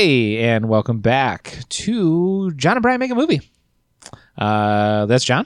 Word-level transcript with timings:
Hey, 0.00 0.38
and 0.44 0.68
welcome 0.68 1.00
back 1.00 1.58
to 1.70 2.52
John 2.52 2.76
and 2.76 2.82
Brian 2.82 3.00
Make 3.00 3.10
a 3.10 3.16
Movie. 3.16 3.40
Uh, 4.38 5.06
that's 5.06 5.24
John. 5.24 5.44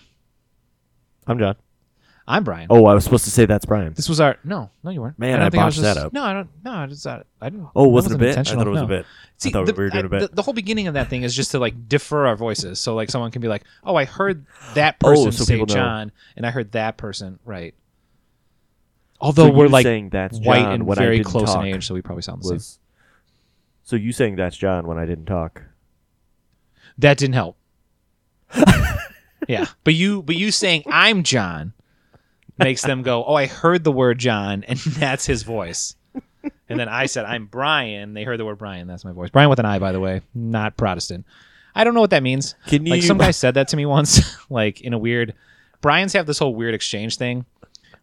I'm 1.26 1.38
John. 1.38 1.56
I'm 2.28 2.44
Brian. 2.44 2.66
Oh, 2.68 2.84
I 2.84 2.92
was 2.92 3.02
supposed 3.02 3.24
to 3.24 3.30
say 3.30 3.46
that's 3.46 3.64
Brian. 3.64 3.94
This 3.94 4.10
was 4.10 4.20
our 4.20 4.36
no, 4.44 4.68
no, 4.84 4.90
you 4.90 5.00
weren't. 5.00 5.18
Man, 5.18 5.38
don't 5.38 5.46
I 5.46 5.48
think 5.48 5.64
was 5.64 5.76
botched 5.76 5.84
that 5.84 5.96
up. 5.96 6.12
No, 6.12 6.22
I 6.22 6.34
don't. 6.34 6.50
No, 6.62 6.70
I 6.70 6.84
just 6.84 7.06
I 7.06 7.22
didn't. 7.40 7.66
Oh, 7.74 7.84
that 7.84 7.88
was 7.88 8.04
it 8.04 8.12
a 8.12 8.18
bit? 8.18 8.36
I 8.36 8.42
thought 8.42 8.66
it 8.66 8.70
was 8.70 8.80
no. 8.80 8.84
a 8.84 8.88
bit. 8.88 9.06
See, 9.38 9.48
I 9.48 9.52
thought 9.52 9.64
the, 9.64 9.72
we 9.72 9.84
were 9.84 9.88
doing 9.88 10.04
I- 10.04 10.06
a 10.06 10.10
bit. 10.10 10.20
The, 10.20 10.36
the 10.36 10.42
whole 10.42 10.52
beginning 10.52 10.86
of 10.86 10.92
that 10.92 11.08
thing 11.08 11.22
is 11.22 11.34
just 11.34 11.52
to 11.52 11.58
like 11.58 11.88
defer 11.88 12.26
our 12.26 12.36
voices, 12.36 12.78
so 12.78 12.94
like 12.94 13.08
someone 13.08 13.30
can 13.30 13.40
be 13.40 13.48
like, 13.48 13.64
"Oh, 13.84 13.96
I 13.96 14.04
heard 14.04 14.44
that 14.74 15.00
person 15.00 15.28
Oh, 15.28 15.30
so 15.30 15.44
say 15.44 15.54
people 15.54 15.66
know. 15.68 15.74
John, 15.76 16.12
and 16.36 16.44
I 16.44 16.50
heard 16.50 16.72
that 16.72 16.98
person 16.98 17.38
right." 17.46 17.74
Although 19.18 19.46
So 19.46 19.52
we're 19.54 19.68
like 19.68 19.84
saying 19.84 20.10
that's 20.10 20.38
white 20.38 20.60
John 20.60 20.72
and 20.72 20.94
very 20.94 21.24
close 21.24 21.54
in 21.54 21.62
age, 21.62 21.86
so 21.86 21.94
we 21.94 22.02
probably 22.02 22.20
sound 22.20 22.42
the 22.42 22.58
same. 22.60 22.81
So 23.92 23.96
you 23.96 24.12
saying 24.12 24.36
that's 24.36 24.56
John 24.56 24.86
when 24.86 24.96
I 24.96 25.04
didn't 25.04 25.26
talk? 25.26 25.64
That 26.96 27.18
didn't 27.18 27.34
help. 27.34 27.58
yeah, 29.46 29.66
but 29.84 29.92
you 29.92 30.22
but 30.22 30.34
you 30.34 30.50
saying 30.50 30.84
I'm 30.86 31.22
John 31.24 31.74
makes 32.56 32.80
them 32.80 33.02
go, 33.02 33.22
"Oh, 33.22 33.34
I 33.34 33.44
heard 33.44 33.84
the 33.84 33.92
word 33.92 34.18
John, 34.18 34.64
and 34.66 34.78
that's 34.96 35.26
his 35.26 35.42
voice." 35.42 35.94
And 36.70 36.80
then 36.80 36.88
I 36.88 37.04
said, 37.04 37.26
"I'm 37.26 37.44
Brian." 37.44 38.14
They 38.14 38.24
heard 38.24 38.40
the 38.40 38.46
word 38.46 38.56
Brian. 38.56 38.86
That's 38.86 39.04
my 39.04 39.12
voice. 39.12 39.28
Brian 39.28 39.50
with 39.50 39.58
an 39.58 39.66
I, 39.66 39.78
by 39.78 39.92
the 39.92 40.00
way, 40.00 40.22
not 40.34 40.78
Protestant. 40.78 41.26
I 41.74 41.84
don't 41.84 41.92
know 41.92 42.00
what 42.00 42.10
that 42.10 42.22
means. 42.22 42.54
Can 42.68 42.86
you? 42.86 42.92
Like 42.92 43.02
some 43.02 43.18
guy 43.18 43.30
said 43.30 43.52
that 43.56 43.68
to 43.68 43.76
me 43.76 43.84
once, 43.84 44.22
like 44.48 44.80
in 44.80 44.94
a 44.94 44.98
weird. 44.98 45.34
Brian's 45.82 46.14
have 46.14 46.24
this 46.24 46.38
whole 46.38 46.54
weird 46.54 46.72
exchange 46.72 47.18
thing, 47.18 47.44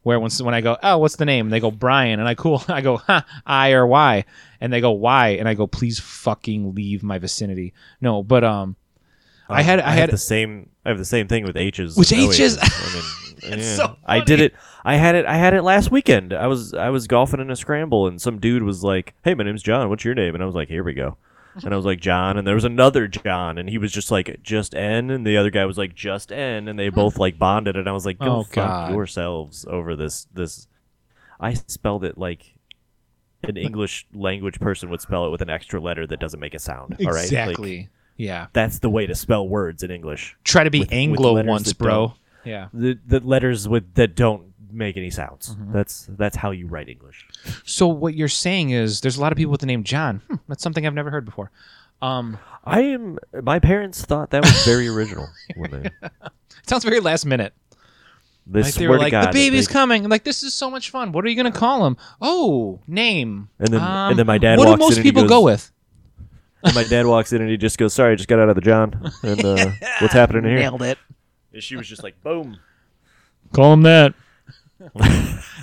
where 0.04 0.20
when 0.20 0.32
when 0.42 0.54
I 0.54 0.62
go, 0.62 0.78
"Oh, 0.82 0.98
what's 1.00 1.16
the 1.18 1.26
name?" 1.26 1.48
And 1.48 1.54
they 1.54 1.60
go 1.60 1.72
Brian, 1.72 2.20
and 2.20 2.28
I 2.28 2.36
cool, 2.36 2.64
I 2.70 2.82
go, 2.82 2.98
"Huh, 2.98 3.22
I 3.46 3.72
or 3.72 3.86
Y," 3.88 4.26
and 4.62 4.72
they 4.72 4.82
go 4.82 4.92
Y, 4.92 5.30
and 5.30 5.48
I 5.48 5.54
go, 5.54 5.68
"Please 5.68 6.00
fucking 6.00 6.74
leave 6.76 7.04
my 7.04 7.18
vicinity." 7.20 7.74
No, 8.02 8.24
but 8.24 8.44
um, 8.44 8.76
I 9.50 9.62
had- 9.62 9.80
I 9.80 9.92
have 9.92 10.00
had- 10.02 10.12
the 10.12 10.18
same. 10.18 10.70
I 10.86 10.90
have 10.90 10.98
the 10.98 11.06
same 11.06 11.28
thing 11.28 11.46
with 11.46 11.58
H's. 11.58 11.96
With 11.98 12.12
and 12.12 12.22
H's? 12.22 12.58
I 12.58 12.62
mean, 13.50 13.60
yeah. 13.60 13.76
so 13.76 13.96
I 14.06 14.22
did 14.22 14.40
it. 14.42 14.54
I 14.84 14.96
had 14.96 15.16
it. 15.16 15.26
I 15.26 15.36
had 15.36 15.54
it 15.54 15.62
last 15.64 15.92
weekend. 15.92 16.34
I 16.34 16.48
was 16.48 16.74
I 16.74 16.90
was 16.90 17.06
golfing 17.08 17.40
in 17.40 17.52
a 17.52 17.56
scramble, 17.56 18.08
and 18.08 18.22
some 18.22 18.40
dude 18.40 18.64
was 18.64 18.84
like, 18.84 19.14
"Hey, 19.24 19.34
my 19.34 19.44
name's 19.44 19.62
John. 19.64 19.90
What's 19.90 20.06
your 20.06 20.16
name?" 20.16 20.34
And 20.34 20.42
I 20.44 20.46
was 20.46 20.56
like, 20.56 20.68
"Here 20.70 20.84
we 20.84 20.94
go." 20.94 21.18
And 21.64 21.74
I 21.74 21.78
was 21.78 21.86
like, 21.86 22.00
John, 22.00 22.38
and 22.38 22.48
there 22.48 22.56
was 22.56 22.64
another 22.64 23.08
John, 23.08 23.58
and 23.58 23.68
he 23.70 23.78
was 23.78 23.92
just 23.92 24.12
like, 24.12 24.42
just 24.44 24.74
N, 24.76 25.10
and 25.10 25.26
the 25.26 25.36
other 25.38 25.50
guy 25.50 25.66
was 25.66 25.78
like, 25.78 25.94
just 25.96 26.32
N, 26.32 26.68
and 26.68 26.78
they 26.80 26.90
both 26.90 27.18
like 27.18 27.38
bonded, 27.40 27.76
and 27.76 27.90
I 27.90 27.92
was 27.92 28.06
like, 28.06 28.20
go 28.20 28.38
Oh, 28.38 28.44
fuck 28.44 28.54
God. 28.54 28.92
yourselves 28.94 29.66
over 29.68 29.96
this. 29.96 30.28
This, 30.34 30.68
I 31.40 31.54
spelled 31.56 32.04
it 32.06 32.18
like 32.18 32.56
an 33.44 33.58
English 33.58 34.06
language 34.14 34.60
person 34.60 34.90
would 34.90 35.02
spell 35.02 35.26
it 35.26 35.30
with 35.32 35.42
an 35.42 35.50
extra 35.50 35.80
letter 35.82 36.06
that 36.08 36.20
doesn't 36.20 36.40
make 36.40 36.54
a 36.54 36.60
sound. 36.60 36.96
All 37.00 37.06
right, 37.08 37.16
Like, 37.16 37.24
exactly. 37.26 37.90
yeah, 38.18 38.48
that's 38.54 38.80
the 38.80 38.90
way 38.90 39.06
to 39.08 39.16
spell 39.16 39.48
words 39.48 39.82
in 39.84 39.92
English. 39.92 40.38
try 40.44 40.64
to 40.64 40.70
be 40.70 40.80
with- 40.80 40.90
with 40.90 40.94
Anglo 40.98 41.34
letters 41.34 41.50
once, 41.50 41.74
bro. 41.74 41.90
don't- 41.90 42.14
Yeah. 42.46 42.68
The 42.74 42.98
the 43.06 43.20
letters 43.22 43.68
with 43.68 43.96
that 43.96 44.16
don't 44.16 44.49
make 44.72 44.98
any 44.98 45.10
sounds. 45.10 45.50
Mm-hmm. 45.56 45.72
That's 45.74 46.08
that's 46.18 46.36
how 46.38 46.52
you 46.52 46.68
write 46.68 46.90
English. 46.90 47.26
So 47.66 47.88
what 47.88 48.14
you're 48.16 48.28
saying 48.28 48.72
is 48.72 49.02
there's 49.02 49.18
a 49.18 49.22
lot 49.22 49.32
of 49.32 49.38
people 49.38 49.52
with 49.52 49.62
the 49.62 49.68
name 49.68 49.84
John. 49.84 50.22
Hmm, 50.28 50.36
that's 50.48 50.64
something 50.64 50.86
I've 50.86 50.94
never 50.94 51.12
heard 51.12 51.26
before. 51.26 51.52
Um, 52.02 52.38
I 52.64 52.82
am. 52.82 53.20
My 53.44 53.60
parents 53.60 54.04
thought 54.06 54.30
that 54.32 54.44
was 54.44 54.66
very 54.66 54.88
original. 54.96 55.28
When 55.56 55.72
they, 55.72 55.90
it 56.02 56.12
sounds 56.68 56.84
very 56.86 57.00
last 57.02 57.26
minute. 57.26 57.54
they 58.48 58.62
Like 58.64 58.74
they 58.76 58.88
were 58.88 58.98
like, 58.98 59.12
God, 59.12 59.30
the 59.30 59.34
baby's 59.34 59.68
they- 59.68 59.74
coming. 59.74 60.04
I'm 60.06 60.10
like, 60.10 60.24
this 60.24 60.44
is 60.44 60.54
so 60.54 60.70
much 60.70 60.90
fun. 60.92 61.12
What 61.12 61.26
are 61.26 61.30
you 61.30 61.36
gonna 61.36 61.52
call 61.52 61.86
him? 61.86 61.98
Oh, 62.22 62.80
name. 62.88 63.50
And 63.60 63.68
then- 63.70 63.82
Um, 63.82 64.12
and 64.12 64.20
then 64.20 64.26
my 64.28 64.38
dad 64.38 64.58
What 64.60 64.68
walks 64.68 64.70
do 64.70 64.74
in 64.74 64.80
most 64.80 64.96
and 64.98 65.06
he 65.06 65.12
people 65.12 65.24
goes- 65.24 65.30
go 65.30 65.42
with? 65.42 65.72
and 66.64 66.76
my 66.76 66.84
dad 66.84 67.06
walks 67.06 67.32
in 67.34 67.42
and 67.42 67.50
he 67.50 67.56
just 67.58 67.78
goes, 67.78 67.94
"Sorry, 67.94 68.12
I 68.14 68.16
just 68.16 68.28
got 68.28 68.40
out 68.40 68.50
of 68.50 68.56
the 68.56 68.62
John." 68.62 69.12
And 69.24 69.44
uh, 69.46 69.72
what's 70.00 70.14
happening 70.14 70.44
here? 70.44 70.60
Nailed 70.60 70.82
it. 70.82 70.98
And 71.54 71.64
she 71.64 71.76
was 71.78 71.88
just 71.88 72.04
like, 72.04 72.22
"Boom." 72.24 72.58
Call 73.54 73.74
him 73.74 73.82
that. 73.84 74.14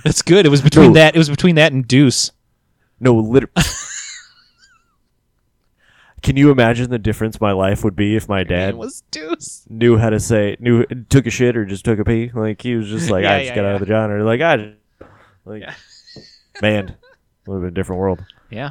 That's 0.05 0.23
good. 0.23 0.47
It 0.47 0.51
was 0.51 0.63
between 0.63 0.89
No. 0.89 0.95
that. 0.95 1.15
It 1.15 1.19
was 1.19 1.31
between 1.31 1.55
that 1.57 1.73
and 1.73 1.87
Deuce. 1.87 2.33
No, 3.01 3.15
literally. 3.15 3.53
Can 6.23 6.37
you 6.37 6.51
imagine 6.51 6.91
the 6.91 6.99
difference 6.99 7.41
my 7.41 7.53
life 7.53 7.85
would 7.85 7.95
be 7.95 8.17
if 8.17 8.29
my 8.29 8.43
dad 8.43 8.71
It 8.71 8.77
was 8.79 9.03
Deuce. 9.11 9.65
knew 9.71 9.97
how 9.99 10.11
to 10.11 10.19
say 10.19 10.57
knew 10.59 10.85
took 11.09 11.27
a 11.27 11.31
shit 11.31 11.57
or 11.57 11.65
just 11.65 11.85
took 11.85 11.99
a 11.99 12.05
pee? 12.05 12.31
Like 12.35 12.61
he 12.63 12.75
was 12.75 12.89
just 12.89 13.11
like, 13.13 13.23
Yeah, 13.23 13.35
"I 13.35 13.39
just 13.41 13.49
yeah, 13.51 13.55
got 13.55 13.65
out 13.65 13.69
yeah. 13.69 13.75
of 13.75 13.81
the 13.81 13.87
John," 13.87 14.11
or 14.11 14.25
like, 14.25 14.41
"I 14.41 14.57
just 14.57 14.77
like." 15.45 15.63
Yeah. 15.63 15.75
Man, 16.63 16.97
would 17.47 17.55
have 17.57 17.63
been 17.63 17.69
a 17.69 17.71
different 17.71 18.01
world. 18.01 18.25
Yeah. 18.51 18.71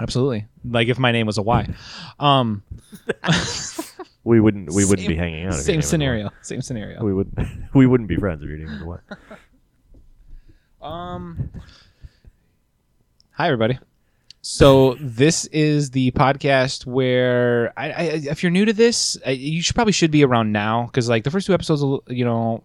Absolutely. 0.00 0.46
Like 0.64 0.88
if 0.88 0.98
my 0.98 1.12
name 1.12 1.26
was 1.26 1.38
a 1.38 1.42
Y. 1.42 1.68
Um, 2.18 2.62
We 4.24 4.38
wouldn't. 4.40 4.70
We 4.72 4.84
wouldn't 4.84 5.00
Same- 5.00 5.08
be 5.08 5.16
hanging 5.16 5.46
out. 5.46 5.54
same 5.54 5.82
scenario. 5.82 6.30
Same 6.42 6.60
scenario. 6.60 7.02
We 7.02 7.14
wouldn't. 7.14 7.38
We 7.74 7.86
wouldn't 7.86 8.08
be 8.08 8.16
friends 8.16 8.42
if 8.42 8.48
your 8.48 8.58
name 8.58 8.70
was 8.70 8.82
White. 8.82 9.18
Um. 10.82 11.50
Hi, 13.32 13.46
everybody. 13.46 13.78
So 14.42 14.96
this 15.00 15.44
is 15.46 15.90
the 15.90 16.10
podcast 16.12 16.86
where 16.86 17.72
I, 17.76 17.90
I 17.90 18.02
if 18.30 18.42
you're 18.42 18.50
new 18.50 18.64
to 18.64 18.72
this, 18.72 19.18
I, 19.26 19.30
you 19.32 19.62
should 19.62 19.74
probably 19.74 19.92
should 19.92 20.10
be 20.10 20.24
around 20.24 20.52
now 20.52 20.86
because 20.86 21.08
like 21.08 21.24
the 21.24 21.30
first 21.30 21.46
two 21.46 21.54
episodes, 21.54 21.82
you 22.08 22.24
know, 22.24 22.64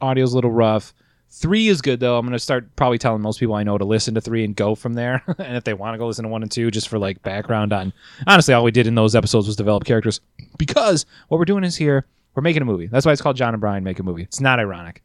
audio's 0.00 0.32
a 0.32 0.34
little 0.36 0.50
rough. 0.52 0.92
Three 1.28 1.68
is 1.68 1.82
good 1.82 2.00
though. 2.00 2.18
I'm 2.18 2.24
gonna 2.24 2.38
start 2.38 2.74
probably 2.76 2.98
telling 2.98 3.20
most 3.20 3.40
people 3.40 3.54
I 3.54 3.62
know 3.62 3.76
to 3.76 3.84
listen 3.84 4.14
to 4.14 4.20
three 4.20 4.44
and 4.44 4.56
go 4.56 4.74
from 4.74 4.94
there. 4.94 5.22
and 5.38 5.56
if 5.56 5.64
they 5.64 5.74
want 5.74 5.94
to 5.94 5.98
go 5.98 6.06
listen 6.06 6.24
to 6.24 6.28
one 6.28 6.42
and 6.42 6.50
two, 6.50 6.70
just 6.70 6.88
for 6.88 6.98
like 6.98 7.22
background 7.22 7.72
on. 7.72 7.92
Honestly, 8.26 8.54
all 8.54 8.64
we 8.64 8.70
did 8.70 8.86
in 8.86 8.94
those 8.94 9.14
episodes 9.14 9.46
was 9.46 9.56
develop 9.56 9.84
characters 9.84 10.20
because 10.58 11.04
what 11.28 11.38
we're 11.38 11.44
doing 11.44 11.64
is 11.64 11.76
here 11.76 12.06
we're 12.34 12.42
making 12.42 12.62
a 12.62 12.66
movie. 12.66 12.86
That's 12.86 13.04
why 13.04 13.12
it's 13.12 13.22
called 13.22 13.36
John 13.36 13.54
and 13.54 13.60
Brian 13.60 13.82
make 13.82 13.98
a 13.98 14.02
movie. 14.02 14.22
It's 14.22 14.40
not 14.40 14.60
ironic. 14.60 15.02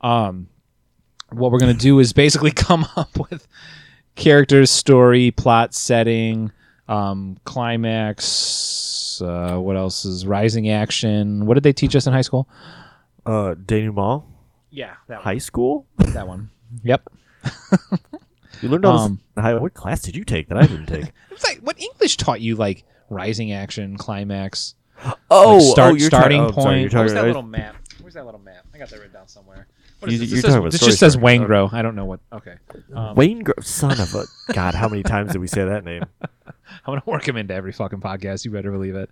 Um, 0.00 0.48
what 1.30 1.50
we're 1.52 1.60
to 1.60 1.74
do 1.74 1.98
is 2.00 2.12
basically 2.12 2.50
come 2.52 2.86
up 2.96 3.18
with 3.30 3.46
characters, 4.16 4.70
story, 4.70 5.30
plot, 5.30 5.74
setting, 5.74 6.52
um, 6.88 7.38
climax. 7.44 9.22
Uh, 9.24 9.56
what 9.58 9.76
else 9.76 10.04
is 10.04 10.26
rising 10.26 10.68
action? 10.70 11.46
What 11.46 11.54
did 11.54 11.62
they 11.62 11.72
teach 11.72 11.94
us 11.94 12.06
in 12.06 12.12
high 12.12 12.22
school? 12.22 12.48
Uh, 13.24 13.54
denouement. 13.54 14.24
Yeah, 14.72 14.94
that 15.08 15.20
High 15.20 15.38
school. 15.38 15.86
That 15.98 16.26
one. 16.26 16.50
Yep. 16.82 17.08
You 18.62 18.68
learned 18.68 18.84
all 18.84 18.98
Um, 18.98 19.20
this. 19.34 19.42
High, 19.42 19.54
what 19.54 19.74
class 19.74 20.00
did 20.02 20.14
you 20.16 20.24
take 20.24 20.48
that 20.48 20.56
I 20.58 20.62
didn't 20.66 20.86
take? 20.86 21.12
It's 21.30 21.44
like 21.44 21.58
what 21.60 21.80
English 21.80 22.16
taught 22.16 22.40
you, 22.40 22.54
like 22.56 22.84
rising 23.10 23.52
action, 23.52 23.96
climax, 23.96 24.74
oh, 25.30 25.56
like 25.56 25.62
start, 25.72 25.92
oh, 25.92 25.94
you're 25.96 26.06
starting 26.08 26.40
talking, 26.42 26.54
point. 26.54 26.58
Oh, 26.58 26.62
sorry, 26.62 26.80
you're 26.82 26.90
What 26.90 27.02
was 27.04 27.12
that 27.14 27.24
I- 27.24 27.26
little 27.26 27.42
map? 27.42 27.76
Where's 28.00 28.14
that 28.14 28.24
little 28.24 28.40
map? 28.40 28.64
I 28.74 28.78
got 28.78 28.88
that 28.90 28.96
written 28.98 29.12
down 29.12 29.28
somewhere. 29.28 29.66
What 30.00 30.10
is 30.10 30.14
You- 30.14 30.20
this? 30.20 30.30
you're 30.30 30.36
This, 30.36 30.44
says, 30.44 30.54
about 30.56 30.70
this 30.72 30.80
story 30.80 30.90
just 30.90 31.00
says 31.00 31.12
starting. 31.14 31.42
Wangro. 31.42 31.72
I 31.72 31.82
don't 31.82 31.94
know 31.94 32.04
what. 32.04 32.20
Okay. 32.32 32.54
Um, 32.94 33.14
Wayne, 33.14 33.40
Gro- 33.40 33.54
son 33.62 34.00
of 34.00 34.14
a 34.14 34.24
god. 34.52 34.74
How 34.74 34.88
many 34.88 35.02
times 35.02 35.32
did 35.32 35.38
we 35.40 35.46
say 35.48 35.64
that 35.64 35.84
name? 35.84 36.04
I'm 36.46 36.52
gonna 36.86 37.02
work 37.06 37.26
him 37.26 37.36
into 37.36 37.54
every 37.54 37.72
fucking 37.72 38.00
podcast. 38.00 38.44
You 38.44 38.50
better 38.50 38.70
believe 38.72 38.94
it. 38.96 39.10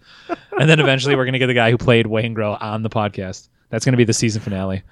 And 0.58 0.68
then 0.68 0.80
eventually 0.80 1.16
we're 1.16 1.24
gonna 1.26 1.38
get 1.38 1.46
the 1.48 1.54
guy 1.54 1.70
who 1.70 1.78
played 1.78 2.06
Wayne 2.06 2.34
Grow 2.34 2.54
on 2.54 2.82
the 2.82 2.90
podcast. 2.90 3.48
That's 3.70 3.84
gonna 3.84 3.96
be 3.96 4.04
the 4.04 4.12
season 4.12 4.42
finale. 4.42 4.82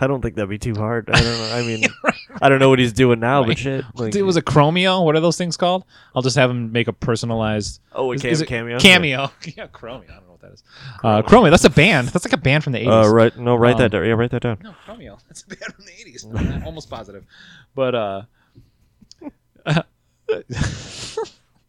I 0.00 0.06
don't 0.08 0.20
think 0.20 0.34
that'd 0.34 0.50
be 0.50 0.58
too 0.58 0.74
hard. 0.74 1.08
I 1.10 1.20
don't 1.22 1.38
know. 1.38 1.54
I 1.54 1.62
mean, 1.62 1.84
I 2.42 2.48
don't 2.48 2.58
know 2.58 2.68
what 2.68 2.78
he's 2.80 2.92
doing 2.92 3.20
now, 3.20 3.40
Right. 3.40 3.48
but 3.48 3.58
shit. 3.58 3.84
Like, 3.94 4.14
it 4.16 4.22
was 4.22 4.36
a 4.36 4.42
Chromeo. 4.42 5.04
What 5.04 5.14
are 5.16 5.20
those 5.20 5.36
things 5.38 5.56
called? 5.56 5.84
I'll 6.14 6.22
just 6.22 6.36
have 6.36 6.50
him 6.50 6.72
make 6.72 6.88
a 6.88 6.92
personalized 6.92 7.80
oh, 7.92 8.10
a 8.12 8.14
is- 8.16 8.22
cam- 8.22 8.32
is 8.32 8.42
cameo. 8.42 8.78
Cameo. 8.78 9.30
Yeah, 9.56 9.68
Chromeo. 9.68 10.10
I 10.10 10.14
don't 10.14 10.26
know 10.26 10.32
what 10.32 10.40
that 10.40 10.52
is. 10.52 10.62
Uh, 11.04 11.22
Chromeo. 11.22 11.50
That's 11.50 11.64
a 11.64 11.70
band. 11.70 12.08
That's 12.08 12.24
like 12.24 12.32
a 12.32 12.36
band 12.36 12.64
from 12.64 12.72
the 12.72 12.80
80s. 12.84 13.04
Uh, 13.06 13.12
right. 13.14 13.36
No, 13.38 13.54
write 13.54 13.74
Um, 13.74 13.78
that 13.78 13.88
down. 13.92 14.04
Yeah, 14.04 14.12
write 14.14 14.30
that 14.32 14.42
down. 14.42 14.58
No, 14.62 14.74
Chromeo. 14.86 15.18
That's 15.28 15.42
a 15.44 15.46
band 15.48 15.74
from 15.74 15.84
the 15.84 15.92
80s. 15.92 16.56
I'm 16.58 16.64
almost 16.64 16.90
positive. 16.90 17.24
But 17.76 17.94
uh 17.94 18.22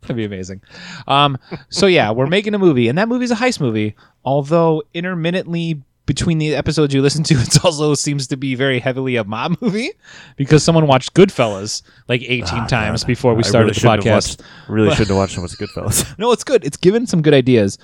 That'd 0.02 0.16
be 0.16 0.26
amazing. 0.26 0.62
Um, 1.08 1.38
so 1.70 1.86
yeah, 1.86 2.12
we're 2.12 2.26
making 2.28 2.54
a 2.56 2.60
movie, 2.60 2.88
and 2.88 2.98
that 2.98 3.08
movie's 3.08 3.30
a 3.32 3.36
heist 3.36 3.60
movie. 3.62 3.96
Although 4.26 4.82
intermittently 4.94 5.84
between 6.14 6.38
the 6.40 6.54
episodes 6.56 6.94
you 6.94 7.02
listen 7.02 7.24
to, 7.24 7.36
it 7.48 7.64
also 7.64 7.94
seems 7.94 8.28
to 8.28 8.36
be 8.38 8.54
very 8.56 8.80
heavily 8.80 9.16
a 9.16 9.24
mob 9.24 9.56
movie 9.62 9.92
because 10.36 10.62
someone 10.64 10.86
watched 10.88 11.14
Goodfellas 11.14 11.82
like 12.10 12.22
18 12.22 12.44
Ah, 12.60 12.68
times 12.68 13.04
God. 13.04 13.08
before 13.08 13.34
we 13.34 13.44
started 13.44 13.68
really 13.82 13.98
the 13.98 14.04
podcast. 14.10 14.14
watched- 14.14 14.42
really 14.68 14.90
shouldn't 14.96 15.08
have 15.10 15.18
watched 15.18 15.36
so 15.36 15.42
much 15.42 15.52
Goodfellas. 15.52 16.18
No, 16.20 16.32
it's 16.34 16.44
good. 16.44 16.66
It's 16.66 16.78
given 16.78 17.08
some 17.08 17.22
good 17.22 17.34
ideas. 17.34 17.78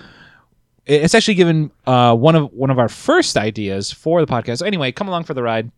It's 0.86 1.16
actually 1.16 1.36
given 1.36 1.72
uh, 1.86 2.16
one 2.16 2.36
of 2.36 2.52
one 2.54 2.70
of 2.70 2.80
our 2.80 2.90
first 2.90 3.38
ideas 3.38 3.92
for 3.92 4.24
the 4.26 4.28
podcast. 4.32 4.58
So 4.60 4.66
anyway, 4.66 4.92
come 4.92 5.08
along 5.08 5.24
for 5.26 5.34
the 5.34 5.44
ride. 5.44 5.72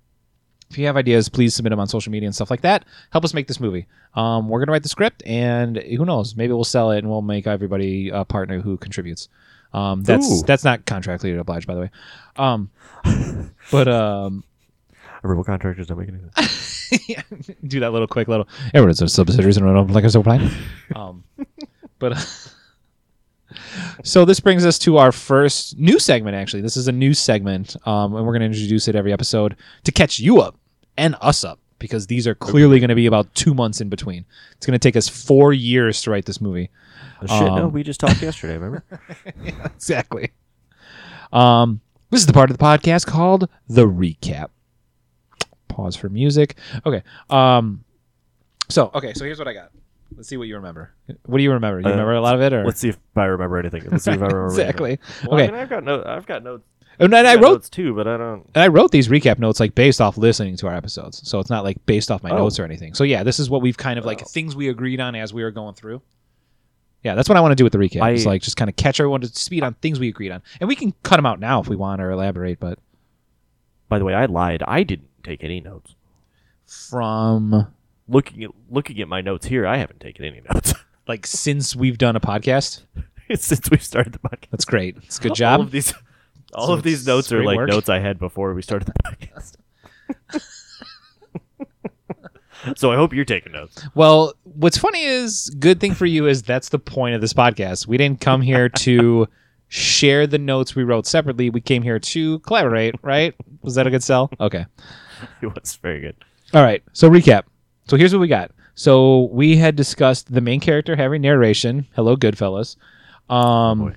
If 0.71 0.77
you 0.77 0.85
have 0.85 0.97
ideas, 0.97 1.29
please 1.29 1.55
submit 1.55 1.71
them 1.71 1.79
on 1.79 1.87
social 1.87 2.11
media 2.11 2.27
and 2.27 2.35
stuff 2.35 2.51
like 2.51 2.61
that. 2.61 2.85
Help 3.11 3.25
us 3.25 3.33
make 3.33 3.47
this 3.47 3.59
movie. 3.59 3.87
Um, 4.13 4.49
we're 4.49 4.59
gonna 4.59 4.71
write 4.71 4.83
the 4.83 4.89
script, 4.89 5.23
and 5.25 5.77
who 5.77 6.05
knows? 6.05 6.35
Maybe 6.35 6.53
we'll 6.53 6.63
sell 6.63 6.91
it, 6.91 6.99
and 6.99 7.09
we'll 7.09 7.23
make 7.23 7.47
everybody 7.47 8.09
a 8.09 8.23
partner 8.23 8.59
who 8.61 8.77
contributes. 8.77 9.29
Um, 9.73 10.03
that's 10.03 10.31
Ooh. 10.31 10.43
that's 10.45 10.63
not 10.63 10.85
contractually 10.85 11.37
obliged, 11.39 11.67
by 11.67 11.75
the 11.75 11.81
way. 11.81 11.89
Um, 12.37 12.71
but 13.71 13.87
um, 13.87 14.43
Verbal 15.23 15.43
contractors 15.43 15.87
don't 15.87 15.99
make 15.99 16.09
any 16.09 16.19
sense. 16.35 16.89
do 17.67 17.81
that 17.81 17.91
little 17.91 18.07
quick 18.07 18.27
little. 18.27 18.47
Everyone's 18.73 19.01
a 19.01 19.07
subsidiaries 19.07 19.57
and 19.57 19.65
run 19.65 19.87
like 19.87 20.03
a 20.03 20.09
supply. 20.09 20.49
Um, 20.95 21.23
But 21.99 22.17
so 24.03 24.25
this 24.25 24.39
brings 24.39 24.65
us 24.65 24.79
to 24.79 24.97
our 24.97 25.11
first 25.11 25.77
new 25.77 25.99
segment. 25.99 26.35
Actually, 26.35 26.61
this 26.61 26.77
is 26.77 26.87
a 26.87 26.91
new 26.91 27.13
segment, 27.13 27.75
um, 27.85 28.15
and 28.15 28.25
we're 28.25 28.31
going 28.33 28.39
to 28.39 28.45
introduce 28.45 28.87
it 28.87 28.95
every 28.95 29.11
episode 29.13 29.55
to 29.83 29.91
catch 29.91 30.19
you 30.19 30.39
up 30.39 30.55
and 30.97 31.15
us 31.21 31.43
up 31.43 31.59
because 31.77 32.07
these 32.07 32.27
are 32.27 32.35
clearly 32.35 32.79
going 32.79 32.89
to 32.89 32.95
be 32.95 33.05
about 33.05 33.33
two 33.35 33.53
months 33.53 33.81
in 33.81 33.89
between. 33.89 34.25
It's 34.55 34.65
going 34.65 34.79
to 34.79 34.87
take 34.87 34.95
us 34.95 35.07
four 35.07 35.53
years 35.53 36.01
to 36.03 36.11
write 36.11 36.25
this 36.25 36.41
movie. 36.41 36.69
Oh, 37.21 37.39
shit, 37.39 37.47
no, 37.47 37.65
Um, 37.65 37.71
we 37.71 37.83
just 37.83 37.99
talked 37.99 38.21
yesterday. 38.21 38.53
Remember? 38.57 38.83
exactly. 39.65 40.31
Um, 41.33 41.81
this 42.09 42.21
is 42.21 42.27
the 42.27 42.33
part 42.33 42.49
of 42.49 42.57
the 42.57 42.63
podcast 42.63 43.05
called 43.05 43.49
the 43.67 43.85
recap. 43.87 44.49
Pause 45.67 45.95
for 45.97 46.09
music. 46.09 46.55
Okay. 46.85 47.03
Um, 47.29 47.83
so 48.69 48.91
okay, 48.93 49.13
so 49.13 49.25
here's 49.25 49.39
what 49.39 49.47
I 49.47 49.53
got. 49.53 49.71
Let's 50.15 50.27
see 50.27 50.37
what 50.37 50.47
you 50.47 50.55
remember. 50.55 50.91
What 51.25 51.37
do 51.37 51.43
you 51.43 51.51
remember? 51.51 51.79
You 51.81 51.85
Uh, 51.87 51.91
remember 51.91 52.13
a 52.13 52.21
lot 52.21 52.35
of 52.35 52.41
it, 52.41 52.51
or 52.53 52.65
Let's 52.65 52.79
see 52.79 52.89
if 52.89 52.97
I 53.15 53.25
remember 53.25 53.57
anything. 53.57 53.83
Let's 53.89 54.03
see 54.03 54.11
if 54.11 54.17
I 54.21 54.25
remember 54.25 54.45
exactly? 54.49 54.99
Well, 55.23 55.35
okay. 55.35 55.43
I 55.47 55.51
mean, 55.51 55.55
I've 55.61 55.69
got 55.69 55.83
no, 55.83 56.03
I've 56.05 56.25
got 56.25 56.43
notes. 56.43 56.63
and 56.99 57.13
then 57.13 57.25
I 57.27 57.33
I've 57.33 57.41
wrote 57.41 57.51
notes 57.53 57.69
too, 57.69 57.93
but 57.93 58.07
I 58.07 58.17
don't. 58.17 58.45
and 58.55 58.63
I 58.63 58.67
wrote 58.67 58.91
these 58.91 59.07
recap 59.07 59.37
notes 59.37 59.59
like 59.59 59.75
based 59.75 60.01
off 60.01 60.17
listening 60.17 60.57
to 60.57 60.67
our 60.67 60.73
episodes. 60.75 61.21
So 61.29 61.39
it's 61.39 61.49
not 61.51 61.63
like 61.63 61.85
based 61.85 62.09
off 62.11 62.23
my 62.23 62.31
Oh. 62.31 62.37
notes 62.37 62.59
or 62.59 62.65
anything. 62.65 62.95
So 62.95 63.03
yeah, 63.03 63.23
this 63.23 63.39
is 63.39 63.49
what 63.49 63.61
we've 63.61 63.77
kind 63.77 63.99
of 63.99 64.05
like 64.05 64.21
Oh. 64.23 64.25
things 64.25 64.55
we 64.55 64.67
agreed 64.69 64.99
on 64.99 65.13
as 65.15 65.31
we 65.33 65.43
were 65.43 65.51
going 65.51 65.75
through. 65.75 66.01
Yeah, 67.03 67.15
that's 67.15 67.29
what 67.29 67.37
I 67.37 67.41
want 67.41 67.51
to 67.51 67.55
do 67.55 67.63
with 67.63 67.73
the 67.73 67.79
recap. 67.79 68.01
I- 68.01 68.11
It's 68.11 68.25
like 68.25 68.41
just 68.41 68.57
kind 68.57 68.69
of 68.69 68.75
catch 68.75 68.99
everyone 68.99 69.21
to 69.21 69.27
speed 69.27 69.63
on 69.63 69.73
things 69.75 69.99
we 69.99 70.09
agreed 70.09 70.31
on, 70.31 70.41
and 70.59 70.67
we 70.67 70.75
can 70.75 70.93
cut 71.03 71.15
them 71.15 71.25
out 71.25 71.39
now 71.39 71.61
if 71.61 71.67
we 71.69 71.75
want 71.75 72.01
or 72.01 72.11
elaborate. 72.11 72.59
But 72.59 72.79
By 73.87 73.99
the 73.99 74.05
way, 74.05 74.13
I 74.13 74.25
lied. 74.25 74.63
I 74.67 74.83
didn't 74.83 75.07
take 75.23 75.43
any 75.43 75.61
notes. 75.61 75.95
from 76.67 77.67
Looking 78.07 78.43
at 78.43 78.51
looking 78.69 78.99
at 79.01 79.07
my 79.07 79.21
notes 79.21 79.45
here, 79.45 79.67
I 79.67 79.77
haven't 79.77 79.99
taken 79.99 80.25
any 80.25 80.41
notes 80.51 80.73
like 81.07 81.25
since 81.27 81.75
we've 81.75 81.97
done 81.97 82.15
a 82.15 82.19
podcast, 82.19 82.81
since 83.35 83.69
we 83.69 83.77
started 83.77 84.13
the 84.13 84.19
podcast. 84.19 84.49
that's 84.51 84.65
great. 84.65 84.97
It's 85.03 85.19
a 85.19 85.21
good 85.21 85.31
All 85.31 85.35
job. 85.35 85.59
of 85.61 85.71
these, 85.71 85.93
all 86.53 86.67
So 86.67 86.73
of 86.73 86.83
these 86.83 87.05
notes 87.05 87.31
are 87.31 87.43
like 87.43 87.57
work. 87.57 87.69
notes 87.69 87.87
I 87.87 87.99
had 87.99 88.17
before 88.19 88.53
we 88.55 88.61
started 88.63 88.87
the 88.87 88.93
podcast. 89.03 89.53
so 92.75 92.91
I 92.91 92.95
hope 92.95 93.13
you're 93.13 93.25
taking 93.25 93.51
notes. 93.53 93.83
Well, 93.95 94.33
what's 94.59 94.77
funny 94.77 95.03
is 95.03 95.49
good 95.59 95.79
thing 95.79 95.93
for 95.93 96.05
you 96.05 96.27
is 96.27 96.43
that's 96.43 96.69
the 96.69 96.79
point 96.79 97.15
of 97.15 97.21
this 97.21 97.33
podcast. 97.33 97.87
We 97.87 97.97
didn't 97.97 98.21
come 98.21 98.41
here 98.41 98.69
to 98.79 99.27
share 99.69 100.27
the 100.27 100.37
notes 100.37 100.75
we 100.75 100.83
wrote 100.83 101.07
separately. 101.07 101.49
We 101.49 101.61
came 101.61 101.81
here 101.81 101.99
to 101.99 102.39
collaborate, 102.39 102.95
right? 103.01 103.33
Was 103.61 103.75
that 103.75 103.87
a 103.87 103.89
good 103.89 104.03
sell? 104.03 104.29
Okay. 104.39 104.65
It 105.41 105.47
was 105.47 105.75
very 105.75 105.99
good. 105.99 106.15
All 106.53 106.63
right. 106.63 106.81
So 106.93 107.09
recap. 107.09 107.43
So 107.89 107.97
here's 107.97 108.13
what 108.13 108.21
we 108.21 108.29
got. 108.29 108.51
So 108.75 109.23
we 109.33 109.57
had 109.57 109.75
discussed 109.75 110.33
the 110.33 110.39
main 110.39 110.61
character 110.61 110.95
having 110.95 111.21
narration. 111.21 111.85
Hello, 111.93 112.15
Goodfellas. 112.15 112.77
Um, 113.29 113.79
boy. 113.79 113.95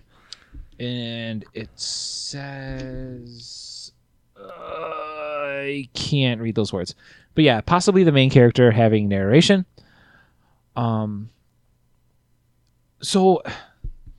and 0.81 1.45
it 1.55 1.71
says 1.79 3.93
uh, 4.37 4.49
I 4.49 5.89
can't 5.95 6.41
read 6.41 6.57
those 6.57 6.73
words, 6.73 6.97
but 7.37 7.45
yeah, 7.45 7.61
possibly 7.61 8.03
the 8.03 8.11
main 8.11 8.31
character 8.31 8.73
having 8.73 9.09
narration. 9.09 9.65
Um. 10.77 11.29
So, 13.03 13.43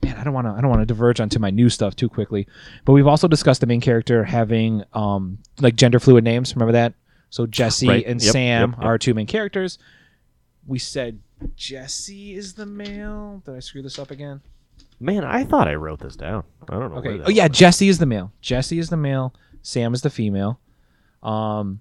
man, 0.02 0.16
I 0.16 0.24
don't 0.24 0.34
want 0.34 0.46
to. 0.46 0.52
I 0.52 0.60
don't 0.60 0.70
want 0.70 0.82
to 0.82 0.86
diverge 0.86 1.20
onto 1.20 1.38
my 1.38 1.50
new 1.50 1.68
stuff 1.68 1.96
too 1.96 2.08
quickly, 2.08 2.46
but 2.84 2.92
we've 2.92 3.06
also 3.06 3.28
discussed 3.28 3.60
the 3.60 3.66
main 3.66 3.80
character 3.80 4.24
having 4.24 4.84
um 4.92 5.38
like 5.60 5.76
gender 5.76 5.98
fluid 5.98 6.24
names. 6.24 6.54
Remember 6.54 6.72
that? 6.72 6.94
So 7.30 7.46
Jesse 7.46 7.88
Right. 7.88 8.06
and 8.06 8.22
Yep, 8.22 8.32
Sam 8.32 8.70
yep, 8.70 8.78
yep. 8.78 8.86
are 8.86 8.98
two 8.98 9.14
main 9.14 9.26
characters. 9.26 9.78
We 10.66 10.78
said 10.78 11.18
Jesse 11.56 12.34
is 12.34 12.54
the 12.54 12.66
male. 12.66 13.42
Did 13.44 13.56
I 13.56 13.60
screw 13.60 13.82
this 13.82 13.98
up 13.98 14.10
again? 14.10 14.40
Man, 15.00 15.24
I 15.24 15.44
thought 15.44 15.66
I 15.66 15.74
wrote 15.74 16.00
this 16.00 16.16
down. 16.16 16.44
I 16.68 16.78
don't 16.78 16.92
know. 16.92 16.98
Okay. 16.98 17.20
Oh 17.24 17.30
yeah, 17.30 17.48
was. 17.48 17.58
Jesse 17.58 17.88
is 17.88 17.98
the 17.98 18.06
male. 18.06 18.32
Jesse 18.40 18.78
is 18.78 18.90
the 18.90 18.96
male. 18.96 19.34
Sam 19.62 19.94
is 19.94 20.02
the 20.02 20.10
female. 20.10 20.60
Um, 21.22 21.80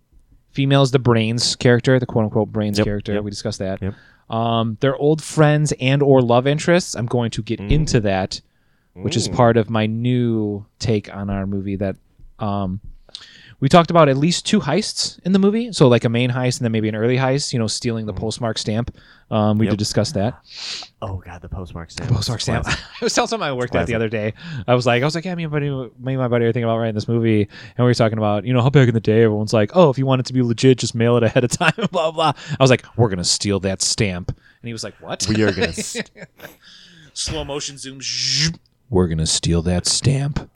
female 0.51 0.81
is 0.81 0.91
the 0.91 0.99
brains 0.99 1.55
character, 1.55 1.99
the 1.99 2.05
quote 2.05 2.25
unquote 2.25 2.51
brains 2.51 2.79
character. 2.79 3.21
We 3.21 3.29
discussed 3.29 3.59
that. 3.59 3.81
Um, 4.33 4.77
they're 4.79 4.95
old 4.97 5.21
friends 5.21 5.73
and 5.79 6.01
or 6.01 6.21
love 6.21 6.47
interests. 6.47 6.95
I'm 6.95 7.05
going 7.05 7.29
to 7.31 7.41
get 7.43 7.59
Mm. 7.59 7.71
into 7.71 7.99
that, 8.01 8.41
which 8.93 9.15
is 9.15 9.29
Mm. 9.29 9.35
part 9.35 9.57
of 9.57 9.69
my 9.69 9.85
new 9.85 10.65
take 10.79 11.13
on 11.15 11.29
our 11.29 11.45
movie. 11.45 11.75
That 11.75 11.95
um, 12.39 12.79
we 13.63 13.69
talked 13.69 13.89
about 13.89 14.09
at 14.09 14.17
least 14.17 14.45
two 14.45 14.59
heists 14.59 15.17
in 15.23 15.31
the 15.31 15.39
movie. 15.39 15.71
So 15.71 15.87
like 15.87 16.03
a 16.03 16.09
main 16.09 16.29
heist 16.29 16.59
and 16.59 16.65
then 16.65 16.73
maybe 16.73 16.89
an 16.89 16.97
early 16.97 17.15
heist. 17.15 17.53
You 17.53 17.59
know, 17.59 17.67
stealing 17.67 18.05
the 18.05 18.11
postmark 18.11 18.57
stamp. 18.57 18.93
Um, 19.31 19.57
we. 19.57 19.67
Yep. 19.67 19.71
did 19.71 19.79
discuss 19.79 20.11
that. 20.11 20.37
Oh 21.01 21.23
god, 21.25 21.41
the 21.41 21.47
postmark 21.47 21.89
stamp. 21.89 22.11
Postmark 22.11 22.41
stamp. 22.41 22.67
I 22.67 22.77
was 23.01 23.15
telling 23.15 23.29
someone 23.29 23.47
I 23.47 23.53
worked 23.53 23.73
at 23.73 23.87
the 23.87 23.95
other 23.95 24.09
day. 24.09 24.33
I 24.67 24.75
was 24.75 24.85
like, 24.85 25.01
I 25.01 25.05
was 25.05 25.15
like, 25.15 25.23
yeah, 25.23 25.33
me 25.33 25.43
and 25.43 25.51
buddy, 25.53 25.69
me 25.69 25.87
and 26.07 26.17
my 26.17 26.27
buddy 26.27 26.43
are 26.43 26.51
thinking 26.51 26.65
about 26.65 26.77
writing 26.77 26.93
this 26.93 27.07
movie, 27.07 27.43
and 27.43 27.77
we 27.77 27.85
were 27.85 27.93
talking 27.93 28.17
about, 28.17 28.43
you 28.43 28.51
know, 28.53 28.61
how 28.61 28.69
back 28.69 28.89
in 28.89 28.93
the 28.93 28.99
day, 28.99 29.23
everyone's 29.23 29.53
like, 29.53 29.71
oh, 29.75 29.89
if 29.89 29.97
you 29.97 30.05
want 30.05 30.19
it 30.19 30.25
to 30.25 30.33
be 30.33 30.41
legit, 30.41 30.77
just 30.77 30.93
mail 30.93 31.15
it 31.15 31.23
ahead 31.23 31.45
of 31.45 31.51
time, 31.57 31.71
blah 31.93 32.11
blah. 32.11 32.33
I 32.35 32.61
was 32.61 32.69
like, 32.69 32.83
we're 32.97 33.07
gonna 33.07 33.23
steal 33.23 33.61
that 33.61 33.81
stamp, 33.81 34.27
and 34.27 34.67
he 34.67 34.73
was 34.73 34.83
like, 34.83 34.95
what? 34.99 35.25
We 35.29 35.41
are 35.41 35.53
gonna. 35.53 35.71
St- 35.71 36.11
Slow 37.13 37.45
motion 37.45 37.77
zoom. 37.77 38.01
We're 38.89 39.07
gonna 39.07 39.25
steal 39.25 39.61
that 39.61 39.85
stamp. 39.85 40.49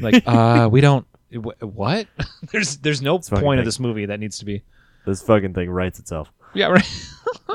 Like, 0.00 0.22
uh, 0.28 0.68
we 0.70 0.80
don't. 0.80 1.04
Wh- 1.32 1.62
What? 1.62 2.06
there's 2.52 2.76
there's 2.78 3.02
no 3.02 3.18
point 3.18 3.58
of 3.60 3.64
this 3.64 3.78
movie 3.80 4.06
that 4.06 4.20
needs 4.20 4.38
to 4.38 4.44
be. 4.44 4.62
this 5.04 5.22
fucking 5.22 5.54
thing 5.54 5.70
writes 5.70 5.98
itself. 5.98 6.32
Yeah, 6.54 6.68
right. 6.68 7.08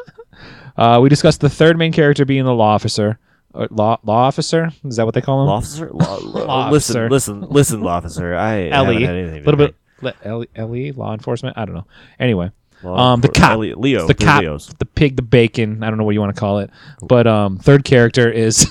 uh, 0.77 1.00
we 1.01 1.09
discussed 1.09 1.41
the 1.41 1.50
third 1.50 1.77
main 1.77 1.91
character 1.91 2.25
being 2.25 2.45
the 2.45 2.53
law 2.53 2.73
officer. 2.75 3.19
Uh, 3.53 3.68
law 3.69 3.97
law 4.03 4.23
officer 4.27 4.71
is 4.85 4.95
that 4.95 5.06
what 5.06 5.13
they 5.13 5.21
call 5.21 5.41
him? 5.41 5.47
Law 5.47 5.56
officer. 5.57 5.89
Law, 5.91 6.18
Law 6.21 6.69
listen, 6.69 6.95
officer. 6.97 7.09
listen, 7.09 7.41
listen, 7.41 7.81
law 7.81 7.95
officer. 7.97 8.35
I 8.35 8.69
Ellie, 8.69 9.01
haven't 9.01 9.01
had 9.03 9.15
anything. 9.15 9.41
a 9.41 9.45
little 9.45 9.57
bit. 9.57 9.75
Le- 10.01 10.13
Ellie, 10.23 10.47
Ellie, 10.56 10.91
law 10.94 11.13
enforcement. 11.13 11.57
I 11.57 11.65
don't 11.65 11.75
know. 11.75 11.85
Anyway. 12.19 12.51
Law 12.83 13.13
um, 13.13 13.21
the 13.21 13.27
cop. 13.29 13.51
Ellie- 13.51 13.73
Leo. 13.75 14.07
the 14.07 14.13
the 14.13 14.23
cop, 14.25 14.41
Leos. 14.41 14.68
the 14.79 14.85
pig, 14.85 15.15
the 15.15 15.21
bacon. 15.21 15.83
I 15.83 15.89
don't 15.89 15.97
know 16.00 16.03
what 16.06 16.15
you 16.15 16.19
want 16.21 16.33
to 16.35 16.39
call 16.39 16.59
it, 16.59 16.71
but 17.01 17.27
um, 17.27 17.57
third 17.59 17.83
character 17.83 18.28
is. 18.31 18.68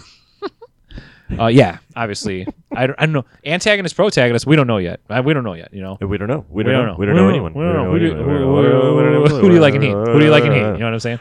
uh, 1.38 1.46
yeah, 1.46 1.78
obviously. 1.94 2.46
I 2.72 2.86
don't, 2.86 2.96
I 3.00 3.06
don't 3.06 3.12
know. 3.12 3.24
Antagonist, 3.44 3.96
protagonist. 3.96 4.46
We 4.46 4.54
don't 4.56 4.66
know 4.68 4.78
yet. 4.78 5.00
Uh, 5.10 5.22
we 5.24 5.34
don't 5.34 5.42
know 5.44 5.54
yet. 5.54 5.74
You 5.74 5.82
know. 5.82 5.98
We 6.00 6.18
don't 6.18 6.28
know. 6.28 6.46
We 6.48 6.62
don't, 6.62 6.72
know. 6.86 6.94
We 6.98 7.04
don't 7.06 7.16
know 7.16 7.28
anyone. 7.28 7.52
We 7.54 7.64
don't 7.64 7.74
know. 7.74 7.90
Who 7.90 7.98
do- 7.98 8.14
know 8.14 8.30
anyone. 8.30 8.96
We 8.96 9.02
don't 9.02 9.12
know 9.12 9.26
who- 9.40 9.48
do 9.48 9.54
you 9.54 9.60
like 9.60 9.74
and 9.74 9.82
hate? 9.82 9.92
Who 9.92 10.18
do 10.18 10.24
you 10.24 10.30
like 10.30 10.44
and 10.44 10.52
hate? 10.54 10.60
You 10.60 10.78
know 10.78 10.90
what 10.90 10.94
I'm 10.94 11.00
saying? 11.00 11.20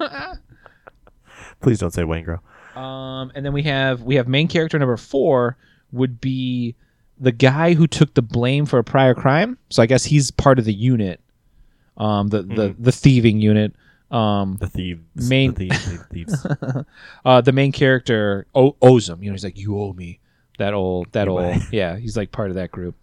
Please 1.60 1.78
don't 1.78 1.92
say 1.92 2.04
Wayne 2.04 2.24
Grow. 2.24 2.38
Um, 2.80 3.32
and 3.34 3.44
then 3.44 3.52
we 3.52 3.62
have 3.64 4.02
we 4.02 4.14
have 4.16 4.28
main 4.28 4.48
character 4.48 4.78
number 4.78 4.96
four 4.96 5.56
would 5.92 6.20
be 6.20 6.74
the 7.18 7.32
guy 7.32 7.74
who 7.74 7.86
took 7.86 8.14
the 8.14 8.22
blame 8.22 8.64
for 8.64 8.78
a 8.78 8.84
prior 8.84 9.14
crime. 9.14 9.58
So 9.68 9.82
I 9.82 9.86
guess 9.86 10.04
he's 10.04 10.30
part 10.30 10.58
of 10.58 10.64
the 10.64 10.72
unit, 10.72 11.20
um, 11.96 12.28
the 12.28 12.42
the 12.42 12.74
the 12.78 12.92
thieving 12.92 13.40
unit. 13.40 13.74
Um, 14.10 14.56
The 14.60 14.66
thieves. 14.66 15.28
Main- 15.30 15.54
The 15.54 15.68
thieves. 15.68 15.86
The 15.98 16.04
thieves. 16.10 16.46
uh, 17.24 17.40
the 17.40 17.52
main 17.52 17.72
character 17.72 18.46
o- 18.54 18.76
owes 18.82 19.08
him. 19.08 19.22
You 19.22 19.30
know, 19.30 19.34
he's 19.34 19.44
like, 19.44 19.58
"You 19.58 19.78
owe 19.78 19.92
me." 19.92 20.18
That 20.58 20.74
old, 20.74 21.10
that 21.12 21.28
old, 21.28 21.56
yeah. 21.72 21.96
He's 21.96 22.16
like 22.16 22.32
part 22.32 22.50
of 22.50 22.56
that 22.56 22.70
group. 22.70 22.94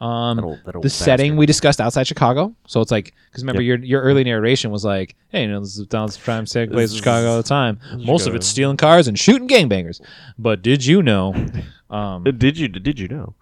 Um, 0.00 0.36
That 0.36 0.44
old- 0.44 0.58
that 0.64 0.74
old 0.76 0.84
the 0.84 0.90
setting 0.90 1.36
we 1.36 1.44
discussed 1.46 1.80
outside 1.80 2.06
Chicago. 2.06 2.54
So 2.66 2.80
it's 2.80 2.90
like 2.90 3.14
because 3.30 3.42
remember 3.42 3.62
Yep. 3.62 3.80
your 3.80 3.86
your 3.86 4.02
early 4.02 4.24
narration 4.24 4.70
was 4.70 4.84
like, 4.84 5.14
hey, 5.28 5.42
you 5.42 5.48
know, 5.48 5.60
this 5.60 5.76
is 5.76 5.86
Donald 5.86 6.14
Trump 6.16 6.46
take 6.48 6.70
place 6.70 6.92
in 6.92 6.98
Chicago 6.98 7.30
all 7.30 7.36
the 7.36 7.42
time. 7.42 7.78
Most 7.98 8.26
of 8.26 8.34
it's 8.34 8.46
stealing 8.46 8.76
cars 8.76 9.06
and 9.08 9.18
shooting 9.18 9.48
gangbangers. 9.48 10.00
But 10.38 10.62
did 10.62 10.84
you 10.86 11.02
know? 11.02 11.34
Um, 11.90 12.24
Did 12.24 12.58
you? 12.58 12.66
Did 12.66 12.98
you 12.98 13.06
know? 13.06 13.34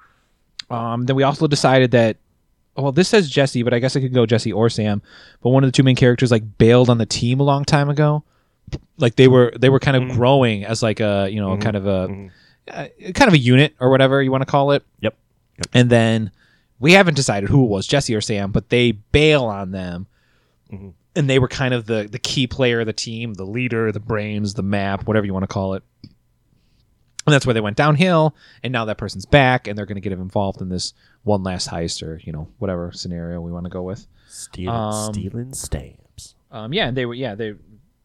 um, 0.68 1.06
then 1.06 1.16
we 1.16 1.22
also 1.22 1.46
decided 1.46 1.92
that. 1.92 2.16
Well, 2.76 2.92
this 2.92 3.08
says 3.08 3.28
Jesse, 3.28 3.62
but 3.62 3.74
I 3.74 3.78
guess 3.80 3.94
it 3.96 4.00
could 4.00 4.14
go 4.14 4.24
Jesse 4.26 4.52
or 4.52 4.70
Sam. 4.70 5.02
But 5.42 5.50
one 5.50 5.62
of 5.62 5.68
the 5.68 5.72
two 5.72 5.82
main 5.82 5.96
characters 5.96 6.30
like 6.30 6.58
bailed 6.58 6.88
on 6.88 6.98
the 6.98 7.06
team 7.06 7.38
a 7.40 7.42
long 7.42 7.64
time 7.64 7.90
ago. 7.90 8.24
Like 8.96 9.16
they 9.16 9.28
were 9.28 9.52
they 9.58 9.68
were 9.68 9.78
kind 9.80 9.96
of 9.96 10.02
Mhm. 10.04 10.14
growing 10.14 10.64
as 10.64 10.82
like 10.82 11.00
a 11.00 11.28
you 11.30 11.40
know 11.40 11.56
Mhm. 11.56 11.60
kind 11.60 11.76
of 11.76 11.86
a 11.86 12.08
Mhm. 12.08 12.30
uh, 12.70 12.86
kind 13.12 13.28
of 13.28 13.34
a 13.34 13.38
unit 13.38 13.74
or 13.80 13.90
whatever 13.90 14.22
you 14.22 14.30
want 14.30 14.40
to 14.42 14.46
call 14.46 14.70
it. 14.72 14.82
Yep. 15.00 15.14
Yep. 15.58 15.66
And 15.74 15.90
then 15.90 16.30
we 16.80 16.92
haven't 16.92 17.14
decided 17.14 17.50
who 17.50 17.64
it 17.64 17.68
was, 17.68 17.86
Jesse 17.86 18.14
or 18.14 18.20
Sam, 18.22 18.50
but 18.52 18.70
they 18.70 18.92
bail 18.92 19.44
on 19.44 19.72
them. 19.72 20.06
Mhm. 20.72 20.92
And 21.14 21.28
they 21.28 21.38
were 21.38 21.48
kind 21.48 21.74
of 21.74 21.84
the 21.84 22.08
the 22.10 22.18
key 22.18 22.46
player 22.46 22.80
of 22.80 22.86
the 22.86 22.92
team, 22.94 23.34
the 23.34 23.44
leader, 23.44 23.92
the 23.92 24.00
brains, 24.00 24.54
the 24.54 24.62
map, 24.62 25.06
whatever 25.06 25.26
you 25.26 25.34
want 25.34 25.42
to 25.42 25.46
call 25.48 25.74
it. 25.74 25.82
And 27.26 27.32
that's 27.32 27.46
where 27.46 27.54
they 27.54 27.60
went 27.60 27.76
downhill, 27.76 28.34
and 28.64 28.72
now 28.72 28.84
that 28.86 28.98
person's 28.98 29.26
back, 29.26 29.68
and 29.68 29.78
they're 29.78 29.86
going 29.86 29.94
to 29.96 30.00
get 30.00 30.12
involved 30.12 30.60
in 30.60 30.70
this 30.70 30.92
one 31.24 31.42
last 31.42 31.68
heist, 31.68 32.02
or 32.02 32.20
you 32.24 32.32
know 32.32 32.48
whatever 32.58 32.90
scenario 32.92 33.40
we 33.40 33.52
want 33.52 33.64
to 33.64 33.70
go 33.70 33.82
with. 33.82 34.06
Stealing, 34.28 34.68
Um, 34.74 35.12
stealing 35.14 35.54
stamps. 35.54 36.34
Um, 36.50 36.72
yeah, 36.72 36.88
and 36.88 36.96
they 36.96 37.06
were 37.06 37.14
yeah 37.14 37.34
they 37.34 37.54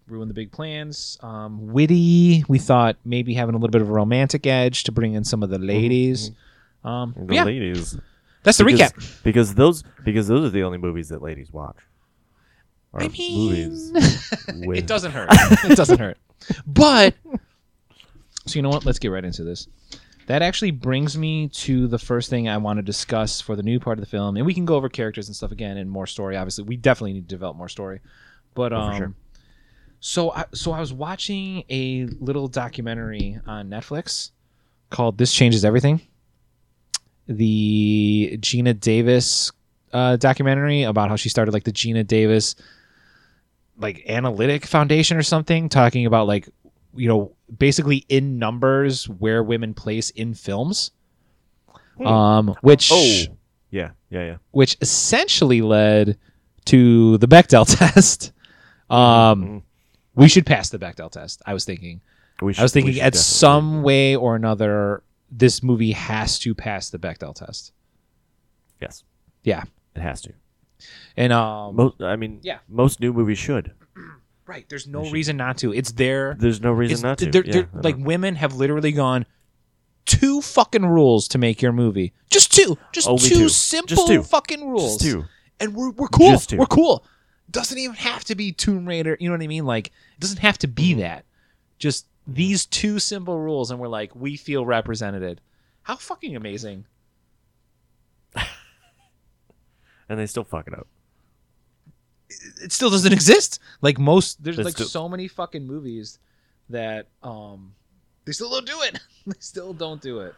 ruined 0.07 0.29
the 0.29 0.33
big 0.33 0.51
plans. 0.51 1.17
Um, 1.21 1.67
witty, 1.73 2.43
we 2.47 2.59
thought 2.59 2.95
maybe 3.03 3.33
having 3.33 3.55
a 3.55 3.57
little 3.57 3.71
bit 3.71 3.81
of 3.81 3.89
a 3.89 3.93
romantic 3.93 4.45
edge 4.47 4.83
to 4.85 4.91
bring 4.91 5.13
in 5.13 5.23
some 5.23 5.43
of 5.43 5.49
the 5.49 5.59
ladies. 5.59 6.31
Um, 6.83 7.13
The 7.17 7.35
yeah, 7.35 7.43
ladies. 7.43 7.97
that's 8.43 8.57
the 8.57 8.63
because, 8.65 8.91
recap. 8.93 9.23
Because 9.23 9.55
those 9.55 9.83
because 10.05 10.27
those 10.27 10.45
are 10.45 10.49
the 10.49 10.63
only 10.63 10.77
movies 10.77 11.09
that 11.09 11.21
ladies 11.21 11.51
watch. 11.51 11.75
I 12.93 13.09
mean, 13.09 13.69
movies. 13.69 13.91
it 14.47 14.87
doesn't 14.87 15.11
hurt. 15.11 15.29
it 15.31 15.75
doesn't 15.75 15.99
hurt. 15.99 16.17
But 16.65 17.13
so 18.45 18.55
you 18.55 18.61
know 18.61 18.69
what? 18.69 18.85
Let's 18.85 18.99
get 18.99 19.09
right 19.09 19.25
into 19.25 19.43
this. 19.43 19.67
That 20.27 20.41
actually 20.41 20.71
brings 20.71 21.17
me 21.17 21.47
to 21.49 21.87
the 21.87 21.97
first 21.97 22.29
thing 22.29 22.47
I 22.49 22.57
want 22.57 22.77
to 22.77 22.83
discuss 22.83 23.39
for 23.41 23.55
the 23.55 23.63
new 23.63 23.79
part 23.79 23.97
of 23.97 24.03
the 24.03 24.09
film, 24.09 24.37
and 24.37 24.45
we 24.45 24.53
can 24.53 24.65
go 24.65 24.75
over 24.75 24.89
characters 24.89 25.27
and 25.27 25.35
stuff 25.35 25.51
again 25.51 25.77
and 25.77 25.89
more 25.89 26.05
story. 26.05 26.35
Obviously, 26.37 26.65
we 26.65 26.75
definitely 26.77 27.13
need 27.13 27.29
to 27.29 27.35
develop 27.35 27.55
more 27.57 27.69
story. 27.69 28.01
But 28.53 28.73
Oh, 28.73 28.77
um, 28.77 28.97
sure. 28.97 29.13
so 29.99 30.31
I, 30.33 30.45
so 30.53 30.71
I 30.73 30.79
was 30.79 30.91
watching 30.93 31.63
a 31.69 32.05
little 32.19 32.47
documentary 32.47 33.39
on 33.47 33.69
Netflix 33.69 34.31
called 34.89 35.17
"This 35.17 35.33
Changes 35.33 35.63
Everything." 35.63 36.01
The 37.27 38.37
Geena 38.41 38.77
Davis 38.79 39.51
uh, 39.93 40.15
documentary 40.17 40.83
about 40.83 41.09
how 41.09 41.15
she 41.15 41.29
started 41.29 41.53
like 41.53 41.63
the 41.63 41.71
Geena 41.73 42.05
Davis 42.05 42.55
like 43.77 44.03
analytic 44.07 44.65
foundation 44.65 45.17
or 45.17 45.23
something, 45.23 45.69
talking 45.69 46.05
about 46.05 46.27
like 46.27 46.49
you 46.97 47.07
know 47.07 47.35
basically 47.57 48.05
in 48.09 48.37
numbers 48.39 49.07
where 49.07 49.43
women 49.43 49.73
place 49.73 50.09
in 50.11 50.33
films. 50.33 50.91
Hmm. 51.97 52.05
Um, 52.07 52.55
which 52.61 52.89
Oh, 52.91 53.03
yeah, 53.71 53.91
yeah, 54.09 54.25
yeah. 54.25 54.37
which 54.51 54.77
essentially 54.81 55.61
led 55.61 56.17
to 56.65 57.17
the 57.17 57.27
Bechdel 57.27 57.65
test. 57.77 58.31
Um, 58.89 58.97
Mhm. 59.43 59.61
we 60.15 60.27
should 60.27 60.45
pass 60.45 60.69
the 60.69 60.77
Bechdel 60.79 61.11
test. 61.11 61.41
I 61.45 61.53
was 61.53 61.65
thinking. 61.65 62.01
We 62.41 62.53
I 62.55 62.61
was 62.61 62.71
should- 62.71 62.71
thinking 62.71 63.01
at 63.01 63.15
some 63.15 63.81
way 63.83 64.15
or 64.15 64.35
another, 64.35 65.01
this 65.31 65.63
movie 65.63 65.91
has 65.93 66.37
to 66.39 66.53
pass 66.53 66.89
the 66.91 66.99
Bechdel 66.99 67.33
test. 67.35 67.71
Yes, 68.79 69.03
Yeah, 69.43 69.63
it 69.95 70.01
has 70.01 70.21
to. 70.21 70.33
and 71.17 71.33
um, 71.33 71.75
Most, 71.75 72.01
I 72.01 72.15
mean, 72.15 72.39
Yeah. 72.43 72.59
most 72.69 72.99
new 72.99 73.11
movies 73.11 73.39
should. 73.39 73.71
Right. 74.47 74.65
There's 74.69 74.87
no 74.87 75.09
reason 75.09 75.37
not 75.37 75.57
to. 75.59 75.73
It's 75.73 75.91
there. 75.91 76.35
There's 76.39 76.61
no 76.61 76.71
reason 76.71 77.07
not 77.07 77.17
to. 77.19 77.29
they're- 77.31 77.43
Yeah, 77.45 77.51
they're- 77.53 77.69
I 77.75 77.79
like 77.79 77.97
women 77.97 78.35
have 78.35 78.53
literally 78.55 78.91
gone 78.91 79.25
two 80.05 80.41
fucking 80.41 80.85
rules 80.85 81.27
to 81.29 81.37
make 81.37 81.61
your 81.61 81.73
movie. 81.73 82.13
Just 82.29 82.53
two. 82.53 82.77
Just 82.93 83.07
Only 83.07 83.27
two, 83.27 83.35
two. 83.35 83.49
simple 83.49 83.95
Just 83.95 84.07
two. 84.07 84.23
fucking 84.23 84.67
rules. 84.67 84.97
Just 84.97 85.11
two. 85.11 85.25
and 85.59 85.75
we're 85.75 85.91
we're 85.91 86.07
cool. 86.07 86.31
Just 86.31 86.49
two. 86.49 86.57
We're 86.57 86.65
cool. 86.65 87.05
Doesn't 87.51 87.77
even 87.77 87.95
have 87.95 88.23
to 88.25 88.35
be 88.35 88.51
Tomb 88.51 88.85
Raider. 88.87 89.15
You 89.19 89.29
know 89.29 89.33
what 89.35 89.41
I 89.43 89.47
mean? 89.47 89.65
Like 89.65 89.87
it 89.87 90.19
doesn't 90.19 90.39
have 90.39 90.57
to 90.59 90.67
Mm-hmm. 90.67 90.73
be 90.75 90.93
that. 90.95 91.25
Just 91.79 92.07
these 92.25 92.65
two 92.65 92.99
simple 92.99 93.39
rules, 93.39 93.71
and 93.71 93.79
we're 93.79 93.87
like, 93.87 94.13
we 94.15 94.35
feel 94.35 94.65
represented. 94.65 95.39
How 95.83 95.95
fucking 95.95 96.35
amazing! 96.35 96.85
and 100.09 100.19
they 100.19 100.25
still 100.25 100.43
fuck 100.43 100.67
it 100.67 100.73
up. 100.73 100.87
It 102.61 102.71
still 102.71 102.89
doesn't 102.89 103.13
exist. 103.13 103.59
Like 103.81 103.97
most, 103.99 104.43
there's 104.43 104.57
It's 104.59 104.65
like 104.65 104.73
still- 104.75 104.87
so 104.87 105.07
many 105.09 105.27
fucking 105.27 105.65
movies 105.65 106.19
that 106.69 107.07
um 107.23 107.73
they 108.25 108.33
still 108.33 108.49
don't 108.49 108.65
do 108.65 108.81
it. 108.81 108.99
they 109.27 109.35
still 109.39 109.73
don't 109.73 110.01
do 110.01 110.19
it. 110.19 110.35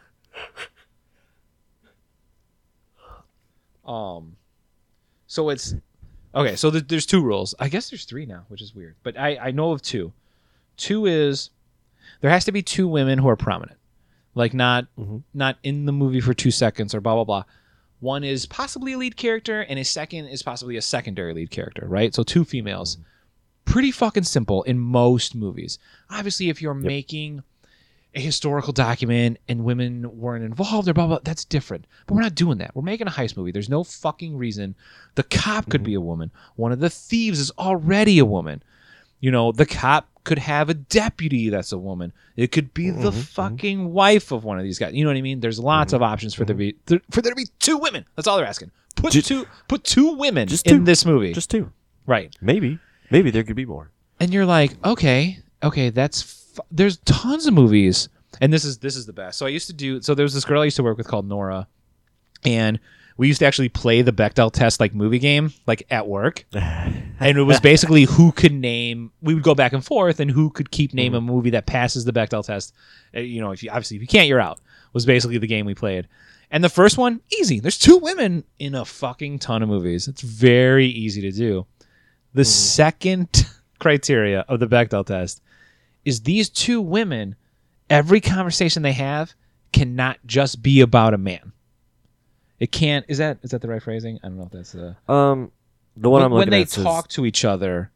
Um, 3.84 4.36
so 5.26 5.48
it's 5.50 5.74
okay. 6.34 6.54
So 6.56 6.70
th- 6.70 6.84
there's 6.86 7.06
two 7.06 7.22
rules. 7.22 7.54
I 7.58 7.68
guess 7.68 7.90
there's 7.90 8.04
three 8.04 8.26
now, 8.26 8.44
which 8.48 8.62
is 8.62 8.74
weird. 8.74 8.94
But 9.02 9.18
I 9.18 9.36
I 9.36 9.50
know 9.50 9.72
of 9.72 9.82
two. 9.82 10.12
Two 10.76 11.06
is 11.06 11.50
there 12.20 12.30
has 12.30 12.44
to 12.44 12.52
be 12.52 12.62
two 12.62 12.86
women 12.86 13.18
who 13.18 13.28
are 13.28 13.36
prominent, 13.36 13.78
like 14.34 14.54
not 14.54 14.86
Mhm. 14.98 15.22
not 15.34 15.58
in 15.62 15.86
the 15.86 15.92
movie 15.92 16.20
for 16.20 16.34
two 16.34 16.50
seconds 16.50 16.94
or 16.94 17.00
blah 17.00 17.14
blah 17.14 17.24
blah. 17.24 17.44
One 18.00 18.24
is 18.24 18.46
possibly 18.46 18.94
a 18.94 18.98
lead 18.98 19.16
character, 19.16 19.60
and 19.60 19.78
a 19.78 19.84
second 19.84 20.26
is 20.26 20.42
possibly 20.42 20.76
a 20.76 20.82
secondary 20.82 21.34
lead 21.34 21.50
character, 21.50 21.86
right? 21.86 22.14
So 22.14 22.22
two 22.22 22.44
females. 22.44 22.98
Pretty 23.66 23.92
fucking 23.92 24.24
simple 24.24 24.62
in 24.64 24.78
most 24.78 25.34
movies. 25.34 25.78
Obviously, 26.08 26.48
if 26.48 26.60
you're 26.60 26.74
making 26.74 27.42
a 28.14 28.20
historical 28.20 28.72
document 28.72 29.38
and 29.48 29.64
women 29.64 30.18
weren't 30.18 30.44
involved 30.44 30.88
or 30.88 30.94
blah 30.94 31.06
blah, 31.06 31.20
that's 31.22 31.44
different. 31.44 31.86
But 32.06 32.14
we're 32.14 32.22
not 32.22 32.34
doing 32.34 32.58
that. 32.58 32.74
We're 32.74 32.82
making 32.82 33.06
a 33.06 33.10
heist 33.10 33.36
movie. 33.36 33.52
There's 33.52 33.68
no 33.68 33.84
fucking 33.84 34.36
reason. 34.36 34.74
The 35.14 35.22
cop 35.22 35.68
could 35.68 35.82
mm-hmm. 35.82 35.86
be 35.86 35.94
a 35.94 36.00
woman. 36.00 36.32
One 36.56 36.72
of 36.72 36.80
the 36.80 36.90
thieves 36.90 37.38
is 37.38 37.52
already 37.58 38.18
a 38.18 38.24
woman. 38.24 38.62
You 39.20 39.30
know, 39.30 39.52
the 39.52 39.66
cop 39.66 40.09
could 40.24 40.38
have 40.38 40.68
a 40.68 40.74
deputy 40.74 41.48
that's 41.50 41.72
a 41.72 41.78
woman. 41.78 42.12
It 42.36 42.52
could 42.52 42.72
be 42.74 42.90
the 42.90 43.10
Mhm, 43.10 43.14
mhm. 43.14 43.22
fucking 43.28 43.92
wife 43.92 44.32
of 44.32 44.44
one 44.44 44.58
of 44.58 44.64
these 44.64 44.78
guys. 44.78 44.94
You 44.94 45.04
know 45.04 45.10
what 45.10 45.16
I 45.16 45.22
mean? 45.22 45.40
There's 45.40 45.58
lots 45.58 45.92
of 45.92 46.02
options 46.02 46.34
for 46.34 46.44
there 46.44 46.54
be 46.56 46.76
there, 46.86 47.00
for 47.10 47.22
there 47.22 47.32
to 47.32 47.36
be 47.36 47.46
two 47.58 47.78
women. 47.78 48.04
That's 48.16 48.28
all 48.28 48.36
they're 48.36 48.46
asking. 48.46 48.70
Put 48.96 49.12
Ju- 49.12 49.22
two 49.22 49.46
put 49.68 49.84
two 49.84 50.12
women 50.14 50.48
Just 50.48 50.66
in 50.66 50.78
two. 50.80 50.84
this 50.84 51.04
movie. 51.06 51.32
Just 51.32 51.50
two. 51.50 51.72
right. 52.06 52.34
Maybe. 52.40 52.78
Maybe 53.10 53.30
there 53.30 53.42
could 53.44 53.56
be 53.56 53.64
more. 53.66 53.90
And 54.20 54.32
you're 54.32 54.46
like, 54.46 54.72
okay, 54.84 55.38
okay, 55.62 55.90
that's 55.90 56.22
f- 56.58 56.66
there's 56.70 56.98
tons 56.98 57.46
of 57.46 57.54
movies. 57.54 58.08
And 58.40 58.52
this 58.52 58.64
is 58.64 58.78
this 58.78 58.96
is 58.96 59.06
the 59.06 59.12
best. 59.12 59.38
So 59.38 59.46
I 59.46 59.48
used 59.48 59.66
to 59.68 59.72
do 59.72 60.00
so 60.02 60.14
there 60.14 60.24
was 60.24 60.34
this 60.34 60.44
girl 60.44 60.60
I 60.60 60.64
used 60.64 60.76
to 60.76 60.82
work 60.82 60.98
with 60.98 61.08
called 61.08 61.26
Nora 61.28 61.66
and 62.44 62.78
we 63.20 63.26
used 63.26 63.40
to 63.40 63.44
actually 63.44 63.68
play 63.68 64.00
the 64.00 64.14
Bechdel 64.14 64.50
test 64.50 64.80
like 64.80 64.94
movie 64.94 65.18
game 65.18 65.52
like 65.66 65.82
at 65.90 66.08
work. 66.08 66.46
and 66.54 67.36
it 67.36 67.42
was 67.42 67.60
basically 67.60 68.04
who 68.04 68.32
could 68.32 68.54
name 68.54 69.12
we 69.20 69.34
would 69.34 69.42
go 69.42 69.54
back 69.54 69.74
and 69.74 69.84
forth 69.84 70.20
and 70.20 70.30
who 70.30 70.48
could 70.48 70.70
keep 70.70 70.94
name 70.94 71.14
a 71.14 71.20
movie 71.20 71.50
that 71.50 71.66
passes 71.66 72.06
the 72.06 72.14
Bechdel 72.14 72.42
test. 72.42 72.74
Uh, 73.14 73.20
you 73.20 73.42
know, 73.42 73.50
if 73.50 73.62
you 73.62 73.68
obviously 73.68 73.98
if 73.98 74.00
you 74.00 74.08
can't 74.08 74.26
you're 74.26 74.40
out. 74.40 74.58
Was 74.94 75.04
basically 75.04 75.36
the 75.36 75.46
game 75.46 75.66
we 75.66 75.74
played. 75.74 76.08
And 76.50 76.64
the 76.64 76.70
first 76.70 76.96
one, 76.96 77.20
easy. 77.38 77.60
There's 77.60 77.78
two 77.78 77.98
women 77.98 78.42
in 78.58 78.74
a 78.74 78.86
fucking 78.86 79.40
ton 79.40 79.62
of 79.62 79.68
movies. 79.68 80.08
It's 80.08 80.22
very 80.22 80.86
easy 80.86 81.20
to 81.20 81.30
do. 81.30 81.66
The 82.32 82.46
second 82.46 83.46
criteria 83.80 84.46
of 84.48 84.60
the 84.60 84.66
Bechdel 84.66 85.04
test 85.04 85.42
is 86.06 86.22
these 86.22 86.48
two 86.48 86.80
women, 86.80 87.36
every 87.90 88.22
conversation 88.22 88.82
they 88.82 88.92
have 88.92 89.34
cannot 89.74 90.18
just 90.24 90.62
be 90.62 90.80
about 90.80 91.12
a 91.12 91.18
man. 91.18 91.52
It 92.60 92.70
can't. 92.72 93.04
Is 93.08 93.18
that 93.18 93.38
is 93.42 93.50
that 93.50 93.62
the 93.62 93.68
right 93.68 93.82
phrasing? 93.82 94.20
I 94.22 94.28
don't 94.28 94.36
know 94.36 94.44
if 94.44 94.50
that's 94.52 94.72
the. 94.72 94.94
um, 95.12 95.50
the 95.96 96.08
one 96.10 96.22
I'm 96.22 96.30
when 96.30 96.40
looking 96.40 96.50
they 96.52 96.62
at 96.62 96.68
says, 96.70 96.84
talk 96.84 97.08
to 97.08 97.24
each 97.26 97.44
other. 97.44 97.90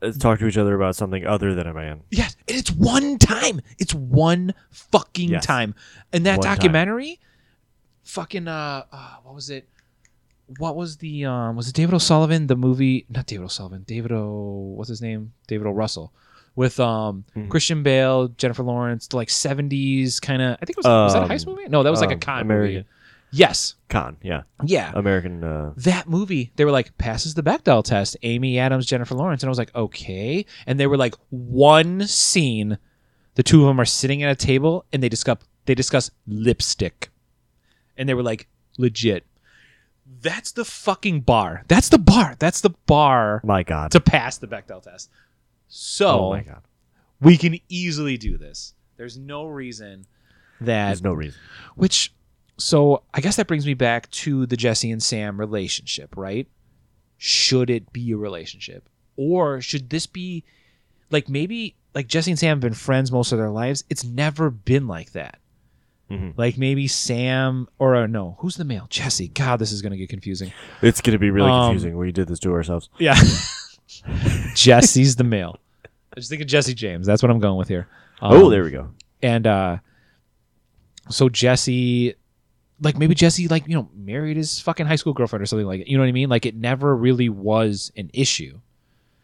uh, 0.00 0.12
talk 0.12 0.38
to 0.38 0.46
each 0.46 0.56
other 0.56 0.74
about 0.74 0.94
something 0.96 1.26
other 1.26 1.54
than 1.54 1.66
a 1.66 1.74
man. 1.74 2.00
Yes, 2.10 2.36
and 2.48 2.56
it's 2.56 2.70
one 2.70 3.18
time. 3.18 3.60
It's 3.78 3.92
one 3.94 4.54
fucking 4.70 5.30
Yes. 5.30 5.44
time. 5.44 5.74
And 6.12 6.24
that 6.26 6.38
One 6.38 6.46
time. 6.46 6.56
documentary, 6.56 7.18
fucking 8.04 8.48
uh, 8.48 8.84
uh, 8.92 9.14
what 9.24 9.34
was 9.34 9.50
it? 9.50 9.68
What 10.58 10.76
was 10.76 10.98
the 10.98 11.24
um? 11.24 11.56
Was 11.56 11.68
it 11.68 11.74
David 11.74 11.94
O'Sullivan? 11.94 12.46
The 12.46 12.56
movie? 12.56 13.06
Not 13.08 13.26
David 13.26 13.44
O'Sullivan. 13.44 13.82
David 13.86 14.12
O. 14.12 14.74
What's 14.76 14.90
his 14.90 15.00
name? 15.02 15.32
David 15.46 15.66
O. 15.66 15.70
Russell. 15.70 16.12
With 16.56 16.78
um 16.78 17.24
Mhm. 17.34 17.48
Christian 17.48 17.82
Bale, 17.82 18.28
Jennifer 18.28 18.62
Lawrence, 18.62 19.08
the 19.08 19.16
like 19.16 19.28
seventies 19.30 20.20
kind 20.20 20.40
of. 20.40 20.52
I 20.60 20.64
think 20.66 20.70
it 20.70 20.76
was 20.78 20.84
was 20.86 21.14
that 21.14 21.22
a 21.22 21.24
Um, 21.24 21.30
heist 21.30 21.46
movie? 21.46 21.64
No, 21.68 21.82
that 21.82 21.90
was 21.90 22.00
like 22.00 22.10
a 22.10 22.14
um, 22.14 22.20
con 22.20 22.42
American- 22.42 22.74
movie. 22.76 22.86
Yes, 23.34 23.74
Con, 23.88 24.16
yeah, 24.22 24.42
yeah. 24.64 24.92
American. 24.94 25.42
Uh, 25.42 25.72
that 25.78 26.08
movie, 26.08 26.52
they 26.54 26.64
were 26.64 26.70
like, 26.70 26.96
passes 26.98 27.34
the 27.34 27.42
Bechdel 27.42 27.82
test. 27.82 28.16
Amy 28.22 28.60
Adams, 28.60 28.86
Jennifer 28.86 29.14
Lawrence. 29.16 29.42
And 29.42 29.48
I 29.48 29.50
was 29.50 29.58
like, 29.58 29.74
okay. 29.74 30.46
And 30.66 30.78
they 30.78 30.86
were 30.86 30.96
like, 30.96 31.16
one 31.30 32.06
scene, 32.06 32.78
the 33.34 33.42
two 33.42 33.62
of 33.62 33.66
them 33.66 33.80
are 33.80 33.84
sitting 33.84 34.22
at 34.22 34.30
a 34.30 34.36
table 34.36 34.84
and 34.92 35.02
they 35.02 35.08
discuss 35.08 35.38
they 35.66 35.74
discuss 35.74 36.10
lipstick. 36.26 37.10
And 37.96 38.08
they 38.08 38.14
were 38.14 38.22
like, 38.22 38.46
legit. 38.78 39.24
That's 40.20 40.52
the 40.52 40.64
fucking 40.64 41.22
bar. 41.22 41.64
That's 41.66 41.88
the 41.88 41.98
bar. 41.98 42.36
That's 42.38 42.60
the 42.60 42.70
bar 42.86 43.40
my 43.42 43.62
God. 43.62 43.90
to 43.92 44.00
pass 44.00 44.38
the 44.38 44.46
Bechdel 44.46 44.82
test. 44.82 45.10
So 45.68 46.26
oh 46.26 46.30
my 46.30 46.42
God. 46.42 46.62
we 47.20 47.36
can 47.36 47.58
easily 47.68 48.16
do 48.16 48.36
this. 48.38 48.74
There's 48.96 49.18
no 49.18 49.46
reason 49.46 50.06
that 50.60 50.86
There's 50.86 51.02
no 51.02 51.14
reason. 51.14 51.40
which, 51.74 52.12
so 52.56 53.02
I 53.12 53.20
guess 53.20 53.36
that 53.36 53.46
brings 53.46 53.66
me 53.66 53.74
back 53.74 54.10
to 54.10 54.46
the 54.46 54.56
Jesse 54.56 54.90
and 54.90 55.02
Sam 55.02 55.38
relationship, 55.38 56.16
right? 56.16 56.46
Should 57.18 57.70
it 57.70 57.92
be 57.92 58.12
a 58.12 58.16
relationship? 58.16 58.88
Or 59.16 59.60
should 59.60 59.90
this 59.90 60.06
be 60.06 60.44
like 61.10 61.28
maybe 61.28 61.76
like 61.94 62.06
Jesse 62.08 62.30
and 62.30 62.38
Sam 62.38 62.56
have 62.56 62.60
been 62.60 62.74
friends 62.74 63.10
most 63.12 63.32
of 63.32 63.38
their 63.38 63.50
lives? 63.50 63.84
It's 63.88 64.04
never 64.04 64.50
been 64.50 64.86
like 64.86 65.12
that. 65.12 65.38
Mhm. 66.10 66.34
Like 66.36 66.58
maybe 66.58 66.86
Sam 66.86 67.66
or 67.78 67.94
uh, 67.96 68.06
no, 68.06 68.36
who's 68.40 68.56
the 68.56 68.64
male? 68.64 68.86
Jesse. 68.90 69.28
God, 69.28 69.58
this 69.58 69.72
is 69.72 69.80
going 69.82 69.92
to 69.92 69.96
get 69.96 70.08
confusing. 70.10 70.52
It's 70.82 71.00
gonna 71.00 71.18
be 71.18 71.30
really 71.30 71.50
Um, 71.50 71.70
confusing. 71.70 71.96
We 71.96 72.12
did 72.12 72.28
this 72.28 72.38
to 72.40 72.52
ourselves. 72.52 72.88
Yeah. 72.98 73.16
Jesse's 74.54 75.16
the 75.16 75.24
male. 75.24 75.58
I 75.84 76.20
just 76.20 76.30
think 76.30 76.42
of 76.42 76.48
Jesse 76.48 76.74
James. 76.74 77.06
That's 77.06 77.22
what 77.22 77.30
I'm 77.30 77.38
going 77.38 77.56
with 77.56 77.68
here. 77.68 77.88
oh, 78.22 78.44
Um, 78.46 78.50
there 78.50 78.62
we 78.64 78.70
go. 78.70 78.90
and 79.22 79.46
uh 79.46 79.78
so 81.10 81.28
jesse 81.28 82.14
like 82.84 82.96
maybe 82.98 83.14
jesse 83.14 83.48
like 83.48 83.66
you 83.66 83.74
know 83.74 83.88
married 83.94 84.36
his 84.36 84.60
fucking 84.60 84.86
high 84.86 84.96
school 84.96 85.12
girlfriend 85.12 85.42
or 85.42 85.46
something 85.46 85.66
like 85.66 85.80
it 85.80 85.88
you 85.88 85.96
know 85.96 86.02
what 86.02 86.08
i 86.08 86.12
mean 86.12 86.28
like 86.28 86.46
it 86.46 86.54
never 86.54 86.94
really 86.96 87.28
was 87.28 87.90
an 87.96 88.10
issue 88.12 88.58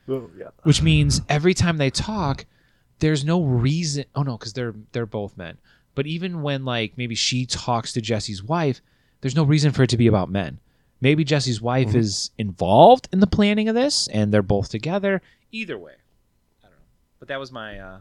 Oh, 0.09 0.29
yeah. 0.37 0.49
which 0.65 0.83
means 0.83 1.21
every 1.29 1.55
time 1.55 1.77
they 1.77 1.91
talk 1.91 2.45
there's 2.99 3.25
no 3.25 3.43
reason 3.45 4.05
oh 4.17 4.23
no 4.23 4.37
because 4.37 4.53
they're 4.55 4.75
they're 4.93 5.07
both 5.07 5.37
men 5.37 5.57
but 5.95 6.07
even 6.07 6.43
when 6.43 6.65
like 6.65 6.95
maybe 6.97 7.15
she 7.15 7.47
talks 7.47 7.93
to 7.93 8.01
jesse's 8.01 8.43
wife 8.43 8.81
there's 9.21 9.37
no 9.37 9.45
reason 9.45 9.71
for 9.71 9.83
it 9.85 9.91
to 9.91 9.97
be 9.97 10.07
about 10.09 10.29
men 10.31 10.59
maybe 11.03 11.25
Jesse's 11.25 11.63
wife 11.63 11.89
Mhm. 11.91 11.95
is 11.95 12.31
involved 12.37 13.09
in 13.11 13.21
the 13.21 13.27
planning 13.27 13.71
of 13.71 13.75
this, 13.75 14.07
and 14.09 14.31
they're 14.31 14.43
both 14.43 14.69
together. 14.69 15.23
Either 15.51 15.79
way, 15.79 15.95
I 16.61 16.65
don't 16.67 16.73
know. 16.73 16.85
But 17.19 17.29
that 17.29 17.41
was 17.41 17.51
my 17.51 17.79
uh, 17.79 18.01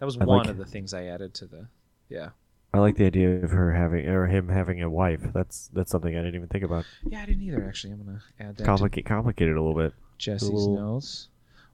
that 0.00 0.04
was 0.06 0.16
I 0.18 0.24
one 0.24 0.38
like- 0.38 0.48
of 0.48 0.56
the 0.56 0.64
things 0.64 0.92
I 0.92 1.04
added 1.04 1.34
to 1.34 1.46
the 1.46 1.68
yeah. 2.08 2.30
I 2.76 2.80
like 2.80 2.96
the 2.96 3.06
idea 3.06 3.42
of 3.42 3.50
her 3.50 3.72
having 3.72 4.06
or 4.08 4.26
him 4.26 4.48
having 4.48 4.82
a 4.82 4.90
wife. 4.90 5.20
That's 5.32 5.68
that's 5.72 5.90
something 5.90 6.14
I 6.14 6.18
didn't 6.20 6.34
even 6.36 6.48
think 6.48 6.64
about. 6.64 6.84
Yeah, 7.04 7.22
I 7.22 7.26
didn't 7.26 7.42
either. 7.42 7.64
Actually, 7.66 7.94
I'm 7.94 8.04
gonna 8.04 8.22
add 8.38 8.48
that 8.56 8.58
to 8.58 8.64
Complicate 8.64 9.06
complicated 9.06 9.56
a 9.56 9.62
little 9.62 9.76
bit. 9.80 9.92
Jesse's 10.18 10.50
little- 10.50 10.76
notes. 10.76 11.28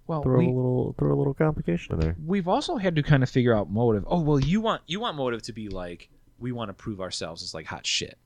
Well, 0.09 0.23
Throw 0.23 0.38
we, 0.40 0.47
a 0.47 0.50
little 0.50 0.94
throw 0.99 1.14
a 1.14 1.16
little 1.18 1.32
complication 1.35 1.94
in 1.94 2.00
there. 2.00 2.16
we've 2.26 2.49
also 2.49 2.76
had 2.76 2.97
to 2.97 3.02
kind 3.04 3.23
of 3.23 3.30
figure 3.30 3.54
out 3.54 3.71
motive. 3.71 4.04
Oh 4.09 4.21
well, 4.21 4.40
you 4.40 4.61
want 4.61 4.82
you 4.87 4.99
want 4.99 5.16
motive 5.16 5.42
to 5.42 5.52
be 5.52 5.68
like 5.68 6.09
we 6.40 6.50
want 6.50 6.71
to 6.71 6.73
prove 6.75 7.00
ourselves 7.00 7.42
as 7.42 7.54
like 7.54 7.66
hot 7.66 7.87
shit. 7.87 8.18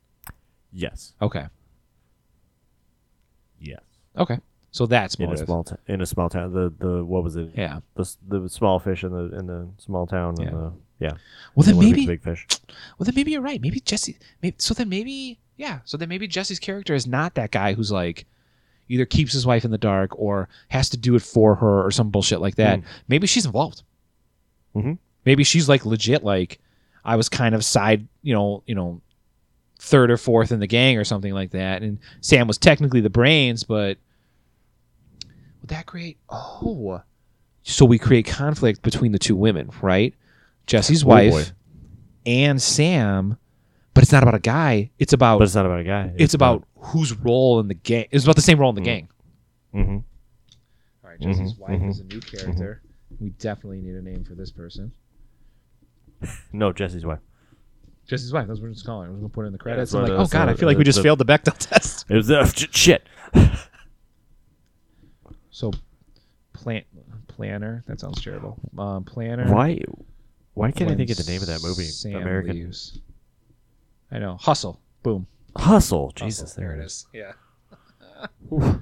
Yes. 0.73 1.12
Okay, 1.21 1.47
Yes. 3.61 3.80
okay. 4.16 4.38
So 4.71 4.87
that's 4.87 5.18
motive. 5.18 5.38
In 5.38 5.42
a 5.42 5.47
small 5.47 5.64
t- 5.64 5.76
in 5.87 6.00
a 6.02 6.06
small 6.06 6.28
town. 6.28 6.52
The 6.52 6.73
the 6.78 7.04
what 7.04 7.23
was 7.25 7.37
it? 7.37 7.50
yeah. 7.54 7.80
The 7.95 8.14
the 8.26 8.49
small 8.49 8.78
fish 8.78 9.04
in 9.04 9.12
the 9.12 9.38
in 9.38 9.47
the 9.47 9.68
small 9.78 10.06
town. 10.06 10.35
Yeah. 10.38 10.47
And 10.49 10.56
the, 10.56 10.73
yeah. 10.99 11.12
Well 11.55 11.65
then 11.65 11.79
maybe 11.79 12.07
big 12.07 12.23
fish. 12.23 12.47
Well, 12.99 13.05
then 13.05 13.15
maybe 13.15 13.33
you're 13.33 13.41
right. 13.43 13.61
Maybe 13.61 13.81
Jesse. 13.81 14.19
Maybe, 14.43 14.57
so 14.59 14.75
then 14.75 14.88
maybe 14.88 15.38
yeah. 15.57 15.81
So 15.85 15.97
then 15.97 16.09
maybe 16.09 16.26
Jesse's 16.26 16.59
character 16.59 16.95
is 16.95 17.07
not 17.07 17.35
that 17.35 17.50
guy 17.50 17.75
who's 17.75 17.93
like 17.93 18.26
either 18.88 19.05
keeps 19.05 19.33
his 19.33 19.47
wife 19.47 19.65
in 19.65 19.71
the 19.71 19.79
dark 19.79 20.19
or 20.19 20.49
has 20.69 20.88
to 20.91 20.97
do 20.97 21.15
it 21.15 21.23
for 21.23 21.57
her 21.57 21.85
or 21.85 21.91
some 21.91 22.11
bullshit 22.11 22.41
like 22.41 22.55
that. 22.57 22.81
Mm. 22.81 22.85
Maybe 23.09 23.26
she's 23.26 23.47
involved. 23.47 23.83
Mhm. 24.75 24.99
Maybe 25.25 25.45
she's 25.45 25.69
like 25.69 25.85
legit. 25.85 26.23
Like 26.23 26.61
I 27.05 27.17
was 27.17 27.29
kind 27.29 27.55
of 27.55 27.65
side, 27.65 28.07
you 28.23 28.35
know, 28.35 28.62
you 28.67 28.75
know, 28.75 29.00
third 29.79 30.11
or 30.11 30.17
fourth 30.17 30.53
in 30.53 30.61
the 30.61 30.67
gang 30.67 30.97
or 30.99 31.05
something 31.05 31.33
like 31.35 31.50
that, 31.50 31.83
and 31.83 31.99
Sam 32.21 32.47
was 32.47 32.59
technically 32.59 33.00
the 33.00 33.11
brains, 33.11 33.62
but 33.65 33.99
would 35.61 35.69
that 35.69 35.87
create? 35.87 36.17
Oh, 36.31 37.03
so 37.62 37.85
we 37.85 37.99
create 37.99 38.26
conflict 38.26 38.83
between 38.83 39.12
the 39.12 39.19
two 39.19 39.37
women, 39.37 39.71
right? 39.83 40.15
Jesse's 40.66 41.04
Oh, 41.04 41.08
wife 41.08 41.32
boy. 41.32 41.44
and 42.26 42.61
Sam, 42.61 43.37
but 43.94 44.02
it's 44.02 44.12
not 44.12 44.23
about 44.23 44.35
a 44.35 44.40
guy. 44.40 44.90
It's 44.99 45.12
about 45.12 45.38
But 45.38 45.44
it's 45.44 45.54
not 45.54 45.66
about 45.66 45.80
a 45.80 45.85
guy. 45.85 46.12
it's 46.16 46.35
about 46.35 46.64
whose 46.76 47.12
role 47.16 47.61
in 47.61 47.68
the 47.68 47.75
gang. 47.75 48.06
It's 48.11 48.25
about 48.25 48.37
the 48.37 48.42
same 48.42 48.58
role 48.58 48.70
in 48.70 48.75
the 48.76 48.80
Mm. 48.82 48.85
gang. 48.85 49.08
hmm 49.73 49.96
All 51.04 51.11
right, 51.11 51.20
Jesse's 51.20 51.54
Mhm, 51.54 51.58
wife 51.58 51.82
is 51.82 52.00
a 52.00 52.04
new 52.04 52.20
character. 52.20 52.82
We 53.20 53.30
definitely 53.30 53.80
need 53.80 53.94
a 53.94 54.02
name 54.02 54.25
for 54.25 54.35
this 54.35 54.50
person. 54.50 54.92
No, 56.52 56.73
Jesse's 56.73 57.04
wife. 57.04 57.18
Jesse's 58.06 58.32
wife. 58.32 58.46
That's 58.49 58.61
what 58.61 58.70
it's 58.70 58.82
calling. 58.82 59.08
I 59.08 59.11
was 59.11 59.18
gonna 59.20 59.28
put 59.28 59.44
it 59.44 59.46
in 59.49 59.52
the 59.52 59.58
credits. 59.58 59.92
that's 59.92 59.94
I'm 59.94 60.02
like, 60.16 60.18
oh 60.20 60.26
god, 60.30 60.49
I 60.49 60.54
feel 60.54 60.68
like 60.68 60.78
we 60.78 60.85
just 60.85 60.96
the- 60.96 61.02
failed 61.02 61.18
the 61.18 61.25
Bechdel 61.25 61.56
test. 61.58 62.06
It 62.08 62.14
was 62.14 62.30
uh, 62.30 62.46
shit. 62.46 63.06
So, 65.50 65.73
plant 66.52 66.87
planner. 67.28 67.82
That 67.87 68.00
sounds 68.00 68.23
terrible. 68.23 68.58
Um, 68.78 69.04
planner. 69.04 69.52
Why? 69.52 69.80
Why 70.57 70.71
can't 70.71 70.91
I 70.91 70.95
think 70.95 71.11
of 71.11 71.19
the 71.19 71.31
name 71.31 71.43
of 71.43 71.49
that 71.49 71.63
movie? 71.63 71.85
Sam 71.85 72.17
American 72.17 72.57
leaves. 72.57 72.99
I 74.11 74.19
know. 74.19 74.37
Hustle. 74.41 74.81
Boom. 75.03 75.27
Hustle. 75.55 76.13
Jesus, 76.15 76.51
Hustle. 76.51 76.63
There 76.63 76.73
it 76.75 76.83
is. 76.83 77.07
Yeah. 77.13 77.33
Planner 78.49 78.81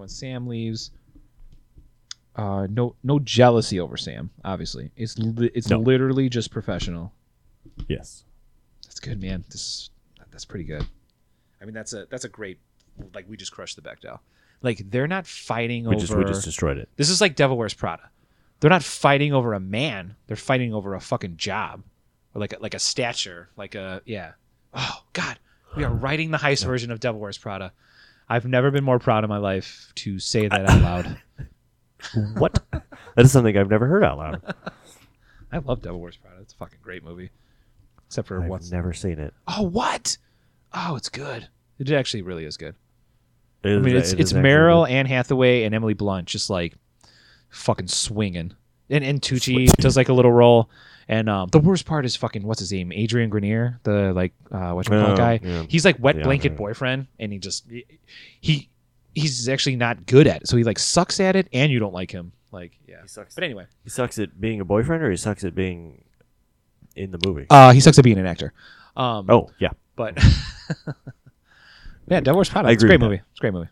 when 0.00 0.08
Sam 0.08 0.48
leaves. 0.48 0.90
Uh, 2.34 2.66
no, 2.68 2.96
no 3.04 3.20
jealousy 3.20 3.78
over 3.78 3.96
Sam. 3.96 4.30
Obviously, 4.44 4.90
it's 4.96 5.16
li- 5.16 5.52
it's 5.54 5.68
No. 5.68 5.78
literally 5.78 6.28
just 6.28 6.50
professional. 6.50 7.12
Yes. 7.88 8.24
That's 8.82 8.98
good, 8.98 9.20
man. 9.22 9.44
This 9.50 9.90
that's 10.32 10.44
pretty 10.44 10.64
good. 10.64 10.84
I 11.62 11.64
mean, 11.64 11.74
that's 11.74 11.92
a 11.92 12.06
that's 12.10 12.24
a 12.24 12.28
great. 12.28 12.58
Like 13.14 13.26
we 13.28 13.36
just 13.36 13.52
crushed 13.52 13.76
the 13.76 13.82
Bechdel. 13.82 14.18
Like 14.62 14.90
they're 14.90 15.06
not 15.06 15.26
fighting 15.28 15.84
We 15.84 15.94
over. 15.94 16.00
just 16.04 16.16
we 16.16 16.24
just 16.24 16.44
destroyed 16.44 16.78
it. 16.78 16.88
This 16.96 17.10
is 17.10 17.20
like 17.20 17.36
Devil 17.36 17.56
Wears 17.56 17.74
Prada. 17.74 18.10
They're 18.60 18.70
not 18.70 18.82
fighting 18.82 19.32
over 19.32 19.52
a 19.52 19.60
man. 19.60 20.16
They're 20.26 20.36
fighting 20.36 20.72
over 20.72 20.94
a 20.94 21.00
fucking 21.00 21.36
job, 21.36 21.82
or 22.34 22.40
like 22.40 22.52
a, 22.54 22.58
like 22.60 22.74
a 22.74 22.78
stature, 22.78 23.50
like 23.56 23.74
a 23.74 24.00
yeah. 24.06 24.32
Oh 24.72 25.02
God, 25.12 25.38
we 25.76 25.84
are 25.84 25.92
writing 25.92 26.30
the 26.30 26.38
heist 26.38 26.64
version 26.64 26.90
of 26.90 27.00
Devil 27.00 27.20
Wears 27.20 27.38
Prada. 27.38 27.72
I've 28.28 28.46
never 28.46 28.70
been 28.70 28.84
more 28.84 28.98
proud 28.98 29.22
of 29.24 29.28
my 29.30 29.36
life 29.36 29.92
to 29.96 30.18
say 30.18 30.48
that 30.48 30.68
out 30.70 30.80
loud. 30.82 31.18
What? 32.36 32.58
that 32.70 32.82
is 33.24 33.32
something 33.32 33.56
I've 33.56 33.70
never 33.70 33.86
heard 33.86 34.04
out 34.04 34.18
loud. 34.18 34.54
I 35.50 35.58
love 35.58 35.80
Devil 35.80 36.00
Wears 36.00 36.16
Prada. 36.18 36.40
It's 36.42 36.52
a 36.52 36.56
fucking 36.56 36.80
great 36.82 37.02
movie. 37.02 37.30
Except 38.06 38.28
for 38.28 38.42
I've 38.42 38.70
never 38.70 38.92
seen 38.92 39.18
it. 39.18 39.32
oh 39.48 39.62
what? 39.62 40.18
Oh, 40.74 40.96
it's 40.96 41.08
good. 41.08 41.48
It 41.78 41.90
actually 41.92 42.22
really 42.22 42.44
is 42.44 42.56
good. 42.58 42.74
It 43.62 43.68
I 43.68 43.72
is- 43.78 43.82
mean, 43.84 43.96
it's 43.96 44.12
it 44.12 44.20
it's 44.20 44.32
Meryl, 44.34 44.84
good. 44.86 44.92
Anne 44.92 45.06
Hathaway, 45.06 45.62
and 45.64 45.74
Emily 45.74 45.94
Blunt 45.94 46.28
just 46.28 46.50
like 46.50 46.74
fucking 47.54 47.88
swinging, 47.88 48.52
and 48.90 49.04
and 49.04 49.20
Tucci 49.22 49.66
does 49.76 49.96
like 49.96 50.08
a 50.08 50.12
little 50.12 50.32
role. 50.32 50.68
And 51.06 51.28
um, 51.28 51.50
the 51.50 51.58
worst 51.58 51.84
part 51.84 52.06
is 52.06 52.16
fucking 52.16 52.42
what's 52.44 52.60
his 52.60 52.72
name, 52.72 52.90
Adrian 52.90 53.28
Grenier, 53.28 53.78
the 53.82 54.12
like 54.14 54.32
uh, 54.50 54.72
what 54.72 54.90
Oh, 54.90 55.14
guy. 55.14 55.38
yeah. 55.42 55.64
He's 55.68 55.84
like 55.84 55.96
wet 56.00 56.16
Yeah, 56.16 56.22
blanket 56.24 56.52
yeah. 56.52 56.56
boyfriend, 56.58 57.08
and 57.18 57.30
he 57.30 57.38
just 57.38 57.66
he 58.40 58.68
he's 59.14 59.46
actually 59.48 59.76
not 59.76 60.06
good 60.06 60.26
at 60.26 60.42
it. 60.42 60.48
So 60.48 60.56
he 60.56 60.64
like 60.64 60.78
sucks 60.78 61.20
at 61.20 61.36
it, 61.36 61.48
and 61.52 61.70
you 61.70 61.78
don't 61.78 61.92
like 61.92 62.10
him. 62.10 62.32
Like 62.52 62.72
yeah. 62.88 63.02
He 63.02 63.08
sucks. 63.08 63.34
But 63.34 63.44
anyway, 63.44 63.66
He 63.82 63.90
sucks 63.90 64.18
at 64.18 64.40
being 64.40 64.60
a 64.60 64.64
boyfriend, 64.64 65.02
or 65.02 65.10
he 65.10 65.16
sucks 65.18 65.44
at 65.44 65.54
being 65.54 66.04
in 66.96 67.10
the 67.10 67.18
movie. 67.26 67.46
uh, 67.50 67.72
he 67.72 67.80
sucks 67.80 67.98
at 67.98 68.04
being 68.04 68.18
an 68.18 68.26
actor. 68.26 68.54
Um, 68.96 69.26
oh 69.28 69.50
yeah, 69.58 69.70
but 69.96 70.16
yeah, 72.08 72.20
Devil 72.20 72.36
Wears 72.36 72.48
Prada. 72.48 72.70
It's 72.70 72.82
a 72.82 72.86
great 72.86 73.00
with 73.00 73.10
movie. 73.10 73.22
It's 73.30 73.40
a 73.40 73.42
great 73.42 73.52
movie. 73.52 73.68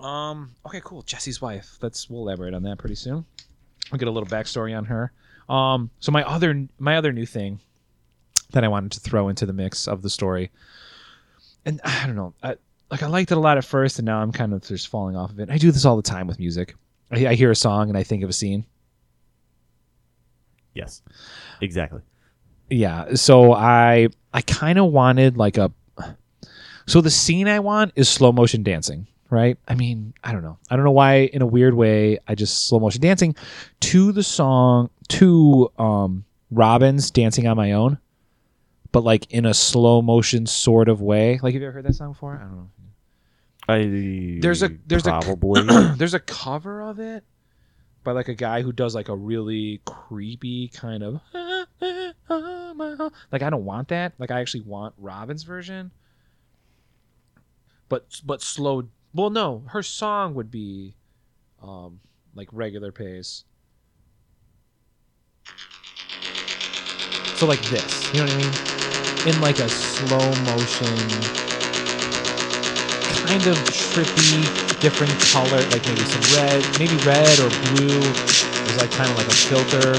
Um. 0.00 0.52
Okay. 0.66 0.80
Cool. 0.84 1.02
Jesse's 1.02 1.40
wife. 1.40 1.78
Let's 1.80 2.08
we'll 2.10 2.22
elaborate 2.22 2.54
on 2.54 2.62
that 2.64 2.78
pretty 2.78 2.94
soon. 2.96 3.24
I'll 3.92 3.98
get 3.98 4.08
a 4.08 4.10
little 4.10 4.28
backstory 4.28 4.76
on 4.76 4.84
her. 4.86 5.12
Um. 5.48 5.90
So 6.00 6.12
my 6.12 6.22
other 6.24 6.66
my 6.78 6.96
other 6.96 7.12
new 7.12 7.26
thing 7.26 7.60
that 8.50 8.62
I 8.64 8.68
wanted 8.68 8.92
to 8.92 9.00
throw 9.00 9.28
into 9.28 9.46
the 9.46 9.52
mix 9.52 9.88
of 9.88 10.02
the 10.02 10.10
story, 10.10 10.50
and 11.64 11.80
I 11.84 12.06
don't 12.06 12.16
know, 12.16 12.34
I, 12.42 12.56
like 12.90 13.02
I 13.02 13.06
liked 13.06 13.32
it 13.32 13.36
a 13.36 13.40
lot 13.40 13.58
at 13.58 13.64
first, 13.64 13.98
and 13.98 14.06
now 14.06 14.20
I'm 14.20 14.32
kind 14.32 14.52
of 14.54 14.62
just 14.62 14.88
falling 14.88 15.16
off 15.16 15.30
of 15.30 15.40
it. 15.40 15.50
I 15.50 15.58
do 15.58 15.72
this 15.72 15.84
all 15.84 15.96
the 15.96 16.02
time 16.02 16.26
with 16.26 16.38
music. 16.38 16.74
I, 17.10 17.26
I 17.28 17.34
hear 17.34 17.50
a 17.50 17.56
song 17.56 17.88
and 17.88 17.96
I 17.98 18.02
think 18.02 18.22
of 18.22 18.30
a 18.30 18.32
scene. 18.32 18.64
yes, 20.74 21.02
exactly. 21.60 22.00
yeah 22.68 23.14
so 23.14 23.52
i 23.52 24.08
i 24.34 24.42
kind 24.42 24.78
of 24.78 24.92
wanted 24.92 25.36
like 25.36 25.56
a 25.56 25.72
so 26.86 27.00
the 27.00 27.10
scene 27.10 27.48
i 27.48 27.58
want 27.60 27.92
is 27.94 28.08
slow 28.08 28.32
motion 28.32 28.62
dancing 28.62 29.06
right? 29.30 29.58
I 29.68 29.74
mean 29.74 30.14
i 30.24 30.32
don't 30.32 30.42
know. 30.42 30.58
I 30.70 30.76
don't 30.76 30.84
know 30.84 30.90
why 30.92 31.20
in 31.32 31.42
a 31.42 31.46
weird 31.46 31.74
way 31.74 32.18
i 32.28 32.34
just 32.34 32.66
slow 32.68 32.78
motion 32.80 33.00
dancing 33.00 33.34
to 33.80 34.12
the 34.12 34.22
song 34.22 34.90
to 35.08 35.70
um 35.78 36.24
Robyn's 36.52 37.10
dancing 37.10 37.46
on 37.46 37.56
my 37.56 37.72
own 37.72 37.98
but 38.92 39.02
like 39.04 39.30
in 39.32 39.44
a 39.44 39.52
slow 39.54 40.00
motion 40.00 40.46
sort 40.46 40.88
of 40.88 41.00
way. 41.02 41.38
Like 41.42 41.52
have 41.54 41.60
you 41.60 41.68
ever 41.68 41.74
heard 41.74 41.84
that 41.84 41.94
song 41.94 42.12
before? 42.12 42.36
I 42.36 42.44
don't 42.44 42.56
know. 42.56 42.70
I 43.68 44.38
There's 44.40 44.62
a- 44.62 44.70
there's 44.86 45.06
a- 45.06 45.94
there's 45.98 46.14
a 46.14 46.20
cover 46.20 46.80
of 46.82 46.98
it 47.00 47.24
by 48.04 48.12
like 48.12 48.28
a 48.28 48.34
guy 48.34 48.62
who 48.62 48.70
does 48.72 48.94
like 48.94 49.08
a 49.08 49.16
really 49.16 49.80
creepy 49.84 50.68
kind 50.68 51.02
of 51.02 51.20
like 53.32 53.42
I 53.42 53.50
don't 53.50 53.64
want 53.64 53.88
that. 53.88 54.12
Like 54.18 54.30
I 54.30 54.40
actually 54.40 54.60
want 54.62 54.94
Robyn's 54.96 55.42
version. 55.42 55.90
But 57.88 58.20
but 58.24 58.42
slow 58.42 58.88
well 59.16 59.30
no, 59.30 59.64
her 59.68 59.82
song 59.82 60.34
would 60.34 60.50
be 60.50 60.94
um 61.62 62.00
like 62.34 62.48
regular 62.52 62.92
pace. 62.92 63.44
So 67.34 67.46
like 67.46 67.60
this, 67.70 68.12
you 68.14 68.20
know 68.20 68.26
what 68.26 68.34
I 68.34 68.38
mean? 68.38 69.34
In 69.34 69.40
like 69.40 69.58
a 69.58 69.68
slow 69.68 70.34
motion 70.44 71.46
kind 73.26 73.46
of 73.48 73.56
trippy, 73.68 74.80
different 74.80 75.12
color, 75.32 75.60
like 75.70 75.84
maybe 75.86 76.04
some 76.04 76.38
red, 76.38 76.62
maybe 76.78 76.96
red 77.04 77.38
or 77.40 77.50
blue 77.74 77.98
is 77.98 78.76
like 78.78 78.90
kind 78.92 79.10
of 79.10 79.16
like 79.16 79.26
a 79.26 79.34
filter. 79.34 79.92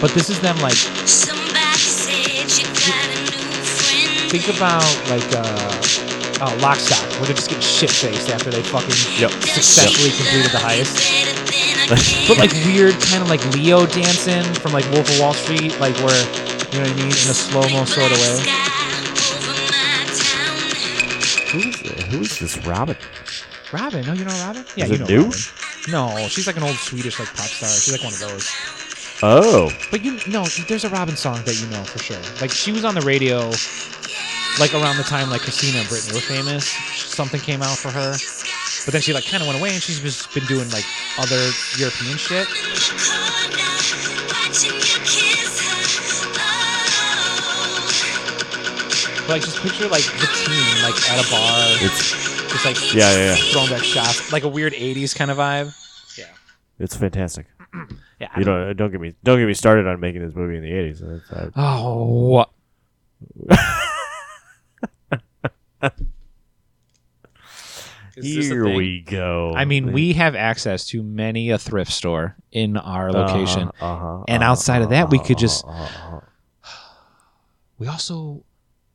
But 0.00 0.12
this 0.12 0.30
is 0.30 0.40
them 0.40 0.56
like 0.58 0.74
Somebody 0.74 1.78
said 1.78 2.46
you 2.56 2.66
got 2.78 3.04
a 3.10 3.20
new 3.32 3.50
friend. 3.64 4.30
think 4.30 4.56
about 4.56 4.86
like 5.10 5.32
uh, 5.32 6.07
uh 6.40 6.56
lock 6.60 6.76
stock 6.78 7.02
where 7.18 7.26
they're 7.26 7.34
just 7.36 7.48
getting 7.50 7.62
shit 7.62 7.90
faced 7.90 8.30
after 8.30 8.50
they 8.50 8.62
fucking 8.62 8.94
Yep. 9.18 9.30
successfully 9.42 10.10
completed 10.16 10.50
the 10.52 10.58
heist. 10.62 10.94
But 12.28 12.36
like 12.36 12.52
weird 12.66 12.94
kind 13.00 13.22
of 13.22 13.30
like 13.30 13.42
Leo 13.54 13.86
dancing 13.86 14.44
from 14.60 14.72
like 14.72 14.84
Wolf 14.92 15.08
of 15.08 15.18
Wall 15.20 15.32
Street, 15.32 15.72
like 15.80 15.94
where 16.04 16.20
you 16.70 16.78
know 16.80 16.84
what 16.84 16.92
I 16.92 16.96
mean, 16.96 17.06
in 17.06 17.30
a 17.32 17.34
slow 17.34 17.62
mo 17.70 17.84
sort 17.86 18.12
of 18.12 18.18
way. 18.20 18.44
who's 21.50 21.76
who's 22.10 22.38
this 22.38 22.66
Robyn? 22.66 22.96
Robyn, 23.72 24.04
no, 24.06 24.12
you 24.12 24.24
know 24.24 24.32
Robyn? 24.44 24.64
Yeah, 24.76 24.84
Is 24.84 24.90
you 24.90 24.96
it 24.96 25.00
know 25.00 25.06
new? 25.06 25.22
Robyn. 25.24 25.40
No, 25.90 26.28
she's 26.28 26.46
like 26.46 26.56
an 26.56 26.62
old 26.62 26.76
Swedish 26.76 27.18
like 27.18 27.28
pop 27.28 27.46
star. 27.46 27.68
She's 27.70 27.92
like 27.92 28.04
one 28.04 28.12
of 28.12 28.18
those. 28.20 28.50
Oh, 29.22 29.70
But 29.90 30.04
you 30.04 30.18
no, 30.28 30.44
there's 30.68 30.84
a 30.84 30.88
Robyn 30.90 31.16
song 31.16 31.42
that 31.44 31.58
you 31.60 31.66
know 31.68 31.82
for 31.84 31.98
sure. 31.98 32.20
Like 32.40 32.50
she 32.50 32.70
was 32.72 32.84
on 32.84 32.94
the 32.94 33.00
radio, 33.00 33.50
like 34.60 34.74
around 34.74 34.96
the 34.96 35.04
time 35.04 35.30
like 35.30 35.42
Christina 35.42 35.78
and 35.78 35.88
Britney 35.88 36.12
were 36.14 36.20
famous. 36.20 36.68
Something 36.94 37.40
came 37.40 37.62
out 37.62 37.76
for 37.78 37.90
her, 37.90 38.12
but 38.84 38.92
then 38.92 39.00
she 39.02 39.12
like 39.12 39.26
kind 39.26 39.42
of 39.42 39.46
went 39.48 39.58
away, 39.58 39.70
and 39.74 39.82
she's 39.82 40.00
just 40.00 40.32
been 40.34 40.44
doing 40.46 40.68
like 40.70 40.84
other 41.18 41.50
European 41.78 42.16
shit. 42.18 42.46
But 49.26 49.34
like 49.34 49.42
just 49.42 49.60
picture 49.60 49.88
like 49.88 50.04
the 50.04 50.28
team 50.44 50.82
like 50.82 50.96
at 51.10 51.20
a 51.24 51.30
bar, 51.30 51.66
it's 51.84 52.12
just 52.50 52.64
like 52.64 52.94
yeah, 52.94 53.12
yeah, 53.12 53.34
yeah. 53.34 53.52
throwing 53.52 53.68
back 53.68 53.84
shots, 53.84 54.32
like 54.32 54.44
a 54.44 54.48
weird 54.48 54.72
'80s 54.72 55.14
kind 55.14 55.30
of 55.30 55.36
vibe. 55.36 55.74
Yeah, 56.16 56.24
It's 56.78 56.96
fantastic. 56.96 57.46
Yeah. 58.20 58.26
I 58.34 58.40
You 58.40 58.44
don't 58.44 58.76
don't 58.76 58.90
get 58.90 59.00
me 59.00 59.14
don't 59.22 59.38
get 59.38 59.46
me 59.46 59.54
started 59.54 59.86
on 59.86 60.00
making 60.00 60.26
this 60.26 60.34
movie 60.34 60.56
in 60.56 60.62
the 60.64 60.72
eighties. 60.72 61.00
Uh, 61.04 61.50
oh. 61.54 62.46
Here 68.20 68.64
we 68.74 69.00
go. 69.00 69.52
I 69.54 69.64
mean, 69.64 69.92
we 69.92 70.12
have 70.14 70.34
access 70.34 70.86
to 70.88 71.02
many 71.02 71.50
a 71.50 71.58
thrift 71.58 71.92
store 71.92 72.36
in 72.50 72.76
our 72.76 73.12
location. 73.12 73.68
Uh-huh, 73.80 73.86
uh-huh, 73.86 74.24
And 74.26 74.42
uh-huh, 74.42 74.52
outside 74.52 74.82
of 74.82 74.90
that, 74.90 75.10
we 75.10 75.18
could 75.18 75.36
uh-huh, 75.36 75.40
just- 75.40 75.64
uh-huh, 75.64 76.16
uh-huh. 76.16 76.20
We 77.78 77.86
also 77.86 78.42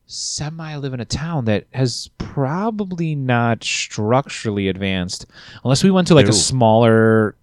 semi 0.06 0.76
live 0.76 0.92
in 0.92 1.00
a 1.00 1.06
town 1.06 1.46
that 1.46 1.66
has 1.72 2.10
probably 2.18 3.14
not 3.14 3.64
structurally 3.64 4.68
advanced, 4.68 5.24
unless 5.64 5.82
we 5.82 5.90
went 5.90 6.08
to 6.08 6.14
like 6.14 6.26
No. 6.26 6.30
a 6.30 6.34
smaller. 6.34 7.34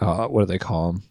Uh, 0.00 0.26
what 0.28 0.40
do 0.42 0.46
they 0.46 0.58
call 0.58 0.92
them? 0.92 1.02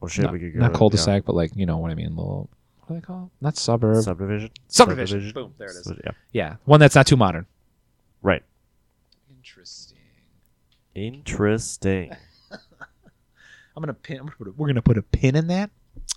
Well, 0.00 0.08
shit, 0.08 0.24
not 0.24 0.32
we 0.32 0.38
could 0.38 0.54
go 0.54 0.60
not 0.60 0.74
cul-de-sac, 0.74 1.24
but 1.24 1.34
like 1.34 1.50
you 1.56 1.66
know 1.66 1.78
what 1.78 1.90
I 1.90 1.94
mean. 1.94 2.14
Little. 2.14 2.48
What 2.92 2.96
do 2.96 3.00
they 3.00 3.06
call? 3.06 3.22
'em? 3.22 3.30
Not 3.40 3.56
suburb. 3.56 4.02
subdivision. 4.04 4.50
Subdivision. 4.68 5.32
Boom. 5.32 5.54
There 5.56 5.68
it 5.68 5.76
is. 5.76 5.84
So, 5.84 5.96
yeah, 6.04 6.10
Yeah, 6.32 6.56
one 6.66 6.78
that's 6.80 6.94
not 6.94 7.06
too 7.06 7.16
modern. 7.16 7.46
right. 8.20 8.42
Interesting. 9.30 9.98
Interesting. 10.94 12.12
I'm 13.76 13.80
gonna 13.82 13.94
pin. 13.94 14.18
I'm 14.20 14.26
gonna 14.26 14.36
put 14.36 14.48
a, 14.48 14.52
we're 14.52 14.66
gonna 14.66 14.82
put 14.82 14.98
a 14.98 15.02
pin 15.02 15.36
in 15.36 15.46
that. 15.46 15.70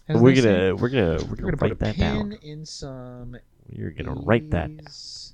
we're 0.09 0.33
gonna 0.35 0.75
we're 0.75 0.89
gonna 0.89 1.15
we're 1.23 1.29
We're 1.29 1.35
gonna 1.37 1.37
gonna 1.37 1.57
put 1.57 1.71
a 1.71 1.75
write 1.75 1.79
that 1.79 1.95
pin 1.95 2.29
down. 2.29 2.31
in 2.43 2.65
some 2.65 3.37
You're 3.69 3.91
gonna 3.91 4.13
write 4.15 4.51
that. 4.51 4.69
80s 4.69 5.33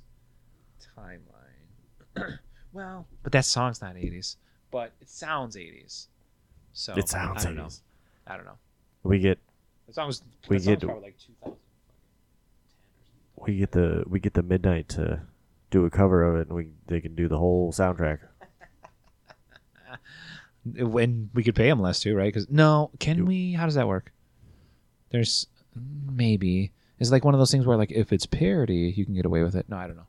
timeline. 0.96 2.38
well, 2.72 3.06
but 3.24 3.32
that 3.32 3.44
song's 3.44 3.80
not 3.82 3.96
80s, 3.96 4.36
but 4.70 4.92
it 5.00 5.08
sounds 5.08 5.56
80s. 5.56 6.06
So 6.72 6.94
It 6.94 7.08
sounds 7.08 7.42
I 7.44 7.48
don't 7.48 7.56
know. 7.56 7.64
80s. 7.64 7.80
I 8.28 8.36
don't 8.36 8.46
know. 8.46 8.58
We 9.02 9.18
get 9.18 9.38
The 9.86 9.92
song 9.94 10.06
was. 10.06 10.22
We 10.48 10.56
that 10.58 10.62
song's 10.64 10.78
get- 10.80 10.86
probably 10.86 11.04
like 11.04 11.16
2000. 11.18 11.56
we 13.36 13.56
get 13.58 13.72
the 13.72 14.04
we 14.06 14.20
get 14.20 14.34
the 14.34 14.42
midnight 14.42 14.88
to 14.90 15.22
do 15.70 15.84
a 15.84 15.90
cover 15.90 16.22
of 16.22 16.36
it, 16.40 16.48
and 16.48 16.56
we 16.56 16.68
they 16.86 17.00
can 17.00 17.14
do 17.14 17.28
the 17.28 17.38
whole 17.38 17.72
soundtrack. 17.72 18.18
When 20.64 21.28
we 21.34 21.42
could 21.42 21.56
pay 21.56 21.68
them 21.68 21.80
less 21.80 21.98
too, 21.98 22.14
right? 22.14 22.32
Because 22.32 22.48
no, 22.48 22.90
can 23.00 23.18
You- 23.18 23.26
we? 23.26 23.52
How 23.52 23.64
does 23.66 23.74
that 23.74 23.88
work? 23.88 24.12
There's 25.10 25.48
maybe 25.74 26.70
it's 27.00 27.10
like 27.10 27.24
one 27.24 27.34
of 27.34 27.40
those 27.40 27.50
things 27.50 27.66
where 27.66 27.76
like 27.76 27.90
if 27.90 28.12
it's 28.12 28.26
parody, 28.26 28.94
you 28.96 29.04
can 29.04 29.14
get 29.14 29.26
away 29.26 29.42
with 29.42 29.56
it. 29.56 29.66
No, 29.68 29.76
I 29.76 29.88
don't 29.88 29.96
know. 29.96 30.06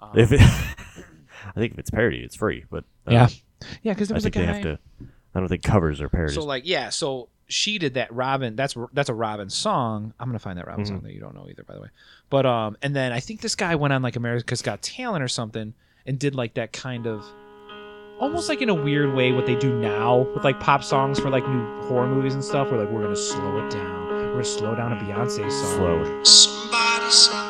Um, 0.00 0.10
If 0.18 0.30
it, 0.32 0.40
I 0.42 1.52
think 1.54 1.72
if 1.72 1.78
it's 1.78 1.90
parody, 1.90 2.18
it's 2.18 2.36
free. 2.36 2.66
But 2.70 2.84
uh, 3.06 3.12
yeah, 3.12 3.28
yeah, 3.82 3.94
because 3.94 4.08
there 4.08 4.14
I 4.16 4.18
was 4.18 4.26
a 4.26 4.30
think 4.30 4.46
they 4.46 4.52
have 4.52 4.62
to. 4.62 4.78
I 5.34 5.40
don't 5.40 5.48
think 5.48 5.62
covers 5.62 6.02
are 6.02 6.10
parodies. 6.10 6.34
So 6.34 6.44
like 6.44 6.66
yeah, 6.66 6.90
so 6.90 7.30
she 7.48 7.78
did 7.78 7.94
that 7.94 8.12
Robyn. 8.12 8.56
That's 8.56 8.76
that's 8.92 9.08
a 9.08 9.14
Robyn 9.14 9.50
song. 9.50 10.12
I'm 10.20 10.28
gonna 10.28 10.38
find 10.38 10.58
that 10.58 10.66
Robyn 10.66 10.84
Mhm. 10.84 10.88
song 10.88 11.00
that 11.00 11.12
you 11.14 11.20
don't 11.20 11.34
know 11.34 11.46
either, 11.50 11.62
by 11.64 11.74
the 11.74 11.80
way. 11.80 11.88
But 12.30 12.44
um, 12.46 12.76
and 12.82 12.94
then 12.94 13.12
I 13.12 13.20
think 13.20 13.40
this 13.40 13.54
guy 13.54 13.74
went 13.74 13.92
on 13.92 14.02
like 14.02 14.16
America's 14.16 14.62
Got 14.62 14.82
Talent 14.82 15.22
or 15.22 15.28
something 15.28 15.74
and 16.06 16.18
did 16.18 16.34
like 16.34 16.54
that 16.54 16.72
kind 16.72 17.06
of 17.06 17.24
almost 18.20 18.48
like 18.48 18.60
in 18.60 18.68
a 18.68 18.74
weird 18.74 19.14
way 19.14 19.32
what 19.32 19.46
they 19.46 19.54
do 19.56 19.78
now 19.80 20.26
with 20.34 20.44
like 20.44 20.58
pop 20.60 20.82
songs 20.84 21.18
for 21.20 21.30
like 21.30 21.46
new 21.48 21.82
horror 21.88 22.06
movies 22.08 22.34
and 22.34 22.44
stuff. 22.44 22.70
Where 22.70 22.80
like 22.80 22.90
we're 22.90 23.02
gonna 23.02 23.16
slow 23.16 23.64
it 23.64 23.70
down. 23.70 24.08
We're 24.08 24.32
gonna 24.32 24.44
slow 24.44 24.74
down 24.74 24.92
a 24.92 24.96
Beyonce 24.96 25.50
song. 25.50 25.76
Slow. 25.76 26.24
Somebody 26.24 27.10
said 27.10 27.47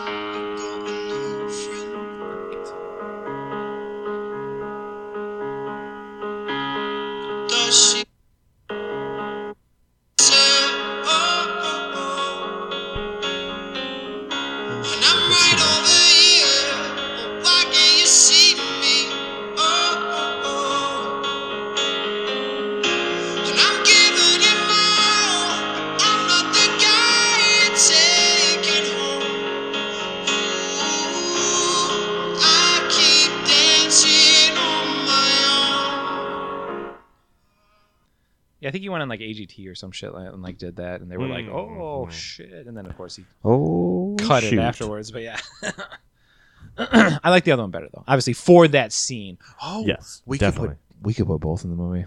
on 39.09 39.11
like 39.11 39.21
AGT 39.21 39.68
or 39.68 39.75
some 39.75 39.90
shit 39.92 40.12
like, 40.12 40.33
and 40.33 40.42
like 40.42 40.59
did 40.59 40.77
that, 40.77 41.01
and 41.01 41.11
they 41.11 41.16
were 41.16 41.27
like, 41.29 41.47
Mm. 41.47 41.53
"Oh 41.81 42.09
shit!" 42.11 42.66
And 42.66 42.77
then 42.77 42.87
of 42.87 42.97
course 42.97 43.16
he 43.16 43.25
Oh, 43.44 44.16
cut 44.18 44.42
shoot. 44.42 44.55
it 44.55 44.59
afterwards. 44.61 45.11
But 45.11 45.23
yeah, 45.23 45.38
I 46.79 47.31
like 47.31 47.44
the 47.44 47.53
other 47.53 47.62
one 47.62 47.71
better 47.71 47.88
though. 47.92 48.05
Obviously 48.07 48.33
for 48.35 48.68
that 48.68 48.92
scene. 48.92 49.38
Oh, 49.62 49.85
Yes, 49.87 50.23
we 50.27 50.38
definitely. 50.38 50.68
could 50.68 50.77
put 50.77 51.07
we 51.07 51.14
could 51.14 51.27
put 51.27 51.40
both 51.40 51.64
in 51.64 51.71
the 51.71 51.77
movie. 51.77 52.05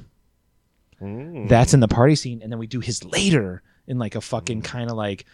Mm. 1.01 1.49
That's 1.49 1.73
in 1.73 1.79
the 1.79 1.87
party 1.87 2.15
scene, 2.15 2.41
and 2.43 2.51
then 2.51 2.59
we 2.59 2.67
do 2.67 2.79
his 2.79 3.03
later 3.03 3.63
in 3.87 3.97
like 3.99 4.15
a 4.15 4.21
fucking 4.21 4.61
kind 4.61 4.89
of 4.91 4.95
like 4.97 5.25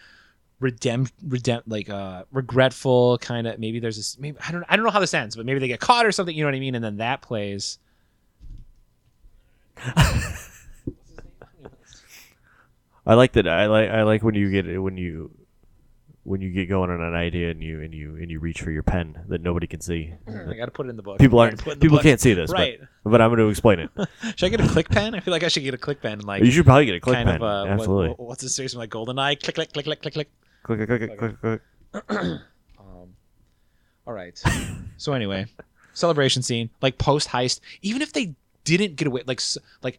redempt, 0.62 1.12
redempt, 1.26 1.62
like 1.66 1.88
uh 1.90 2.24
regretful 2.32 3.18
kind 3.18 3.46
of. 3.46 3.58
Maybe 3.60 3.78
there's 3.80 3.96
this. 3.96 4.18
Maybe 4.18 4.38
I 4.46 4.50
don't. 4.52 4.64
I 4.68 4.76
don't 4.76 4.84
know 4.84 4.90
how 4.90 5.00
this 5.00 5.14
ends, 5.14 5.36
but 5.36 5.44
maybe 5.46 5.60
they 5.60 5.68
get 5.68 5.80
caught 5.80 6.06
or 6.06 6.12
something. 6.12 6.34
You 6.34 6.42
know 6.44 6.48
what 6.48 6.54
I 6.56 6.60
mean? 6.60 6.74
And 6.74 6.84
then 6.84 6.96
that 6.96 7.20
plays. 7.22 7.78
I 13.08 13.14
like 13.14 13.32
that. 13.32 13.48
I 13.48 13.66
like. 13.66 13.88
I 13.90 14.02
like 14.04 14.22
when 14.22 14.34
you 14.34 14.50
get 14.50 14.80
when 14.80 14.96
you 14.96 15.30
when 16.24 16.42
you 16.42 16.50
get 16.50 16.68
going 16.68 16.90
on 16.90 17.00
an 17.00 17.14
idea 17.14 17.50
and 17.50 17.62
you 17.62 17.80
and 17.80 17.94
you 17.94 18.16
and 18.16 18.30
you 18.30 18.38
reach 18.38 18.60
for 18.60 18.70
your 18.70 18.82
pen 18.82 19.18
that 19.28 19.40
nobody 19.40 19.66
can 19.66 19.80
see. 19.80 20.12
I 20.28 20.52
got 20.54 20.66
to 20.66 20.70
put 20.70 20.84
it 20.86 20.90
in 20.90 20.96
the 20.96 21.02
book. 21.02 21.18
People 21.18 21.38
aren't. 21.38 21.52
gotta 21.56 21.64
put 21.64 21.70
it 21.70 21.72
in 21.72 21.78
the 21.78 21.82
People 21.84 21.96
book. 21.96 22.02
can't 22.02 22.20
see 22.20 22.34
this, 22.34 22.52
Right. 22.52 22.78
but 23.02 23.10
but 23.10 23.20
I'm 23.22 23.30
going 23.30 23.38
to 23.38 23.48
explain 23.48 23.78
it. 23.78 23.90
Should 24.36 24.44
I 24.44 24.48
get 24.50 24.60
a 24.60 24.68
click 24.68 24.90
pen? 24.90 25.14
I 25.14 25.20
feel 25.20 25.32
like 25.32 25.42
I 25.42 25.48
should 25.48 25.62
get 25.62 25.72
a 25.72 25.78
click 25.78 26.02
pen. 26.02 26.20
Like 26.20 26.42
you 26.44 26.50
should 26.50 26.66
probably 26.66 26.84
get 26.84 26.96
a 26.96 27.00
click 27.00 27.14
pen. 27.16 27.28
of 27.36 27.42
uh, 27.42 27.64
Absolutely. 27.66 28.08
what- 28.10 28.20
what's 28.20 28.42
the 28.42 28.50
series 28.50 28.72
from 28.72 28.80
like 28.80 28.90
GoldenEye? 28.90 29.42
Click, 29.42 29.54
click, 29.54 29.72
click, 29.72 29.84
click, 29.86 30.02
click, 30.02 30.12
click. 30.14 30.28
click, 30.64 30.86
click, 30.86 31.18
click, 31.18 31.18
click, 31.18 31.40
click. 31.40 31.62
Um, 32.78 33.14
all 34.06 34.12
right. 34.12 34.38
so 34.98 35.14
anyway, 35.14 35.46
celebration 35.94 36.42
scene, 36.42 36.68
like 36.82 36.98
post 36.98 37.28
heist. 37.30 37.60
Even 37.80 38.02
if 38.02 38.12
they 38.12 38.34
didn't 38.64 38.96
get 38.96 39.08
away, 39.08 39.22
like 39.26 39.40
like 39.82 39.98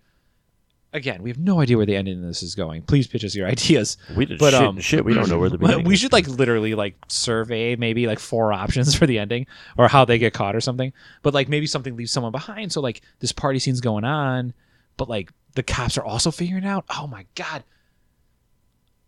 again, 0.94 1.22
we 1.22 1.30
have 1.30 1.38
no 1.38 1.62
idea 1.62 1.78
where 1.78 1.86
the 1.86 1.96
ending 1.96 2.18
of 2.22 2.24
this 2.28 2.42
is 2.44 2.56
going. 2.56 2.82
Please 2.84 3.08
pitch 3.08 3.24
us 3.24 3.36
your 3.36 3.48
ideas. 3.56 3.98
We 4.16 4.26
did 4.26 4.40
But, 4.40 4.52
shit. 4.52 4.62
um, 4.62 4.80
shit. 4.80 5.06
We 5.06 5.14
don't 5.14 5.30
know 5.30 5.38
where 5.40 5.50
the 5.50 5.58
beginning. 5.60 5.86
we 5.86 5.96
should 5.96 6.12
like 6.12 6.28
literally 6.28 6.76
like 6.76 6.96
survey 7.08 7.76
maybe 7.76 8.08
like 8.08 8.20
four 8.20 8.52
options 8.64 8.96
for 8.96 9.06
the 9.08 9.20
ending 9.20 9.46
or 9.78 9.88
how 9.88 10.06
they 10.06 10.18
get 10.18 10.34
caught 10.34 10.56
or 10.56 10.62
something. 10.62 10.92
But 11.22 11.34
like 11.34 11.50
maybe 11.50 11.68
something 11.68 11.96
leaves 11.96 12.12
someone 12.12 12.32
behind. 12.32 12.72
So 12.72 12.82
like 12.82 13.02
this 13.20 13.32
party 13.32 13.60
scene's 13.60 13.82
going 13.82 14.04
on, 14.04 14.54
but 14.98 15.10
like 15.10 15.32
the 15.56 15.64
cops 15.64 15.98
are 15.98 16.04
also 16.04 16.32
figuring 16.32 16.66
out. 16.66 16.86
Oh 16.90 17.08
my 17.08 17.26
god. 17.36 17.64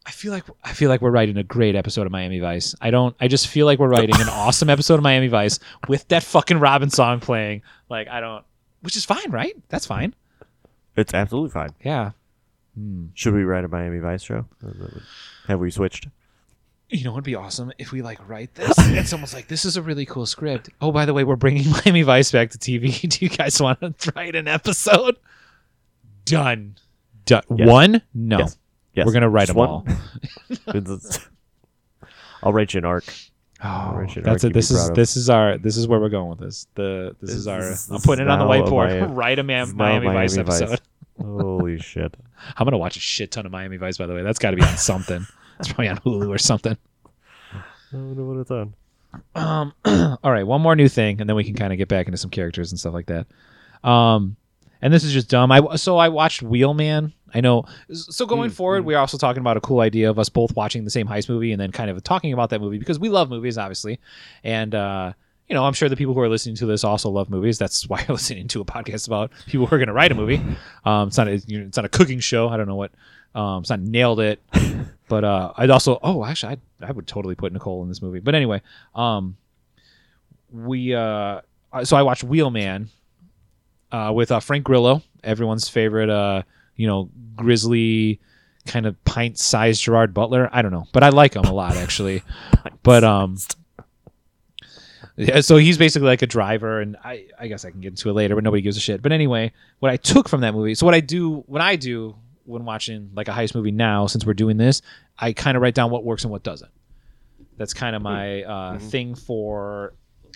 I 0.04 0.10
feel 0.10 0.32
like 0.32 0.44
I 0.64 0.74
feel 0.74 0.90
like 0.90 1.00
we're 1.02 1.12
writing 1.12 1.38
a 1.38 1.44
great 1.44 1.76
episode 1.76 2.08
of 2.08 2.12
Miami 2.12 2.40
Vice. 2.40 2.74
I 2.82 2.90
don't. 2.90 3.16
I 3.20 3.28
just 3.28 3.48
feel 3.48 3.68
like 3.68 3.78
we're 3.78 3.88
writing 3.88 4.16
an 4.20 4.30
awesome 4.32 4.68
episode 4.70 4.96
of 4.96 5.04
Miami 5.04 5.28
Vice 5.28 5.60
with 5.88 6.08
that 6.08 6.24
fucking 6.24 6.60
Robyn 6.60 6.90
song 6.90 7.20
playing. 7.20 7.62
Like 7.88 8.08
I 8.08 8.20
don't, 8.20 8.44
which 8.82 8.96
is 8.96 9.06
fine, 9.06 9.30
right? 9.30 9.56
That's 9.70 9.86
fine. 9.86 10.16
It's 10.96 11.14
absolutely 11.14 11.50
fine. 11.52 11.70
Yeah. 11.84 12.12
Hmm. 12.76 13.08
Should 13.14 13.34
we 13.34 13.44
write 13.44 13.64
a 13.64 13.68
Miami 13.68 14.00
Vice 14.00 14.24
show? 14.24 14.46
Have 15.48 15.60
we 15.60 15.72
switched? 15.72 16.08
You 16.90 17.06
know, 17.06 17.12
it'd 17.14 17.24
be 17.24 17.36
awesome 17.36 17.72
if 17.78 17.92
we 17.94 18.02
like 18.02 18.20
write 18.28 18.54
this 18.56 18.78
and 18.78 19.08
someone's 19.08 19.34
like, 19.34 19.48
"This 19.48 19.64
is 19.64 19.78
a 19.78 19.82
really 19.82 20.06
cool 20.06 20.26
script." 20.26 20.70
Oh, 20.82 20.92
by 20.92 21.06
the 21.06 21.14
way, 21.14 21.24
we're 21.24 21.38
bringing 21.38 21.70
Miami 21.86 22.02
Vice 22.02 22.32
back 22.32 22.50
to 22.52 22.58
TV. 22.58 23.00
Do 23.10 23.26
you 23.26 23.30
guys 23.30 23.62
want 23.62 23.80
to 23.80 24.12
write 24.16 24.36
an 24.36 24.48
episode? 24.50 25.16
Done. 26.26 26.76
Done. 27.26 27.44
Yes. 27.56 27.68
One? 27.68 28.02
No. 28.14 28.40
Yes. 28.40 28.58
Yes. 28.94 29.06
We're 29.06 29.14
gonna 29.14 29.30
write 29.30 29.48
Just 29.48 29.58
them 29.58 29.58
one. 29.58 29.70
all. 30.74 31.06
I'll 32.44 32.52
write 32.54 32.74
you 32.74 32.80
an 32.80 32.86
arc. 32.86 33.06
Oh, 33.64 33.94
Richard 33.94 34.24
that's 34.24 34.44
it. 34.44 34.54
This 34.54 34.72
is 34.72 34.90
of. 34.90 34.96
this 34.96 35.16
is 35.16 35.30
our 35.30 35.58
this 35.58 35.78
is 35.78 35.88
where 35.88 36.00
we're 36.00 36.10
going 36.10 36.30
with 36.30 36.40
this. 36.40 36.68
The 36.76 37.16
this, 37.22 37.30
This 37.30 37.40
is 37.40 37.48
our. 37.48 37.60
is- 37.72 37.90
I'm 37.92 38.02
putting 38.02 38.26
it 38.26 38.30
on 38.32 38.40
the 38.40 38.46
whiteboard. 38.46 39.00
Miami- 39.00 39.14
write 39.14 39.40
a 39.40 39.44
this 39.44 39.48
Man- 39.48 39.76
Miami, 39.76 40.08
Miami 40.08 40.20
Vice 40.20 40.38
episode. 40.38 40.82
Holy 41.20 41.44
Holy 41.44 41.80
shit! 41.80 42.16
I'm 42.58 42.66
gonna 42.66 42.78
watch 42.80 42.98
a 42.98 43.00
shit 43.00 43.32
ton 43.32 43.46
of 43.46 43.52
Miami 43.52 43.78
Vice. 43.78 43.98
By 43.98 44.08
the 44.08 44.16
way, 44.16 44.24
that's 44.24 44.40
got 44.40 44.52
to 44.52 44.58
be 44.58 44.64
on 44.64 44.78
something. 44.78 45.26
It's 45.60 45.68
probably 45.68 45.90
on 45.90 45.98
Hulu 46.00 46.28
or 46.30 46.40
something. 46.40 46.76
I 47.54 47.96
wonder 47.96 48.26
what 48.26 48.38
it's 48.38 48.50
on. 48.52 48.74
Um, 49.36 49.74
all 50.24 50.32
right, 50.32 50.48
one 50.48 50.62
more 50.62 50.76
new 50.76 50.90
thing, 50.90 51.22
and 51.22 51.30
then 51.30 51.36
we 51.36 51.44
can 51.44 51.54
kind 51.54 51.72
of 51.72 51.78
get 51.78 51.88
back 51.88 52.08
into 52.08 52.18
some 52.18 52.32
characters 52.32 52.72
and 52.72 52.80
stuff 52.80 52.94
like 52.96 53.08
that. 53.08 53.28
Um, 53.88 54.38
and 54.82 54.92
this 54.92 55.04
is 55.04 55.14
just 55.14 55.30
dumb. 55.30 55.52
I 55.52 55.76
so 55.76 55.98
I 55.98 56.10
watched 56.10 56.42
Wheelman. 56.42 57.14
I 57.34 57.42
know. 57.42 57.66
So 57.92 58.26
going 58.26 58.50
Mm, 58.50 58.54
forward, 58.54 58.84
mm. 58.84 58.86
we're 58.88 58.98
also 58.98 59.18
talking 59.18 59.42
about 59.42 59.58
a 59.58 59.62
cool 59.62 59.80
idea 59.80 60.10
of 60.10 60.20
us 60.20 60.30
both 60.30 60.56
watching 60.56 60.84
the 60.84 60.90
same 60.90 61.08
heist 61.08 61.30
movie 61.30 61.52
and 61.52 61.60
then 61.62 61.72
kind 61.72 61.90
of 61.90 62.04
talking 62.04 62.34
about 62.34 62.50
that 62.52 62.62
movie 62.62 62.78
because 62.78 63.00
we 63.00 63.10
love 63.10 63.30
movies, 63.30 63.58
obviously, 63.58 64.00
and 64.44 64.76
uh, 64.76 65.14
you 65.48 65.56
know, 65.56 65.66
I'm 65.66 65.74
sure 65.74 65.90
the 65.90 65.98
people 65.98 66.14
who 66.14 66.20
are 66.22 66.30
listening 66.30 66.56
to 66.58 66.66
this 66.66 66.84
also 66.84 67.10
love 67.10 67.30
movies. 67.30 67.58
That's 67.58 67.86
why 67.90 68.00
you're 68.08 68.16
listening 68.16 68.48
to 68.50 68.62
a 68.62 68.66
podcast 68.66 69.08
about 69.08 69.32
people 69.48 69.66
who 69.66 69.76
are 69.76 69.80
going 69.80 69.88
to 69.88 69.94
write 69.94 70.12
a 70.12 70.16
movie. 70.16 70.42
Um, 70.86 71.10
it's 71.10 71.18
not 71.18 71.28
a, 71.28 71.38
you 71.40 71.60
know, 71.60 71.66
it's 71.68 71.78
not 71.78 71.86
a 71.86 71.90
cooking 71.90 72.20
show. 72.20 72.48
I 72.50 72.58
don't 72.58 72.68
know 72.68 72.76
what. 72.76 72.92
Um, 73.34 73.62
it's 73.62 73.70
not 73.70 73.80
nailed 73.80 74.20
it, 74.20 74.42
but 75.08 75.24
uh, 75.24 75.54
I'd 75.56 75.70
also. 75.70 76.00
Oh, 76.04 76.26
actually, 76.26 76.58
I 76.82 76.88
I 76.88 76.92
would 76.92 77.08
totally 77.08 77.36
put 77.36 77.54
Nicole 77.54 77.82
in 77.84 77.88
this 77.90 78.02
movie. 78.02 78.20
But 78.20 78.36
anyway, 78.36 78.62
um, 78.94 79.38
we 80.52 80.94
uh, 80.94 81.42
so 81.84 81.96
I 81.96 82.04
watched 82.04 82.24
Wheelman 82.24 82.90
uh, 83.92 84.12
with 84.14 84.32
uh, 84.32 84.40
Frank 84.42 84.66
Grillo, 84.66 85.02
everyone's 85.24 85.70
favorite, 85.70 86.10
uh, 86.10 86.44
you 86.82 86.88
know, 86.88 87.10
grizzly 87.36 88.20
kind 88.66 88.86
of 88.86 88.94
pint-sized 89.06 89.82
Gerard 89.82 90.14
Butler. 90.14 90.50
I 90.52 90.62
don't 90.62 90.72
know, 90.72 90.86
but 90.94 91.04
I 91.04 91.10
like 91.10 91.36
him 91.36 91.46
a 91.46 91.54
lot 91.54 91.76
actually. 91.78 92.24
but 92.84 93.04
um, 93.04 93.38
yeah, 95.18 95.42
so 95.42 95.58
he's 95.58 95.78
basically 95.78 96.08
like 96.08 96.22
a 96.22 96.28
driver, 96.28 96.80
and 96.82 96.98
I 97.04 97.28
I 97.40 97.48
guess 97.48 97.66
I 97.66 97.72
can 97.72 97.82
get 97.82 97.90
into 97.90 98.10
it 98.10 98.14
later, 98.14 98.36
but 98.36 98.44
nobody 98.44 98.62
gives 98.62 98.78
a 98.78 98.80
shit. 98.80 99.02
But 99.02 99.12
anyway, 99.12 99.52
what 99.80 99.92
I 99.92 99.98
took 99.98 100.28
from 100.30 100.42
that 100.42 100.54
movie, 100.54 100.74
so 100.76 100.86
what 100.86 100.96
I 100.96 101.00
do 101.02 101.44
when 101.48 101.62
I 101.62 101.76
do 101.76 102.16
when 102.46 102.66
watching 102.66 103.12
like 103.14 103.28
a 103.28 103.32
heist 103.32 103.54
movie 103.54 103.72
now, 103.72 104.08
since 104.08 104.26
we're 104.26 104.34
doing 104.34 104.58
this, 104.58 104.82
I 105.20 105.34
kind 105.34 105.56
of 105.56 105.62
write 105.62 105.76
down 105.76 105.92
what 105.92 106.04
works 106.04 106.24
and 106.24 106.32
what 106.32 106.44
doesn't. 106.44 106.72
That's 107.58 107.74
kind 107.74 107.96
of 107.96 108.02
my 108.02 108.44
uh, 108.44 108.78
Mhm. 108.78 108.82
thing 108.90 109.16
for, 109.16 109.94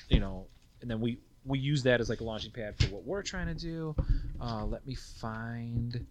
you 0.10 0.20
know, 0.20 0.46
and 0.82 0.92
then 0.92 1.00
we 1.02 1.18
we 1.46 1.60
use 1.60 1.84
that 1.84 2.02
as 2.02 2.10
like 2.10 2.22
a 2.22 2.24
launching 2.24 2.52
pad 2.52 2.76
for 2.78 2.88
what 2.88 3.04
we're 3.04 3.22
trying 3.22 3.48
to 3.48 3.54
do. 3.54 3.96
Uh, 4.42 4.66
let 4.66 4.86
me 4.86 4.96
find 4.96 6.06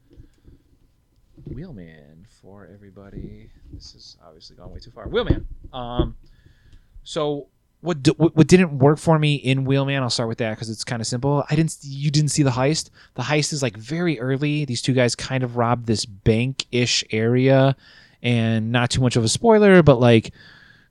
Wheelman 1.53 2.27
for 2.41 2.69
everybody. 2.73 3.51
This 3.73 3.95
is 3.95 4.17
obviously 4.25 4.57
gone 4.57 4.73
way 4.73 4.79
too 4.79 4.91
far. 4.91 5.07
Wheelman. 5.07 5.47
Um, 5.73 6.17
so 7.03 7.49
what 7.81 7.99
what 8.19 8.47
didn't 8.47 8.79
work 8.79 8.99
for 8.99 9.19
me 9.19 9.35
in 9.35 9.65
Wheelman? 9.65 10.03
I'll 10.03 10.11
start 10.11 10.29
with 10.29 10.39
that 10.39 10.51
because 10.51 10.71
it's 10.71 10.85
kind 10.85 11.03
of 11.03 11.07
simple. 11.07 11.45
I 11.51 11.57
didn't. 11.57 11.77
You 11.83 12.11
didn't 12.11 12.31
see 12.31 12.43
the 12.43 12.51
heist. 12.51 12.91
The 13.15 13.23
heist 13.23 13.53
is 13.53 13.63
like 13.63 13.77
very 13.77 14.19
early. 14.21 14.65
These 14.65 14.81
two 14.81 14.95
guys 14.95 15.15
kind 15.15 15.45
of 15.45 15.57
rob 15.57 15.85
this 15.85 16.07
bank 16.07 16.67
ish 16.73 17.05
area, 17.11 17.77
and 18.23 18.73
not 18.73 18.91
too 18.91 19.03
much 19.03 19.17
of 19.17 19.25
a 19.25 19.29
spoiler, 19.29 19.83
but 19.83 20.01
like 20.01 20.33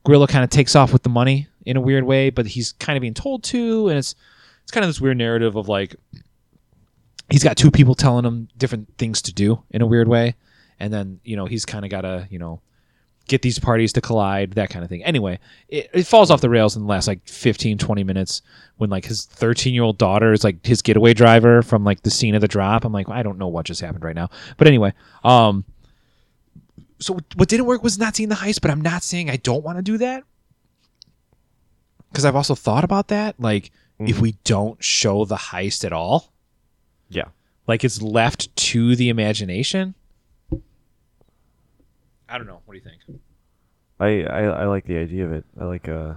Grillo 0.04 0.28
kind 0.28 0.44
of 0.44 0.50
takes 0.50 0.76
off 0.76 0.94
with 0.94 1.04
the 1.04 1.10
money 1.10 1.48
in 1.66 1.78
a 1.78 1.82
weird 1.82 2.04
way, 2.04 2.30
but 2.30 2.46
he's 2.46 2.74
kind 2.74 2.98
of 2.98 3.02
being 3.02 3.14
told 3.14 3.44
to, 3.46 3.88
and 3.88 3.98
it's 3.98 4.16
it's 4.64 4.72
kind 4.72 4.84
of 4.84 4.90
this 4.90 5.02
weird 5.02 5.18
narrative 5.18 5.56
of 5.56 5.68
like 5.68 5.96
he's 7.30 7.44
got 7.44 7.58
two 7.58 7.72
people 7.72 7.96
telling 7.96 8.26
him 8.26 8.48
different 8.58 8.98
things 8.98 9.22
to 9.24 9.34
do 9.34 9.64
in 9.72 9.82
a 9.82 9.88
weird 9.88 10.08
way, 10.08 10.36
and 10.80 10.94
then 10.94 11.20
you 11.24 11.36
know 11.36 11.46
he's 11.46 11.66
kind 11.66 11.86
of 11.86 11.92
got 11.92 12.02
to 12.02 12.28
you 12.30 12.40
know 12.40 12.62
get 13.28 13.42
these 13.42 13.58
parties 13.58 13.94
to 13.94 14.02
collide, 14.02 14.52
that 14.54 14.70
kind 14.70 14.84
of 14.84 14.90
thing. 14.90 15.04
Anyway, 15.04 15.40
it, 15.70 15.90
it 15.94 16.04
falls 16.06 16.30
off 16.30 16.42
the 16.42 16.50
rails 16.50 16.76
in 16.76 16.82
the 16.82 16.88
last 16.88 17.08
like 17.08 17.26
15, 17.28 17.78
20 17.78 18.04
minutes 18.04 18.42
when 18.78 18.90
like 18.90 19.06
his 19.06 19.26
13 19.26 19.74
year 19.74 19.84
old 19.84 19.98
daughter 19.98 20.34
is 20.34 20.44
like 20.44 20.66
his 20.66 20.82
getaway 20.82 21.14
driver 21.14 21.62
from 21.62 21.84
like 21.84 22.04
the 22.04 22.10
scene 22.10 22.36
of 22.36 22.42
the 22.42 22.48
drop. 22.48 22.84
I'm 22.84 22.92
like, 22.92 23.10
I 23.10 23.24
don't 23.24 23.38
know 23.38 23.48
what 23.48 23.66
just 23.66 23.82
happened 23.82 24.04
right 24.04 24.16
now. 24.16 24.30
But 24.58 24.68
anyway, 24.68 24.94
um, 25.24 25.64
so 27.00 27.18
what 27.36 27.50
didn't 27.50 27.66
work 27.66 27.84
was 27.84 27.98
not 27.98 28.16
seeing 28.16 28.30
the 28.30 28.36
heist, 28.36 28.62
but 28.62 28.72
I'm 28.72 28.82
not 28.82 29.04
saying 29.04 29.30
I 29.30 29.38
don't 29.38 29.64
want 29.64 29.78
to 29.78 29.82
do 29.82 29.98
that. 30.00 30.24
Because 32.12 32.26
I've 32.26 32.36
also 32.36 32.56
thought 32.56 32.84
about 32.84 33.08
that. 33.08 33.40
Like, 33.40 33.72
if 34.08 34.18
Mhm. 34.18 34.22
we 34.22 34.32
don't 34.44 34.84
show 34.84 35.26
the 35.26 35.36
heist 35.36 35.84
at 35.86 35.94
all, 35.94 36.34
Yeah. 37.10 37.26
like 37.68 37.84
it's 37.84 38.02
left 38.02 38.56
to 38.56 38.96
the 38.96 39.10
imagination. 39.10 39.96
I 42.30 42.38
don't 42.38 42.48
know. 42.48 42.62
What 42.66 42.74
do 42.74 42.78
you 42.80 42.84
think? 42.84 43.20
I, 44.00 44.24
I 44.24 44.44
I 44.44 44.66
like 44.66 44.86
the 44.86 44.98
idea 44.98 45.26
of 45.26 45.32
it. 45.32 45.46
I 45.60 45.66
like 45.66 45.88
uh 45.88 46.16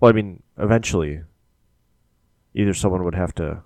well 0.00 0.10
I 0.10 0.12
mean 0.12 0.42
eventually 0.58 1.22
either 2.54 2.72
someone 2.74 3.04
would 3.04 3.14
have 3.14 3.34
to 3.36 3.62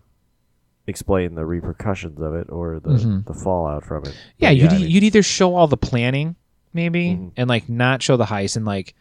explain 0.87 1.35
the 1.35 1.44
repercussions 1.44 2.20
of 2.20 2.35
it 2.35 2.48
or 2.50 2.80
the, 2.80 2.90
Mhm. 2.90 3.24
the 3.26 3.35
fallout 3.35 3.85
from 3.85 4.04
it. 4.04 4.16
Yeah, 4.38 4.48
But 4.50 4.56
you'd, 4.56 4.68
I 4.72 4.78
mean, 4.78 4.90
you'd 4.90 5.04
either 5.04 5.22
show 5.22 5.54
all 5.54 5.68
the 5.68 5.76
planning, 5.76 6.35
maybe, 6.72 7.11
Mhm. 7.11 7.32
and 7.37 7.48
like 7.48 7.68
not 7.68 8.02
show 8.02 8.16
the 8.16 8.24
heist, 8.26 8.56
and 8.56 8.64
like. 8.66 8.94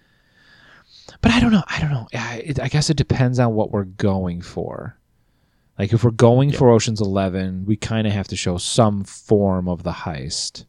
But 1.22 1.32
I 1.32 1.40
don't 1.40 1.52
know. 1.52 1.64
I 1.68 1.80
don't 1.80 1.92
know. 1.92 2.08
I, 2.14 2.38
it, 2.46 2.60
I 2.60 2.68
guess 2.68 2.90
it 2.90 2.98
depends 2.98 3.40
on 3.40 3.54
what 3.54 3.72
we're 3.72 3.84
going 3.86 4.42
for. 4.42 4.98
Like 5.80 5.94
if 5.94 6.04
we're 6.04 6.12
going 6.12 6.52
for 6.52 6.70
Ocean's 6.70 7.02
Eleven, 7.02 7.66
we 7.66 7.76
kind 7.76 8.06
of 8.08 8.14
have 8.14 8.28
to 8.30 8.36
show 8.36 8.58
some 8.58 9.04
form 9.04 9.68
of 9.68 9.84
the 9.84 9.92
heist. 9.92 10.66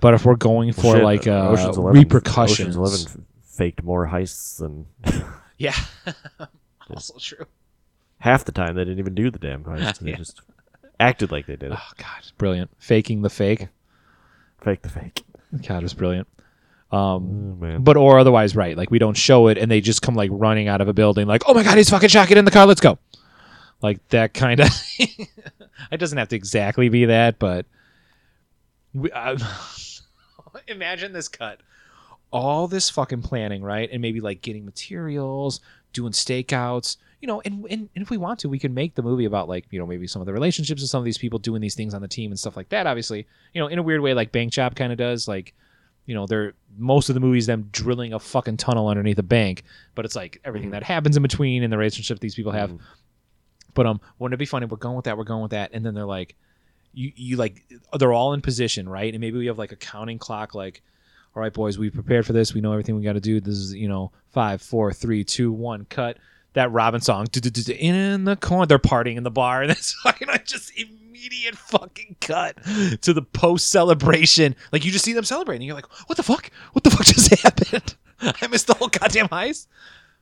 But 0.00 0.14
if 0.14 0.24
we're 0.24 0.34
going 0.36 0.72
for 0.72 0.96
shit, 0.96 1.04
like 1.04 1.26
uh, 1.28 1.48
Ocean's 1.50 1.76
11 1.76 2.00
repercussions, 2.00 2.76
Ocean's 2.76 3.06
11 3.06 3.26
faked 3.44 3.82
more 3.84 4.08
heists 4.08 4.58
than 4.58 4.86
yeah, 5.58 5.74
also 6.90 7.14
true. 7.18 7.46
half 8.18 8.44
the 8.44 8.50
time 8.52 8.74
they 8.74 8.84
didn't 8.84 8.98
even 8.98 9.14
do 9.14 9.30
the 9.30 9.38
damn 9.38 9.62
heist. 9.62 9.98
They 10.02 10.10
Yeah. 10.10 10.16
just 10.16 10.40
acted 10.98 11.30
like 11.30 11.46
they 11.46 11.54
did 11.56 11.70
it. 11.72 11.78
Oh 11.80 11.92
God, 11.98 12.32
brilliant! 12.38 12.70
Faking 12.78 13.22
the 13.22 13.30
fake. 13.30 13.68
Fake 14.60 14.82
the 14.82 14.88
fake. 14.88 15.22
God, 15.68 15.84
it's 15.84 15.94
brilliant. 15.94 16.26
Um, 16.92 17.42
Oh, 17.62 17.78
but 17.78 17.96
or 17.96 18.18
otherwise 18.18 18.54
right 18.54 18.76
like 18.76 18.90
we 18.90 18.98
don't 18.98 19.16
show 19.16 19.46
it 19.46 19.56
and 19.56 19.70
they 19.70 19.80
just 19.80 20.02
come 20.02 20.14
like 20.14 20.30
running 20.32 20.68
out 20.68 20.80
of 20.80 20.88
a 20.88 20.92
building 20.92 21.26
like 21.26 21.42
oh 21.46 21.54
my 21.54 21.62
god 21.62 21.78
he's 21.78 21.88
fucking 21.88 22.08
shot 22.08 22.28
get 22.28 22.36
in 22.36 22.44
the 22.44 22.50
car 22.50 22.66
let's 22.66 22.80
go. 22.80 22.98
Like 23.80 24.06
that 24.08 24.34
kind 24.34 24.60
of 24.60 24.68
it 24.98 25.96
doesn't 25.98 26.18
have 26.18 26.28
to 26.28 26.36
exactly 26.36 26.88
be 26.88 27.06
that 27.06 27.38
but 27.38 27.66
we, 28.92 29.10
uh, 29.10 29.38
imagine 30.68 31.12
this 31.12 31.28
cut. 31.28 31.60
All 32.30 32.68
this 32.68 32.90
fucking 32.90 33.22
planning 33.22 33.62
right 33.62 33.88
and 33.90 34.02
maybe 34.02 34.20
like 34.20 34.42
getting 34.42 34.64
materials 34.64 35.60
doing 35.92 36.12
stakeouts 36.12 36.96
you 37.20 37.28
know 37.28 37.40
and, 37.44 37.64
and, 37.70 37.88
and 37.94 38.02
if 38.02 38.10
we 38.10 38.16
want 38.16 38.38
to 38.40 38.48
we 38.48 38.58
can 38.58 38.74
make 38.74 38.94
the 38.94 39.02
movie 39.02 39.24
about 39.24 39.48
like 39.48 39.64
you 39.70 39.78
know 39.78 39.86
maybe 39.86 40.06
some 40.06 40.20
of 40.20 40.26
the 40.26 40.32
relationships 40.32 40.82
of 40.82 40.88
some 40.88 40.98
of 40.98 41.04
these 41.04 41.18
people 41.18 41.38
doing 41.38 41.62
these 41.62 41.74
things 41.74 41.94
on 41.94 42.02
the 42.02 42.08
team 42.08 42.30
and 42.30 42.38
stuff 42.38 42.56
like 42.56 42.68
that 42.70 42.86
obviously 42.86 43.26
you 43.54 43.60
know 43.60 43.68
in 43.68 43.78
a 43.78 43.82
weird 43.82 44.00
way 44.00 44.12
like 44.12 44.32
bank 44.32 44.52
job 44.52 44.74
kind 44.74 44.92
of 44.92 44.98
does 44.98 45.26
like 45.28 45.54
you 46.06 46.14
know 46.14 46.26
they're 46.26 46.52
most 46.76 47.08
of 47.08 47.14
the 47.14 47.20
movies 47.20 47.46
them 47.46 47.68
drilling 47.72 48.12
a 48.12 48.18
fucking 48.18 48.56
tunnel 48.56 48.88
underneath 48.88 49.18
a 49.18 49.22
bank 49.22 49.62
but 49.94 50.04
it's 50.04 50.16
like 50.16 50.40
everything 50.44 50.68
Mhm. 50.70 50.72
that 50.72 50.82
happens 50.82 51.16
in 51.16 51.22
between 51.22 51.62
and 51.62 51.72
the 51.72 51.78
relationship 51.78 52.18
these 52.20 52.34
people 52.34 52.52
have 52.52 52.70
Mhm. 52.70 52.80
but 53.74 53.86
um 53.86 54.00
wouldn't 54.18 54.34
it 54.34 54.38
be 54.38 54.46
funny 54.46 54.66
we're 54.66 54.76
going 54.76 54.96
with 54.96 55.04
that 55.04 55.16
we're 55.16 55.24
going 55.24 55.42
with 55.42 55.52
that 55.52 55.70
and 55.72 55.84
then 55.84 55.94
they're 55.94 56.04
like 56.04 56.34
you 56.92 57.12
you 57.16 57.36
like 57.36 57.62
they're 57.98 58.12
all 58.12 58.32
in 58.34 58.40
position 58.42 58.88
right 58.88 59.12
and 59.14 59.20
maybe 59.20 59.38
we 59.38 59.46
have 59.46 59.58
like 59.58 59.72
a 59.72 59.76
counting 59.76 60.18
clock 60.18 60.54
like 60.54 60.82
all 61.34 61.40
right 61.42 61.52
boys 61.54 61.78
we 61.78 61.88
prepared 61.90 62.26
for 62.26 62.32
this 62.32 62.52
we 62.52 62.60
know 62.60 62.72
everything 62.72 62.96
we 62.96 63.02
got 63.02 63.14
to 63.14 63.20
do 63.20 63.40
this 63.40 63.54
is 63.56 63.74
you 63.74 63.88
know 63.88 64.10
five 64.30 64.60
four 64.60 64.92
three 64.92 65.24
two 65.24 65.52
one 65.52 65.84
cut 65.86 66.18
that 66.54 66.70
Robyn 66.70 67.00
song 67.00 67.26
in 67.78 68.24
the 68.24 68.36
corner 68.36 68.66
they're 68.66 68.78
partying 68.78 69.16
in 69.16 69.22
the 69.22 69.30
bar 69.30 69.62
and 69.62 69.70
it's 69.72 69.92
fucking 70.02 70.28
like 70.28 70.46
just 70.46 70.72
immediate 70.78 71.56
fucking 71.56 72.16
cut 72.20 72.56
to 73.02 73.12
the 73.12 73.22
post 73.22 73.70
celebration 73.70 74.54
like 74.72 74.84
you 74.84 74.90
just 74.90 75.04
see 75.04 75.12
them 75.12 75.24
celebrating 75.24 75.66
you're 75.66 75.76
like 75.76 75.90
what 76.08 76.16
the 76.16 76.22
fuck 76.22 76.50
what 76.72 76.84
the 76.84 76.90
fuck 76.90 77.04
just 77.06 77.32
happened 77.42 77.94
I 78.20 78.46
missed 78.48 78.66
the 78.68 78.74
whole 78.74 78.88
goddamn 78.88 79.28
heist 79.28 79.66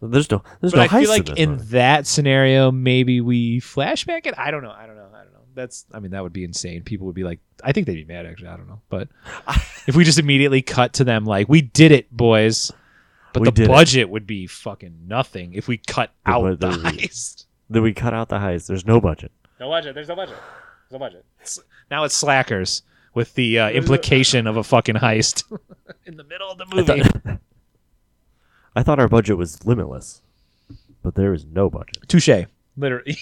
There's 0.01 0.31
no 0.31 0.43
there's 0.61 0.73
but 0.73 0.91
no 0.91 0.97
I 0.97 1.01
feel 1.01 1.11
like 1.11 1.29
in, 1.31 1.37
in 1.37 1.59
that 1.69 2.07
scenario, 2.07 2.71
maybe 2.73 3.21
we 3.21 3.61
flashback 3.61 4.27
it. 4.27 4.35
I 4.39 4.51
don't 4.51 4.63
know. 4.63 4.71
I 4.71 4.87
don't 4.87 4.97
know. 4.97 5.09
I 5.15 5.25
don't 5.25 5.33
know. 5.33 5.41
That's. 5.55 5.85
I 5.93 6.01
mean, 6.01 6.13
that 6.13 6.23
would 6.23 6.33
be 6.33 6.43
insane. 6.45 6.83
People 6.83 7.07
would 7.07 7.15
be 7.15 7.25
like, 7.25 7.39
I 7.63 7.73
think 7.73 7.87
they'd 7.87 7.95
be 7.97 8.05
mad. 8.07 8.25
Actually, 8.25 8.49
I 8.49 8.57
don't 8.57 8.69
know. 8.69 8.81
But 8.89 9.09
if 9.87 9.95
we 9.95 10.05
just 10.05 10.19
immediately 10.19 10.63
cut 10.63 10.95
to 10.95 11.05
them, 11.05 11.27
like, 11.27 11.51
we 11.51 11.61
did 11.61 11.93
it, 11.93 12.11
boys. 12.11 12.73
But 13.33 13.43
We 13.43 13.47
the 13.47 13.53
did 13.53 13.65
it. 13.65 13.69
budget 13.69 14.11
would 14.11 14.27
be 14.27 14.47
fucking 14.47 14.95
nothing 15.07 15.55
if 15.55 15.69
we 15.69 15.77
cut 15.79 16.11
The 16.25 16.31
out 16.33 16.43
bu- 16.43 16.57
the 16.57 16.69
the- 16.77 16.89
heist. 16.91 17.45
Then 17.73 17.83
we 17.85 17.93
cut 17.95 18.13
out 18.13 18.29
the 18.29 18.39
heist. 18.39 18.67
There's 18.67 18.85
no 18.85 19.01
budget. 19.01 19.31
No 19.61 19.69
budget. 19.69 19.95
There's 19.95 20.09
no 20.09 20.17
budget. 20.17 20.35
There's 20.89 20.93
no 20.93 20.99
budget. 20.99 21.25
now 21.91 22.03
it's 22.03 22.17
slackers 22.17 22.83
with 23.15 23.33
the 23.35 23.61
uh, 23.61 23.71
implication 23.71 24.49
of 24.49 24.57
a 24.57 24.65
fucking 24.65 24.97
heist 24.97 25.45
in 26.07 26.17
the 26.17 26.25
middle 26.25 26.51
of 26.51 26.59
the 26.59 26.65
I 26.65 26.75
movie. 26.75 27.01
thought, 27.03 27.39
I 28.77 28.83
thought 28.83 28.99
our 28.99 29.09
budget 29.09 29.37
was 29.37 29.65
limitless, 29.65 30.21
but 31.03 31.15
there 31.15 31.33
is 31.33 31.45
no 31.45 31.71
budget. 31.71 31.99
Touche. 32.09 32.29
Literally. 32.77 33.17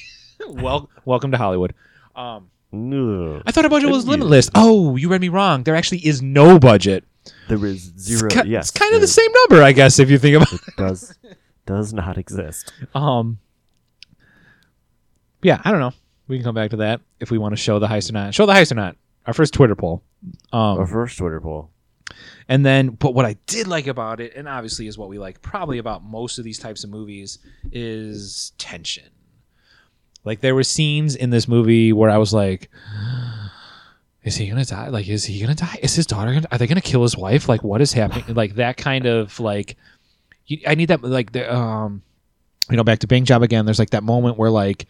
well, 0.49 0.89
welcome 1.05 1.31
to 1.33 1.37
Hollywood. 1.39 1.75
Um, 2.17 2.51
No. 2.73 3.43
I 3.47 3.53
thought 3.53 3.65
our 3.65 3.71
budget 3.71 3.91
was 3.91 4.07
limitless. 4.07 4.51
Oh, 4.55 4.97
you 4.97 5.09
read 5.11 5.21
me 5.21 5.29
wrong. 5.29 5.63
There 5.65 5.75
actually 5.77 6.07
is 6.07 6.23
no 6.23 6.59
budget. 6.59 7.05
There 7.49 7.65
is 7.67 7.93
zero. 7.99 8.27
It's, 8.27 8.35
ki- 8.43 8.49
yes, 8.49 8.69
it's 8.69 8.79
kind 8.79 8.95
of 8.95 9.01
the 9.01 9.07
same 9.09 9.31
number, 9.49 9.63
I 9.63 9.73
guess, 9.73 9.99
if 9.99 10.11
you 10.11 10.19
think 10.19 10.37
about. 10.37 10.53
It 10.53 10.77
does 10.77 11.15
does 11.67 11.93
not 11.93 12.17
exist. 12.19 12.73
Um. 12.95 13.39
Yeah, 15.43 15.61
I 15.65 15.71
don't 15.71 15.81
know. 15.81 15.93
We 16.27 16.37
can 16.37 16.45
come 16.45 16.55
back 16.55 16.71
to 16.71 16.77
that 16.79 17.01
if 17.21 17.31
we 17.31 17.39
want 17.39 17.53
to 17.53 17.57
show 17.57 17.79
the 17.79 17.87
heist 17.87 18.11
or 18.11 18.13
not. 18.15 18.35
Show 18.35 18.47
the 18.47 18.53
heist 18.53 18.73
or 18.73 18.75
not. 18.77 18.97
our 19.27 19.33
first 19.33 19.55
Twitter 19.55 19.75
poll. 19.77 20.03
Our 20.53 20.81
Um, 20.83 20.87
first 20.87 21.17
Twitter 21.19 21.41
poll. 21.41 21.71
and 22.49 22.67
then, 22.67 22.89
but 22.91 23.15
what 23.15 23.25
I 23.25 23.35
did 23.47 23.67
like 23.69 23.87
about 23.87 24.21
it, 24.21 24.33
and 24.35 24.49
obviously 24.49 24.87
is 24.89 24.99
what 24.99 25.09
we 25.09 25.19
like 25.19 25.41
probably 25.43 25.79
about 25.79 26.03
most 26.03 26.39
of 26.39 26.45
these 26.45 26.59
types 26.59 26.83
of 26.85 26.91
movies, 26.91 27.39
is 27.73 28.53
tension. 28.59 29.05
Like 30.25 30.41
there 30.41 30.55
were 30.55 30.65
scenes 30.65 31.15
in 31.15 31.31
this 31.31 31.47
movie 31.47 31.93
where 31.93 32.11
I 32.11 32.19
was 32.19 32.35
like, 32.35 32.69
"Is 34.23 34.37
he 34.37 34.49
gonna 34.49 34.65
die? 34.65 34.89
Like, 34.89 35.09
is 35.09 35.25
he 35.25 35.41
gonna 35.41 35.55
die? 35.55 35.79
Is 35.83 35.95
his 35.95 36.07
daughter? 36.07 36.33
Gonna, 36.33 36.49
are 36.51 36.59
they 36.59 36.67
gonna 36.67 36.81
kill 36.81 37.03
his 37.03 37.17
wife? 37.17 37.49
Like, 37.49 37.63
what 37.63 37.81
is 37.81 37.93
happening? 37.93 38.35
like 38.35 38.57
that 38.57 38.77
kind 38.77 39.07
of 39.07 39.39
like, 39.41 39.77
you, 40.47 40.59
I 40.67 40.75
need 40.75 40.87
that 40.87 41.03
like 41.03 41.33
the 41.33 41.53
um, 41.55 42.03
you 42.71 42.77
know, 42.77 42.85
back 42.85 43.01
to 43.01 43.07
Bank 43.07 43.27
Job 43.27 43.43
again. 43.43 43.65
There's 43.65 43.79
like 43.79 43.91
that 43.91 44.03
moment 44.03 44.39
where 44.39 44.51
like 44.51 44.87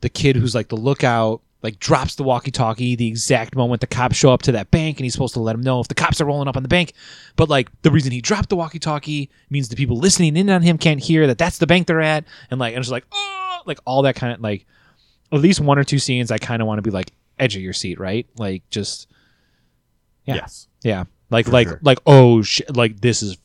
the 0.00 0.08
kid 0.08 0.36
who's 0.36 0.54
like 0.54 0.68
the 0.68 0.76
lookout 0.76 1.40
like 1.64 1.78
drops 1.78 2.16
the 2.16 2.22
walkie-talkie 2.22 2.94
the 2.94 3.08
exact 3.08 3.56
moment 3.56 3.80
the 3.80 3.86
cops 3.86 4.14
show 4.16 4.30
up 4.30 4.42
to 4.42 4.52
that 4.52 4.70
bank 4.70 4.98
and 4.98 5.04
he's 5.04 5.14
supposed 5.14 5.32
to 5.32 5.40
let 5.40 5.54
him 5.54 5.62
know 5.62 5.80
if 5.80 5.88
the 5.88 5.94
cops 5.94 6.20
are 6.20 6.26
rolling 6.26 6.46
up 6.46 6.58
on 6.58 6.62
the 6.62 6.68
bank 6.68 6.92
but 7.36 7.48
like 7.48 7.70
the 7.80 7.90
reason 7.90 8.12
he 8.12 8.20
dropped 8.20 8.50
the 8.50 8.56
walkie-talkie 8.56 9.30
means 9.48 9.70
the 9.70 9.74
people 9.74 9.96
listening 9.96 10.36
in 10.36 10.50
on 10.50 10.60
him 10.60 10.76
can't 10.76 11.00
hear 11.00 11.26
that 11.26 11.38
that's 11.38 11.56
the 11.56 11.66
bank 11.66 11.86
they're 11.86 12.02
at 12.02 12.24
and 12.50 12.60
like 12.60 12.74
and 12.74 12.82
it's 12.82 12.90
like 12.90 13.06
oh 13.12 13.62
like 13.64 13.78
all 13.86 14.02
that 14.02 14.14
kind 14.14 14.34
of 14.34 14.40
like 14.40 14.66
at 15.32 15.40
least 15.40 15.58
one 15.58 15.78
or 15.78 15.84
two 15.84 15.98
scenes 15.98 16.30
i 16.30 16.36
kind 16.36 16.60
of 16.60 16.68
want 16.68 16.76
to 16.76 16.82
be 16.82 16.90
like 16.90 17.10
edge 17.38 17.56
of 17.56 17.62
your 17.62 17.72
seat 17.72 17.98
right? 17.98 18.26
Like 18.36 18.68
just 18.70 19.08
Yeah. 20.24 20.36
Yes. 20.36 20.68
yeah. 20.82 21.04
Like 21.30 21.46
For 21.46 21.52
like 21.52 21.68
sure. 21.68 21.80
like 21.82 21.98
oh 22.06 22.42
shit 22.42 22.74
like 22.76 23.00
this 23.00 23.22
is 23.22 23.36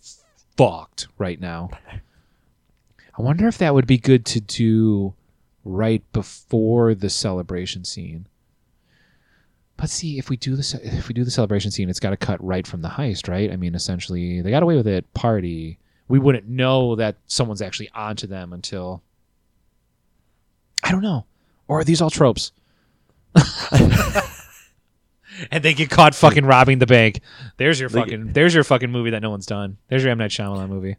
fucked 0.57 1.07
right 1.17 1.39
now. 1.39 1.69
I 3.17 3.21
wonder 3.21 3.47
if 3.47 3.57
that 3.57 3.73
would 3.73 3.87
be 3.87 3.97
good 3.97 4.25
to 4.27 4.39
do 4.39 5.13
right 5.65 6.03
before 6.13 6.95
the 6.95 7.09
celebration 7.09 7.83
scene. 7.83 8.27
But 9.75 9.89
see 9.89 10.17
if 10.17 10.29
we 10.29 10.37
do 10.37 10.55
the 10.55 10.79
if 10.83 11.07
we 11.07 11.13
do 11.13 11.23
the 11.23 11.31
celebration 11.31 11.71
scene 11.71 11.89
it's 11.89 11.99
got 11.99 12.09
to 12.11 12.17
cut 12.17 12.43
right 12.43 12.67
from 12.67 12.81
the 12.81 12.89
heist 12.89 13.27
right? 13.29 13.51
I 13.51 13.55
mean 13.55 13.75
essentially 13.75 14.41
they 14.41 14.51
got 14.51 14.63
away 14.63 14.75
with 14.75 14.87
it 14.87 15.11
party. 15.13 15.79
We 16.07 16.19
wouldn't 16.19 16.47
know 16.47 16.95
that 16.95 17.17
someone's 17.27 17.61
actually 17.61 17.89
onto 17.93 18.25
them 18.27 18.51
until 18.51 19.03
i 20.83 20.91
don't 20.91 21.01
know. 21.03 21.25
Or 21.67 21.79
are 21.79 21.83
these 21.83 22.01
all 22.01 22.09
tropes 22.09 22.51
and 25.51 25.63
they 25.63 25.73
get 25.73 25.89
caught 25.89 26.15
fucking 26.15 26.45
robbing 26.45 26.79
the 26.79 26.87
bank. 26.87 27.21
There's 27.57 27.79
your 27.79 27.89
fucking 27.89 28.33
there's 28.33 28.53
your 28.53 28.63
fucking 28.63 28.91
movie 28.91 29.11
that 29.11 29.21
no 29.21 29.29
one's 29.29 29.45
done. 29.45 29.77
There's 29.87 30.03
your 30.03 30.11
M 30.11 30.17
Night 30.17 30.31
Shyamalan 30.31 30.69
movie. 30.69 30.97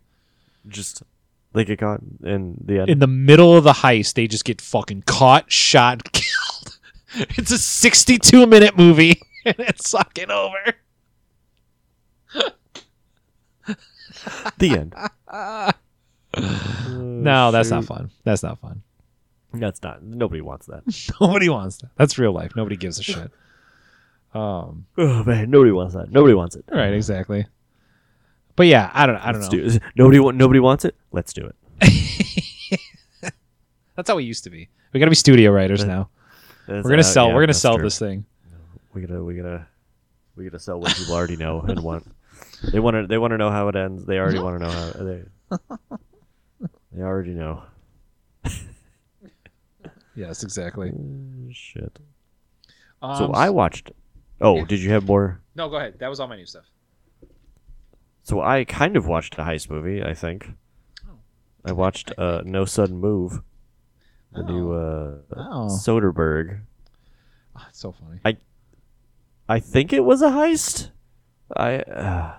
Just 0.68 1.02
they 1.52 1.64
get 1.64 1.78
caught 1.78 2.00
in 2.22 2.56
the 2.64 2.80
end. 2.80 2.90
In 2.90 2.98
the 3.00 3.06
middle 3.06 3.56
of 3.56 3.64
the 3.64 3.72
heist, 3.72 4.14
they 4.14 4.26
just 4.26 4.44
get 4.44 4.60
fucking 4.60 5.02
caught, 5.06 5.50
shot, 5.50 6.12
killed. 6.12 6.78
It's 7.36 7.50
a 7.50 7.58
62 7.58 8.46
minute 8.46 8.76
movie, 8.76 9.20
and 9.44 9.56
it's 9.58 9.90
fucking 9.90 10.30
over. 10.30 10.74
the 14.58 14.70
end. 14.70 14.94
No, 17.24 17.50
that's 17.50 17.70
not 17.70 17.84
fun. 17.84 18.10
That's 18.24 18.42
not 18.42 18.58
fun. 18.60 18.82
That's 19.52 19.82
not. 19.82 20.02
Nobody 20.02 20.40
wants 20.40 20.66
that. 20.66 20.82
Nobody 21.20 21.48
wants 21.48 21.78
that. 21.78 21.90
That's 21.96 22.18
real 22.18 22.32
life. 22.32 22.52
Nobody 22.56 22.76
gives 22.76 22.98
a 22.98 23.02
shit. 23.02 23.30
Um. 24.32 24.86
Oh 24.96 25.24
man, 25.24 25.50
nobody 25.50 25.72
wants 25.72 25.94
that. 25.94 26.10
Nobody 26.10 26.34
wants 26.34 26.54
it. 26.56 26.64
Right. 26.70 26.92
Exactly. 26.94 27.46
But 28.56 28.66
yeah, 28.68 28.90
I 28.94 29.06
don't. 29.06 29.16
I 29.16 29.32
don't 29.32 29.40
Let's 29.42 29.52
know. 29.52 29.58
do 29.60 29.66
it. 29.76 29.82
Nobody. 29.96 30.18
wa- 30.20 30.30
Nobody 30.30 30.60
wants 30.60 30.84
it. 30.84 30.94
Let's 31.10 31.32
do 31.32 31.46
it. 31.46 31.56
That's 33.96 34.08
how 34.08 34.16
we 34.16 34.24
used 34.24 34.44
to 34.44 34.50
be. 34.50 34.68
We 34.92 35.00
gotta 35.00 35.10
be 35.10 35.16
studio 35.16 35.50
writers 35.50 35.84
now. 35.84 36.10
That's 36.66 36.84
We're 36.84 36.90
gonna 36.90 37.02
how- 37.02 37.08
sell. 37.08 37.28
yeah, 37.28 37.34
we're 37.34 37.42
gonna 37.42 37.54
sell 37.54 37.74
true. 37.76 37.84
this 37.86 37.98
thing. 37.98 38.24
We 38.94 39.00
gotta. 39.02 39.22
We 39.24 39.34
gotta. 39.34 39.66
We 40.36 40.44
gotta 40.44 40.58
sell 40.58 40.80
what 40.80 40.94
people 40.96 41.14
already 41.14 41.36
know 41.36 41.60
and 41.62 41.80
want. 41.82 42.06
They 42.72 42.78
want 42.80 42.94
to. 42.96 43.06
They 43.06 43.18
want 43.18 43.32
to 43.32 43.38
know 43.38 43.50
how 43.50 43.68
it 43.68 43.76
ends. 43.76 44.04
They 44.06 44.18
already 44.18 44.38
want 44.38 44.60
to 44.60 44.66
know 44.66 44.70
how. 44.70 44.90
They. 44.92 45.22
They 46.92 47.02
already 47.02 47.32
know. 47.32 47.62
Yes, 50.20 50.42
exactly. 50.42 50.90
Mm, 50.90 51.54
Shit. 51.54 51.98
Um, 53.02 53.16
So 53.16 53.32
I 53.32 53.48
watched. 53.50 53.90
Oh, 54.40 54.56
yeah. 54.58 54.64
did 54.66 54.80
you 54.80 54.90
have 54.90 55.06
more? 55.06 55.40
No, 55.54 55.68
go 55.68 55.76
ahead. 55.76 55.98
That 55.98 56.08
was 56.08 56.20
all 56.20 56.28
my 56.28 56.36
new 56.36 56.46
stuff. 56.46 56.64
So 58.22 58.40
I 58.40 58.64
kind 58.64 58.96
of 58.96 59.06
watched 59.06 59.34
a 59.38 59.42
heist 59.42 59.70
movie. 59.70 60.02
I 60.02 60.14
think. 60.14 60.50
Oh. 61.08 61.14
I 61.64 61.72
watched 61.72 62.12
uh, 62.18 62.42
No 62.44 62.64
Sudden 62.64 62.98
Move, 62.98 63.40
the 64.32 64.42
new 64.42 64.72
uh, 64.72 65.18
Oh. 65.36 65.68
Soderbergh. 65.68 66.60
Oh, 67.56 67.64
it's 67.68 67.78
so 67.80 67.92
funny. 67.92 68.20
I 68.24 68.36
I 69.48 69.58
think 69.60 69.92
it 69.92 70.00
was 70.04 70.22
a 70.22 70.30
heist. 70.30 70.90
I. 71.56 71.78
Uh, 71.80 72.34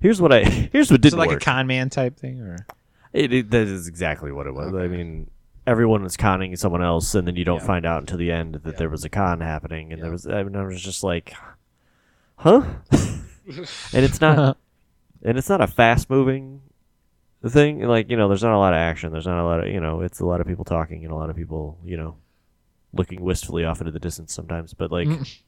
here's 0.00 0.20
what 0.20 0.32
I. 0.32 0.44
Here's 0.72 0.90
what 0.90 0.98
Is 1.04 1.10
didn't 1.10 1.14
it 1.14 1.20
like 1.20 1.30
work. 1.30 1.42
a 1.42 1.44
con 1.44 1.66
man 1.66 1.90
type 1.90 2.16
thing, 2.18 2.40
or 2.40 2.66
It, 3.12 3.32
it, 3.32 3.50
that 3.50 3.66
is 3.66 3.88
exactly 3.88 4.30
what 4.30 4.46
it 4.46 4.54
was. 4.54 4.72
I 4.74 4.86
mean, 4.88 5.28
everyone 5.66 6.02
was 6.02 6.16
conning 6.16 6.54
someone 6.56 6.82
else, 6.82 7.14
and 7.14 7.26
then 7.26 7.36
you 7.36 7.44
don't 7.44 7.60
Yeah. 7.60 7.66
find 7.66 7.86
out 7.86 8.00
until 8.00 8.18
the 8.18 8.32
end 8.32 8.54
that 8.64 8.72
Yeah. 8.72 8.78
there 8.78 8.88
was 8.90 9.04
a 9.04 9.08
con 9.08 9.40
happening, 9.40 9.92
and 9.92 9.98
Yeah. 9.98 10.02
there 10.04 10.12
was. 10.12 10.26
I 10.26 10.42
mean, 10.42 10.56
I 10.56 10.64
was 10.64 10.82
just 10.82 11.02
like, 11.04 11.34
huh? 12.36 12.62
and 12.90 14.04
it's 14.04 14.20
not. 14.20 14.56
and 15.22 15.38
it's 15.38 15.48
not 15.48 15.60
a 15.60 15.66
fast 15.66 16.10
moving 16.10 16.62
thing. 17.46 17.80
Like 17.80 18.10
you 18.10 18.16
know, 18.16 18.28
there's 18.28 18.42
not 18.42 18.54
a 18.54 18.58
lot 18.58 18.72
of 18.72 18.78
action. 18.78 19.12
There's 19.12 19.26
not 19.26 19.40
a 19.40 19.44
lot 19.44 19.60
of 19.60 19.68
you 19.68 19.80
know. 19.80 20.00
It's 20.00 20.20
a 20.20 20.26
lot 20.26 20.40
of 20.40 20.46
people 20.46 20.64
talking 20.64 21.04
and 21.04 21.12
a 21.12 21.16
lot 21.16 21.30
of 21.30 21.36
people 21.36 21.78
you 21.84 21.96
know, 21.96 22.16
looking 22.92 23.20
wistfully 23.20 23.64
off 23.64 23.80
into 23.80 23.92
the 23.92 23.98
distance 24.00 24.32
sometimes. 24.32 24.74
But 24.74 24.90
like, 24.92 25.08
Mm. 25.08 25.38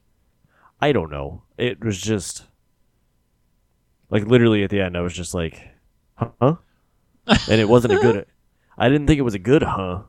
I 0.80 0.92
don't 0.92 1.10
know. 1.10 1.42
It 1.58 1.84
was 1.84 2.00
just 2.00 2.44
like 4.10 4.24
literally 4.26 4.62
at 4.64 4.70
the 4.70 4.80
end. 4.80 4.96
I 4.96 5.00
was 5.00 5.14
just 5.14 5.34
like, 5.34 5.68
huh? 6.16 6.56
and 7.26 7.60
it 7.60 7.68
wasn't 7.68 7.94
a 7.94 7.98
good. 8.00 8.26
I 8.78 8.88
didn't 8.88 9.06
think 9.06 9.18
it 9.18 9.22
was 9.22 9.34
a 9.34 9.38
good 9.38 9.62
huh. 9.62 10.02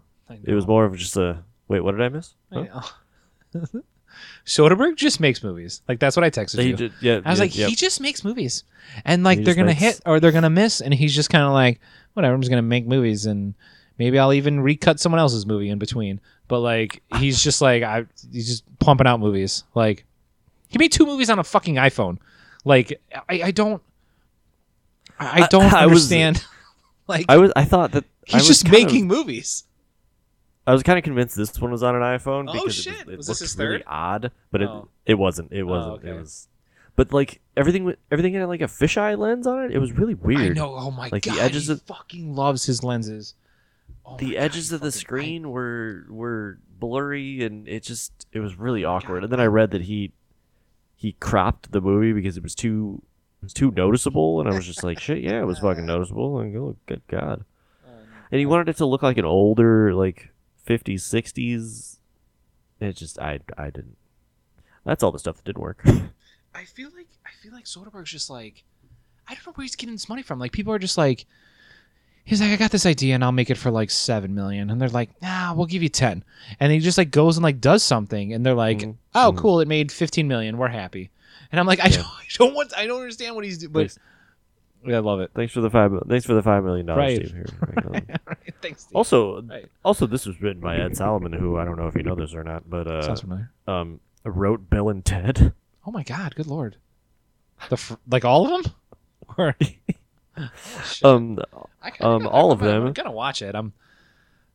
It 0.43 0.53
was 0.53 0.65
more 0.67 0.85
of 0.85 0.95
just 0.97 1.15
a 1.17 1.43
wait. 1.67 1.81
What 1.81 1.91
did 1.91 2.01
I 2.01 2.09
miss? 2.09 2.33
Huh? 2.51 2.81
Soderbergh 4.45 4.95
just 4.95 5.19
makes 5.19 5.43
movies. 5.43 5.81
Like 5.87 5.99
that's 5.99 6.15
what 6.15 6.23
I 6.23 6.29
texted 6.29 6.61
He 6.61 6.69
you. 6.69 6.91
yeah, 7.01 7.21
I 7.25 7.31
was 7.31 7.39
yeah, 7.39 7.43
like, 7.43 7.57
yep. 7.57 7.69
he 7.69 7.75
just 7.75 7.99
makes 7.99 8.23
movies, 8.23 8.63
and 9.03 9.23
like 9.23 9.39
He 9.39 9.43
they're 9.43 9.55
gonna 9.55 9.67
makes- 9.67 9.79
hit 9.81 10.01
or 10.05 10.19
they're 10.19 10.31
gonna 10.31 10.49
miss, 10.49 10.81
and 10.81 10.93
he's 10.93 11.13
just 11.13 11.29
kind 11.29 11.43
of 11.43 11.51
like, 11.53 11.79
whatever. 12.13 12.33
I'm 12.33 12.41
just 12.41 12.49
gonna 12.49 12.61
make 12.61 12.85
movies, 12.87 13.25
and 13.25 13.53
maybe 13.97 14.17
I'll 14.19 14.33
even 14.33 14.61
recut 14.61 14.99
someone 14.99 15.19
else's 15.19 15.45
movie 15.45 15.69
in 15.69 15.79
between. 15.79 16.21
But 16.47 16.59
like, 16.59 17.01
he's 17.17 17.41
just 17.43 17.61
like, 17.61 17.83
I 17.83 18.05
he's 18.31 18.47
just 18.47 18.63
pumping 18.79 19.07
out 19.07 19.19
movies. 19.19 19.63
Like, 19.73 20.05
he 20.69 20.77
made 20.77 20.91
two 20.91 21.05
movies 21.05 21.29
on 21.29 21.39
a 21.39 21.43
fucking 21.43 21.75
iPhone. 21.75 22.17
Like, 22.63 23.01
I, 23.27 23.41
I 23.45 23.51
don't, 23.51 23.81
I, 25.19 25.41
I 25.41 25.43
I- 25.43 25.47
don't 25.47 25.73
I 25.73 25.87
was- 25.87 26.11
understand. 26.11 26.43
like, 27.07 27.25
I 27.29 27.37
was. 27.37 27.51
I 27.55 27.65
thought 27.65 27.91
that 27.91 28.03
I 28.03 28.07
he's 28.25 28.47
just 28.47 28.65
kind 28.65 28.75
of- 28.75 28.83
making 28.83 29.07
movies. 29.07 29.63
I 30.67 30.73
was 30.73 30.81
kind 30.81 30.97
of 30.97 31.03
convinced 31.03 31.35
this 31.35 31.59
one 31.61 31.69
was 31.71 31.83
on 31.83 31.95
an 31.95 32.01
iPhone 32.01 32.45
Oh, 32.49 32.53
because 32.53 32.75
shit. 32.75 32.93
it 33.01 33.05
was, 33.05 33.13
it 33.13 33.17
Was 33.17 33.27
this 33.27 33.41
looked 33.41 33.49
his 33.51 33.57
really 33.57 33.77
third? 33.79 33.83
odd, 33.87 34.31
but 34.51 34.61
it 34.63 34.67
Oh. 34.69 34.89
it 35.05 35.13
wasn't. 35.15 35.51
It 35.51 35.61
oh, 35.61 35.65
wasn't. 35.67 35.93
okay. 35.99 36.09
It 36.09 36.19
was. 36.19 36.47
But 36.95 37.13
like 37.13 37.41
everything, 37.55 37.93
everything 38.09 38.33
had 38.33 38.47
like 38.47 38.61
a 38.61 38.65
fisheye 38.65 39.17
lens 39.17 39.45
on 39.45 39.65
it. 39.65 39.71
It 39.71 39.79
was 39.79 39.91
really 39.91 40.15
weird. 40.15 40.57
I 40.57 40.61
know. 40.61 40.73
Oh 40.75 40.89
my 40.91 41.09
Like, 41.11 41.23
the 41.23 41.29
god, 41.31 41.39
edges 41.39 41.67
he 41.67 41.73
of- 41.73 41.81
fucking 41.83 42.33
loves 42.35 42.65
his 42.65 42.83
lenses. 42.83 43.35
Oh 44.05 44.17
The 44.17 44.25
my 44.27 44.31
God, 44.33 44.39
edges 44.39 44.71
of 44.71 44.79
the 44.81 44.91
fucking- 44.91 44.97
I- 44.97 44.99
screen 45.01 45.49
were 45.51 46.05
were 46.09 46.57
blurry, 46.79 47.43
and 47.43 47.67
it 47.67 47.83
just 47.83 48.25
it 48.31 48.39
was 48.39 48.57
really 48.57 48.83
awkward. 48.83 49.17
God. 49.19 49.23
And 49.25 49.33
then 49.33 49.39
I 49.39 49.45
read 49.45 49.69
that 49.71 49.81
he 49.83 50.13
he 50.95 51.11
cropped 51.19 51.73
the 51.73 51.81
movie 51.81 52.13
because 52.13 52.37
it 52.37 52.43
was 52.43 52.55
too 52.55 53.03
it 53.41 53.45
was 53.45 53.53
too 53.53 53.69
noticeable, 53.69 54.39
and 54.39 54.49
I 54.49 54.55
was 54.55 54.65
just 54.65 54.83
like, 54.83 54.99
shit, 54.99 55.19
yeah, 55.21 55.41
it 55.41 55.45
was 55.45 55.59
fucking 55.59 55.85
noticeable. 55.93 56.39
And 56.39 56.55
oh, 56.57 56.75
good 56.87 57.03
god. 57.07 57.45
And 58.31 58.39
he 58.39 58.45
wanted 58.45 58.69
it 58.69 58.77
to 58.77 58.85
look 58.85 59.03
like 59.03 59.17
an 59.17 59.25
older, 59.25 59.93
like 59.93 60.29
50s, 60.67 61.01
60s. 61.01 61.97
It 62.79 62.93
just, 62.95 63.19
I, 63.19 63.39
I 63.57 63.65
didn't. 63.65 63.97
That's 64.83 65.03
all 65.03 65.11
the 65.11 65.19
stuff 65.19 65.37
that 65.37 65.45
didn't 65.45 65.61
work. 65.61 65.83
I 66.55 66.63
feel 66.63 66.89
like 66.95 67.07
I 67.25 67.31
feel 67.43 67.51
like 67.51 67.65
Soderbergh's 67.65 68.09
just 68.11 68.29
like 68.29 68.63
I 69.27 69.33
don't 69.33 69.45
know 69.45 69.51
where 69.55 69.63
he's 69.63 69.75
getting 69.75 69.95
this 69.95 70.07
money 70.07 70.21
from. 70.21 70.39
Like 70.39 70.51
people 70.53 70.71
are 70.73 70.79
just 70.79 70.97
like 70.97 71.25
he's 72.23 72.39
like 72.39 72.51
I 72.51 72.55
got 72.55 72.71
this 72.71 72.85
idea 72.85 73.13
and 73.15 73.23
I'll 73.23 73.31
make 73.33 73.49
it 73.49 73.57
for 73.57 73.71
like 73.71 73.89
7 73.91 74.33
million 74.33 74.69
and 74.69 74.79
they're 74.81 74.87
like, 74.89 75.09
"Nah, 75.21 75.53
we'll 75.53 75.65
give 75.65 75.83
you 75.83 75.89
10." 75.89 76.23
And 76.59 76.71
he 76.71 76.79
just 76.79 76.97
like 76.97 77.11
goes 77.11 77.35
and 77.35 77.43
like 77.43 77.59
does 77.59 77.83
something 77.83 78.31
and 78.31 78.45
they're 78.45 78.53
like, 78.53 78.77
Mhm. 78.79 78.95
"Oh, 79.13 79.31
Mhm. 79.33 79.37
cool, 79.37 79.59
it 79.59 79.67
made 79.67 79.91
15 79.91 80.27
million. 80.27 80.57
We're 80.57 80.67
happy." 80.69 81.09
And 81.51 81.59
I'm 81.59 81.67
like, 81.67 81.79
I, 81.83 81.89
don't, 81.89 82.05
I 82.19 82.23
don't 82.37 82.53
want 82.55 82.71
I 82.77 82.87
don't 82.87 83.01
understand 83.01 83.35
what 83.35 83.43
he's 83.43 83.57
doing. 83.57 83.73
But 83.73 83.79
Thanks, 83.91 83.99
yeah, 84.85 84.97
I 84.97 84.99
love 84.99 85.19
it. 85.19 85.31
thanks 85.35 85.53
for 85.53 85.61
the 85.61 85.69
five. 85.69 85.91
Thanks 86.07 86.25
for 86.25 86.33
the 86.33 86.41
five 86.43 86.63
million 86.63 86.85
dollars, 86.85 86.99
Right. 86.99 87.27
Steve. 87.27 87.33
Here. 87.33 88.17
Thanks. 88.61 88.83
Steve. 88.83 88.95
also, 88.95 89.41
Right. 89.43 89.65
also, 89.83 90.05
this 90.07 90.25
was 90.25 90.41
written 90.41 90.61
by 90.61 90.77
Ed 90.77 90.95
Solomon, 90.97 91.33
who 91.33 91.57
I 91.57 91.65
don't 91.65 91.77
know 91.77 91.87
if 91.87 91.95
you 91.95 92.03
know 92.03 92.15
this 92.15 92.33
or 92.33 92.43
not, 92.43 92.69
but 92.69 92.87
uh, 92.87 93.01
Sounds 93.01 93.21
familiar. 93.21 93.51
um, 93.67 93.99
wrote 94.23 94.69
Bill 94.69 94.89
and 94.89 95.03
Ted. 95.05 95.53
Oh 95.87 95.91
my 95.91 96.01
god, 96.01 96.33
good 96.33 96.47
lord. 96.47 96.77
The 97.69 97.77
fr- 97.77 97.93
like 98.09 98.25
all 98.25 98.45
of 98.55 98.63
them? 98.63 98.73
Or 99.37 99.55
Oh. 101.03 101.15
Um, 101.15 101.39
I 101.83 101.91
Um, 102.01 102.27
all 102.27 102.51
of 102.51 102.59
them. 102.59 102.87
I'm 102.87 102.93
gonna 102.93 103.11
watch 103.11 103.41
it. 103.43 103.53
I'm. 103.55 103.71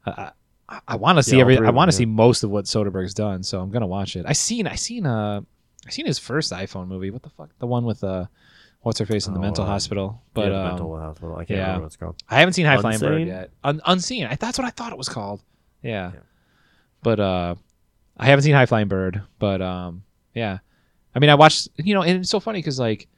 I, 0.05 0.33
I, 0.69 0.81
I 0.89 0.97
want 0.97 1.19
to 1.19 1.23
see 1.23 1.37
Yeah, 1.37 1.43
every. 1.43 1.59
I 1.59 1.71
want 1.71 1.91
to 1.91 1.97
see 1.97 2.05
most 2.05 2.43
of 2.43 2.51
what 2.51 2.65
Soderbergh's 2.67 3.15
done, 3.15 3.43
so 3.43 3.61
I'm 3.61 3.71
gonna 3.71 3.87
watch 3.87 4.17
it. 4.17 4.27
I 4.29 4.33
seen. 4.33 4.67
I 4.67 4.75
seen. 4.75 5.07
Uh, 5.07 5.41
I 5.87 5.91
seen 5.91 6.05
his 6.07 6.19
first 6.19 6.53
iPhone 6.53 6.89
movie. 6.89 7.11
What 7.11 7.23
the 7.23 7.31
fuck? 7.31 7.51
The 7.61 7.67
one 7.67 7.85
with 7.85 8.03
uh, 8.05 8.27
what's 8.83 8.99
her 8.99 9.07
face 9.07 9.27
in 9.27 9.35
the 9.35 9.39
Oh, 9.39 9.43
mental 9.43 9.65
um, 9.65 9.71
hospital. 9.71 10.23
But 10.35 10.43
yeah, 10.43 10.49
the 10.51 10.57
um, 10.59 10.69
mental 10.69 10.99
hospital. 10.99 11.35
I 11.37 11.45
can't 11.45 11.51
yeah. 11.51 11.57
remember 11.63 11.81
what 11.83 11.87
it's 11.87 11.97
called. 11.97 12.23
I 12.29 12.39
haven't 12.39 12.55
seen 12.55 12.67
High 12.67 12.81
Flying 12.81 12.99
Bird 12.99 13.27
yet. 13.27 13.51
Un- 13.65 13.81
Unseen. 13.87 14.27
I, 14.27 14.35
that's 14.37 14.59
what 14.59 14.67
I 14.67 14.71
thought 14.71 14.93
it 14.93 14.99
was 14.99 15.09
called. 15.09 15.43
Yeah. 15.83 16.13
Yeah. 16.15 16.21
But 17.03 17.21
uh, 17.21 17.55
I 18.17 18.27
haven't 18.27 18.43
seen 18.45 18.55
High 18.55 18.67
Flying 18.67 18.89
Bird. 18.89 19.23
But 19.39 19.63
um, 19.63 20.05
yeah. 20.35 20.59
I 21.15 21.19
mean, 21.19 21.31
I 21.31 21.35
watched. 21.35 21.69
You 21.77 21.95
know, 21.95 22.03
and 22.03 22.21
it's 22.21 22.31
so 22.31 22.41
funny 22.41 22.59
because 22.59 22.79
like, 22.79 23.09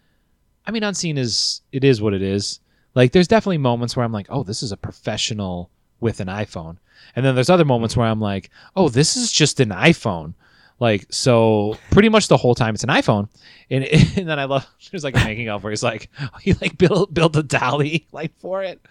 I 0.66 0.70
mean, 0.70 0.82
Unseen 0.82 1.18
is 1.18 1.62
it 1.72 1.84
is 1.84 2.00
what 2.00 2.14
it 2.14 2.22
is. 2.22 2.60
Like, 2.94 3.12
there's 3.12 3.28
definitely 3.28 3.58
moments 3.58 3.96
where 3.96 4.04
I'm 4.04 4.12
like, 4.12 4.26
oh, 4.28 4.42
this 4.42 4.62
is 4.62 4.70
a 4.70 4.76
professional 4.76 5.70
with 6.00 6.20
an 6.20 6.28
iPhone, 6.28 6.76
and 7.16 7.24
then 7.24 7.34
there's 7.34 7.48
other 7.48 7.64
moments 7.64 7.96
where 7.96 8.06
I'm 8.06 8.20
like, 8.20 8.50
oh, 8.76 8.88
this 8.88 9.16
is 9.16 9.32
just 9.32 9.60
an 9.60 9.70
iPhone. 9.70 10.34
Like 10.83 11.07
so, 11.11 11.78
pretty 11.93 12.09
much 12.09 12.26
the 12.26 12.37
whole 12.37 12.57
time 12.57 12.74
it's 12.74 12.83
an 12.83 12.91
iPhone, 12.91 13.28
and, 13.70 13.85
and 14.18 14.28
then 14.28 14.41
I 14.41 14.47
love 14.47 14.66
there's 14.91 15.05
like 15.05 15.16
a 15.16 15.24
making 15.24 15.49
of 15.49 15.62
where 15.62 15.70
he's 15.70 15.85
like 15.85 16.11
he 16.41 16.55
like 16.55 16.76
built 16.76 17.14
built 17.14 17.37
a 17.37 17.43
dolly 17.45 18.09
like 18.11 18.37
for 18.41 18.64
it. 18.64 18.85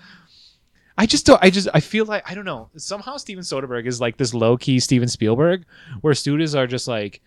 I 0.97 1.05
just 1.05 1.25
don't. 1.25 1.43
I 1.43 1.49
just 1.49 1.67
I 1.73 1.81
feel 1.81 2.05
like 2.05 2.23
I 2.31 2.33
don't 2.33 2.45
know. 2.45 2.69
Somehow 2.77 3.17
Steven 3.17 3.43
Soderbergh 3.43 3.87
is 3.87 3.99
like 3.99 4.15
this 4.15 4.33
low 4.33 4.55
key 4.55 4.79
Steven 4.79 5.09
Spielberg, 5.09 5.65
where 5.99 6.13
students 6.13 6.55
are 6.55 6.65
just 6.65 6.87
like, 6.87 7.21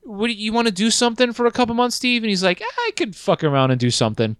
"What 0.00 0.34
you 0.34 0.52
want 0.52 0.66
to 0.66 0.74
do 0.74 0.90
something 0.90 1.32
for 1.32 1.46
a 1.46 1.52
couple 1.52 1.76
months, 1.76 1.94
Steve?" 1.94 2.24
And 2.24 2.30
he's 2.30 2.42
like, 2.42 2.60
ah, 2.60 2.80
"I 2.88 2.90
could 2.96 3.14
fuck 3.14 3.44
around 3.44 3.70
and 3.70 3.78
do 3.78 3.92
something," 3.92 4.34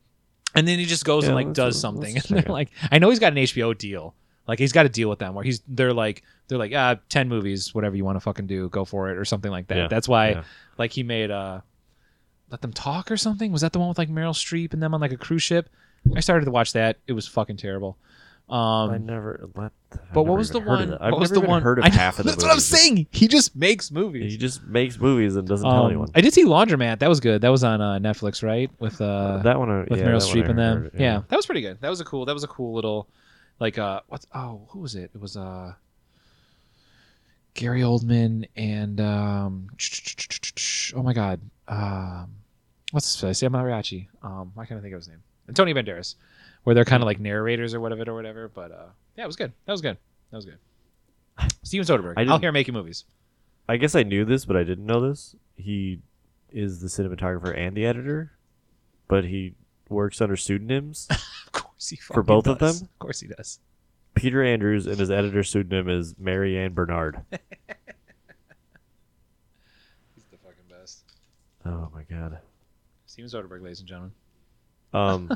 and 0.57 0.67
then 0.67 0.81
he 0.81 0.85
just 0.85 1.05
goes 1.05 1.27
and 1.27 1.37
like 1.37 1.53
does 1.53 1.81
something. 1.81 2.17
And 2.17 2.25
they're 2.25 2.53
like, 2.53 2.71
I 2.91 2.99
know 2.99 3.11
he's 3.11 3.21
got 3.21 3.35
an 3.35 3.39
HBO 3.39 3.79
deal. 3.79 4.17
Like 4.51 4.59
he's 4.59 4.73
got 4.73 4.83
to 4.83 4.89
deal 4.89 5.09
with 5.09 5.19
them 5.21 5.35
where 5.35 5.45
he's 5.45 5.63
they're 5.67 5.93
like 5.95 6.23
they're 6.49 6.59
like 6.59 6.73
ah 6.75 6.97
ten 7.09 7.29
movies 7.29 7.75
whatever 7.75 7.97
you 7.97 8.05
want 8.05 8.17
to 8.17 8.21
fucking 8.21 8.47
do 8.47 8.69
go 8.69 8.85
for 8.85 9.09
it 9.11 9.17
or 9.17 9.25
something 9.25 9.51
like 9.51 9.69
that. 9.69 9.77
Yeah, 9.77 9.89
That's 9.89 10.09
why 10.09 10.31
yeah. 10.31 10.43
like 10.77 10.93
he 10.93 11.03
made 11.03 11.31
uh 11.31 11.61
let 12.51 12.61
them 12.61 12.73
talk 12.73 13.11
or 13.11 13.17
something. 13.17 13.53
Was 13.53 13.63
that 13.63 13.73
the 13.73 13.79
one 13.79 13.89
with 13.89 13.99
like 13.99 14.11
Meryl 14.11 14.35
Streep 14.35 14.73
and 14.73 14.83
them 14.83 14.93
on 14.93 15.01
like 15.01 15.13
a 15.13 15.17
cruise 15.17 15.43
ship? 15.43 15.69
I 16.17 16.21
started 16.21 16.45
to 16.47 16.51
watch 16.51 16.73
that. 16.73 16.99
It 17.07 17.13
was 17.13 17.29
fucking 17.29 17.57
terrible. 17.59 17.97
Um, 18.49 18.91
I 18.91 18.99
never. 18.99 19.49
Let, 19.55 19.71
I've 19.93 20.13
but 20.13 20.25
what 20.25 20.37
was 20.37 20.51
the 20.51 20.59
even 20.59 20.69
heard 20.69 20.81
of 20.83 20.89
one? 20.91 20.99
I've 21.01 21.13
what 21.13 21.21
was 21.21 21.31
never 21.31 21.43
the 21.43 21.49
one? 21.49 21.63
Heard 21.63 21.79
of 21.79 21.85
I 21.85 21.91
half 21.91 22.19
of 22.19 22.25
the 22.25 22.31
that's 22.33 22.43
what 22.43 22.53
I'm 22.53 22.59
saying. 22.59 23.07
He 23.13 23.29
just 23.29 23.55
makes 23.55 23.93
movies. 23.93 24.33
He 24.33 24.37
just 24.39 24.65
makes 24.65 24.99
movies 24.99 25.37
and 25.37 25.47
doesn't 25.47 25.65
tell 25.69 25.85
Um, 25.85 25.87
anyone. 25.87 26.09
I 26.17 26.21
did 26.21 26.35
see 26.35 26.45
Laundromat. 26.45 26.99
That 26.99 27.09
was 27.09 27.21
good. 27.21 27.43
That 27.43 27.51
was 27.51 27.63
on 27.63 27.81
uh, 27.81 28.01
Netflix, 28.01 28.43
right? 28.43 28.69
With 28.81 29.01
uh, 29.01 29.39
that 29.45 29.57
one, 29.61 29.71
I- 29.71 29.79
with 29.89 30.01
yeah, 30.01 30.07
Meryl 30.07 30.19
that 30.21 30.27
one 30.27 30.39
I 30.39 30.41
Streep 30.43 30.49
and 30.51 30.59
them. 30.59 30.83
heard, 30.83 30.91
yeah. 30.99 31.23
that 31.29 31.37
was 31.37 31.47
pretty 31.47 31.61
good. 31.61 31.81
That 31.81 31.91
was 31.91 32.01
a 32.01 32.05
cool. 32.05 32.25
That 32.25 32.35
was 32.35 32.43
a 32.43 32.49
cool 32.49 32.75
little, 32.75 33.07
like 33.61 33.79
uh, 33.79 34.01
what's 34.09 34.27
oh, 34.35 34.63
who 34.71 34.81
was 34.81 34.95
it? 34.97 35.11
It 35.15 35.21
was 35.21 35.37
uh, 35.37 35.75
Gary 37.55 37.83
Oldman 37.83 38.49
and 38.57 39.01
um, 39.01 39.69
oh 40.97 41.03
my 41.03 41.13
god, 41.13 41.41
um, 41.69 42.31
what's 42.91 43.13
his 43.13 43.21
face? 43.21 43.39
Sam 43.39 43.53
Mariachi. 43.53 44.09
Um, 44.23 44.53
why 44.55 44.65
can't 44.67 44.79
I 44.79 44.83
think 44.83 44.95
of 44.95 45.01
his 45.01 45.09
name? 45.09 45.23
Antonio 45.49 45.75
Banderas, 45.75 46.15
where 46.65 46.75
they're 46.75 46.85
kind 46.85 47.03
of 47.03 47.07
like 47.07 47.21
narrators 47.21 47.75
or 47.75 47.81
whatever 47.81 48.11
or 48.11 48.15
whatever. 48.15 48.49
But 48.49 48.73
uh, 48.73 48.87
yeah, 49.17 49.25
it 49.25 49.27
was 49.27 49.37
good. 49.37 49.53
That 49.67 49.73
was 49.73 49.81
good. 49.83 49.97
That 50.31 50.37
was 50.37 50.47
good. 50.47 50.59
Steven 51.63 51.87
Soderbergh. 51.87 52.15
I 52.17 52.23
Out 52.23 52.27
didn't- 52.27 52.41
here 52.43 52.53
making 52.53 52.75
movies. 52.75 53.05
I 53.69 53.77
guess 53.77 53.95
I 53.95 54.03
knew 54.03 54.25
this, 54.25 54.45
but 54.47 54.57
I 54.57 54.65
didn't 54.65 54.87
know 54.87 55.01
this. 55.09 55.37
He 55.57 56.01
is 56.51 56.81
the 56.81 56.89
cinematographer 56.89 57.57
and 57.57 57.77
the 57.77 57.87
editor, 57.87 58.33
but 59.07 59.25
he 59.25 59.55
works 59.89 60.21
under 60.21 60.37
pseudonyms. 60.37 61.07
Of 61.81 61.85
course 61.85 61.89
he 61.89 61.97
For 61.97 62.23
fucking 62.23 62.27
both 62.27 62.47
of 62.47 62.59
them? 62.59 62.89
Of 62.91 62.99
course 62.99 63.21
he 63.21 63.29
does. 63.29 63.59
Peter 64.15 64.45
Andrews 64.45 64.87
and 64.87 64.99
his 64.99 65.11
editor 65.11 65.43
pseudonym 65.43 65.89
is 65.89 66.15
Mary 66.19 66.59
Ann 66.59 66.75
Bernard. 66.75 67.23
He's 67.31 67.39
the 70.31 70.37
fucking 70.37 70.67
best. 70.69 71.05
Oh 71.65 71.89
my 71.95 72.03
god. 72.03 72.39
Steven 73.07 73.31
Soderbergh, 73.31 73.63
ladies 73.63 73.79
and 73.81 73.89
gentlemen. 73.89 74.13
Um, 74.93 75.31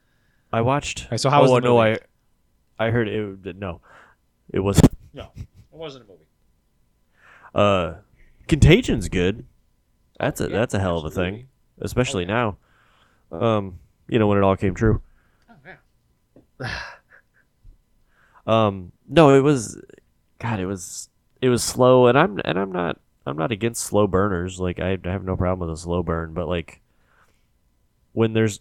I 0.52 0.60
watched. 0.60 1.08
right, 1.10 1.18
so 1.18 1.30
how 1.30 1.40
oh, 1.40 1.42
was 1.42 1.50
the 1.50 1.60
no, 1.62 1.78
movie? 1.78 1.98
I, 2.78 2.86
I 2.86 2.90
heard 2.90 3.08
it. 3.08 3.56
No, 3.56 3.80
it 4.52 4.60
was. 4.60 4.80
No, 5.14 5.30
it 5.34 5.46
wasn't 5.72 6.04
a 6.04 6.06
movie. 6.06 6.26
Uh, 7.54 7.94
Contagion's 8.46 9.08
good. 9.08 9.46
That's 10.20 10.40
a 10.40 10.44
Yeah, 10.44 10.58
that's 10.58 10.74
a 10.74 10.78
hell 10.78 10.98
of 10.98 11.06
a 11.06 11.10
thing, 11.10 11.48
especially 11.80 12.24
Oh, 12.26 12.56
now. 13.32 13.36
Um, 13.40 13.80
you 14.06 14.18
know 14.20 14.28
when 14.28 14.38
it 14.38 14.44
all 14.44 14.54
came 14.54 14.74
true. 14.74 15.00
Oh. 16.60 16.84
Um, 18.46 18.92
no, 19.06 19.34
it 19.36 19.40
was. 19.40 19.78
God, 20.38 20.58
it 20.58 20.64
was. 20.64 21.10
It 21.42 21.50
was 21.50 21.62
slow, 21.62 22.06
and 22.06 22.18
I'm 22.18 22.40
and 22.46 22.58
I'm 22.58 22.72
not. 22.72 22.98
I'm 23.26 23.36
not 23.36 23.52
against 23.52 23.82
slow 23.82 24.06
burners. 24.06 24.58
Like 24.58 24.80
I 24.80 24.96
have 25.04 25.22
no 25.22 25.36
problem 25.36 25.68
with 25.68 25.78
a 25.78 25.78
slow 25.78 26.02
burn, 26.02 26.32
but 26.32 26.48
like 26.48 26.80
when 28.12 28.32
there's. 28.32 28.60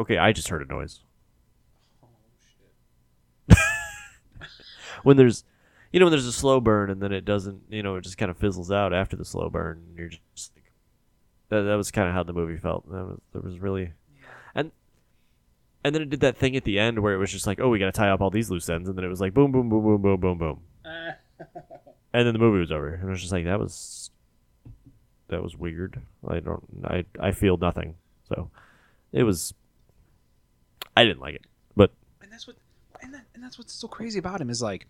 Okay, 0.00 0.16
I 0.16 0.32
just 0.32 0.48
heard 0.48 0.62
a 0.62 0.64
noise. 0.64 1.00
when 5.02 5.18
there's 5.18 5.44
you 5.92 6.00
know 6.00 6.06
when 6.06 6.12
there's 6.12 6.26
a 6.26 6.32
slow 6.32 6.60
burn 6.60 6.90
and 6.90 7.02
then 7.02 7.12
it 7.12 7.24
doesn't 7.24 7.62
you 7.68 7.82
know 7.82 7.96
it 7.96 8.02
just 8.02 8.18
kind 8.18 8.30
of 8.30 8.36
fizzles 8.36 8.70
out 8.70 8.92
after 8.92 9.16
the 9.16 9.24
slow 9.24 9.48
burn 9.48 9.82
and 9.88 9.98
you're 9.98 10.10
just 10.34 10.52
that, 11.48 11.62
that 11.62 11.76
was 11.76 11.90
kind 11.90 12.08
of 12.08 12.14
how 12.14 12.22
the 12.22 12.32
movie 12.32 12.58
felt 12.58 12.88
that 12.90 13.04
was 13.04 13.18
there 13.32 13.42
was 13.42 13.58
really 13.58 13.92
and 15.84 15.94
then 15.94 16.02
it 16.02 16.10
did 16.10 16.20
that 16.20 16.36
thing 16.36 16.56
at 16.56 16.64
the 16.64 16.78
end 16.78 17.00
where 17.00 17.14
it 17.14 17.18
was 17.18 17.30
just 17.30 17.46
like 17.46 17.60
oh 17.60 17.68
we 17.68 17.78
got 17.78 17.86
to 17.86 17.92
tie 17.92 18.10
up 18.10 18.20
all 18.20 18.30
these 18.30 18.50
loose 18.50 18.68
ends. 18.68 18.88
And 18.88 18.96
then 18.96 19.04
it 19.04 19.08
was 19.08 19.20
like 19.20 19.34
boom 19.34 19.52
boom 19.52 19.68
boom 19.68 19.82
boom 19.82 20.02
boom 20.02 20.20
boom 20.20 20.38
boom. 20.38 20.60
And 22.10 22.26
then 22.26 22.32
the 22.32 22.38
movie 22.38 22.58
was 22.58 22.72
over. 22.72 22.94
And 22.94 23.06
I 23.06 23.10
was 23.10 23.20
just 23.20 23.32
like 23.32 23.44
that 23.44 23.60
was 23.60 24.10
that 25.28 25.42
was 25.42 25.56
weird. 25.56 26.00
I 26.26 26.40
don't 26.40 26.64
I 26.84 27.04
I 27.20 27.32
feel 27.32 27.58
nothing. 27.58 27.96
So 28.28 28.50
it 29.12 29.24
was 29.24 29.52
I 30.96 31.04
didn't 31.04 31.20
like 31.20 31.34
it 31.34 31.44
but 31.78 31.92
and 32.20 32.30
that's 32.30 32.46
what 32.46 32.56
and, 33.00 33.14
that, 33.14 33.24
and 33.34 33.42
that's 33.42 33.56
what's 33.56 33.72
so 33.72 33.88
crazy 33.88 34.18
about 34.18 34.40
him 34.40 34.50
is 34.50 34.60
like 34.60 34.86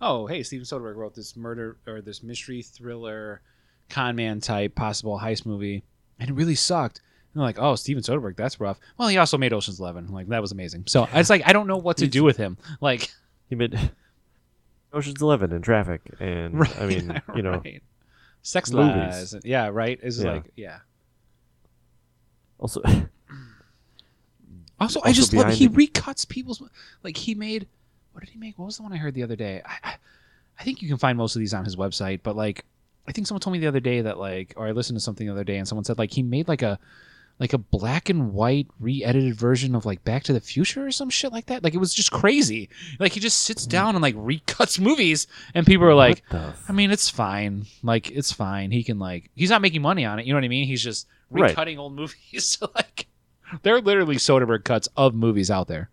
oh 0.00 0.26
hey 0.26 0.42
steven 0.42 0.66
soderbergh 0.66 0.96
wrote 0.96 1.14
this 1.14 1.36
murder 1.36 1.78
or 1.86 2.02
this 2.02 2.22
mystery 2.22 2.60
thriller 2.60 3.40
con 3.88 4.16
man 4.16 4.40
type 4.40 4.74
possible 4.74 5.20
heist 5.20 5.46
movie 5.46 5.84
and 6.18 6.28
it 6.28 6.34
really 6.34 6.54
sucked 6.54 7.00
and 7.34 7.42
like 7.42 7.58
oh 7.58 7.74
steven 7.74 8.02
soderbergh 8.02 8.36
that's 8.36 8.58
rough 8.60 8.78
well 8.96 9.08
he 9.08 9.18
also 9.18 9.36
made 9.36 9.52
oceans 9.52 9.78
11 9.80 10.08
like 10.12 10.28
that 10.28 10.40
was 10.40 10.52
amazing 10.52 10.84
so 10.86 11.06
it's 11.12 11.28
like 11.30 11.42
i 11.46 11.52
don't 11.52 11.66
know 11.66 11.76
what 11.76 11.96
to 11.98 12.06
do 12.06 12.24
with 12.24 12.36
him 12.36 12.56
like 12.80 13.10
He 13.50 13.56
made 13.56 13.78
Ocean's 14.92 15.20
Eleven 15.20 15.52
and 15.52 15.62
Traffic, 15.62 16.00
and 16.20 16.58
right, 16.60 16.80
I 16.80 16.86
mean, 16.86 17.20
you 17.36 17.42
know, 17.42 17.60
right. 17.64 17.82
sex 18.42 18.70
movies. 18.70 19.34
lies 19.34 19.36
yeah 19.44 19.68
right 19.68 19.98
is 20.02 20.22
Yeah. 20.22 20.32
like 20.32 20.44
yeah 20.56 20.78
also 22.58 22.80
Also, 24.80 25.00
I 25.04 25.12
just 25.12 25.32
love 25.32 25.52
he 25.52 25.66
the- 25.66 25.86
recuts 25.88 26.28
people's 26.28 26.62
like 27.02 27.16
he 27.16 27.34
made. 27.34 27.66
What 28.12 28.20
did 28.24 28.30
he 28.30 28.38
make? 28.38 28.58
What 28.58 28.66
was 28.66 28.76
the 28.76 28.82
one 28.82 28.92
I 28.92 28.96
heard 28.96 29.14
the 29.14 29.22
other 29.22 29.36
day? 29.36 29.60
I, 29.64 29.76
I, 29.90 29.94
I 30.58 30.62
think 30.64 30.80
you 30.82 30.88
can 30.88 30.98
find 30.98 31.16
most 31.18 31.34
of 31.36 31.40
these 31.40 31.54
on 31.54 31.64
his 31.64 31.76
website, 31.76 32.20
but 32.22 32.36
like 32.36 32.64
I 33.06 33.12
think 33.12 33.26
someone 33.26 33.40
told 33.40 33.52
me 33.52 33.58
the 33.58 33.66
other 33.66 33.80
day 33.80 34.00
that 34.02 34.18
like, 34.18 34.54
or 34.56 34.66
I 34.66 34.72
listened 34.72 34.96
to 34.96 35.00
something 35.00 35.26
the 35.26 35.32
other 35.32 35.44
day, 35.44 35.58
and 35.58 35.66
someone 35.68 35.84
said 35.84 35.98
like 35.98 36.12
he 36.12 36.22
made 36.22 36.48
like 36.48 36.62
a 36.62 36.78
like 37.40 37.52
a 37.52 37.58
black 37.58 38.08
and 38.08 38.32
white 38.32 38.68
re-edited 38.78 39.34
version 39.34 39.74
of 39.74 39.84
like 39.84 40.04
Back 40.04 40.22
to 40.24 40.32
the 40.32 40.40
Future 40.40 40.86
or 40.86 40.92
some 40.92 41.10
shit 41.10 41.32
like 41.32 41.46
that. 41.46 41.64
Like 41.64 41.74
it 41.74 41.78
was 41.78 41.92
just 41.92 42.12
crazy. 42.12 42.68
Like 43.00 43.12
he 43.12 43.20
just 43.20 43.42
sits 43.42 43.66
down 43.66 43.96
and 43.96 44.02
like 44.02 44.14
recuts 44.14 44.78
movies, 44.78 45.26
and 45.54 45.66
people 45.66 45.86
are 45.86 45.94
like, 45.94 46.22
what 46.28 46.40
the 46.42 46.46
f- 46.48 46.64
I 46.68 46.72
mean, 46.72 46.90
it's 46.90 47.10
fine. 47.10 47.66
Like 47.82 48.10
it's 48.10 48.32
fine. 48.32 48.70
He 48.70 48.84
can 48.84 48.98
like 48.98 49.30
he's 49.34 49.50
not 49.50 49.62
making 49.62 49.82
money 49.82 50.04
on 50.04 50.18
it. 50.18 50.26
You 50.26 50.32
know 50.32 50.36
what 50.38 50.44
I 50.44 50.48
mean? 50.48 50.66
He's 50.66 50.82
just 50.82 51.06
Right. 51.30 51.56
recutting 51.56 51.78
old 51.78 51.94
movies. 51.96 52.44
So 52.44 52.70
like 52.74 53.06
there 53.62 53.74
are 53.74 53.80
literally 53.80 54.16
Soderbergh 54.16 54.64
cuts 54.64 54.88
of 54.96 55.14
movies 55.14 55.50
out 55.50 55.66
there. 55.68 55.90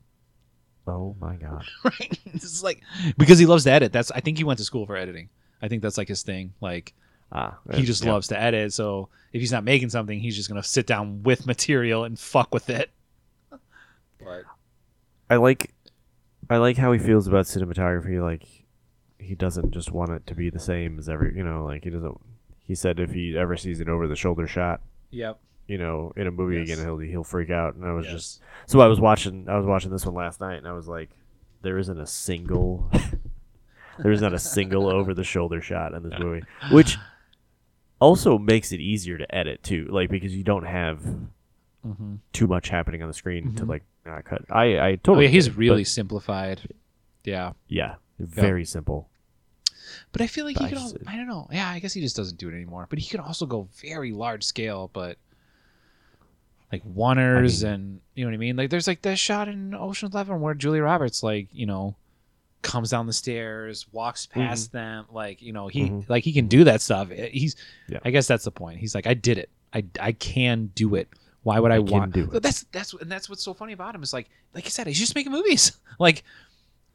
oh 0.87 1.15
my 1.19 1.35
god, 1.35 1.65
Right? 1.83 2.19
It's 2.25 2.61
like 2.63 2.81
because 3.17 3.39
he 3.39 3.45
loves 3.45 3.63
to 3.65 3.71
edit. 3.71 3.91
That's 3.91 4.11
I 4.11 4.19
think 4.19 4.37
he 4.37 4.43
went 4.43 4.59
to 4.59 4.65
school 4.65 4.85
for 4.85 4.95
editing. 4.95 5.29
I 5.61 5.67
think 5.67 5.81
that's 5.81 5.97
like 5.97 6.07
his 6.07 6.21
thing. 6.23 6.53
Like 6.61 6.93
ah, 7.31 7.57
he 7.73 7.83
just 7.83 8.03
yeah. 8.03 8.13
loves 8.13 8.27
to 8.29 8.39
edit. 8.39 8.73
So 8.73 9.09
if 9.33 9.39
he's 9.41 9.51
not 9.51 9.63
making 9.63 9.89
something, 9.89 10.19
he's 10.19 10.35
just 10.35 10.49
gonna 10.49 10.63
sit 10.63 10.87
down 10.87 11.23
with 11.23 11.45
material 11.45 12.03
and 12.03 12.17
fuck 12.19 12.53
with 12.53 12.69
it. 12.69 12.89
But 13.49 14.43
I 15.29 15.37
like, 15.37 15.73
I 16.49 16.57
like 16.57 16.77
how 16.77 16.91
he 16.91 16.99
feels 16.99 17.27
about 17.27 17.45
cinematography. 17.45 18.21
Like 18.21 18.47
he 19.17 19.35
doesn't 19.35 19.71
just 19.71 19.91
want 19.91 20.11
it 20.11 20.27
to 20.27 20.35
be 20.35 20.49
the 20.49 20.59
same 20.59 20.99
as 20.99 21.07
every, 21.09 21.35
you 21.35 21.43
know, 21.43 21.65
like 21.65 21.83
he 21.83 21.89
doesn't. 21.89 22.19
He 22.63 22.75
said 22.75 22.99
if 22.99 23.11
he 23.11 23.37
ever 23.37 23.57
sees 23.57 23.79
an 23.81 23.89
over 23.89 24.07
the 24.07 24.15
shoulder 24.15 24.47
shot, 24.47 24.81
yep. 25.09 25.39
you 25.67 25.77
know, 25.77 26.13
in 26.15 26.27
a 26.27 26.31
movie 26.31 26.57
Yes. 26.57 26.69
again, 26.69 26.85
he'll 26.85 26.97
he'll 26.99 27.23
freak 27.23 27.49
out. 27.49 27.75
And 27.75 27.85
I 27.85 27.91
was 27.93 28.05
Yes. 28.05 28.13
just 28.13 28.41
so 28.65 28.79
I 28.79 28.87
was 28.87 28.99
watching 28.99 29.49
I 29.49 29.57
was 29.57 29.65
watching 29.65 29.91
this 29.91 30.05
one 30.05 30.15
last 30.15 30.39
night, 30.39 30.55
and 30.57 30.67
I 30.67 30.73
was 30.73 30.87
like, 30.87 31.09
there 31.63 31.77
isn't 31.77 31.99
a 31.99 32.07
single, 32.07 32.89
there 33.99 34.11
is 34.11 34.21
not 34.21 34.33
a 34.33 34.39
single 34.39 34.87
over 34.87 35.13
the 35.13 35.23
shoulder 35.23 35.61
shot 35.61 35.93
in 35.93 36.03
this 36.03 36.13
movie, 36.19 36.43
which 36.71 36.97
also 38.01 38.37
makes 38.37 38.71
it 38.73 38.81
easier 38.81 39.17
to 39.17 39.33
edit 39.33 39.63
too, 39.63 39.87
like 39.89 40.09
because 40.09 40.35
you 40.35 40.43
don't 40.43 40.65
have 40.65 40.99
Mm-hmm. 41.87 42.15
too 42.31 42.45
much 42.45 42.69
happening 42.69 43.01
on 43.01 43.07
the 43.07 43.13
screen 43.13 43.55
to 43.55 43.63
Mhm. 43.63 43.69
like 43.69 43.83
uh, 44.05 44.21
cut. 44.23 44.43
I 44.51 44.77
I 44.77 44.89
Oh 44.91 44.95
totally 44.97 45.25
yeah, 45.25 45.31
he's 45.31 45.47
it, 45.47 45.57
really 45.57 45.83
simplified. 45.83 46.61
Yeah. 47.23 47.53
yeah 47.67 47.95
very 48.19 48.65
simple. 48.65 49.09
But 50.11 50.21
I 50.21 50.27
feel 50.27 50.45
like 50.45 50.57
But 50.57 50.65
he 50.69 50.75
could. 50.75 50.77
just- 50.77 50.97
I 51.07 51.15
don't 51.17 51.27
know. 51.27 51.47
Yeah, 51.51 51.67
I 51.69 51.79
guess 51.79 51.93
he 51.93 52.01
just 52.01 52.15
doesn't 52.15 52.37
do 52.37 52.49
it 52.49 52.53
anymore. 52.53 52.85
But 52.87 52.99
he 52.99 53.09
could 53.09 53.19
also 53.19 53.45
go 53.47 53.67
very 53.81 54.11
large 54.11 54.43
scale, 54.43 54.91
but 54.93 55.17
like 56.71 56.83
oneers 56.85 57.63
I 57.63 57.67
mean- 57.67 57.73
and 57.73 58.01
you 58.15 58.23
know 58.25 58.29
what 58.29 58.35
I 58.35 58.37
mean. 58.37 58.55
Like 58.57 58.69
there's 58.69 58.87
like 58.87 59.01
that 59.01 59.17
shot 59.17 59.47
in 59.47 59.73
Ocean's 59.73 60.13
Eleven 60.13 60.39
where 60.39 60.53
Julia 60.53 60.83
Roberts 60.83 61.23
like 61.23 61.47
you 61.51 61.65
know 61.65 61.95
comes 62.61 62.89
down 62.91 63.07
the 63.07 63.13
stairs, 63.13 63.87
walks 63.91 64.25
past 64.25 64.71
them. 64.71 65.05
Like 65.11 65.41
you 65.41 65.53
know 65.53 65.67
he 65.67 65.89
Mhm. 65.89 66.09
like 66.09 66.23
he 66.23 66.33
can 66.33 66.47
do 66.47 66.63
that 66.65 66.81
stuff. 66.81 67.09
He's. 67.09 67.55
Yeah. 67.89 67.99
I 68.05 68.11
guess 68.11 68.27
that's 68.27 68.43
the 68.43 68.51
point. 68.51 68.79
He's 68.79 68.93
like 68.95 69.07
I 69.07 69.13
did 69.13 69.37
it. 69.37 69.49
I 69.73 69.83
I 69.99 70.11
can 70.13 70.71
do 70.75 70.95
it. 70.95 71.09
Why 71.43 71.59
would 71.59 71.71
I, 71.71 71.75
I 71.75 71.79
want 71.79 72.13
do 72.13 72.29
it. 72.31 72.43
That's 72.43 72.63
that's 72.71 72.93
and 72.93 73.11
that's 73.11 73.27
what's 73.29 73.43
so 73.43 73.53
funny 73.53 73.73
about 73.73 73.95
him 73.95 74.03
is 74.03 74.13
like 74.13 74.29
like 74.53 74.65
I 74.65 74.69
said 74.69 74.85
he's 74.87 74.99
just 74.99 75.15
making 75.15 75.31
movies. 75.31 75.71
like 75.99 76.23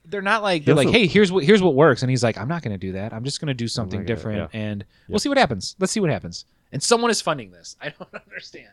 they're 0.05 0.23
not 0.23 0.43
like 0.43 0.65
they're 0.65 0.77
like 0.77 0.89
hey 0.91 1.07
here's 1.09 1.33
what 1.33 1.43
here's 1.43 1.61
what 1.63 1.75
works 1.75 2.03
and 2.03 2.11
he's 2.11 2.23
like 2.23 2.39
I'm 2.39 2.47
not 2.49 2.63
going 2.63 2.73
to 2.75 2.79
do 2.79 2.93
that. 2.93 3.13
I'm 3.13 3.25
just 3.25 3.41
going 3.41 3.49
to 3.49 3.55
do 3.55 3.67
something 3.67 3.99
gonna- 4.01 4.07
different 4.07 4.51
yeah. 4.55 4.61
and 4.61 4.85
we'll 5.09 5.19
see 5.19 5.29
what 5.29 5.37
happens. 5.39 5.75
Let's 5.81 5.93
see 5.93 5.99
what 6.01 6.11
happens. 6.11 6.45
And 6.71 6.81
someone 6.83 7.11
is 7.11 7.21
funding 7.21 7.51
this. 7.51 7.77
I 7.83 7.89
don't 7.89 8.15
understand. 8.15 8.71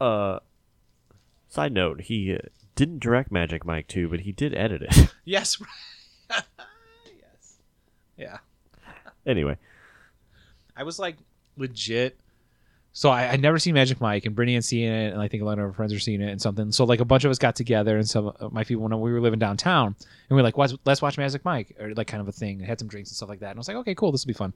Uh, 0.00 0.38
side 1.48 1.72
note: 1.72 2.02
He 2.02 2.38
didn't 2.76 3.00
direct 3.00 3.32
Magic 3.32 3.64
Mike 3.64 3.88
2, 3.88 4.08
but 4.08 4.20
he 4.20 4.30
did 4.32 4.54
edit 4.54 4.82
it. 4.82 5.12
Yes. 5.24 5.60
yes. 6.30 7.56
Yeah. 8.16 8.38
anyway, 9.26 9.56
I 10.76 10.84
was 10.84 10.98
like 10.98 11.16
legit. 11.56 12.16
So 12.92 13.10
I 13.10 13.32
I 13.32 13.36
never 13.36 13.58
seen 13.58 13.74
Magic 13.74 14.00
Mike, 14.00 14.24
and 14.24 14.34
Brittany 14.34 14.54
had 14.54 14.64
seen 14.64 14.88
it, 14.88 15.12
and 15.12 15.20
I 15.20 15.28
think 15.28 15.42
a 15.42 15.46
lot 15.46 15.58
of 15.58 15.64
our 15.64 15.72
friends 15.72 15.92
are 15.92 15.98
seeing 15.98 16.20
it 16.22 16.30
and 16.30 16.40
something. 16.40 16.72
So 16.72 16.84
like 16.84 17.00
a 17.00 17.04
bunch 17.04 17.24
of 17.24 17.30
us 17.30 17.38
got 17.38 17.54
together, 17.56 17.96
and 17.98 18.08
some 18.08 18.28
of 18.28 18.52
my 18.52 18.64
people 18.64 18.84
when 18.84 18.98
we 19.00 19.12
were 19.12 19.20
living 19.20 19.38
downtown, 19.38 19.88
and 19.88 20.30
we 20.30 20.36
were 20.36 20.42
like, 20.42 20.56
"Let's 20.56 20.74
let's 20.86 21.02
watch 21.02 21.18
Magic 21.18 21.44
Mike," 21.44 21.76
or 21.78 21.92
like 21.94 22.06
kind 22.06 22.20
of 22.22 22.28
a 22.28 22.32
thing. 22.32 22.58
And 22.60 22.66
had 22.66 22.78
some 22.78 22.88
drinks 22.88 23.10
and 23.10 23.16
stuff 23.16 23.28
like 23.28 23.40
that, 23.40 23.50
and 23.50 23.58
I 23.58 23.60
was 23.60 23.68
like, 23.68 23.76
"Okay, 23.78 23.94
cool, 23.94 24.12
this 24.12 24.24
will 24.24 24.28
be 24.32 24.34
fun." 24.38 24.52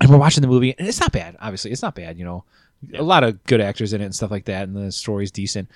And 0.00 0.10
we're 0.10 0.18
watching 0.18 0.42
the 0.42 0.48
movie, 0.48 0.74
and 0.78 0.86
it's 0.86 1.00
not 1.00 1.10
bad. 1.12 1.36
Obviously, 1.40 1.72
it's 1.72 1.82
not 1.82 1.94
bad. 1.96 2.16
You 2.18 2.26
know, 2.26 2.44
Yeah. 2.86 3.00
a 3.00 3.02
lot 3.02 3.24
of 3.24 3.42
good 3.44 3.60
actors 3.62 3.92
in 3.94 4.00
it 4.02 4.04
and 4.04 4.14
stuff 4.14 4.30
like 4.30 4.44
that, 4.44 4.68
and 4.68 4.76
the 4.76 4.92
story's 4.92 5.30
decent. 5.32 5.68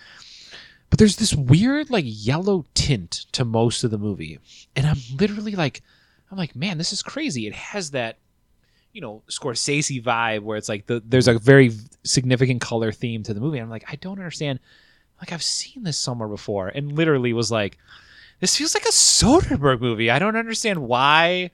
But 0.90 0.98
there's 0.98 1.16
this 1.16 1.34
weird 1.34 1.88
like 1.90 2.04
yellow 2.06 2.66
tint 2.74 3.26
to 3.32 3.44
most 3.44 3.84
of 3.84 3.90
the 3.90 3.98
movie, 3.98 4.38
and 4.76 4.86
I'm 4.86 4.98
literally 5.18 5.52
like, 5.52 5.82
I'm 6.30 6.36
like, 6.36 6.56
man, 6.56 6.78
this 6.78 6.92
is 6.92 7.02
crazy. 7.02 7.46
It 7.46 7.54
has 7.54 7.92
that 7.92 8.18
you 8.92 9.00
know 9.00 9.22
Scorsese 9.28 10.02
vibe 10.02 10.40
where 10.42 10.56
it's 10.56 10.68
like 10.68 10.86
the, 10.86 11.00
there's 11.06 11.28
a 11.28 11.38
very 11.38 11.72
significant 12.04 12.60
color 12.60 12.92
theme 12.92 13.22
to 13.22 13.34
the 13.34 13.40
movie. 13.40 13.58
I'm 13.58 13.70
like, 13.70 13.84
I 13.88 13.96
don't 13.96 14.18
understand. 14.18 14.58
Like 15.20 15.32
I've 15.32 15.42
seen 15.42 15.84
this 15.84 15.98
somewhere 15.98 16.28
before, 16.28 16.68
and 16.68 16.92
literally 16.92 17.32
was 17.32 17.52
like, 17.52 17.78
this 18.40 18.56
feels 18.56 18.74
like 18.74 18.84
a 18.86 18.88
Soderbergh 18.88 19.80
movie. 19.80 20.10
I 20.10 20.18
don't 20.18 20.36
understand 20.36 20.80
why 20.80 21.50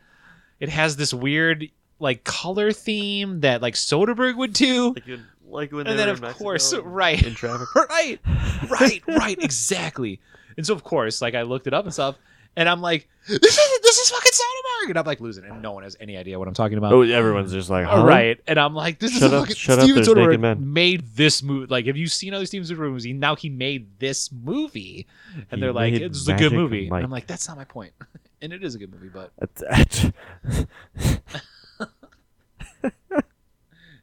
it 0.61 0.68
has 0.68 0.97
this 0.97 1.12
weird 1.12 1.68
like 1.99 2.24
color 2.24 2.72
theme 2.72 3.41
that 3.41 3.62
like 3.62 3.74
Soderbergh 3.74 4.37
would 4.37 4.53
do. 4.53 4.95
like, 4.95 5.20
like 5.49 5.72
when 5.72 5.86
And 5.86 5.99
they 5.99 6.05
then 6.05 6.09
were 6.09 6.12
of 6.14 6.22
in 6.24 6.32
course, 6.32 6.72
and 6.72 6.84
right. 6.84 7.22
in 7.24 7.34
traffic. 7.34 7.74
right, 7.90 8.20
right, 8.68 9.03
right, 9.09 9.38
exactly. 9.40 10.20
And 10.57 10.66
so 10.66 10.74
of 10.74 10.84
course, 10.84 11.20
like 11.22 11.34
I 11.34 11.42
looked 11.42 11.66
it 11.66 11.74
up 11.74 11.84
and 11.84 11.92
stuff, 11.92 12.16
and 12.57 12.68
I'm 12.68 12.80
like, 12.80 13.09
this 13.28 13.59
is 13.59 13.80
this 13.82 13.99
is 13.99 14.11
fucking 14.11 14.32
Soderbergh, 14.32 14.90
and 14.90 14.99
I'm 14.99 15.05
like 15.05 15.20
losing 15.20 15.44
it, 15.44 15.51
and 15.51 15.61
no 15.61 15.72
one 15.72 15.82
has 15.82 15.97
any 16.01 16.16
idea 16.16 16.38
what 16.38 16.49
I'm 16.49 16.55
talking 16.55 16.78
about. 16.78 16.92
Oh, 16.92 17.03
everyone's 17.03 17.53
just 17.53 17.68
like, 17.68 17.86
All 17.86 18.01
huh? 18.01 18.07
right, 18.07 18.40
and 18.47 18.59
I'm 18.59 18.74
like, 18.74 18.99
this 18.99 19.12
Shut 19.12 19.24
is 19.24 19.32
up- 19.32 19.40
fucking 19.42 19.57
shut 19.57 19.80
Steven 19.80 20.03
there's 20.03 20.09
Soderbergh 20.09 20.59
made 20.61 21.03
this 21.14 21.42
movie. 21.42 21.66
Like, 21.66 21.86
have 21.86 21.97
you 21.99 22.07
seen 22.07 22.32
other 22.32 22.47
Steven 22.47 22.66
Soderbergh 22.66 22.88
movies? 22.88 23.05
He, 23.05 23.12
now 23.12 23.36
he 23.36 23.51
made 23.51 23.99
this 23.99 24.32
movie, 24.32 25.07
and 25.34 25.44
He 25.51 25.61
they're 25.61 25.72
like, 25.72 25.92
it's 25.94 26.26
a 26.26 26.32
good 26.32 26.53
Magic 26.53 26.53
movie. 26.53 26.86
And 26.88 27.05
I'm 27.05 27.11
like, 27.11 27.26
that's 27.26 27.47
not 27.49 27.59
my 27.59 27.64
point, 27.64 27.92
and 28.42 28.53
it 28.53 28.64
is 28.64 28.74
a 28.74 28.78
good 28.78 28.92
movie, 28.92 29.09
but 29.09 29.32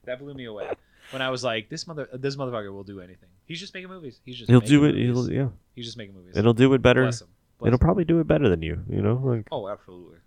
that 0.06 0.20
blew 0.20 0.34
me 0.34 0.46
away 0.46 0.70
when 1.14 1.22
I 1.22 1.30
was 1.30 1.43
like, 1.43 1.70
this 1.70 1.86
mother, 1.88 2.09
this 2.14 2.36
motherfucker 2.36 2.74
will 2.74 2.84
do 2.84 2.99
anything. 2.99 3.30
He's 3.45 3.59
just 3.59 3.74
making 3.74 3.89
movies. 3.89 4.20
He's 4.26 4.36
just 4.38 4.49
He'll 4.49 4.59
making 4.61 4.78
do 4.80 4.86
it. 4.86 4.95
movies. 4.95 5.28
He'll, 5.28 5.32
yeah, 5.32 5.47
He's 5.76 5.86
just 5.86 5.97
making 5.97 6.16
movies. 6.16 6.36
it'll 6.36 6.53
do 6.53 6.74
it 6.74 6.82
better. 6.82 7.03
Bless 7.03 7.22
him. 7.22 7.28
Bless 7.59 7.68
It'll 7.70 7.76
him. 7.76 7.80
probably 7.80 8.03
do 8.05 8.20
it 8.20 8.28
better 8.28 8.49
than 8.49 8.61
you. 8.61 8.84
You 8.89 9.01
know, 9.01 9.22
like 9.24 9.47
Oh, 9.51 9.68
absolutely. 9.70 10.18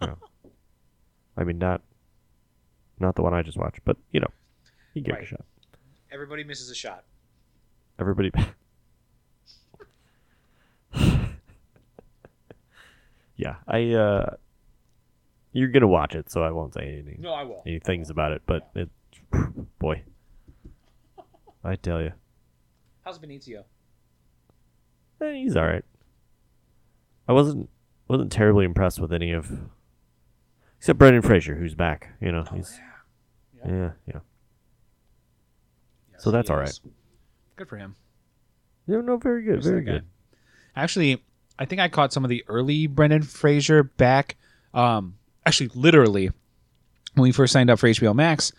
I 1.36 1.44
mean, 1.44 1.58
not 1.58 1.82
not 3.00 3.14
the 3.16 3.22
one 3.22 3.34
I 3.34 3.42
just 3.42 3.58
watched, 3.58 3.80
but 3.84 3.96
you 4.12 4.20
know, 4.20 4.28
give 4.94 5.06
it 5.06 5.12
Right. 5.12 5.22
a 5.22 5.26
shot. 5.26 5.44
Everybody 6.12 6.44
misses 6.44 6.70
a 6.70 6.74
shot. 6.74 7.04
Everybody. 7.98 8.30
yeah, 13.36 13.56
I. 13.66 13.92
uh 13.92 14.36
You're 15.52 15.68
gonna 15.68 15.88
watch 15.88 16.14
it, 16.14 16.30
so 16.30 16.42
I 16.42 16.50
won't 16.50 16.74
say 16.74 16.82
anything, 16.92 17.18
No, 17.20 17.32
I 17.32 17.42
won't. 17.44 17.62
any 17.66 17.78
things 17.78 18.10
about 18.10 18.32
it. 18.32 18.42
But 18.46 18.70
it, 18.74 18.90
boy, 19.82 20.02
I 21.64 21.76
tell 21.76 22.00
you, 22.00 22.12
How's 23.04 23.18
Benicio? 23.18 23.64
eh, 25.20 25.32
he's 25.34 25.56
all 25.56 25.66
right. 25.66 25.84
I 27.28 27.32
wasn't 27.32 27.68
wasn't 28.08 28.32
terribly 28.32 28.64
impressed 28.64 29.00
with 29.00 29.12
any 29.12 29.32
of, 29.32 29.50
except 30.78 30.98
Brendan 30.98 31.22
Fraser, 31.22 31.54
who's 31.56 31.74
back. 31.74 32.10
You 32.20 32.32
know, 32.32 32.44
he's 32.54 32.78
Oh, 33.64 33.68
Yeah. 33.68 33.72
yeah, 33.74 33.90
yeah. 34.06 34.20
Yes, 36.12 36.22
So 36.24 36.30
that's 36.30 36.50
all 36.50 36.56
right. 36.56 36.80
Good 37.56 37.68
for 37.68 37.76
him. 37.76 37.96
Yeah, 38.86 39.00
no, 39.02 39.16
very 39.16 39.42
good, 39.42 39.56
Who's 39.56 39.66
very 39.66 39.82
good. 39.82 40.04
Actually, 40.74 41.22
I 41.58 41.64
think 41.64 41.80
I 41.80 41.88
caught 41.88 42.12
some 42.12 42.24
of 42.24 42.28
the 42.30 42.44
early 42.48 42.86
Brendan 42.88 43.22
Fraser 43.22 43.82
back. 43.84 44.36
Um, 44.74 45.16
actually, 45.46 45.70
literally, 45.74 46.30
when 47.14 47.22
we 47.22 47.32
first 47.32 47.52
signed 47.52 47.70
up 47.70 47.78
for 47.78 47.86
HBO 47.88 48.14
Max, 48.14 48.52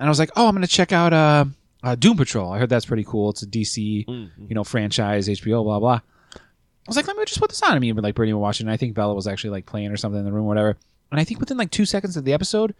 and 0.00 0.06
I 0.06 0.08
was 0.08 0.18
like, 0.18 0.30
"Oh, 0.34 0.48
I'm 0.48 0.54
going 0.56 0.62
to 0.66 0.68
check 0.68 0.90
out 0.90 1.12
uh, 1.12 1.44
uh, 1.84 1.94
Doom 1.94 2.16
Patrol. 2.16 2.50
I 2.52 2.58
heard 2.58 2.68
that's 2.70 2.86
pretty 2.86 3.04
cool. 3.04 3.30
It's 3.30 3.42
a 3.42 3.46
DC, 3.46 4.06
Mm-hmm. 4.06 4.46
you 4.48 4.54
know, 4.56 4.64
franchise, 4.64 5.28
HBO, 5.28 5.62
blah 5.62 5.78
blah." 5.78 6.00
I 6.34 6.40
was 6.88 6.96
like, 6.96 7.06
"Let 7.06 7.16
me 7.16 7.24
just 7.24 7.38
put 7.38 7.50
this 7.50 7.62
on." 7.62 7.70
I 7.72 7.78
mean, 7.78 7.94
like 7.96 8.16
Brittany 8.16 8.32
were 8.32 8.40
watching. 8.40 8.66
And 8.66 8.72
I 8.72 8.76
think 8.76 8.94
Bella 8.94 9.14
was 9.14 9.28
actually 9.28 9.50
like 9.50 9.66
playing 9.66 9.92
or 9.92 9.96
something 9.96 10.18
in 10.18 10.24
the 10.24 10.32
room, 10.32 10.46
or 10.46 10.48
whatever. 10.48 10.76
And 11.12 11.20
I 11.20 11.24
think 11.24 11.38
within 11.38 11.56
like 11.56 11.70
two 11.70 11.84
seconds 11.84 12.16
of 12.16 12.24
the 12.24 12.32
episode, 12.32 12.74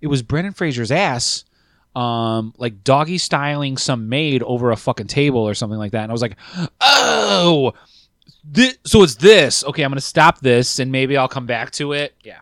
it 0.00 0.06
was 0.06 0.22
Brendan 0.22 0.52
Fraser's 0.52 0.92
ass. 0.92 1.44
Um, 1.96 2.52
like 2.58 2.84
doggy 2.84 3.16
styling 3.16 3.78
some 3.78 4.10
maid 4.10 4.42
over 4.42 4.70
a 4.70 4.76
fucking 4.76 5.06
table 5.06 5.40
or 5.40 5.54
something 5.54 5.78
like 5.78 5.92
that, 5.92 6.02
and 6.02 6.10
I 6.10 6.12
was 6.12 6.20
like, 6.20 6.36
"Oh, 6.82 7.72
Thi- 8.52 8.74
so 8.84 9.02
it's 9.02 9.14
this. 9.16 9.64
Okay, 9.64 9.82
I'm 9.82 9.90
gonna 9.90 10.00
stop 10.02 10.40
this, 10.40 10.78
and 10.78 10.92
maybe 10.92 11.16
I'll 11.16 11.26
come 11.26 11.46
back 11.46 11.70
to 11.72 11.92
it. 11.94 12.14
Yeah, 12.22 12.40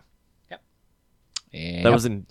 yep. 0.51 0.61
That 1.83 1.91
was 1.93 2.05
in 2.05 2.25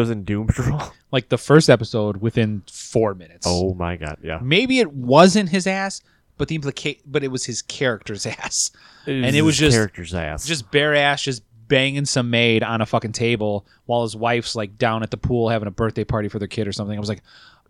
was 0.00 0.10
in 0.10 0.24
Doom 0.24 0.46
Patrol. 0.48 0.82
like 1.12 1.28
the 1.28 1.38
first 1.38 1.68
episode 1.70 2.18
within 2.18 2.62
four 2.70 3.14
minutes. 3.14 3.46
oh 3.48 3.74
my 3.74 3.96
god, 3.96 4.18
yeah. 4.22 4.38
maybe 4.42 4.78
it 4.80 4.92
wasn't 4.92 5.48
his 5.48 5.66
ass, 5.66 6.00
but 6.38 6.48
the 6.48 6.54
implicate, 6.56 7.00
but 7.06 7.22
it 7.24 7.28
was 7.28 7.44
his 7.44 7.62
character's 7.62 8.26
ass, 8.26 8.70
And 9.06 9.36
it 9.36 9.42
was 9.42 9.56
just- 9.56 9.76
character's 9.76 10.14
ass. 10.14 10.46
just 10.46 10.70
bare 10.70 10.94
ass, 10.94 11.22
just 11.22 11.42
banging 11.66 12.04
some 12.04 12.28
maid 12.28 12.62
on 12.62 12.80
a 12.82 12.86
fucking 12.86 13.12
table 13.12 13.66
while 13.86 14.02
his 14.02 14.14
wife's 14.14 14.54
like 14.54 14.76
down 14.76 15.02
at 15.02 15.10
the 15.10 15.16
pool 15.16 15.48
having 15.48 15.66
a 15.66 15.70
birthday 15.70 16.04
party 16.04 16.28
for 16.28 16.38
their 16.38 16.46
kid 16.48 16.68
or 16.68 16.72
something. 16.72 16.96
I 16.96 17.00
was 17.00 17.08
like, 17.08 17.22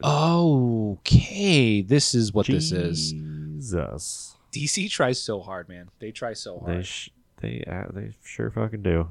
okay, 0.03 1.83
this 1.83 2.14
is 2.14 2.33
what 2.33 2.47
this 2.47 2.72
is. 2.72 3.12
Jesus. 3.12 4.37
DC 4.53 4.91
tries 4.91 5.20
so 5.20 5.41
hard, 5.41 5.68
man. 5.68 5.89
They 6.01 6.11
try 6.12 6.33
so 6.33 6.62
They 6.66 6.72
hard. 6.75 6.87
sh- 6.87 7.09
they 7.41 7.64
uh, 7.66 7.85
they 7.93 8.14
sure 8.22 8.51
fucking 8.51 8.83
do. 8.83 9.09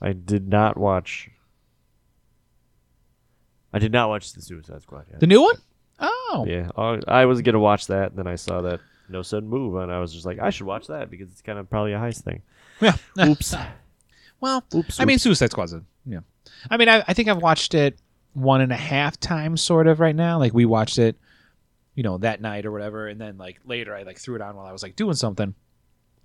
I 0.00 0.12
did 0.12 0.48
not 0.48 0.76
watch. 0.76 1.30
I 3.72 3.78
did 3.78 3.92
not 3.92 4.08
watch 4.08 4.32
the 4.32 4.42
Suicide 4.42 4.82
Squad 4.82 5.06
yet. 5.10 5.20
the 5.20 5.26
new 5.26 5.42
one? 5.42 5.56
Oh, 6.00 6.44
yeah, 6.48 6.70
I 6.76 6.98
I 7.06 7.24
was 7.26 7.40
gonna 7.42 7.58
watch 7.60 7.86
that, 7.88 8.10
and 8.10 8.18
then 8.18 8.26
I 8.26 8.34
saw 8.36 8.62
that 8.62 8.80
No 9.08 9.22
Sudden 9.22 9.48
Move, 9.48 9.76
and 9.76 9.92
I 9.92 9.98
was 10.00 10.12
just 10.12 10.24
like, 10.26 10.38
I 10.38 10.50
should 10.50 10.66
watch 10.66 10.86
that 10.88 11.10
because 11.10 11.28
it's 11.30 11.42
kind 11.42 11.58
of 11.58 11.68
probably 11.68 11.92
a 11.92 11.98
heist 11.98 12.22
thing. 12.22 12.42
yeah. 12.80 12.94
Oops. 13.26 13.54
Well, 14.40 14.64
Oops. 14.74 14.98
I 14.98 15.04
mean. 15.04 15.18
Suicide 15.18 15.50
Squad's 15.50 15.74
a, 15.74 15.82
yeah. 16.06 16.20
I 16.70 16.76
mean, 16.78 16.88
I, 16.88 17.04
I 17.06 17.12
think 17.14 17.28
I've 17.28 17.42
watched 17.42 17.74
it 17.74 17.98
one 18.32 18.60
and 18.62 18.72
a 18.72 18.76
half 18.76 19.20
times, 19.20 19.60
sort 19.60 19.86
of, 19.86 20.00
right 20.00 20.16
now. 20.16 20.38
Like 20.38 20.54
we 20.54 20.64
watched 20.64 20.98
it, 20.98 21.16
you 21.94 22.02
know, 22.02 22.16
that 22.18 22.40
night 22.40 22.64
or 22.64 22.72
whatever, 22.72 23.06
and 23.08 23.20
then 23.20 23.36
like 23.36 23.60
later 23.66 23.94
I 23.94 24.02
like 24.04 24.18
threw 24.18 24.36
it 24.36 24.40
on 24.40 24.56
while 24.56 24.66
I 24.66 24.72
was 24.72 24.82
like 24.82 24.96
doing 24.96 25.14
something. 25.14 25.54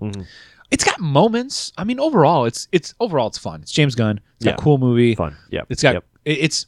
Mhm. 0.01 0.25
It's 0.71 0.83
got 0.83 0.99
moments. 0.99 1.73
I 1.77 1.83
mean, 1.83 1.99
overall, 1.99 2.45
it's 2.45 2.67
it's 2.71 2.93
overall 3.01 3.27
it's 3.27 3.37
fun. 3.37 3.61
It's 3.61 3.71
James 3.71 3.95
Gunn. 3.95 4.19
It's 4.37 4.45
got 4.45 4.51
Yeah. 4.51 4.55
a 4.55 4.61
cool 4.61 4.77
movie. 4.77 5.15
fun. 5.15 5.35
Yeah. 5.51 5.61
It's 5.69 5.83
got 5.83 5.95
Yep. 5.95 6.05
it- 6.25 6.39
it's 6.39 6.65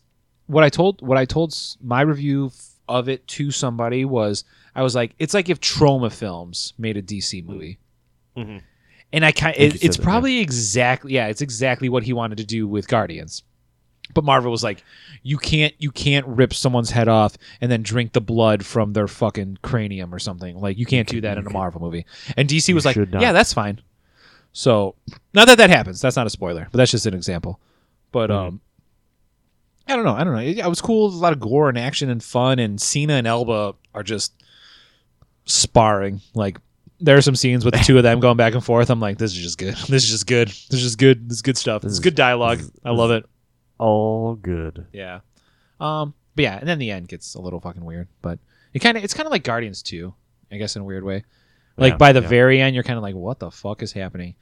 what 0.48 0.64
I 0.64 0.70
told 0.70 1.02
what 1.02 1.18
I 1.18 1.26
told 1.26 1.56
my 1.82 2.02
review 2.02 2.52
of 2.90 3.08
it 3.10 3.28
to 3.28 3.52
somebody 3.52 4.06
was 4.06 4.44
I 4.76 4.82
was 4.82 4.96
like 4.96 5.14
it's 5.20 5.34
like 5.34 5.50
if 5.50 5.60
Troma 5.60 6.12
Films 6.12 6.74
made 6.78 6.98
a 6.98 7.02
DC 7.02 7.46
movie. 7.46 7.78
Mhm. 8.36 8.62
And 9.14 9.26
I 9.26 9.32
kind 9.32 9.56
it, 9.58 9.76
it's 9.76 9.82
said 9.82 9.92
that, 9.92 9.98
yeah. 10.00 10.04
probably 10.04 10.40
exactly 10.40 11.14
yeah, 11.14 11.28
it's 11.28 11.42
exactly 11.42 11.90
what 11.90 12.04
he 12.04 12.14
wanted 12.14 12.38
to 12.40 12.46
do 12.46 12.68
with 12.68 12.88
Guardians. 12.88 13.44
But 14.14 14.24
Marvel 14.24 14.52
was 14.52 14.64
like 14.64 14.84
you 15.24 15.38
can't 15.38 15.74
you 15.80 15.92
can't 15.92 16.26
rip 16.28 16.54
someone's 16.54 16.92
head 16.92 17.08
off 17.10 17.36
and 17.60 17.70
then 17.72 17.84
drink 17.84 18.14
the 18.14 18.22
blood 18.22 18.66
from 18.66 18.94
their 18.94 19.08
fucking 19.08 19.58
cranium 19.64 20.14
or 20.14 20.20
something. 20.20 20.58
Like 20.60 20.78
you 20.78 20.86
can't 20.86 21.08
do 21.10 21.20
that 21.22 21.38
in 21.38 21.46
a 21.46 21.50
Marvel 21.50 21.82
movie. 21.82 22.06
And 22.38 22.48
DC 22.48 22.74
was 22.74 22.86
like, 22.86 22.96
"Yeah, 22.96 23.34
that's 23.34 23.52
fine." 23.54 23.82
So, 24.54 24.96
not 25.34 25.48
that 25.48 25.58
that 25.58 25.70
happens. 25.70 26.00
That's 26.02 26.16
not 26.16 26.26
a 26.26 26.30
spoiler, 26.32 26.68
but 26.72 26.78
that's 26.78 26.92
just 26.92 27.06
an 27.06 27.14
example. 27.14 27.60
But 28.14 28.30
Mhm. 28.30 28.34
um, 28.48 28.62
I 29.88 29.96
don't 29.96 30.06
know. 30.06 30.14
I 30.14 30.24
don't 30.24 30.34
know. 30.34 30.42
It, 30.42 30.58
it 30.60 30.68
was 30.68 30.82
cool. 30.82 31.08
A 31.08 31.16
lot 31.16 31.34
of 31.34 31.40
gore 31.40 31.70
and 31.70 31.78
action 31.78 32.10
and 32.10 32.24
fun. 32.24 32.60
And 32.60 32.80
Cena 32.80 33.14
and 33.14 33.28
Elba 33.28 33.76
are 33.94 34.04
just 34.04 34.34
sparring. 35.46 36.22
Like 36.34 36.58
there 37.00 37.18
are 37.18 37.22
some 37.22 37.36
scenes 37.36 37.64
with 37.64 37.74
the 37.74 37.80
two 37.82 37.98
of 37.98 38.04
them 38.04 38.20
going 38.20 38.38
back 38.38 38.54
and 38.54 38.64
forth. 38.64 38.90
I'm 38.90 39.00
like, 39.00 39.18
this 39.18 39.32
is 39.32 39.38
just 39.38 39.58
good. 39.58 39.76
This 39.88 40.04
is 40.04 40.10
just 40.10 40.28
good. 40.28 40.50
This 40.50 40.74
is 40.74 40.82
just 40.82 40.98
good. 40.98 41.30
This 41.30 41.38
is 41.38 41.42
good 41.42 41.58
stuff. 41.58 41.82
This, 41.82 41.94
is 41.94 42.00
good 42.00 42.16
dialogue. 42.16 42.62
I 42.84 42.92
love 42.92 43.12
it. 43.12 43.26
All 43.78 44.36
good. 44.36 44.88
Yeah. 44.92 45.20
Um. 45.80 46.14
But 46.36 46.44
yeah, 46.44 46.60
and 46.60 46.68
then 46.68 46.78
the 46.78 46.92
end 46.92 47.08
gets 47.08 47.34
a 47.34 47.42
little 47.42 47.60
fucking 47.60 47.84
weird. 47.84 48.08
But 48.22 48.40
it 48.74 48.80
kind 48.80 48.98
of 48.98 49.04
it's 49.04 49.14
kind 49.14 49.26
of 49.26 49.32
like 49.32 49.44
Guardians 49.44 49.82
2, 49.84 50.14
I 50.52 50.58
guess 50.58 50.76
in 50.76 50.84
a 50.84 50.86
weird 50.86 51.04
way. 51.04 51.24
Like 51.78 51.94
Yeah, 51.94 51.98
by 51.98 52.14
the 52.14 52.22
yeah. 52.22 52.28
very 52.28 52.62
end, 52.62 52.76
you're 52.76 52.84
kind 52.84 52.98
of 52.98 53.04
like, 53.04 53.16
what 53.16 53.40
the 53.40 53.52
fuck 53.52 53.82
is 53.82 53.92
happening? 53.92 54.36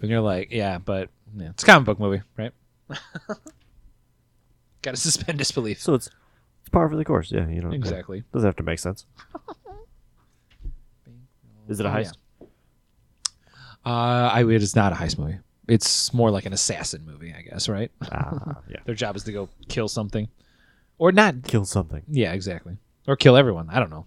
And 0.00 0.10
you're 0.10 0.20
like, 0.20 0.48
yeah, 0.50 0.78
but 0.78 1.08
yeah, 1.36 1.50
it's 1.50 1.62
a 1.62 1.66
comic 1.66 1.86
book 1.86 2.00
movie, 2.00 2.22
right? 2.36 2.52
Got 4.86 4.94
to 4.94 5.00
suspend 5.10 5.38
disbelief. 5.38 5.82
So 5.82 5.94
it's 5.94 6.06
it's 6.60 6.68
par 6.70 6.88
for 6.88 6.94
the 6.96 7.04
course. 7.04 7.32
Yeah, 7.32 7.48
you 7.48 7.60
know. 7.60 7.70
yeah. 7.70 7.74
Exactly. 7.76 8.22
Doesn't 8.32 8.46
have 8.46 8.54
to 8.56 8.62
make 8.62 8.78
sense. 8.78 9.04
Is 11.68 11.80
it 11.80 11.86
a 11.86 11.88
Oh, 11.88 11.92
heist? 11.92 12.14
Uh, 13.84 14.30
I 14.32 14.40
it 14.44 14.62
is 14.62 14.76
not 14.76 14.92
a 14.92 14.94
heist 14.94 15.18
movie. 15.18 15.38
It's 15.68 16.14
more 16.14 16.30
like 16.30 16.46
an 16.46 16.52
assassin 16.52 17.04
movie, 17.04 17.34
I 17.36 17.42
guess, 17.42 17.68
right? 17.68 17.90
Ah, 18.12 18.60
yeah. 18.68 18.78
Their 18.84 18.94
job 18.94 19.16
is 19.16 19.24
to 19.24 19.32
go 19.32 19.48
kill 19.68 19.88
something, 19.88 20.28
or 20.98 21.10
not. 21.10 21.42
Kill 21.42 21.64
something. 21.64 22.02
Yeah, 22.08 22.32
exactly. 22.32 22.76
Or 23.08 23.16
kill 23.16 23.36
everyone. 23.36 23.68
I 23.70 23.80
don't 23.80 23.90
know. 23.90 24.06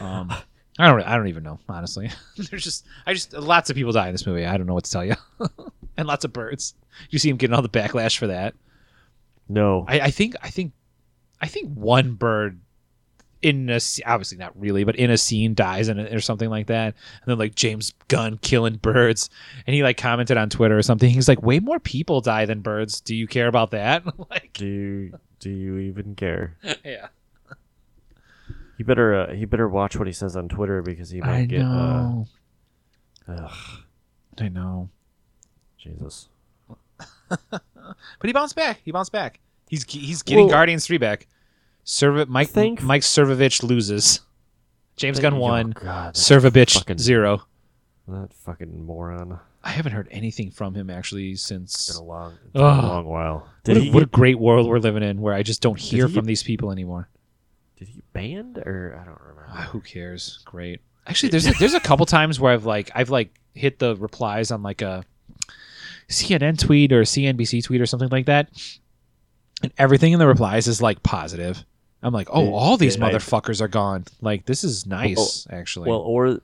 Um, 0.00 0.32
I 0.78 0.86
don't. 0.88 1.02
I 1.02 1.16
don't 1.16 1.28
even 1.28 1.42
know. 1.42 1.58
Honestly, 1.68 2.10
there's 2.50 2.64
just. 2.64 2.86
I 3.06 3.12
just 3.12 3.34
lots 3.34 3.68
of 3.68 3.76
people 3.76 3.92
die 3.92 4.06
in 4.08 4.14
this 4.14 4.26
movie. 4.26 4.46
I 4.46 4.56
don't 4.56 4.66
know 4.66 4.72
what 4.74 4.84
to 4.84 4.90
tell 4.90 5.04
you, 5.04 5.16
and 5.98 6.06
lots 6.08 6.24
of 6.24 6.32
birds. 6.32 6.72
You 7.10 7.18
see 7.18 7.28
him 7.28 7.36
getting 7.36 7.54
all 7.54 7.60
the 7.62 7.68
backlash 7.68 8.16
for 8.16 8.28
that. 8.28 8.54
No. 9.48 9.84
I, 9.88 10.00
I 10.00 10.10
think. 10.10 10.34
I 10.42 10.50
think. 10.50 10.72
I 11.40 11.46
think 11.46 11.74
one 11.74 12.14
bird 12.14 12.60
in 13.44 13.68
a 13.68 13.78
obviously 14.06 14.38
not 14.38 14.58
really, 14.58 14.84
but 14.84 14.96
in 14.96 15.10
a 15.10 15.18
scene 15.18 15.54
dies 15.54 15.88
in 15.88 15.98
it 15.98 16.14
or 16.14 16.20
something 16.20 16.48
like 16.48 16.68
that. 16.68 16.86
And 16.86 17.26
then 17.26 17.38
like 17.38 17.54
James 17.54 17.92
Gunn 18.08 18.38
killing 18.38 18.76
birds, 18.76 19.28
and 19.66 19.74
he 19.74 19.82
like 19.82 19.98
commented 19.98 20.38
on 20.38 20.48
Twitter 20.48 20.78
or 20.78 20.82
something. 20.82 21.10
He's 21.10 21.28
like, 21.28 21.42
"Way 21.42 21.60
more 21.60 21.78
people 21.78 22.22
die 22.22 22.46
than 22.46 22.60
birds. 22.60 23.02
Do 23.02 23.14
you 23.14 23.26
care 23.26 23.46
about 23.46 23.72
that?" 23.72 24.02
like, 24.30 24.50
do 24.54 24.66
you 24.66 25.18
do 25.40 25.50
you 25.50 25.76
even 25.78 26.14
care? 26.14 26.56
yeah. 26.84 27.08
He 28.78 28.82
better 28.82 29.14
uh, 29.14 29.34
he 29.34 29.44
better 29.44 29.68
watch 29.68 29.96
what 29.96 30.06
he 30.06 30.12
says 30.14 30.36
on 30.36 30.48
Twitter 30.48 30.80
because 30.80 31.10
he 31.10 31.20
might 31.20 31.34
I 31.36 31.44
get 31.44 31.58
know. 31.60 32.26
uh 33.28 33.32
ugh, 33.32 33.80
I 34.40 34.48
know. 34.48 34.88
Jesus. 35.76 36.28
But 38.18 38.28
he 38.28 38.32
bounced 38.32 38.56
back. 38.56 38.80
He 38.84 38.90
bounced 38.92 39.12
back. 39.12 39.40
He's 39.68 39.84
he's 39.84 40.22
getting 40.22 40.46
Well- 40.46 40.54
Guardians 40.54 40.86
three 40.86 40.98
back. 40.98 41.26
Serv- 41.84 42.28
Mike 42.28 42.48
Think- 42.48 42.82
Mike 42.82 43.02
Cernovich 43.02 43.62
loses. 43.62 44.20
James 44.96 45.20
Gunn 45.20 45.34
Oh, 45.34 45.38
won. 45.38 45.70
God, 45.72 46.14
that, 46.14 46.14
Cernovich 46.14 46.74
fucking- 46.74 46.98
zero. 46.98 47.42
that 48.08 48.32
fucking 48.32 48.84
moron. 48.86 49.38
I 49.62 49.70
haven't 49.70 49.92
heard 49.92 50.08
anything 50.10 50.50
from 50.50 50.74
him 50.74 50.88
actually 50.90 51.32
It's 51.32 51.42
since. 51.42 51.88
been 51.88 51.96
a 52.02 52.04
long, 52.04 52.32
it's 52.44 52.52
been 52.52 52.62
a 52.62 52.66
long 52.86 53.04
while. 53.06 53.48
What 53.64 53.76
a, 53.76 53.90
what 53.90 54.02
a 54.02 54.06
great 54.06 54.38
world 54.38 54.68
we're 54.68 54.78
living 54.78 55.02
in, 55.02 55.20
where 55.20 55.34
I 55.34 55.42
just 55.42 55.60
don't 55.62 55.78
hear 55.78 56.06
he 56.06 56.14
from 56.14 56.24
these 56.26 56.42
people 56.42 56.70
anymore. 56.70 57.08
did 57.78 57.88
he 57.88 58.02
banned 58.12 58.58
or 58.58 58.98
I 59.00 59.04
don't 59.04 59.20
remember. 59.20 59.46
Ah, 59.50 59.68
who 59.72 59.80
cares? 59.80 60.40
Great. 60.44 60.80
Actually, 61.06 61.30
there's 61.30 61.46
a, 61.46 61.52
there's 61.58 61.74
a 61.74 61.80
couple 61.80 62.06
times 62.06 62.38
where 62.40 62.52
I've 62.52 62.64
like 62.66 62.90
I've 62.94 63.10
like 63.10 63.34
hit 63.54 63.78
the 63.78 63.96
replies 63.96 64.50
on 64.50 64.62
like 64.62 64.80
a 64.82 65.04
CNN 66.08 66.58
tweet 66.58 66.92
or 66.92 67.02
CNBC 67.02 67.64
tweet 67.64 67.80
or 67.80 67.86
something 67.86 68.08
like 68.10 68.26
that, 68.26 68.48
and 69.62 69.72
everything 69.78 70.12
in 70.12 70.18
the 70.18 70.26
replies 70.26 70.66
is 70.66 70.82
like 70.82 71.02
positive. 71.02 71.64
I'm 72.02 72.12
like, 72.12 72.28
oh, 72.30 72.52
all 72.52 72.76
these 72.76 72.98
motherfuckers 72.98 73.60
are 73.62 73.68
gone. 73.68 74.04
Like 74.20 74.44
this 74.46 74.62
is 74.64 74.86
nice, 74.86 75.46
actually. 75.50 75.88
Well, 75.90 76.00
or 76.00 76.40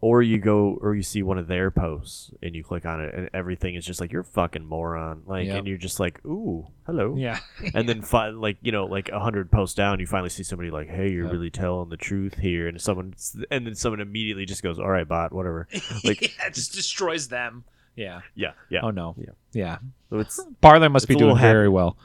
or 0.00 0.22
you 0.22 0.38
go 0.38 0.78
or 0.80 0.94
you 0.94 1.02
see 1.02 1.22
one 1.24 1.38
of 1.38 1.48
their 1.48 1.70
posts 1.72 2.30
and 2.42 2.54
you 2.54 2.62
click 2.62 2.84
on 2.86 3.00
it 3.00 3.12
and 3.14 3.28
everything 3.34 3.74
is 3.74 3.84
just 3.84 4.00
like 4.00 4.12
you're 4.12 4.22
fucking 4.22 4.64
moron. 4.64 5.22
Like 5.26 5.46
Yep. 5.46 5.58
and 5.58 5.66
you're 5.66 5.78
just 5.78 5.98
like, 5.98 6.24
"Ooh, 6.26 6.66
hello." 6.86 7.16
yeah, 7.16 7.38
And 7.74 7.88
then 7.88 8.02
fi- 8.02 8.28
like, 8.28 8.58
you 8.60 8.70
know, 8.70 8.84
like 8.84 9.08
a 9.08 9.14
100 9.16 9.50
posts 9.50 9.74
down, 9.74 9.98
you 9.98 10.06
finally 10.06 10.28
see 10.28 10.42
somebody 10.44 10.70
like, 10.70 10.88
"Hey, 10.88 11.10
you're 11.10 11.24
Yep. 11.24 11.32
really 11.32 11.50
telling 11.50 11.88
the 11.88 11.96
truth 11.96 12.36
here." 12.38 12.68
And 12.68 12.78
someone 12.80 13.14
and 13.50 13.66
then 13.66 13.74
someone 13.74 14.00
immediately 14.00 14.44
just 14.44 14.62
goes, 14.62 14.78
"All 14.78 14.90
right, 14.90 15.08
bot, 15.08 15.32
whatever." 15.32 15.66
Like 16.04 16.20
yeah, 16.20 16.46
it 16.46 16.54
just 16.54 16.74
destroys 16.74 17.26
them. 17.28 17.64
Yeah. 17.98 18.20
yeah, 18.34 18.52
yeah. 18.70 18.80
Oh 18.82 18.90
no. 18.90 19.14
Yeah. 19.18 19.32
Yeah. 19.52 19.78
So 20.10 20.18
it's 20.20 20.40
Parler 20.60 20.88
must 20.88 21.04
It's 21.04 21.08
be 21.08 21.16
doing 21.16 21.36
very 21.36 21.68
well. 21.68 21.96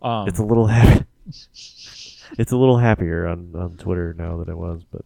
Um, 0.00 0.28
it's 0.28 0.38
a 0.38 0.44
little 0.44 0.66
happy. 0.66 1.04
it's 1.26 2.52
a 2.52 2.56
little 2.56 2.78
happier 2.78 3.26
on, 3.26 3.52
on 3.54 3.76
Twitter 3.76 4.14
now 4.16 4.38
than 4.38 4.48
it 4.48 4.56
was, 4.56 4.82
but 4.90 5.02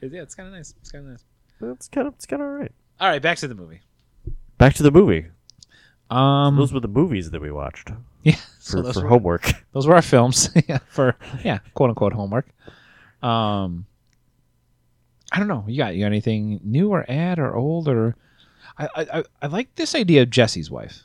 yeah, 0.00 0.22
it's 0.22 0.34
kind 0.34 0.48
of 0.48 0.54
nice. 0.54 0.74
It's 0.80 0.92
kind 0.92 1.04
of 1.06 1.10
nice. 1.12 1.24
it's 1.72 1.88
kind 1.88 2.06
of 2.06 2.14
it's 2.14 2.26
kind 2.26 2.42
of 2.42 2.48
all 2.48 2.54
right. 2.54 2.72
All 3.00 3.08
right, 3.08 3.22
back 3.22 3.38
to 3.38 3.48
the 3.48 3.54
movie. 3.54 3.80
Back 4.58 4.74
to 4.74 4.82
the 4.82 4.90
movie. 4.90 5.26
Um, 6.10 6.56
Those 6.56 6.72
were 6.72 6.80
the 6.80 6.88
movies 6.88 7.30
that 7.30 7.40
we 7.40 7.50
watched 7.50 7.90
yeah, 8.22 8.36
for, 8.60 8.84
so 8.84 8.92
for 8.92 9.02
were- 9.02 9.08
homework. 9.08 9.52
Those 9.72 9.86
were 9.86 9.94
our 9.94 10.02
films 10.02 10.50
yeah, 10.68 10.78
for 10.88 11.16
yeah, 11.42 11.58
quote 11.72 11.90
unquote 11.90 12.12
homework. 12.12 12.46
Um, 13.22 13.86
I 15.32 15.38
don't 15.38 15.48
know. 15.48 15.64
You 15.66 15.78
got 15.78 15.94
you 15.94 16.00
got 16.00 16.06
anything 16.06 16.60
new 16.62 16.90
or 16.90 17.04
add 17.10 17.38
or 17.38 17.56
old 17.56 17.88
or? 17.88 18.16
I 18.78 18.88
I, 18.96 19.18
I- 19.20 19.24
I 19.42 19.46
like 19.48 19.74
this 19.76 19.94
idea 19.94 20.22
of 20.22 20.30
Jesse's 20.30 20.70
wife. 20.70 21.04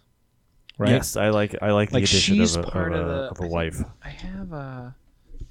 Right. 0.77 0.91
Yes, 0.91 1.15
I 1.17 1.29
like 1.29 1.55
I 1.61 1.71
like, 1.71 1.91
Like 1.91 2.03
the 2.03 2.17
addition 2.17 2.41
of 2.41 2.55
a, 2.55 2.63
part 2.71 2.93
of 2.93 3.01
of 3.01 3.07
a, 3.07 3.11
the- 3.11 3.29
of 3.31 3.41
I 3.41 3.45
a 3.45 3.47
wife. 3.49 3.81
I 4.03 4.09
have 4.09 4.51
a 4.53 4.95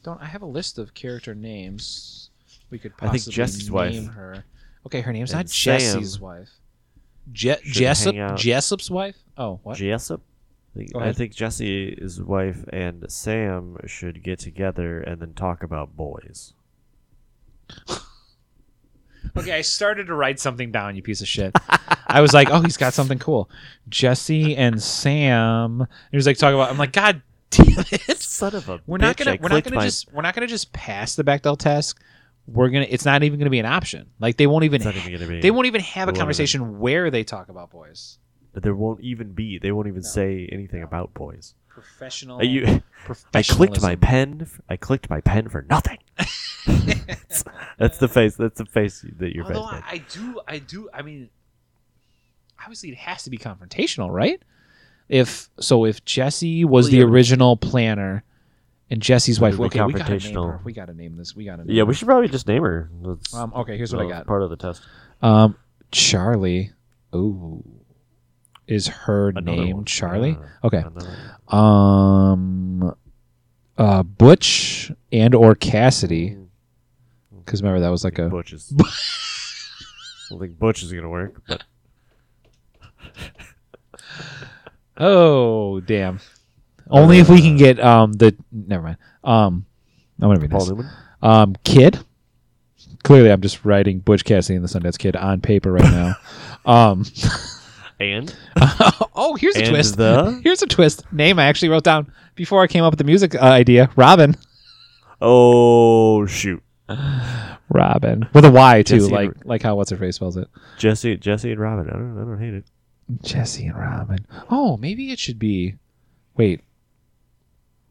don't 0.03 0.21
I 0.23 0.27
have 0.27 0.43
a 0.43 0.47
list 0.47 0.79
of 0.79 0.95
character 0.95 1.35
names 1.35 2.31
we 2.71 2.79
could 2.79 2.93
I 3.01 3.09
think 3.09 3.13
possibly 3.13 3.33
Jesse's 3.35 3.71
wife. 3.71 3.93
name 3.93 4.07
her. 4.07 4.45
Okay, 4.87 5.01
her 5.03 5.13
name's 5.13 5.33
And 5.33 5.39
not 5.41 5.47
Jesse's 5.49 6.19
wife. 6.21 6.49
Je- 7.33 7.57
Jessup 7.65 8.15
Jessup's 8.37 8.91
wife? 8.91 9.17
Oh, 9.37 9.61
what? 9.63 9.77
Jessup. 9.77 10.23
I 10.75 10.79
think- 10.79 10.93
Go 10.95 10.99
I 11.01 11.03
ahead. 11.05 11.17
think 11.17 11.35
Jesse's 11.35 12.23
wife 12.23 12.65
and 12.73 13.05
Sam 13.11 13.77
should 13.87 14.23
get 14.23 14.39
together 14.39 15.01
and 15.01 15.21
then 15.21 15.35
talk 15.35 15.63
about 15.63 15.95
boys. 15.97 16.55
Okay, 19.37 19.53
I 19.53 19.61
started 19.63 20.07
to 20.09 20.15
write 20.15 20.39
something 20.41 20.71
down, 20.73 20.97
you 20.97 21.03
piece 21.03 21.21
of 21.21 21.29
shit. 21.29 21.53
I 22.07 22.21
was 22.21 22.33
like, 22.33 22.49
oh, 22.51 22.61
he's 22.63 22.77
got 22.77 22.95
something 22.95 23.19
cool. 23.19 23.51
Jesse 23.89 24.57
and 24.57 24.83
Sam. 24.83 25.87
He 26.11 26.17
was 26.17 26.27
like 26.27 26.39
talking 26.39 26.55
about. 26.55 26.71
I'm 26.71 26.79
like, 26.79 26.93
God 26.93 27.23
damn 27.51 27.85
it. 27.91 28.19
Son 28.19 28.55
of 28.55 28.69
a 28.69 28.81
We're 28.87 28.99
not 28.99 29.17
bitch, 29.17 29.25
gonna. 29.25 29.31
I 29.33 29.39
We're 29.41 29.49
not 29.49 29.51
clicked 29.51 29.65
gonna 29.67 29.77
my- 29.77 29.85
just. 29.85 30.13
We're 30.13 30.23
not 30.23 30.35
gonna 30.35 30.47
just 30.47 30.73
pass 30.73 31.15
the 31.17 31.25
Bechdel 31.25 31.59
test. 31.59 31.99
We're 32.47 32.71
gonna. 32.71 32.87
It's 32.89 33.05
not 33.05 33.23
even 33.23 33.39
gonna 33.39 33.51
be 33.51 33.59
an 33.59 33.67
option. 33.67 34.09
Like 34.21 34.37
they 34.37 34.47
won't 34.47 34.65
even. 34.65 34.77
It's 34.77 34.85
not 34.85 34.97
even 34.97 35.13
gonna 35.13 35.27
be. 35.29 35.41
They 35.41 35.51
won't 35.51 35.67
even 35.67 35.83
have 35.83 36.09
a 36.09 36.11
It 36.11 36.13
won't 36.13 36.19
conversation 36.19 36.79
where 36.79 37.11
they 37.11 37.25
talk 37.25 37.49
about 37.51 37.71
boys. 37.71 38.19
But 38.55 38.63
there 38.63 38.75
won't 38.75 39.01
even 39.03 39.33
be. 39.35 39.59
They 39.59 39.71
won't 39.73 39.89
even 39.89 40.03
say 40.03 40.49
anything 40.51 40.83
about 40.83 41.13
boys. 41.15 41.55
Professional. 41.81 42.39
Uh, 42.39 42.43
you, 42.43 42.83
I 43.35 43.43
clicked 43.43 43.81
my 43.81 43.95
pen. 43.97 44.49
I 44.69 44.77
clicked 44.77 45.09
my 45.09 45.21
pen 45.21 45.49
for 45.49 45.63
nothing. 45.69 45.99
That's 47.79 47.99
the 47.99 48.09
face. 48.09 48.35
That's 48.37 48.59
the 48.59 48.67
face 48.67 49.05
that 49.19 49.35
you're. 49.35 49.45
Although 49.47 49.65
I. 49.65 49.83
I 49.87 49.99
do, 49.99 50.41
I 50.49 50.59
do. 50.59 50.89
I 50.93 51.03
mean, 51.03 51.31
obviously, 52.61 52.91
it 52.91 52.97
has 52.99 53.23
to 53.25 53.31
be 53.31 53.39
confrontational, 53.39 54.11
right? 54.11 54.43
If 55.09 55.49
so, 55.61 55.85
if 55.85 56.05
Jesse 56.05 56.65
was 56.65 56.87
Well, 56.87 56.91
the 56.93 56.99
yeah. 56.99 57.05
original 57.05 57.57
planner, 57.57 58.25
and 58.91 59.01
Jesse's 59.01 59.41
wife, 59.41 59.55
It 59.55 59.59
would 59.61 59.73
be 59.73 59.81
okay, 59.81 59.87
we 59.87 59.93
gotta 59.99 60.11
name 60.11 60.21
confrontational. 60.21 60.51
her. 60.53 60.61
We 60.65 60.73
gotta 60.73 60.95
name 60.95 61.17
this. 61.17 61.35
We 61.37 61.45
gotta. 61.45 61.65
Name 61.65 61.77
Yeah, 61.77 61.83
her. 61.83 61.87
we 61.87 61.95
should 61.95 62.07
probably 62.07 62.29
just 62.29 62.47
name 62.49 62.63
her. 62.63 62.91
That's, 63.03 63.33
Um. 63.35 63.53
Okay. 63.55 63.77
Here's 63.77 63.95
what 63.95 64.05
I 64.05 64.09
got. 64.09 64.27
Part 64.27 64.43
of 64.43 64.51
the 64.51 64.57
test. 64.57 64.83
Um. 65.23 65.57
Charlie. 65.91 66.73
Ooh. 67.15 67.65
Is 68.69 68.87
her 68.89 69.31
Another 69.31 69.57
name 69.63 69.77
one. 69.77 69.85
Charlie? 69.87 70.39
Uh, 70.63 70.67
Okay. 70.67 70.85
another- 70.85 71.57
Um. 71.57 72.95
Uh. 73.77 74.03
Butch 74.05 74.93
and 75.11 75.35
or 75.35 75.55
Cassidy. 75.55 76.37
Because 77.45 77.63
remember 77.63 77.81
that 77.81 77.89
was 77.89 78.05
like 78.05 78.19
a. 78.19 78.29
Butch 78.29 78.53
is. 78.53 78.73
I 78.79 78.85
don't 80.31 80.41
think 80.41 80.59
Butch 80.59 80.83
is 80.83 80.93
gonna 80.93 81.09
work, 81.09 81.41
but 81.49 81.65
Oh 84.97 85.81
damn! 85.81 86.21
Only 86.91 87.19
if 87.21 87.29
we 87.29 87.41
can 87.41 87.57
get 87.57 87.79
um 87.81 88.13
the 88.13 88.37
never 88.53 88.83
mind. 88.83 88.97
Um, 89.25 89.65
I'm 90.21 90.29
gonna 90.29 90.41
read 90.41 90.51
Paul 90.51 90.61
this. 90.61 90.69
Newman. 90.71 90.91
Um, 91.23 91.57
Kid. 91.65 91.99
Clearly, 93.05 93.31
I'm 93.31 93.41
just 93.41 93.65
writing 93.65 94.01
Butch 94.01 94.25
Cassidy 94.25 94.57
and 94.57 94.65
the 94.65 94.69
Sundance 94.69 94.99
Kid 94.99 95.15
on 95.17 95.41
paper 95.41 95.73
right 95.73 95.85
now. 95.85 96.15
um, 96.67 97.05
And 98.01 98.35
oh, 99.15 99.37
here's 99.41 99.57
a 99.57 99.61
And 99.61 99.69
twist. 99.71 99.97
the- 99.97 100.41
Here's 100.45 100.63
a 100.63 100.67
twist. 100.67 101.05
Name 101.13 101.39
I 101.39 101.45
actually 101.47 101.69
wrote 101.71 101.85
down 101.85 102.13
before 102.37 102.63
I 102.63 102.67
came 102.69 102.85
up 102.85 102.93
with 102.93 102.99
the 102.99 103.05
music 103.05 103.35
uh, 103.35 103.39
idea. 103.41 103.91
Robin. 103.97 104.37
oh 105.21 106.25
shoot, 106.27 106.63
Robin 107.69 108.29
with 108.33 108.45
a 108.45 108.51
Y 108.51 108.83
too, 108.83 109.01
Jesse 109.01 109.11
like 109.13 109.31
and- 109.33 109.45
like 109.45 109.63
how 109.63 109.75
what's 109.77 109.91
her 109.91 109.97
face 109.97 110.17
spells 110.17 110.37
it. 110.37 110.49
Jesse, 110.79 111.17
Jesse 111.17 111.51
and 111.51 111.61
Robin. 111.61 111.89
I 111.89 111.93
don't, 111.93 112.17
I 112.19 112.21
don't 112.25 112.39
hate 112.39 112.55
it. 112.55 112.65
Jesse 113.23 113.67
and 113.67 113.77
Robin. 113.77 114.19
Oh, 114.51 114.77
maybe 114.77 115.11
it 115.11 115.19
should 115.19 115.39
be. 115.39 115.75
Wait. 116.37 116.61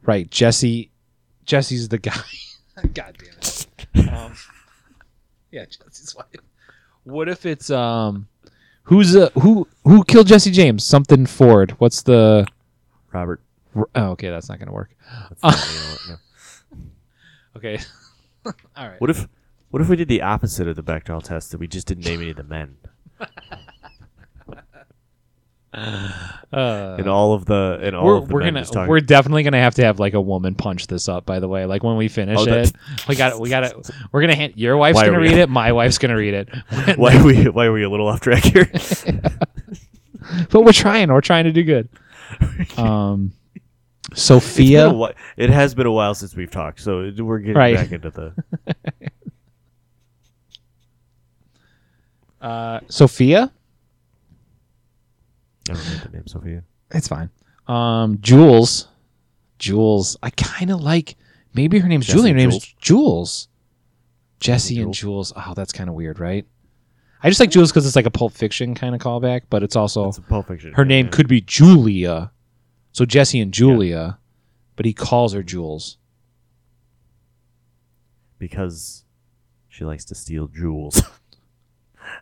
Right, 0.04 0.30
Jesse. 0.32 0.92
Jesse's 1.44 1.90
the 1.90 1.98
guy. 1.98 2.14
God 2.94 3.18
damn 3.18 3.38
it. 3.40 3.68
Um, 4.14 4.34
yeah, 5.52 5.66
Jesse's 5.66 6.16
wife. 6.16 6.28
What 7.04 7.28
if 7.28 7.46
it's 7.46 7.70
um, 7.72 8.28
who's 8.88 9.16
uh 9.16 9.30
who 9.36 9.68
who 9.84 10.04
killed 10.04 10.28
Jesse 10.28 10.52
James? 10.52 10.84
Something 10.84 11.26
Ford. 11.26 11.72
What's 11.80 12.02
the? 12.02 12.48
Robert. 13.14 13.42
Oh, 13.96 14.10
okay, 14.12 14.30
that's 14.30 14.50
not 14.50 14.60
gonna 14.60 14.72
work. 14.72 14.90
Not, 15.44 15.54
know 15.56 15.60
what, 15.60 16.00
no. 16.10 16.16
Okay. 17.58 17.80
All 18.76 18.88
right. 18.88 19.00
What 19.00 19.10
if, 19.10 19.28
what 19.70 19.82
if 19.82 19.90
we 19.90 19.96
did 19.96 20.08
the 20.08 20.22
opposite 20.22 20.68
of 20.68 20.76
the 20.76 20.84
Bechdel 20.84 21.22
test? 21.24 21.52
That 21.52 21.60
we 21.60 21.68
just 21.68 21.88
didn't 21.88 22.06
name 22.06 22.22
any 22.22 22.32
of 22.32 22.38
the 22.38 22.44
men, 22.44 22.78
Uh, 25.74 26.96
and 26.98 27.08
all 27.10 27.34
of 27.34 27.46
the, 27.46 27.78
and 27.84 27.96
all 27.96 28.06
we're 28.06 28.18
of 28.18 28.28
the 28.30 28.34
we're 28.34 28.40
gonna 28.44 28.64
talking. 28.64 28.88
we're 28.88 29.02
definitely 29.02 29.44
gonna 29.44 29.60
have 29.60 29.76
to 29.76 29.84
have 29.84 30.00
like 30.00 30.14
a 30.14 30.22
woman 30.22 30.56
punch 30.56 30.88
this 30.88 31.10
up. 31.10 31.26
By 31.26 31.40
the 31.40 31.48
way, 31.48 31.66
like 31.66 31.84
when 31.84 31.98
we 31.98 32.08
finish 32.08 32.40
Oh, 32.40 32.46
it, 32.46 32.72
we 33.08 33.16
got 33.16 33.40
we 33.40 33.50
got 33.50 33.60
to 33.62 33.94
We're 34.12 34.22
gonna 34.22 34.36
hand 34.36 34.54
your 34.56 34.78
wife's 34.78 34.96
Why 34.96 35.06
gonna 35.08 35.20
we- 35.20 35.28
read 35.28 35.38
it. 35.40 35.50
My 35.50 35.74
wife's 35.74 35.98
gonna 35.98 36.16
read 36.16 36.34
it. 36.34 36.50
why 36.98 37.18
are 37.18 37.24
we, 37.24 37.50
why 37.50 37.66
are 37.66 37.74
we 37.74 37.84
a 37.84 37.90
little 37.90 38.08
off 38.08 38.22
track 38.22 38.44
here? 38.46 38.72
but 40.50 40.62
we're 40.62 40.72
trying. 40.72 41.10
We're 41.12 41.22
trying 41.22 41.44
to 41.44 41.52
do 41.52 41.64
good. 41.64 41.90
Um, 42.78 43.34
Sophia. 44.14 44.90
whi- 44.90 45.14
it 45.36 45.50
has 45.50 45.76
been 45.76 45.86
a 45.86 45.92
while 45.92 46.16
since 46.16 46.34
we've 46.36 46.50
talked, 46.50 46.80
so 46.80 47.12
we're 47.18 47.40
getting 47.40 47.56
Right. 47.58 47.76
back 47.76 47.92
into 47.92 48.10
the. 48.10 48.34
Uh, 52.42 52.80
Sophia. 52.88 53.52
I 55.70 55.74
don't 55.74 55.86
know 55.88 56.00
the 56.04 56.10
name 56.18 56.28
Sophia. 56.28 56.64
It's 56.92 57.08
fine. 57.08 57.30
Um, 57.68 58.20
Jules. 58.22 58.88
Jules. 59.60 60.18
I 60.24 60.30
kind 60.32 60.72
of 60.72 60.82
like. 60.82 61.16
Maybe 61.54 61.80
her 61.80 61.88
name's 61.88 62.06
Jesse 62.06 62.18
Julie. 62.18 62.30
Her 62.32 62.38
name's 62.38 62.66
Jules. 62.80 63.48
Jesse 64.40 64.80
and 64.82 64.94
Jules. 64.94 65.34
Oh, 65.36 65.54
that's 65.56 65.72
kind 65.74 65.90
of 65.90 65.96
weird, 65.96 66.20
right? 66.20 66.46
I 67.24 67.30
just 67.30 67.40
like 67.40 67.50
Jules 67.50 67.72
because 67.72 67.88
it's 67.88 67.96
like 67.96 68.06
a 68.06 68.12
Pulp 68.12 68.34
Fiction 68.34 68.76
kind 68.76 68.94
of 68.94 69.02
callback, 69.02 69.42
but 69.50 69.64
it's 69.64 69.76
also 69.76 70.10
It's 70.10 70.20
a 70.20 70.22
Pulp 70.22 70.48
Fiction. 70.48 70.74
her 70.74 70.86
name 70.86 71.10
could 71.10 71.28
be 71.28 71.42
Julia. 71.42 72.32
So 72.92 73.06
Jesse 73.06 73.40
and 73.40 73.52
Julia, 73.52 74.20
but 74.76 74.86
he 74.86 74.94
calls 74.94 75.34
her 75.34 75.42
Jules. 75.42 75.98
because 78.40 79.04
she 79.68 79.84
likes 79.84 80.06
to 80.06 80.16
steal 80.16 80.48
jewels. 80.48 81.02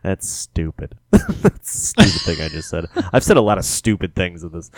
That's 0.02 0.28
stupid. 0.28 0.96
That's 1.10 1.70
stupid 1.88 2.12
thing 2.22 2.40
I 2.40 2.48
just 2.48 2.68
said. 2.68 2.86
I've 3.12 3.24
said 3.24 3.36
a 3.36 3.40
lot 3.42 3.58
of 3.58 3.64
stupid 3.64 4.14
things 4.14 4.42
in 4.42 4.52
this. 4.52 4.70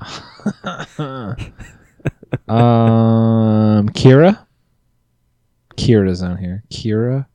Um, 2.46 3.88
Kira. 3.90 4.46
Kira's 5.76 6.22
on 6.22 6.36
here. 6.38 6.62
Kira. 6.70 7.26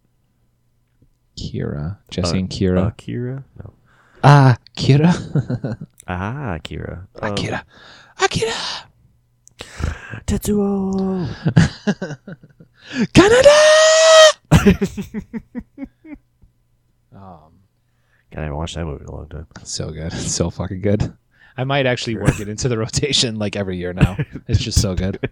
Kira. 1.38 1.98
Jesse 2.10 2.36
Uh, 2.36 2.40
and 2.40 2.50
Kira. 2.50 2.88
Uh, 2.88 2.92
Kira? 2.92 3.44
No. 3.58 3.74
ah, 4.24 4.58
Kira. 4.78 5.14
Ah, 6.08 6.58
Kira. 6.62 7.08
Um, 7.22 7.32
Akira. 7.34 7.64
Akira. 8.22 8.54
Tetsuo! 10.28 11.26
Kaneda. 13.14 13.60
Um, 17.24 17.54
God, 18.32 18.40
I 18.40 18.44
haven't 18.44 18.58
watched 18.58 18.76
that 18.76 18.86
movie 18.86 19.04
in 19.04 19.08
a 19.10 19.16
long 19.16 19.28
time. 19.30 19.48
so 19.64 19.92
good. 19.92 20.12
so 20.14 20.50
fucking 20.50 20.82
good. 20.82 21.14
I 21.56 21.64
might 21.64 21.86
actually 21.86 22.18
work 22.18 22.40
it 22.40 22.48
into 22.50 22.68
the 22.68 22.78
rotation 22.86 23.38
like 23.38 23.56
every 23.56 23.78
year 23.78 23.94
now. 23.94 24.18
It's 24.48 24.60
just 24.60 24.82
so 24.82 24.96
good. 24.96 25.20
It 25.22 25.32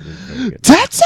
is 0.00 0.06
very 0.06 0.50
good. 0.50 0.62
Tetsuo! 0.62 1.04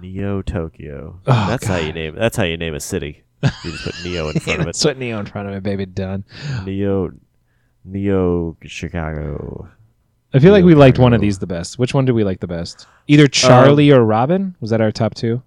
Neo 0.00 0.42
Tokyo. 0.42 1.20
Oh, 1.26 1.46
that's 1.48 1.66
how 1.66 1.76
you 1.76 1.92
name. 1.92 2.14
That's 2.16 2.36
how 2.36 2.44
you 2.44 2.56
name 2.56 2.74
a 2.74 2.80
city. 2.80 3.22
You 3.42 3.70
just 3.72 3.84
put 3.84 3.94
Neo 4.04 4.28
in 4.28 4.40
front 4.40 4.60
of 4.60 4.62
it. 4.62 4.66
That's 4.66 4.84
what 4.84 4.98
Neo 4.98 5.18
in 5.20 5.26
front 5.26 5.48
of 5.48 5.54
it, 5.54 5.62
baby. 5.62 5.86
Done. 5.86 6.24
Neo, 6.64 7.12
Neo 7.84 8.56
Chicago. 8.64 9.68
I 10.34 10.38
feel 10.38 10.52
like 10.52 10.64
we 10.64 10.74
liked 10.74 10.98
one 10.98 11.12
of 11.12 11.20
these 11.20 11.38
the 11.38 11.46
best. 11.46 11.78
Which 11.78 11.92
one 11.94 12.04
did 12.06 12.12
we 12.12 12.24
like 12.24 12.40
the 12.40 12.46
best? 12.46 12.86
Either 13.06 13.24
um, 13.24 13.28
Charlie 13.30 13.90
or 13.90 14.04
Robin. 14.04 14.56
Was 14.60 14.70
that 14.70 14.80
our 14.80 14.90
top 14.92 15.14
two? 15.14 15.42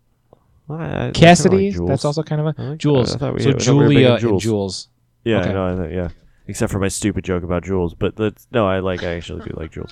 Well, 0.67 0.79
I- 0.79 0.86
I 0.86 0.89
kinda 0.89 1.11
Cassidy. 1.19 1.65
like 1.67 1.75
Jules. 1.75 1.89
that's 1.89 2.05
also 2.05 2.23
kind 2.23 2.41
of 2.41 2.47
I 2.47 2.61
a 2.63 2.69
like- 2.69 2.77
Jules. 2.79 3.15
I 3.15 3.17
thought 3.17 3.33
we- 3.33 3.41
so 3.41 3.49
I 3.49 3.53
thought 3.53 3.67
we 3.67 3.75
were 3.77 3.88
big 3.89 3.91
Julia 3.95 4.07
on 4.07 4.11
and 4.13 4.21
Jules. 4.21 4.43
Jules. 4.43 4.88
Yeah, 5.23 5.41
Okay. 5.41 5.53
no, 5.53 5.65
I 5.65 5.75
thought, 5.75 5.91
yeah. 5.91 6.09
Except 6.47 6.71
for 6.71 6.77
my 6.79 6.88
stupid 6.88 7.23
joke 7.23 7.43
about 7.43 7.63
Jules, 7.63 7.95
but 7.95 8.15
that's 8.15 8.47
no, 8.51 8.67
I 8.67 8.79
like. 8.79 9.01
I 9.03 9.15
actually 9.15 9.43
do 9.43 9.55
like 9.57 9.71
Jules. 9.71 9.91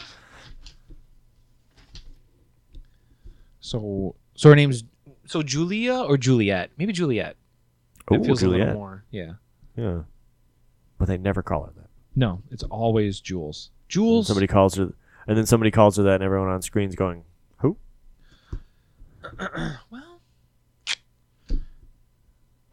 So 3.59 4.15
so 4.35 4.49
her 4.49 4.55
name's 4.55 4.83
so 5.25 5.41
Julia 5.41 5.95
or 5.95 6.17
Juliet? 6.17 6.71
Maybe 6.77 6.93
Juliet. 6.93 7.35
It 8.11 8.23
feels 8.25 8.41
a 8.41 8.45
Juliet. 8.45 8.67
little 8.67 8.73
more. 8.81 9.05
Yeah. 9.11 9.33
Yeah, 9.77 10.01
but 10.99 11.07
they 11.07 11.17
never 11.17 11.41
call 11.41 11.63
her 11.63 11.71
that. 11.77 11.87
No, 12.15 12.43
it's 12.51 12.63
always 12.63 13.19
Jules. 13.19 13.71
Jules. 13.93 14.27
Somebody 14.27 14.47
calls 14.47 14.75
her, 14.75 14.91
and 15.27 15.37
then 15.37 15.45
somebody 15.45 15.69
calls 15.69 15.97
her 15.97 16.03
that, 16.03 16.15
and 16.15 16.23
everyone 16.23 16.49
on 16.49 16.61
screen's 16.61 16.95
going, 16.95 17.23
"Who?" 17.57 17.77
Well, 19.91 20.21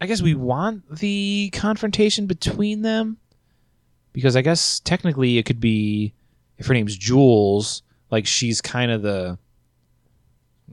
I 0.00 0.06
guess 0.06 0.22
we 0.22 0.34
want 0.34 0.96
the 0.96 1.50
confrontation 1.52 2.26
between 2.26 2.80
them 2.80 3.18
because 4.12 4.34
I 4.34 4.40
guess 4.40 4.80
technically 4.80 5.36
it 5.36 5.44
could 5.44 5.60
be 5.60 6.14
if 6.56 6.66
her 6.66 6.74
name's 6.74 6.96
Jules, 6.96 7.82
like 8.10 8.26
she's 8.26 8.62
kind 8.62 8.90
of 8.90 9.02
the 9.02 9.38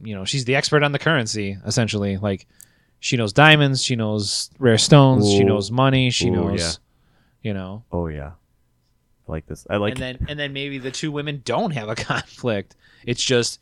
you 0.02 0.16
know, 0.16 0.24
she's 0.26 0.46
the 0.46 0.56
expert 0.56 0.84
on 0.84 0.92
the 0.94 1.00
currency 1.00 1.58
essentially. 1.66 2.18
Like 2.18 2.48
she 3.00 3.18
knows 3.18 3.34
diamonds, 3.34 3.84
she 3.84 3.96
knows 3.98 4.50
rare 4.60 4.78
stones, 4.78 5.30
she 5.30 5.44
knows 5.44 5.72
money, 5.72 6.10
she 6.10 6.30
Ooh, 6.30 6.32
knows 6.32 6.62
yeah. 6.62 6.72
you 7.50 7.54
know. 7.54 7.84
Oh 7.92 8.08
yeah, 8.08 8.32
I 9.28 9.32
like 9.32 9.46
this. 9.48 9.68
I 9.70 9.78
like. 9.78 9.94
and 9.94 10.02
then 10.02 10.26
and 10.30 10.40
then 10.40 10.54
maybe 10.54 10.78
the 10.78 10.92
two 10.92 11.12
women 11.12 11.42
don't 11.46 11.72
have 11.72 11.90
a 11.90 11.96
conflict. 12.12 12.76
It's 13.06 13.24
just 13.24 13.60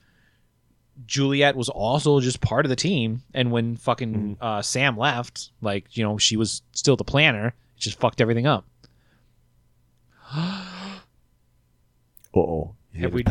Juliet 1.06 1.56
was 1.56 1.70
also 1.70 2.20
just 2.20 2.40
part 2.42 2.66
of 2.66 2.70
the 2.70 2.76
team, 2.76 3.24
and 3.34 3.52
when 3.52 3.76
fucking 3.76 4.14
Mm-hmm. 4.14 4.44
uh, 4.44 4.62
Sam 4.62 4.98
left, 4.98 5.50
like 5.62 5.98
you 5.98 6.04
know, 6.04 6.18
she 6.18 6.38
was 6.38 6.62
still 6.72 6.96
the 6.96 7.04
planner. 7.04 7.48
It 7.48 7.80
just 7.80 8.00
fucked 8.00 8.22
everything 8.22 8.46
up. 8.48 8.66
oh, 12.36 12.74
Have 13.00 13.14
we-? 13.14 13.24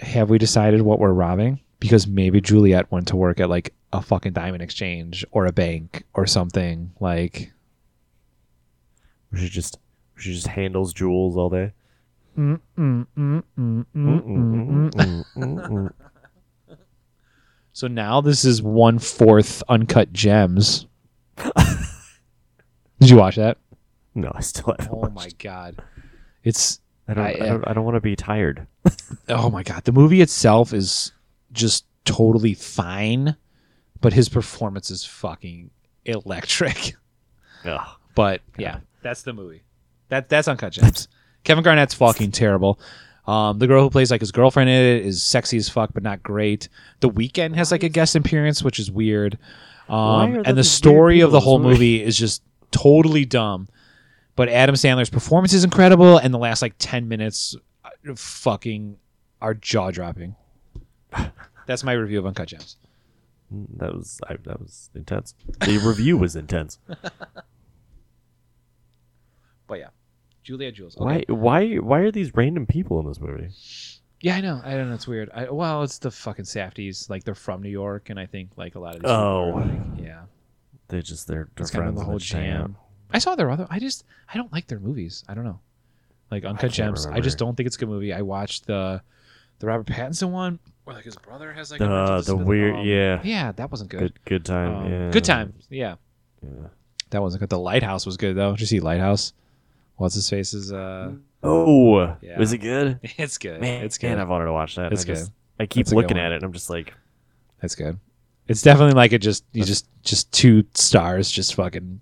Have 0.00 0.30
we 0.30 0.38
decided 0.38 0.82
what 0.82 0.98
we're 0.98 1.12
robbing? 1.12 1.60
Because 1.80 2.06
maybe 2.06 2.40
Juliet 2.40 2.90
went 2.92 3.08
to 3.08 3.16
work 3.16 3.40
at 3.40 3.48
like 3.50 3.74
a 3.92 4.00
fucking 4.00 4.32
diamond 4.32 4.62
exchange 4.62 5.24
or 5.32 5.46
a 5.46 5.52
bank 5.52 6.04
or 6.14 6.26
something. 6.26 6.92
Like, 7.00 7.52
She 9.36 9.48
just, 9.48 9.78
she 10.16 10.32
just 10.32 10.46
handles 10.46 10.92
jewels 10.92 11.36
all 11.36 11.50
day. 11.50 11.72
So 17.72 17.88
now 17.88 18.20
this 18.20 18.44
is 18.44 18.62
one 18.62 18.98
fourth 18.98 19.62
uncut 19.68 20.12
gems. 20.12 20.86
Did 21.36 23.10
you 23.10 23.16
watch 23.16 23.36
that? 23.36 23.58
no, 24.14 24.30
I 24.34 24.40
still 24.40 24.74
haven't. 24.78 24.88
Oh 24.92 24.96
watched. 24.96 25.14
my 25.14 25.28
god, 25.38 25.82
it's 26.44 26.80
I 27.08 27.14
don't. 27.14 27.24
I, 27.24 27.30
I, 27.30 27.46
don't. 27.48 27.74
Don't 27.74 27.84
want 27.84 27.96
to 27.96 28.00
be 28.00 28.16
tired. 28.16 28.66
oh 29.28 29.50
my 29.50 29.62
god. 29.62 29.84
The 29.84 29.92
movie 29.92 30.20
itself 30.20 30.72
is 30.72 31.12
just 31.52 31.84
totally 32.04 32.54
fine, 32.54 33.36
but 34.00 34.12
his 34.12 34.28
performance 34.28 34.90
is 34.90 35.04
fucking 35.04 35.70
electric. 36.04 36.94
Ugh. 37.64 37.88
But 38.14 38.42
yeah, 38.58 38.80
that's 39.02 39.22
the 39.22 39.32
movie. 39.32 39.62
That 40.08 40.28
that's 40.28 40.48
uncut 40.48 40.72
gems. 40.72 41.08
Kevin 41.44 41.64
Garnett's 41.64 41.94
fucking 41.94 42.30
terrible. 42.32 42.78
Um, 43.26 43.58
the 43.58 43.66
girl 43.66 43.82
who 43.84 43.90
plays 43.90 44.10
like 44.10 44.20
his 44.20 44.32
girlfriend 44.32 44.68
in 44.68 44.76
it 44.76 45.06
is 45.06 45.22
sexy 45.22 45.56
as 45.56 45.68
fuck, 45.68 45.92
but 45.94 46.02
not 46.02 46.22
great. 46.22 46.68
The 47.00 47.08
Weeknd 47.10 47.54
has 47.54 47.70
like 47.70 47.82
a 47.84 47.88
guest 47.88 48.16
appearance, 48.16 48.62
which 48.62 48.78
is 48.78 48.90
weird. 48.90 49.38
Um, 49.88 50.42
and 50.44 50.56
the 50.58 50.64
story 50.64 51.20
of 51.20 51.30
the 51.32 51.40
whole 51.40 51.58
movie? 51.58 52.02
is 52.02 52.16
just 52.16 52.42
totally 52.70 53.24
dumb. 53.24 53.68
But 54.34 54.48
Adam 54.48 54.74
Sandler's 54.74 55.10
performance 55.10 55.52
is 55.52 55.62
incredible, 55.62 56.16
and 56.16 56.32
the 56.32 56.38
last 56.38 56.62
like 56.62 56.74
ten 56.78 57.06
minutes, 57.06 57.54
uh, 57.84 58.14
fucking, 58.16 58.96
are 59.42 59.52
jaw 59.54 59.90
dropping. 59.90 60.34
That's 61.66 61.84
my 61.84 61.92
review 61.92 62.18
of 62.18 62.26
Uncut 62.26 62.48
Gems. 62.48 62.76
Mm, 63.54 63.66
That 63.78 63.94
was. 63.94 64.20
I, 64.26 64.36
that 64.44 64.58
was 64.58 64.88
intense. 64.94 65.34
The 65.60 65.78
review 65.78 66.16
was 66.16 66.34
intense. 66.34 66.78
But 69.68 69.78
yeah, 69.78 69.88
Julia 70.42 70.72
Jules. 70.72 70.96
Okay. 70.96 71.24
Why? 71.28 71.34
Why? 71.34 71.74
Why 71.76 71.98
are 72.00 72.10
these 72.10 72.34
random 72.34 72.66
people 72.66 73.00
in 73.00 73.06
this 73.06 73.20
movie? 73.20 73.48
Yeah, 74.20 74.36
I 74.36 74.40
know. 74.40 74.60
I 74.64 74.72
don't 74.72 74.88
know. 74.88 74.94
It's 74.94 75.06
weird. 75.08 75.30
I, 75.34 75.50
well, 75.50 75.82
it's 75.82 75.98
the 75.98 76.10
fucking 76.10 76.44
Safdies. 76.44 77.10
Like 77.10 77.24
they're 77.24 77.34
from 77.34 77.62
New 77.62 77.70
York, 77.70 78.10
and 78.10 78.18
I 78.20 78.26
think 78.26 78.50
like 78.56 78.74
a 78.74 78.78
lot 78.78 78.94
of 78.96 79.02
these. 79.02 79.10
Oh. 79.10 79.52
people 79.56 79.60
are, 79.62 79.64
like, 79.94 80.04
yeah. 80.04 80.20
They 80.88 81.00
just 81.02 81.26
they're, 81.26 81.48
they're 81.56 81.62
It's 81.62 81.70
kind 81.70 81.88
of 81.88 81.94
friends 81.94 81.98
the 82.00 82.04
whole 82.04 82.14
they 82.14 82.18
just 82.18 82.32
hang 82.32 82.50
out. 82.50 82.58
jam. 82.66 82.76
I 83.12 83.18
saw 83.18 83.34
their 83.34 83.50
other. 83.50 83.66
I 83.70 83.78
just 83.78 84.04
I 84.32 84.36
don't 84.36 84.52
like 84.52 84.66
their 84.68 84.80
movies. 84.80 85.24
I 85.28 85.34
don't 85.34 85.44
know. 85.44 85.60
Like 86.30 86.44
Uncut 86.44 86.60
can't 86.60 86.72
Gems. 86.72 87.06
I 87.06 87.20
just 87.20 87.36
don't 87.38 87.56
think 87.56 87.66
it's 87.66 87.76
a 87.76 87.78
good 87.78 87.88
movie. 87.88 88.12
I 88.12 88.22
watched 88.22 88.66
the 88.66 89.02
the 89.58 89.66
Robert 89.66 89.86
Pattinson 89.86 90.30
one 90.30 90.58
where 90.84 90.96
like 90.96 91.04
his 91.04 91.16
brother 91.16 91.52
has 91.52 91.70
like 91.70 91.80
a 91.80 91.84
The 91.84 92.22
the 92.22 92.36
weird 92.36 92.76
Um, 92.76 92.84
yeah. 92.86 93.20
Yeah, 93.22 93.52
that 93.52 93.70
wasn't 93.70 93.90
good. 93.90 94.00
Good 94.00 94.24
good 94.24 94.44
time. 94.44 94.74
Um, 94.74 94.90
yeah. 94.92 95.10
Good 95.10 95.24
time. 95.24 95.54
Yeah, 95.68 95.96
Yeah. 96.42 96.68
that 97.10 97.20
wasn't 97.22 97.40
good. 97.40 97.50
The 97.50 97.58
Lighthouse 97.58 98.06
was 98.06 98.16
good 98.16 98.36
though. 98.36 98.52
Did 98.52 98.60
you 98.60 98.66
see 98.66 98.80
Lighthouse? 98.80 99.32
What's 100.02 100.16
his 100.16 100.28
face 100.28 100.52
is 100.52 100.72
uh 100.72 101.12
Oh, 101.44 102.16
Yeah. 102.20 102.38
was 102.38 102.52
it 102.52 102.58
good? 102.58 102.98
it's 103.18 103.38
good. 103.38 103.60
Man, 103.60 103.84
it's 103.84 103.98
good. 103.98 104.08
Man, 104.10 104.20
I've 104.20 104.28
wanted 104.28 104.46
to 104.46 104.52
watch 104.52 104.74
that. 104.76 104.92
It's 104.92 105.02
I 105.02 105.06
just- 105.06 105.26
good. 105.26 105.32
I 105.60 105.66
keep 105.66 105.86
That's 105.86 105.94
looking 105.94 106.18
at 106.18 106.32
it 106.32 106.36
and 106.36 106.44
I'm 106.44 106.52
just 106.52 106.70
like, 106.70 106.92
That's 107.60 107.74
good. 107.76 107.98
It's 108.48 108.62
definitely 108.62 108.94
like 108.94 109.12
it 109.12 109.20
just 109.20 109.44
you 109.52 109.62
just 109.64 109.86
just 110.02 110.32
two 110.32 110.64
stars 110.74 111.30
just 111.30 111.54
fucking 111.54 112.00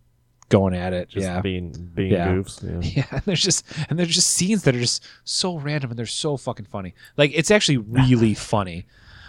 going 0.49 0.75
at 0.75 0.93
it. 0.95 1.11
just 1.11 1.25
yeah. 1.25 1.41
being 1.43 1.73
being 1.95 2.13
Yeah. 2.13 2.29
goofs. 2.29 2.63
Yeah. 2.63 2.81
Yeah, 2.97 3.07
and 3.19 3.23
there's 3.27 3.43
just 3.43 3.65
and 3.91 3.99
there's 3.99 4.15
just 4.15 4.31
scenes 4.31 4.63
that 4.65 4.75
are 4.75 4.81
just 4.81 5.05
so 5.25 5.59
random 5.59 5.91
and 5.91 5.99
they're 5.99 6.07
so 6.07 6.37
fucking 6.39 6.65
funny. 6.67 6.95
Like 7.19 7.33
it's 7.35 7.51
actually 7.51 7.77
really 7.77 8.33
funny. 8.55 8.87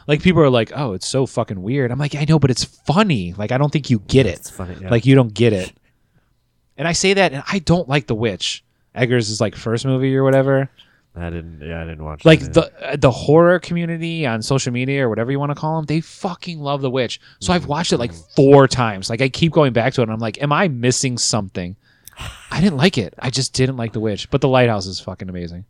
Like 0.08 0.24
people 0.24 0.42
are 0.42 0.50
like, 0.50 0.72
"Oh, 0.76 0.94
it's 0.94 1.08
so 1.08 1.26
fucking 1.28 1.62
weird." 1.62 1.92
I'm 1.92 2.00
like, 2.00 2.16
"I 2.16 2.26
know, 2.28 2.40
but 2.40 2.50
it's 2.50 2.64
funny." 2.64 3.34
Like 3.34 3.52
I 3.52 3.58
don't 3.60 3.72
think 3.72 3.90
you 3.92 4.00
get 4.08 4.26
it. 4.26 4.40
It's 4.40 4.50
funny. 4.50 4.76
Yeah. 4.82 4.90
Like 4.90 5.06
you 5.06 5.14
don't 5.14 5.34
get 5.34 5.54
it. 5.54 5.74
And 6.82 6.88
I 6.88 6.94
say 6.94 7.14
that 7.14 7.32
and 7.32 7.44
I 7.48 7.60
don't 7.60 7.88
like 7.88 8.08
The 8.08 8.16
Witch. 8.16 8.64
Eggers 8.96 9.30
is 9.30 9.40
like 9.40 9.56
first 9.56 9.86
movie 9.86 10.16
or 10.16 10.24
whatever. 10.24 10.68
I 11.16 11.30
didn't. 11.30 11.62
Yeah, 11.62 11.80
I 11.80 11.86
didn't 11.86 12.04
watch. 12.04 12.26
Like 12.26 12.40
that, 12.40 12.54
the 12.56 12.94
uh, 12.94 12.96
the 12.96 13.12
horror 13.12 13.60
community 13.60 14.26
on 14.26 14.42
social 14.42 14.74
media 14.74 15.06
or 15.06 15.10
whatever 15.10 15.32
you 15.32 15.38
want 15.40 15.52
to 15.52 15.56
call 15.56 15.76
them, 15.76 15.86
they 15.86 16.02
fucking 16.02 16.60
love 16.60 16.82
The 16.82 16.90
Witch. 16.90 17.22
So 17.40 17.54
I've 17.54 17.68
watched 17.68 17.94
it 17.94 18.00
like 18.00 18.12
four 18.36 18.68
times. 18.68 19.12
Like 19.12 19.22
I 19.22 19.30
keep 19.30 19.52
going 19.52 19.74
back 19.74 19.94
to 19.94 20.02
it 20.02 20.06
and 20.06 20.12
I'm 20.12 20.18
like, 20.18 20.42
"Am 20.42 20.52
I 20.52 20.70
missing 20.70 21.20
something?" 21.20 21.76
I 22.50 22.60
didn't 22.60 22.78
like 22.78 22.98
it. 22.98 23.14
I 23.20 23.30
just 23.30 23.54
didn't 23.54 23.78
like 23.78 23.94
The 23.94 24.00
Witch. 24.00 24.32
But 24.32 24.42
The 24.42 24.48
Lighthouse 24.48 24.88
is 24.88 25.00
fucking 25.00 25.30
amazing. 25.30 25.66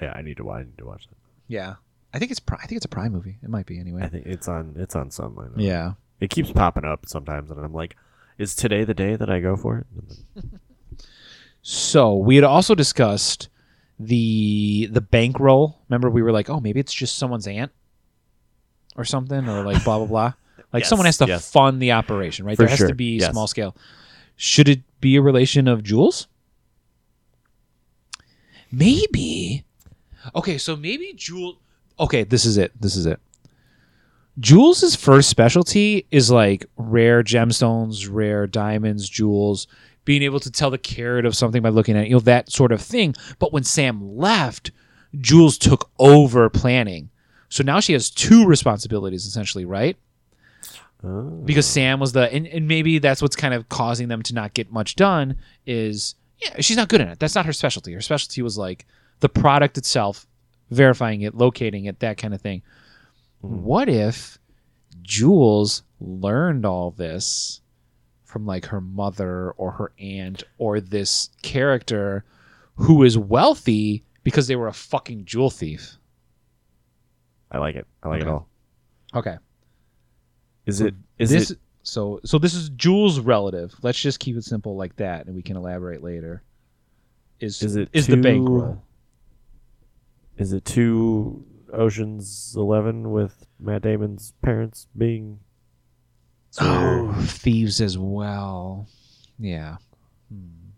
Yeah, 0.00 0.14
I 0.16 0.22
need 0.22 0.38
to. 0.38 0.50
I 0.50 0.60
need 0.62 0.78
to 0.78 0.86
watch 0.86 1.06
that. 1.08 1.16
Yeah, 1.48 1.74
I 2.14 2.18
think 2.18 2.30
it's 2.30 2.40
pri- 2.40 2.60
I 2.62 2.66
think 2.66 2.78
it's 2.78 2.86
a 2.86 2.88
Prime 2.88 3.12
movie. 3.12 3.36
It 3.42 3.50
might 3.50 3.66
be 3.66 3.78
anyway. 3.78 4.00
I 4.02 4.08
think 4.08 4.24
it's 4.24 4.48
on. 4.48 4.76
It's 4.78 4.96
on 4.96 5.10
some. 5.10 5.52
Yeah. 5.58 5.92
It 6.20 6.30
keeps 6.30 6.50
popping 6.50 6.86
up 6.86 7.04
sometimes, 7.06 7.50
and 7.50 7.60
I'm 7.60 7.74
like, 7.74 7.96
is 8.42 8.54
today 8.54 8.84
the 8.84 8.94
day 8.94 9.16
that 9.16 9.30
I 9.30 9.40
go 9.40 9.56
for 9.56 9.78
it? 9.78 9.86
So 11.62 12.16
we 12.16 12.34
had 12.34 12.44
also 12.44 12.74
discussed 12.74 13.48
the 13.98 14.88
the 14.90 15.00
bankroll. 15.00 15.78
Remember, 15.88 16.10
we 16.10 16.22
were 16.22 16.32
like, 16.32 16.50
oh, 16.50 16.60
maybe 16.60 16.80
it's 16.80 16.92
just 16.92 17.16
someone's 17.16 17.46
aunt 17.46 17.70
or 18.96 19.04
something, 19.04 19.48
or 19.48 19.64
like 19.64 19.82
blah 19.84 19.98
blah 19.98 20.06
blah. 20.06 20.32
Like 20.72 20.82
Yes, 20.84 20.88
someone 20.88 21.04
has 21.04 21.18
to 21.18 21.26
yes. 21.26 21.50
fund 21.50 21.82
the 21.82 21.92
operation, 21.92 22.46
right? 22.46 22.56
For 22.56 22.62
there 22.62 22.70
has 22.70 22.88
to 22.88 22.94
be 22.94 23.18
yes. 23.18 23.30
small 23.30 23.46
scale. 23.46 23.76
Should 24.36 24.70
it 24.70 24.80
be 25.02 25.16
a 25.16 25.20
relation 25.20 25.68
of 25.68 25.82
Jules? 25.82 26.28
Maybe. 28.70 29.64
Okay, 30.34 30.56
so 30.56 30.74
maybe 30.74 31.12
Jules. 31.14 31.56
Okay, 32.00 32.24
this 32.24 32.46
is 32.46 32.56
it. 32.56 32.72
This 32.80 32.96
is 32.96 33.04
it. 33.04 33.20
Jules' 34.40 34.96
first 34.96 35.28
specialty 35.28 36.06
is 36.10 36.30
like 36.30 36.66
rare 36.76 37.22
gemstones, 37.22 38.08
rare 38.10 38.46
diamonds, 38.46 39.08
jewels, 39.08 39.66
being 40.04 40.22
able 40.22 40.40
to 40.40 40.50
tell 40.50 40.70
the 40.70 40.78
carat 40.78 41.26
of 41.26 41.36
something 41.36 41.62
by 41.62 41.68
looking 41.68 41.96
at 41.96 42.04
it, 42.04 42.08
you 42.08 42.14
know, 42.14 42.20
that 42.20 42.50
sort 42.50 42.72
of 42.72 42.80
thing. 42.80 43.14
But 43.38 43.52
when 43.52 43.64
Sam 43.64 44.16
left, 44.16 44.70
Jules 45.20 45.58
took 45.58 45.90
over 45.98 46.48
planning. 46.48 47.10
So 47.48 47.62
now 47.62 47.80
she 47.80 47.92
has 47.92 48.08
two 48.10 48.46
responsibilities 48.46 49.26
essentially, 49.26 49.64
right? 49.64 49.96
Oh. 51.04 51.22
because 51.44 51.66
Sam 51.66 51.98
was 51.98 52.12
the 52.12 52.32
and, 52.32 52.46
and 52.46 52.68
maybe 52.68 53.00
that's 53.00 53.20
what's 53.20 53.34
kind 53.34 53.54
of 53.54 53.68
causing 53.68 54.06
them 54.06 54.22
to 54.22 54.34
not 54.34 54.54
get 54.54 54.70
much 54.70 54.94
done 54.94 55.36
is 55.66 56.14
yeah 56.38 56.60
she's 56.60 56.76
not 56.76 56.88
good 56.88 57.00
at 57.00 57.08
it 57.08 57.18
that's 57.18 57.34
not 57.34 57.44
her 57.44 57.52
specialty 57.52 57.92
her 57.92 58.00
specialty 58.00 58.40
was 58.40 58.56
like 58.56 58.86
the 59.18 59.28
product 59.28 59.76
itself 59.76 60.28
verifying 60.70 61.22
it 61.22 61.34
locating 61.34 61.86
it 61.86 61.98
that 61.98 62.18
kind 62.18 62.32
of 62.32 62.40
thing 62.40 62.62
Mm-hmm. 63.44 63.62
what 63.62 63.88
if 63.88 64.38
Jules 65.02 65.82
learned 66.00 66.64
all 66.64 66.90
this 66.92 67.60
from 68.24 68.46
like 68.46 68.66
her 68.66 68.80
mother 68.80 69.50
or 69.52 69.72
her 69.72 69.92
aunt 69.98 70.44
or 70.58 70.80
this 70.80 71.28
character 71.42 72.24
who 72.76 73.02
is 73.02 73.18
wealthy 73.18 74.04
because 74.22 74.46
they 74.46 74.56
were 74.56 74.68
a 74.68 74.72
fucking 74.72 75.24
jewel 75.24 75.50
thief 75.50 75.98
I 77.50 77.58
like 77.58 77.76
it. 77.76 77.86
I 78.02 78.08
like 78.08 78.22
it 78.22 78.28
all. 78.28 78.48
okay 79.14 79.36
Is 80.64 80.80
it? 80.80 80.94
Is 81.18 81.30
this 81.30 81.50
it? 81.50 81.58
so 81.82 82.20
so 82.24 82.38
this 82.38 82.54
is 82.54 82.70
Jules' 82.70 83.20
relative. 83.20 83.74
Let's 83.82 84.00
just 84.00 84.20
keep 84.20 84.36
it 84.36 84.44
simple 84.44 84.76
like 84.76 84.96
that, 84.96 85.26
and 85.26 85.34
we 85.34 85.42
can 85.42 85.56
elaborate 85.56 86.02
later. 86.02 86.42
Is 87.40 87.62
Is 87.62 87.76
it 87.76 87.88
is 87.92 88.06
the 88.06 88.16
bankroll? 88.16 88.82
Is 90.38 90.52
it 90.52 90.64
two 90.64 91.44
Ocean's 91.72 92.54
Eleven 92.56 93.10
with 93.10 93.46
Matt 93.58 93.82
Damon's 93.82 94.32
parents 94.42 94.86
being? 94.96 95.40
Oh, 96.60 97.14
thieves 97.22 97.80
as 97.80 97.96
well. 97.96 98.86
Yeah. 99.38 99.76
Hmm. 100.30 100.70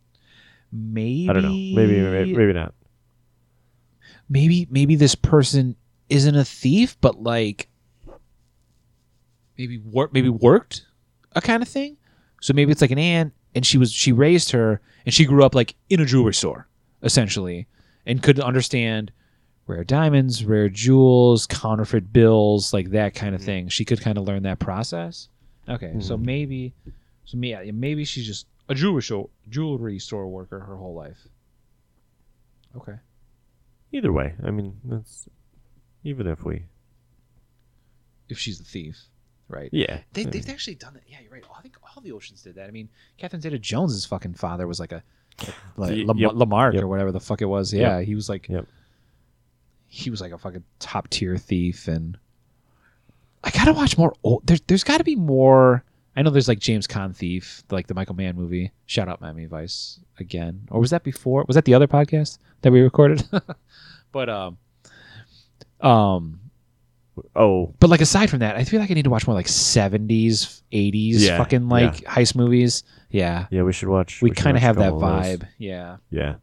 Maybe 0.72 1.28
I 1.28 1.32
don't 1.32 1.42
know. 1.42 1.48
Maybe 1.50 2.00
maybe, 2.00 2.36
maybe 2.36 2.52
not. 2.52 2.74
maybe 4.28 4.66
maybe 4.70 4.94
this 4.96 5.14
person 5.14 5.76
isn't 6.08 6.34
a 6.36 6.44
thief, 6.44 6.96
but 7.00 7.22
like 7.22 7.68
maybe 9.58 9.78
wor- 9.78 10.10
maybe 10.12 10.28
worked 10.28 10.86
a 11.32 11.40
kind 11.40 11.62
of 11.62 11.68
thing. 11.68 11.96
So 12.40 12.52
maybe 12.52 12.72
it's 12.72 12.80
like 12.82 12.90
an 12.90 12.98
aunt, 12.98 13.32
and 13.54 13.64
she 13.64 13.78
was 13.78 13.92
she 13.92 14.12
raised 14.12 14.50
her, 14.52 14.80
and 15.06 15.14
she 15.14 15.24
grew 15.24 15.44
up 15.44 15.54
like 15.54 15.74
in 15.88 16.00
a 16.00 16.04
jewelry 16.04 16.34
store, 16.34 16.68
essentially, 17.02 17.66
and 18.06 18.22
could 18.22 18.38
understand 18.40 19.12
rare 19.66 19.84
diamonds, 19.84 20.44
rare 20.44 20.68
jewels, 20.68 21.46
counterfeit 21.46 22.12
bills, 22.12 22.72
like 22.72 22.90
that 22.90 23.14
kind 23.14 23.34
of 23.34 23.40
mm-hmm. 23.40 23.46
thing. 23.46 23.68
She 23.68 23.84
could 23.84 24.00
kind 24.00 24.18
of 24.18 24.24
learn 24.24 24.42
that 24.42 24.58
process. 24.58 25.28
Okay, 25.68 25.94
so 26.00 26.16
mm-hmm. 26.16 26.26
maybe, 26.26 26.74
so 27.24 27.38
yeah, 27.38 27.62
maybe 27.72 28.04
she's 28.04 28.26
just 28.26 28.46
a 28.68 28.74
jewelry 28.74 29.02
store 29.02 29.30
jewelry 29.48 29.98
store 29.98 30.26
worker 30.26 30.60
her 30.60 30.76
whole 30.76 30.94
life. 30.94 31.28
Okay. 32.76 32.96
Either 33.92 34.12
way, 34.12 34.34
I 34.44 34.50
mean, 34.50 34.78
that's 34.84 35.28
even 36.02 36.26
if 36.26 36.44
we, 36.44 36.64
if 38.28 38.38
she's 38.38 38.58
the 38.58 38.64
thief, 38.64 38.98
right? 39.48 39.70
yeah, 39.72 40.00
They, 40.12 40.24
they've 40.24 40.48
actually 40.48 40.74
done 40.74 40.94
that. 40.94 41.04
Yeah, 41.06 41.18
you're 41.22 41.30
right. 41.32 41.44
I 41.56 41.62
think 41.62 41.76
all 41.82 42.02
the 42.02 42.12
oceans 42.12 42.42
did 42.42 42.56
that. 42.56 42.66
I 42.66 42.72
mean, 42.72 42.88
Catherine 43.16 43.40
Zeta-Jones's 43.40 44.04
fucking 44.04 44.34
father 44.34 44.66
was 44.66 44.80
like 44.80 44.92
a 44.92 45.02
like 45.76 46.06
Lam- 46.06 46.18
yep, 46.18 46.32
LeMarc 46.32 46.74
yep. 46.74 46.82
or 46.82 46.88
whatever 46.88 47.12
the 47.12 47.20
fuck 47.20 47.40
it 47.40 47.46
was. 47.46 47.72
Yeah, 47.72 48.00
he 48.00 48.14
was 48.14 48.28
like 48.28 48.48
Yep. 48.48 48.66
He 49.94 50.10
was 50.10 50.20
like 50.20 50.32
a 50.32 50.38
fucking 50.38 50.64
top 50.80 51.08
tier 51.08 51.36
thief. 51.36 51.86
And 51.86 52.18
I 53.44 53.50
gotta 53.50 53.72
watch 53.72 53.96
more. 53.96 54.12
Old, 54.24 54.44
there's 54.44 54.60
there's 54.62 54.82
got 54.82 54.98
to 54.98 55.04
be 55.04 55.14
more. 55.14 55.84
I 56.16 56.22
know 56.22 56.30
there's 56.30 56.48
like 56.48 56.58
James 56.58 56.86
Caan 56.86 57.14
Thief, 57.14 57.62
like 57.70 57.86
the 57.86 57.94
Michael 57.94 58.16
Mann 58.16 58.34
movie. 58.34 58.72
Shout 58.86 59.08
out 59.08 59.20
Miami 59.20 59.46
Vice 59.46 60.00
again. 60.18 60.66
Or 60.70 60.80
was 60.80 60.90
that 60.90 61.04
before? 61.04 61.44
Was 61.46 61.54
that 61.54 61.64
the 61.64 61.74
other 61.74 61.86
podcast 61.86 62.38
that 62.62 62.72
we 62.72 62.80
recorded? 62.80 63.24
but 64.12 64.28
um, 64.28 64.58
um, 65.80 66.40
oh, 67.36 67.72
but 67.78 67.88
like 67.88 68.00
aside 68.00 68.30
from 68.30 68.40
that, 68.40 68.56
I 68.56 68.64
feel 68.64 68.80
like 68.80 68.90
I 68.90 68.94
need 68.94 69.04
to 69.04 69.10
watch 69.10 69.28
more 69.28 69.34
like 69.34 69.48
seventies, 69.48 70.62
eighties, 70.72 71.24
Yeah, 71.24 71.38
fucking 71.38 71.68
like 71.68 71.98
heist 72.04 72.34
movies. 72.34 72.82
Yeah, 73.10 73.46
yeah, 73.50 73.62
we 73.62 73.72
should 73.72 73.88
watch. 73.88 74.20
we, 74.22 74.30
should 74.30 74.38
kind 74.38 74.56
of 74.56 74.62
have 74.64 74.76
that 74.76 74.90
couple 74.90 75.04
of 75.04 75.22
those. 75.22 75.36
vibe. 75.38 75.48
Yeah. 75.58 75.98
Yeah. 76.10 76.34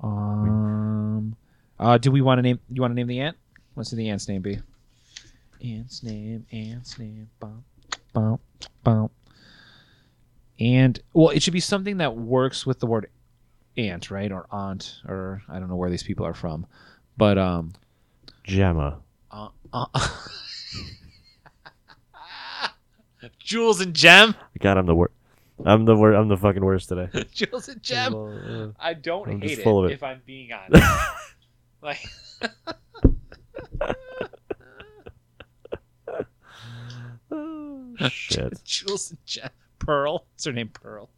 Um. 0.00 1.36
Uh, 1.78 1.98
do 1.98 2.10
we 2.10 2.20
want 2.20 2.38
to 2.38 2.42
name? 2.42 2.58
You 2.70 2.82
want 2.82 2.92
to 2.92 2.94
name 2.94 3.06
the 3.06 3.20
ant? 3.20 3.36
What's 3.74 3.90
the 3.90 4.08
ant's 4.08 4.28
name 4.28 4.42
be? 4.42 4.58
Ant's 5.64 6.02
name. 6.02 6.46
Ant's 6.52 6.98
name. 6.98 7.28
Bum, 7.38 7.64
bum, 8.12 8.40
bum. 8.82 9.10
And 10.58 11.00
well, 11.12 11.30
it 11.30 11.42
should 11.42 11.52
be 11.52 11.60
something 11.60 11.98
that 11.98 12.16
works 12.16 12.66
with 12.66 12.80
the 12.80 12.86
word 12.86 13.08
aunt, 13.76 14.10
right? 14.10 14.32
Or 14.32 14.46
aunt, 14.50 15.00
or 15.06 15.42
I 15.48 15.60
don't 15.60 15.68
know 15.68 15.76
where 15.76 15.90
these 15.90 16.02
people 16.02 16.26
are 16.26 16.34
from, 16.34 16.66
but 17.16 17.38
um. 17.38 17.72
Gemma. 18.44 18.98
Uh, 19.30 19.48
uh, 19.72 19.86
Jules 23.38 23.80
and 23.80 23.94
Gem. 23.94 24.34
God, 24.58 24.78
I'm 24.78 24.86
the 24.86 24.94
worst. 24.94 25.12
I'm 25.64 25.84
the 25.84 25.96
wor- 25.96 26.14
I'm 26.14 26.28
the 26.28 26.36
fucking 26.36 26.64
worst 26.64 26.88
today. 26.88 27.24
Jules 27.32 27.68
and 27.68 27.82
Gem. 27.82 28.12
Well, 28.12 28.74
I 28.78 28.94
don't 28.94 29.28
I'm 29.28 29.40
hate 29.40 29.48
just 29.56 29.60
it, 29.62 29.66
of 29.66 29.84
it. 29.86 29.92
if 29.92 30.02
I'm 30.02 30.22
being 30.24 30.50
honest. 30.72 30.86
like 31.82 31.98
uh, 37.30 38.08
shit. 38.08 38.62
Jules 38.64 39.10
and 39.10 39.18
Gem. 39.26 39.50
Pearl. 39.78 40.24
What's 40.32 40.44
her 40.44 40.52
name? 40.52 40.68
Pearl. 40.68 41.08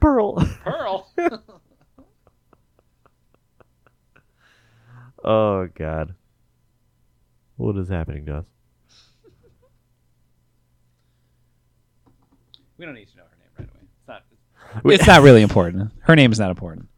Pearl. 0.00 0.36
Pearl. 0.64 1.08
Oh 5.24 5.68
God. 5.74 6.14
What 7.56 7.76
is 7.76 7.88
happening 7.88 8.26
to 8.26 8.36
us? 8.38 8.44
We 12.78 12.86
don't 12.86 12.94
need 12.94 13.08
to 13.10 13.16
know 13.18 13.22
It's 14.84 15.06
not 15.06 15.22
really 15.22 15.42
important. 15.42 15.92
Her 16.00 16.14
name 16.16 16.32
is 16.32 16.38
not 16.40 16.50
important. 16.50 16.88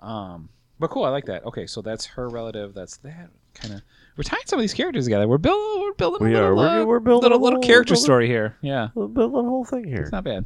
Um, 0.00 0.48
but 0.78 0.90
cool. 0.90 1.04
I 1.04 1.08
like 1.10 1.24
that. 1.26 1.44
Okay, 1.46 1.66
so 1.66 1.80
that's 1.82 2.04
her 2.06 2.28
relative. 2.28 2.74
That's 2.74 2.96
that 2.98 3.30
kind 3.54 3.74
of. 3.74 3.82
We're 4.16 4.24
tying 4.24 4.42
some 4.46 4.58
of 4.58 4.62
these 4.62 4.74
characters 4.74 5.04
together. 5.04 5.26
We're 5.28 5.38
building. 5.38 5.82
We're 5.82 5.94
building. 5.94 6.26
We 6.28 6.34
a 6.34 6.42
are. 6.44 6.54
little, 6.54 6.70
We're- 6.70 6.82
uh, 6.82 6.84
we're 6.84 7.00
building 7.00 7.22
little 7.30 7.38
a 7.38 7.42
little 7.42 7.58
little- 7.60 7.68
character 7.68 7.94
building- 7.94 8.04
story 8.04 8.26
here. 8.26 8.56
Yeah, 8.62 8.88
Build 8.94 9.14
the 9.14 9.28
whole 9.28 9.64
thing 9.64 9.84
here. 9.84 10.02
it's 10.02 10.12
not 10.12 10.24
bad. 10.24 10.44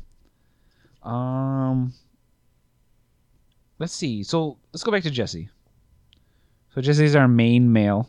Um, 1.03 1.92
let's 3.78 3.92
see. 3.92 4.22
So 4.22 4.59
let's 4.72 4.82
go 4.84 4.92
back 4.92 5.03
to 5.05 5.11
Jesse. 5.11 5.48
So 6.74 6.80
Jesse's 6.80 7.16
our 7.16 7.28
main 7.28 7.72
male. 7.72 8.09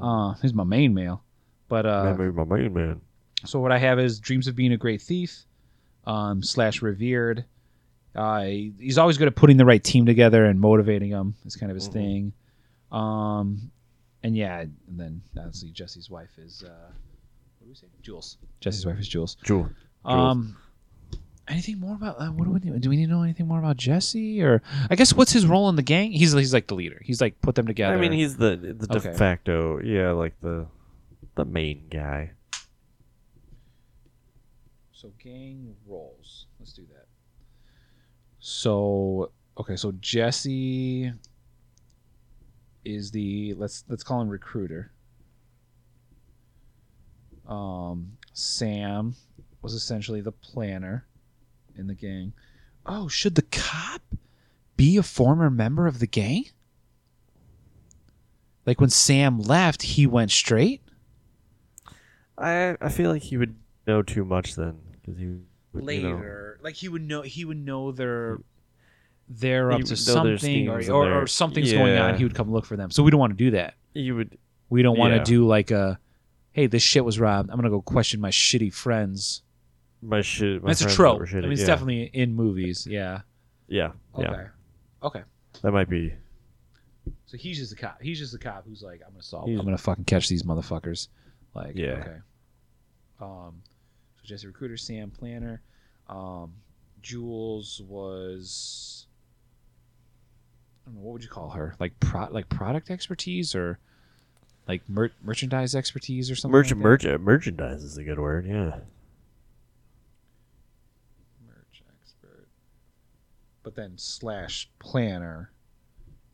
Uh, 0.00 0.34
he's 0.42 0.54
my 0.54 0.64
main 0.64 0.94
male. 0.94 1.22
But 1.68 1.86
uh, 1.86 2.14
Man, 2.18 2.34
my 2.34 2.44
main 2.44 2.72
man. 2.72 3.00
so 3.44 3.60
what 3.60 3.70
I 3.70 3.78
have 3.78 3.98
is 4.00 4.18
dreams 4.18 4.48
of 4.48 4.56
being 4.56 4.72
a 4.72 4.76
great 4.76 5.00
thief, 5.02 5.44
um, 6.06 6.42
slash 6.42 6.82
revered. 6.82 7.44
Uh, 8.14 8.42
he's 8.42 8.98
always 8.98 9.18
good 9.18 9.28
at 9.28 9.36
putting 9.36 9.56
the 9.56 9.64
right 9.64 9.82
team 9.82 10.04
together 10.06 10.44
and 10.44 10.60
motivating 10.60 11.10
them. 11.10 11.34
It's 11.44 11.56
kind 11.56 11.70
of 11.70 11.76
his 11.76 11.88
Mhm. 11.88 11.92
thing. 11.92 12.32
Um, 12.90 13.70
and 14.22 14.36
yeah, 14.36 14.60
and 14.60 14.74
then 14.88 15.22
obviously 15.38 15.70
Jesse's 15.70 16.10
wife 16.10 16.36
is 16.38 16.62
uh, 16.64 16.68
what 17.58 17.64
do 17.66 17.68
we 17.68 17.74
say? 17.74 17.86
Jules. 18.02 18.36
Jesse's 18.60 18.84
wife 18.84 18.98
is 18.98 19.08
Jules. 19.08 19.36
Jewel. 19.44 19.70
Um, 20.04 20.56
anything 21.46 21.78
more 21.78 21.94
about 21.94 22.20
uh, 22.20 22.28
what 22.28 22.44
do 22.46 22.50
we 22.50 22.58
need? 22.60 22.80
Do 22.80 22.90
we 22.90 22.96
need 22.96 23.06
to 23.06 23.12
know 23.12 23.22
anything 23.22 23.46
more 23.46 23.58
about 23.60 23.76
Jesse? 23.76 24.42
Or 24.42 24.60
I 24.90 24.96
guess 24.96 25.14
what's 25.14 25.32
his 25.32 25.46
role 25.46 25.68
in 25.68 25.76
the 25.76 25.82
gang? 25.82 26.10
He's 26.12 26.32
he's 26.32 26.52
like 26.52 26.66
the 26.66 26.74
leader. 26.74 27.00
He's 27.04 27.20
like 27.20 27.40
put 27.42 27.54
them 27.54 27.66
together. 27.66 27.94
I 27.94 28.00
mean, 28.00 28.12
he's 28.12 28.36
the 28.36 28.56
the 28.56 28.86
de 28.88 28.96
Okay. 28.98 29.12
facto. 29.14 29.80
Yeah, 29.80 30.10
like 30.12 30.34
the 30.40 30.66
the 31.36 31.44
main 31.44 31.84
guy. 31.90 32.32
So 35.00 35.10
gang 35.18 35.74
roles. 35.86 36.44
Let's 36.58 36.74
do 36.74 36.82
that. 36.92 37.06
So 38.38 39.30
okay, 39.56 39.74
so 39.74 39.92
Jesse 39.92 41.10
is 42.84 43.10
the 43.10 43.54
let's 43.54 43.82
let's 43.88 44.02
call 44.02 44.20
him 44.20 44.28
recruiter. 44.28 44.92
Um, 47.48 48.18
Sam 48.34 49.14
was 49.62 49.72
essentially 49.72 50.20
the 50.20 50.32
planner 50.32 51.06
in 51.78 51.86
the 51.86 51.94
gang. 51.94 52.34
Oh, 52.84 53.08
should 53.08 53.36
the 53.36 53.46
cop 53.50 54.02
be 54.76 54.98
a 54.98 55.02
former 55.02 55.48
member 55.48 55.86
of 55.86 55.98
the 55.98 56.06
gang? 56.06 56.44
Like 58.66 58.82
when 58.82 58.90
Sam 58.90 59.40
left, 59.40 59.80
he 59.80 60.06
went 60.06 60.30
straight. 60.30 60.82
I 62.36 62.76
I 62.82 62.90
feel 62.90 63.10
like 63.10 63.22
he 63.22 63.38
would 63.38 63.56
know 63.86 64.02
too 64.02 64.26
much 64.26 64.56
then 64.56 64.89
because 65.00 65.18
he 65.18 65.26
would, 65.26 65.44
you 65.74 65.80
know- 65.80 65.84
later. 66.16 66.58
like 66.62 66.74
he 66.74 66.88
would 66.88 67.02
know 67.02 67.22
he 67.22 67.44
would 67.44 67.64
know 67.64 67.92
they're 67.92 68.38
they're 69.28 69.70
up 69.70 69.80
to 69.82 69.86
their 69.86 69.96
something 69.96 70.68
or, 70.68 70.82
or, 70.90 71.22
or 71.22 71.26
something's 71.26 71.72
going 71.72 71.96
on. 71.96 72.16
He 72.16 72.24
would 72.24 72.34
come 72.34 72.50
look 72.50 72.66
for 72.66 72.76
them. 72.76 72.90
So 72.90 73.02
we 73.02 73.10
don't 73.10 73.20
want 73.20 73.30
to 73.32 73.36
do 73.44 73.52
that. 73.52 73.74
you 73.94 74.16
would. 74.16 74.36
We 74.68 74.82
don't 74.82 74.98
want 74.98 75.12
to 75.12 75.18
Yeah. 75.18 75.24
do 75.24 75.46
like 75.46 75.70
a 75.70 75.98
hey, 76.52 76.66
this 76.66 76.82
shit 76.82 77.04
was 77.04 77.18
robbed. 77.20 77.48
I'm 77.50 77.56
gonna 77.56 77.70
go 77.70 77.80
question 77.80 78.20
my 78.20 78.30
shitty 78.30 78.72
friends. 78.74 79.42
My 80.02 80.20
shit. 80.22 80.62
My 80.62 80.70
That's 80.70 80.80
a 80.80 80.88
trope. 80.88 81.22
I 81.30 81.34
mean, 81.40 81.52
it's 81.52 81.60
yeah. 81.60 81.66
definitely 81.66 82.02
in 82.12 82.34
movies. 82.34 82.86
Yeah. 82.88 83.20
Yeah. 83.68 83.92
Okay. 84.16 84.28
Yeah. 84.30 84.46
Okay. 85.02 85.22
That 85.62 85.72
might 85.72 85.88
be. 85.88 86.12
So 87.26 87.36
he's 87.36 87.58
just 87.58 87.72
a 87.72 87.76
cop. 87.76 88.00
He's 88.02 88.18
just 88.18 88.34
a 88.34 88.38
cop 88.38 88.64
who's 88.66 88.82
like, 88.82 89.00
I'm 89.06 89.12
gonna 89.12 89.22
solve. 89.22 89.46
He's- 89.48 89.58
I'm 89.60 89.64
gonna 89.64 89.78
fucking 89.78 90.04
catch 90.04 90.28
these 90.28 90.42
motherfuckers. 90.42 91.08
Like, 91.54 91.76
Yeah. 91.76 91.92
Okay. 92.00 92.16
Um, 93.20 93.62
so 94.22 94.26
Jesse 94.28 94.46
Recruiter, 94.46 94.76
Sam 94.76 95.10
Planner, 95.10 95.62
um, 96.08 96.52
Jules 97.02 97.80
was. 97.86 99.06
I 100.86 100.90
don't 100.90 100.96
know 100.96 101.02
what 101.06 101.12
would 101.14 101.22
you 101.22 101.28
call 101.28 101.50
her? 101.50 101.74
Like 101.78 101.98
pro, 102.00 102.26
like 102.30 102.48
product 102.48 102.90
expertise 102.90 103.54
or 103.54 103.78
like 104.66 104.88
mer- 104.88 105.12
merchandise 105.22 105.74
expertise 105.74 106.30
or 106.30 106.36
something. 106.36 106.52
Merch, 106.52 106.70
like 106.72 106.78
that? 106.78 107.20
merch, 107.20 107.20
merchandise 107.20 107.82
is 107.82 107.96
a 107.98 108.04
good 108.04 108.18
word. 108.18 108.46
Yeah. 108.46 108.80
merch 111.46 111.82
expert. 112.02 112.48
But 113.62 113.74
then 113.76 113.92
slash 113.96 114.68
planner 114.78 115.50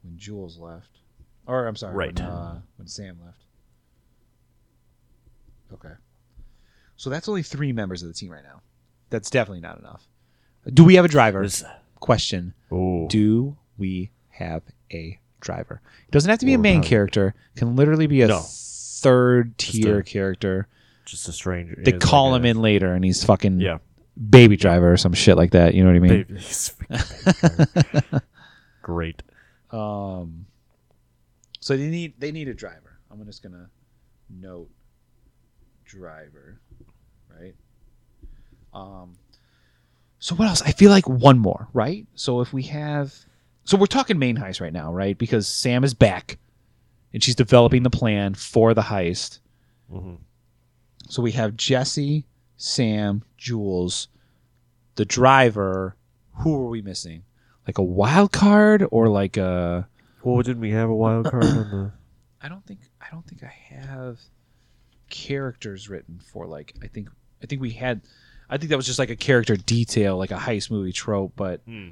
when 0.02 0.16
Jules 0.16 0.58
left, 0.58 0.98
or 1.46 1.66
I'm 1.66 1.76
sorry, 1.76 1.94
Right. 1.94 2.18
when, 2.18 2.28
uh, 2.28 2.60
when 2.76 2.88
Sam 2.88 3.18
left. 3.24 3.42
Okay, 5.72 5.94
so 6.96 7.10
that's 7.10 7.28
only 7.28 7.42
three 7.42 7.72
members 7.72 8.02
of 8.02 8.08
the 8.08 8.14
team 8.14 8.30
right 8.30 8.44
now. 8.44 8.60
That's 9.10 9.30
definitely 9.30 9.60
not 9.60 9.78
enough. 9.78 10.06
Do 10.72 10.84
we 10.84 10.96
have 10.96 11.04
a 11.04 11.08
driver? 11.08 11.46
Question: 12.00 12.54
Oh. 12.70 13.06
Do 13.08 13.56
we 13.78 14.10
have 14.30 14.62
a 14.92 15.18
driver? 15.40 15.80
It 16.08 16.10
doesn't 16.10 16.28
have 16.28 16.40
to 16.40 16.46
be 16.46 16.54
a 16.54 16.58
main 16.58 16.82
character. 16.82 17.34
Can 17.56 17.76
literally 17.76 18.06
be 18.06 18.22
a 18.22 18.28
No. 18.28 18.40
third 18.44 19.56
tier 19.58 19.98
a- 19.98 20.02
character. 20.04 20.66
Just 21.04 21.28
a 21.28 21.32
stranger. 21.32 21.76
They 21.82 21.92
yeah, 21.92 21.98
call 21.98 22.32
like 22.32 22.40
him 22.40 22.44
a- 22.46 22.48
in 22.48 22.62
later, 22.62 22.92
and 22.92 23.04
he's 23.04 23.22
fucking 23.22 23.60
Yeah. 23.60 23.78
baby 24.28 24.56
driver 24.56 24.92
or 24.92 24.96
some 24.96 25.12
shit 25.12 25.36
like 25.36 25.52
that. 25.52 25.74
You 25.74 25.84
know 25.84 25.90
what 25.90 25.96
I 25.96 26.00
mean? 26.00 26.24
Baby- 26.24 26.40
baby- 26.88 28.20
Great. 28.82 29.22
Um, 29.70 30.46
so 31.60 31.76
they 31.76 31.86
need 31.88 32.14
they 32.18 32.32
need 32.32 32.48
a 32.48 32.54
driver. 32.54 32.98
I'm 33.10 33.24
just 33.24 33.42
gonna 33.42 33.68
note 34.30 34.68
driver, 35.84 36.60
right? 37.40 37.54
Um, 38.74 39.14
so 40.18 40.34
what 40.34 40.48
else? 40.48 40.62
I 40.62 40.72
feel 40.72 40.90
like 40.90 41.08
one 41.08 41.38
more, 41.38 41.68
right? 41.72 42.06
So 42.14 42.40
if 42.40 42.52
we 42.52 42.64
have, 42.64 43.14
so 43.64 43.76
we're 43.76 43.86
talking 43.86 44.18
main 44.18 44.36
heist 44.36 44.60
right 44.60 44.72
now, 44.72 44.92
right? 44.92 45.16
Because 45.16 45.46
Sam 45.46 45.84
is 45.84 45.94
back, 45.94 46.38
and 47.12 47.22
she's 47.22 47.34
developing 47.34 47.82
the 47.82 47.90
plan 47.90 48.34
for 48.34 48.74
the 48.74 48.82
heist. 48.82 49.38
hmm 49.90 50.14
So 51.08 51.22
we 51.22 51.32
have 51.32 51.56
Jesse, 51.56 52.26
Sam, 52.56 53.22
Jules, 53.36 54.08
the 54.96 55.04
driver. 55.04 55.96
Who 56.40 56.54
are 56.56 56.68
we 56.68 56.82
missing? 56.82 57.22
Like 57.66 57.78
a 57.78 57.82
wild 57.82 58.32
card 58.32 58.86
or 58.90 59.08
like 59.08 59.36
a 59.36 59.88
Well, 60.22 60.42
didn't 60.42 60.60
we 60.60 60.70
have 60.70 60.88
a 60.88 60.94
wild 60.94 61.30
card 61.30 61.44
on 61.44 61.70
the? 61.70 61.92
I 62.42 62.48
don't 62.48 62.64
think 62.66 62.80
I 63.00 63.06
don't 63.10 63.26
think 63.26 63.42
I 63.42 63.54
have 63.74 64.20
characters 65.08 65.88
written 65.88 66.20
for 66.20 66.46
like 66.46 66.74
I 66.82 66.86
think 66.88 67.08
I 67.42 67.46
think 67.46 67.60
we 67.62 67.70
had 67.70 68.00
I 68.48 68.58
think 68.58 68.70
that 68.70 68.76
was 68.76 68.86
just 68.86 68.98
like 68.98 69.10
a 69.10 69.16
character 69.16 69.56
detail 69.56 70.16
like 70.16 70.30
a 70.30 70.36
heist 70.36 70.70
movie 70.70 70.92
trope 70.92 71.32
but 71.36 71.60
Hmm. 71.66 71.88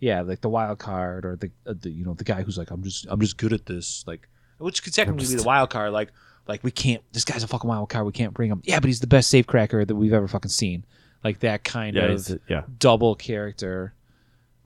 yeah 0.00 0.22
like 0.22 0.40
the 0.40 0.48
wild 0.48 0.78
card 0.78 1.24
or 1.24 1.36
the, 1.36 1.50
uh, 1.66 1.74
the 1.80 1.90
you 1.90 2.04
know 2.04 2.14
the 2.14 2.24
guy 2.24 2.42
who's 2.42 2.56
like 2.58 2.70
I'm 2.70 2.82
just 2.82 3.06
I'm 3.08 3.20
just 3.20 3.36
good 3.36 3.52
at 3.52 3.66
this 3.66 4.04
like 4.06 4.28
which 4.58 4.82
could 4.82 4.94
technically 4.94 5.26
be 5.26 5.34
the 5.36 5.42
wild 5.42 5.70
card 5.70 5.92
like 5.92 6.10
like 6.46 6.64
we 6.64 6.70
can't 6.70 7.02
this 7.12 7.24
guy's 7.24 7.42
a 7.42 7.46
fucking 7.48 7.68
wild 7.68 7.88
card 7.90 8.06
we 8.06 8.12
can't 8.12 8.32
bring 8.34 8.50
him 8.50 8.60
yeah 8.64 8.80
but 8.80 8.86
he's 8.88 9.00
the 9.00 9.06
best 9.06 9.28
safe 9.30 9.46
cracker 9.46 9.84
that 9.84 9.94
we've 9.94 10.12
ever 10.14 10.26
fucking 10.28 10.50
seen 10.50 10.84
like 11.24 11.40
that 11.40 11.62
kind 11.64 11.96
Yeah. 11.96 12.04
of 12.04 12.10
it's- 12.20 12.38
yeah. 12.48 12.62
double 12.78 13.14
character. 13.16 13.92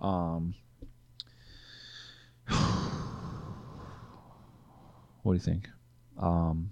Um, 0.01 0.55
what 5.23 5.33
do 5.33 5.35
you 5.35 5.39
think? 5.39 5.69
Um, 6.19 6.71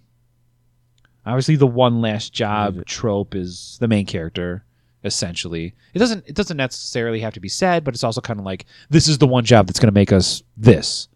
obviously, 1.27 1.57
the 1.57 1.67
one 1.67 2.01
last 2.01 2.33
job 2.33 2.85
trope 2.87 3.35
is 3.35 3.77
the 3.81 3.89
main 3.89 4.07
character. 4.07 4.65
Essentially, 5.03 5.75
it 5.95 5.99
doesn't 5.99 6.27
it 6.27 6.35
doesn't 6.35 6.59
necessarily 6.59 7.21
have 7.21 7.33
to 7.35 7.41
be 7.41 7.49
said, 7.49 7.85
but 7.85 7.95
it's 7.95 8.05
also 8.05 8.21
kind 8.21 8.39
of 8.39 8.45
like 8.45 8.67
this 8.91 9.09
is 9.09 9.17
the 9.17 9.27
one 9.27 9.45
job 9.47 9.67
that's 9.67 9.81
going 9.81 9.89
to 9.89 9.99
make 9.99 10.13
us 10.13 10.43
this. 10.59 11.09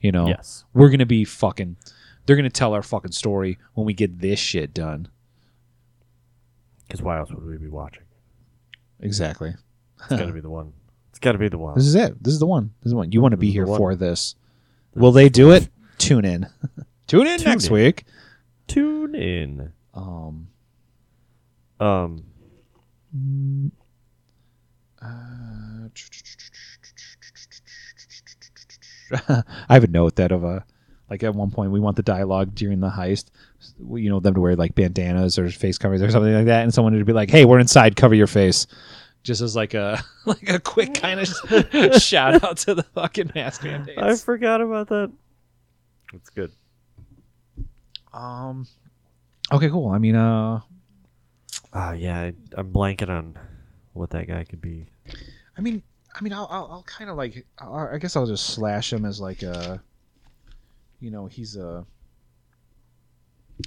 You 0.00 0.12
know, 0.12 0.28
Yes. 0.28 0.64
we're 0.74 0.88
going 0.88 1.00
to 1.00 1.06
be 1.06 1.24
fucking. 1.24 1.76
They're 2.24 2.36
going 2.36 2.44
to 2.44 2.50
tell 2.50 2.72
our 2.72 2.82
fucking 2.82 3.10
story 3.12 3.58
when 3.74 3.84
we 3.84 3.94
get 3.94 4.20
this 4.20 4.38
shit 4.38 4.72
done. 4.72 5.08
Because 6.86 7.02
why 7.02 7.18
else 7.18 7.30
would 7.32 7.44
we 7.44 7.56
be 7.56 7.68
watching? 7.68 8.04
Exactly. 9.00 9.54
It's 9.98 10.08
got 10.08 10.26
to 10.26 10.32
be 10.32 10.40
the 10.40 10.50
one. 10.50 10.72
It's 11.10 11.18
got 11.18 11.32
to 11.32 11.38
be 11.38 11.48
the 11.48 11.58
one. 11.58 11.74
This 11.74 11.86
is 11.86 11.94
it. 11.94 12.22
This 12.22 12.32
is 12.34 12.38
the 12.40 12.46
one. 12.46 12.72
This 12.80 12.86
is 12.86 12.90
the 12.92 12.96
one. 12.96 13.10
You 13.12 13.20
want 13.20 13.32
to 13.32 13.36
be 13.38 13.50
here 13.50 13.66
for 13.66 13.94
this. 13.94 14.34
Will 14.94 15.12
they 15.12 15.28
do 15.28 15.50
it? 15.52 15.68
Tune 15.98 16.24
in. 16.24 16.46
Tune 17.06 17.26
in 17.26 17.38
Tune 17.38 17.48
next 17.48 17.66
in. 17.66 17.72
week. 17.74 18.04
Tune 18.68 19.14
in. 19.14 19.72
Um, 19.94 20.48
Um. 21.80 22.24
uh, 25.02 25.88
I 29.68 29.74
have 29.74 29.84
a 29.84 29.88
note 29.88 30.16
that 30.16 30.32
of 30.32 30.44
a 30.44 30.64
like 31.10 31.22
at 31.22 31.34
one 31.34 31.50
point 31.50 31.72
we 31.72 31.80
want 31.80 31.96
the 31.96 32.02
dialogue 32.02 32.54
during 32.54 32.80
the 32.80 32.88
heist. 32.88 33.26
You 33.78 34.08
know 34.08 34.20
them 34.20 34.34
to 34.34 34.40
wear 34.40 34.56
like 34.56 34.74
bandanas 34.74 35.38
or 35.38 35.50
face 35.50 35.76
covers 35.76 36.00
or 36.00 36.10
something 36.10 36.32
like 36.32 36.46
that, 36.46 36.62
and 36.62 36.72
someone 36.72 36.94
to 36.98 37.04
be 37.04 37.12
like, 37.12 37.30
"Hey, 37.30 37.44
we're 37.44 37.58
inside. 37.58 37.96
Cover 37.96 38.14
your 38.14 38.26
face." 38.26 38.66
Just 39.22 39.40
as 39.40 39.54
like 39.54 39.74
a 39.74 40.02
like 40.24 40.48
a 40.48 40.58
quick 40.58 40.94
kind 40.94 41.20
of 41.20 41.28
shout 42.02 42.42
out 42.42 42.56
to 42.58 42.74
the 42.74 42.82
fucking 42.82 43.32
mask 43.34 43.64
I 43.64 44.16
forgot 44.16 44.60
about 44.60 44.88
that. 44.88 45.12
That's 46.12 46.30
good. 46.30 46.52
Um. 48.12 48.66
Okay, 49.50 49.68
cool. 49.68 49.90
I 49.90 49.98
mean, 49.98 50.16
uh, 50.16 50.60
Ah, 51.72 51.92
yeah, 51.92 52.20
I, 52.20 52.34
I'm 52.56 52.70
blanking 52.70 53.08
on 53.08 53.38
what 53.94 54.10
that 54.10 54.28
guy 54.28 54.44
could 54.44 54.60
be. 54.60 54.86
I 55.56 55.60
mean, 55.60 55.82
I 56.14 56.22
mean, 56.22 56.32
I'll, 56.32 56.46
I'll, 56.50 56.68
I'll 56.70 56.82
kind 56.82 57.08
of 57.08 57.16
like, 57.16 57.46
i 57.58 57.94
I 57.94 57.98
guess 57.98 58.14
I'll 58.14 58.26
just 58.26 58.50
slash 58.50 58.92
him 58.92 59.06
as 59.06 59.20
like 59.20 59.42
a, 59.42 59.82
you 61.00 61.10
know, 61.10 61.26
he's 61.26 61.56
a. 61.56 61.86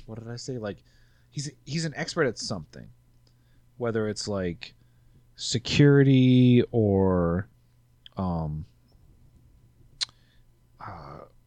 What 0.05 0.19
did 0.19 0.29
I 0.29 0.35
say? 0.35 0.57
Like, 0.57 0.83
he's 1.31 1.49
he's 1.65 1.85
an 1.85 1.93
expert 1.95 2.25
at 2.25 2.37
something, 2.37 2.87
whether 3.77 4.07
it's 4.07 4.27
like 4.27 4.75
security 5.35 6.63
or, 6.71 7.47
um. 8.17 8.65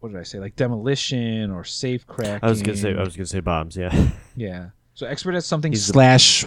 What 0.00 0.12
did 0.12 0.18
I 0.20 0.22
say? 0.24 0.38
Like 0.38 0.54
demolition 0.56 1.50
or 1.50 1.64
safe 1.64 2.06
cracking. 2.06 2.46
I 2.46 2.50
was 2.50 2.62
gonna 2.62 2.76
say 2.76 2.94
I 2.94 3.02
was 3.02 3.16
gonna 3.16 3.26
say 3.26 3.40
bombs. 3.40 3.76
Yeah, 3.76 4.08
Yeah. 4.36 4.70
So 4.94 5.06
expert 5.06 5.34
at 5.34 5.44
something 5.44 5.72
He's 5.72 5.86
the- 5.86 5.92
slash 5.92 6.44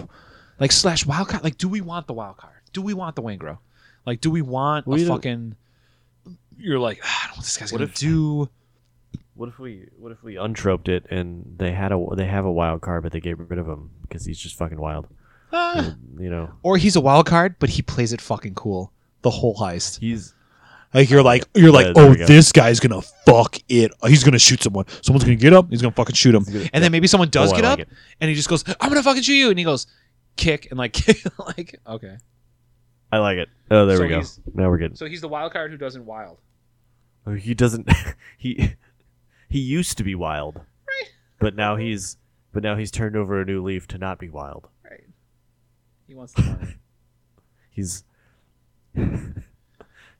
like 0.60 0.72
slash 0.72 1.04
wild 1.06 1.28
card. 1.28 1.44
Like, 1.44 1.58
do 1.58 1.68
we 1.68 1.80
want 1.80 2.06
the 2.06 2.12
wild 2.14 2.36
card? 2.38 2.54
Do 2.72 2.82
we 2.82 2.94
want 2.94 3.16
the 3.16 3.22
Wingro? 3.22 3.58
Like, 4.06 4.20
do 4.20 4.30
we 4.30 4.42
want 4.42 4.86
We 4.86 5.04
a 5.04 5.08
fucking? 5.08 5.56
You're 6.56 6.78
like, 6.78 7.00
ah, 7.04 7.20
I 7.22 7.26
don't 7.26 7.32
know 7.36 7.38
what 7.40 7.44
this 7.44 7.56
guy's 7.56 7.72
What 7.72 7.78
gonna 7.78 7.90
if- 7.90 7.94
do. 7.96 8.48
What 9.34 9.48
if 9.48 9.58
we 9.58 9.88
what 9.98 10.12
if 10.12 10.22
we 10.22 10.34
untroped 10.34 10.88
it 10.88 11.06
and 11.10 11.54
they 11.58 11.72
had 11.72 11.90
a 11.90 12.06
they 12.14 12.26
have 12.26 12.44
a 12.44 12.52
wild 12.52 12.82
card 12.82 13.02
but 13.02 13.12
they 13.12 13.20
get 13.20 13.38
rid 13.38 13.58
of 13.58 13.66
him 13.66 13.90
because 14.02 14.26
he's 14.26 14.38
just 14.38 14.56
fucking 14.58 14.78
wild. 14.78 15.08
Ah. 15.54 15.94
You 16.18 16.28
know, 16.30 16.50
Or 16.62 16.76
he's 16.76 16.96
a 16.96 17.00
wild 17.00 17.26
card, 17.26 17.56
but 17.58 17.70
he 17.70 17.80
plays 17.82 18.12
it 18.12 18.20
fucking 18.20 18.54
cool 18.54 18.92
the 19.22 19.30
whole 19.30 19.56
heist. 19.56 19.98
he's 20.00 20.34
Like 20.94 21.08
you're 21.10 21.22
like 21.22 21.44
you're 21.54 21.72
like, 21.72 21.94
there 21.94 22.04
oh, 22.06 22.10
we 22.10 22.16
go. 22.16 22.26
this 22.26 22.52
guy's 22.52 22.78
gonna 22.80 23.00
fuck 23.26 23.56
it. 23.68 23.92
He's 24.06 24.24
gonna 24.24 24.38
shoot 24.38 24.62
someone. 24.62 24.84
Someone's 25.02 25.24
gonna 25.24 25.36
get 25.36 25.52
up. 25.52 25.70
He's 25.70 25.80
gonna 25.80 25.94
fucking 25.94 26.14
shoot 26.14 26.34
him. 26.34 26.44
and 26.72 26.84
then 26.84 26.92
maybe 26.92 27.06
someone 27.06 27.30
does 27.30 27.50
Oh, 27.50 27.54
I 27.54 27.60
get 27.60 27.64
like 27.64 27.72
up, 27.72 27.78
it. 27.80 27.88
and 28.20 28.28
he 28.28 28.34
just 28.34 28.48
goes, 28.48 28.62
"I'm 28.80 28.88
gonna 28.90 29.02
fucking 29.02 29.22
shoot 29.22 29.34
you," 29.34 29.48
and 29.50 29.58
he 29.58 29.64
goes, 29.64 29.86
kick 30.36 30.68
and 30.70 30.78
like 30.78 30.92
kick 30.94 31.22
like 31.56 31.80
okay. 31.86 32.16
I 33.10 33.18
like 33.18 33.38
it. 33.38 33.48
Oh, 33.70 33.86
there 33.86 33.96
So 33.98 34.02
we 34.04 34.08
go. 34.08 34.16
he's- 34.16 34.40
Now 34.54 34.68
we're 34.70 34.78
good. 34.78 34.96
So 34.98 35.06
he's 35.06 35.20
the 35.20 35.28
wild 35.28 35.52
card 35.52 35.70
who 35.70 35.76
doesn't 35.76 36.04
wild. 36.06 36.38
Oh, 37.26 37.32
he 37.34 37.54
doesn't. 37.54 37.90
he 38.38 38.74
he 39.48 39.58
used 39.60 39.96
to 39.98 40.04
be 40.04 40.14
wild, 40.14 40.56
Right. 40.56 41.10
but 41.38 41.54
now 41.54 41.76
he's 41.76 42.16
but 42.52 42.62
now 42.62 42.76
he's 42.76 42.90
turned 42.90 43.16
over 43.16 43.40
a 43.40 43.44
new 43.46 43.62
leaf 43.62 43.86
to 43.88 43.98
not 43.98 44.18
be 44.18 44.28
wild. 44.28 44.68
Right. 44.84 45.04
He 46.06 46.14
wants 46.14 46.32
the 46.34 46.42
money. 46.42 46.74
He's 47.70 48.04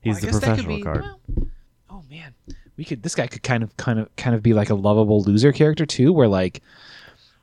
he's 0.03 0.17
I 0.17 0.19
the 0.19 0.25
guess 0.27 0.39
that 0.39 0.57
could 0.57 0.65
professional 0.65 0.77
be- 0.77 0.83
card. 0.83 1.01
well, 1.01 1.47
oh 1.89 2.03
man, 2.09 2.33
we 2.77 2.85
could. 2.85 3.03
This 3.03 3.15
guy 3.15 3.27
could 3.27 3.43
kind 3.43 3.63
of, 3.63 3.75
kind 3.77 3.99
of, 3.99 4.15
kind 4.15 4.35
of 4.35 4.43
be 4.43 4.53
like 4.53 4.69
a 4.69 4.75
lovable 4.75 5.21
loser 5.23 5.51
character 5.51 5.85
too, 5.85 6.11
where 6.13 6.27
like, 6.27 6.61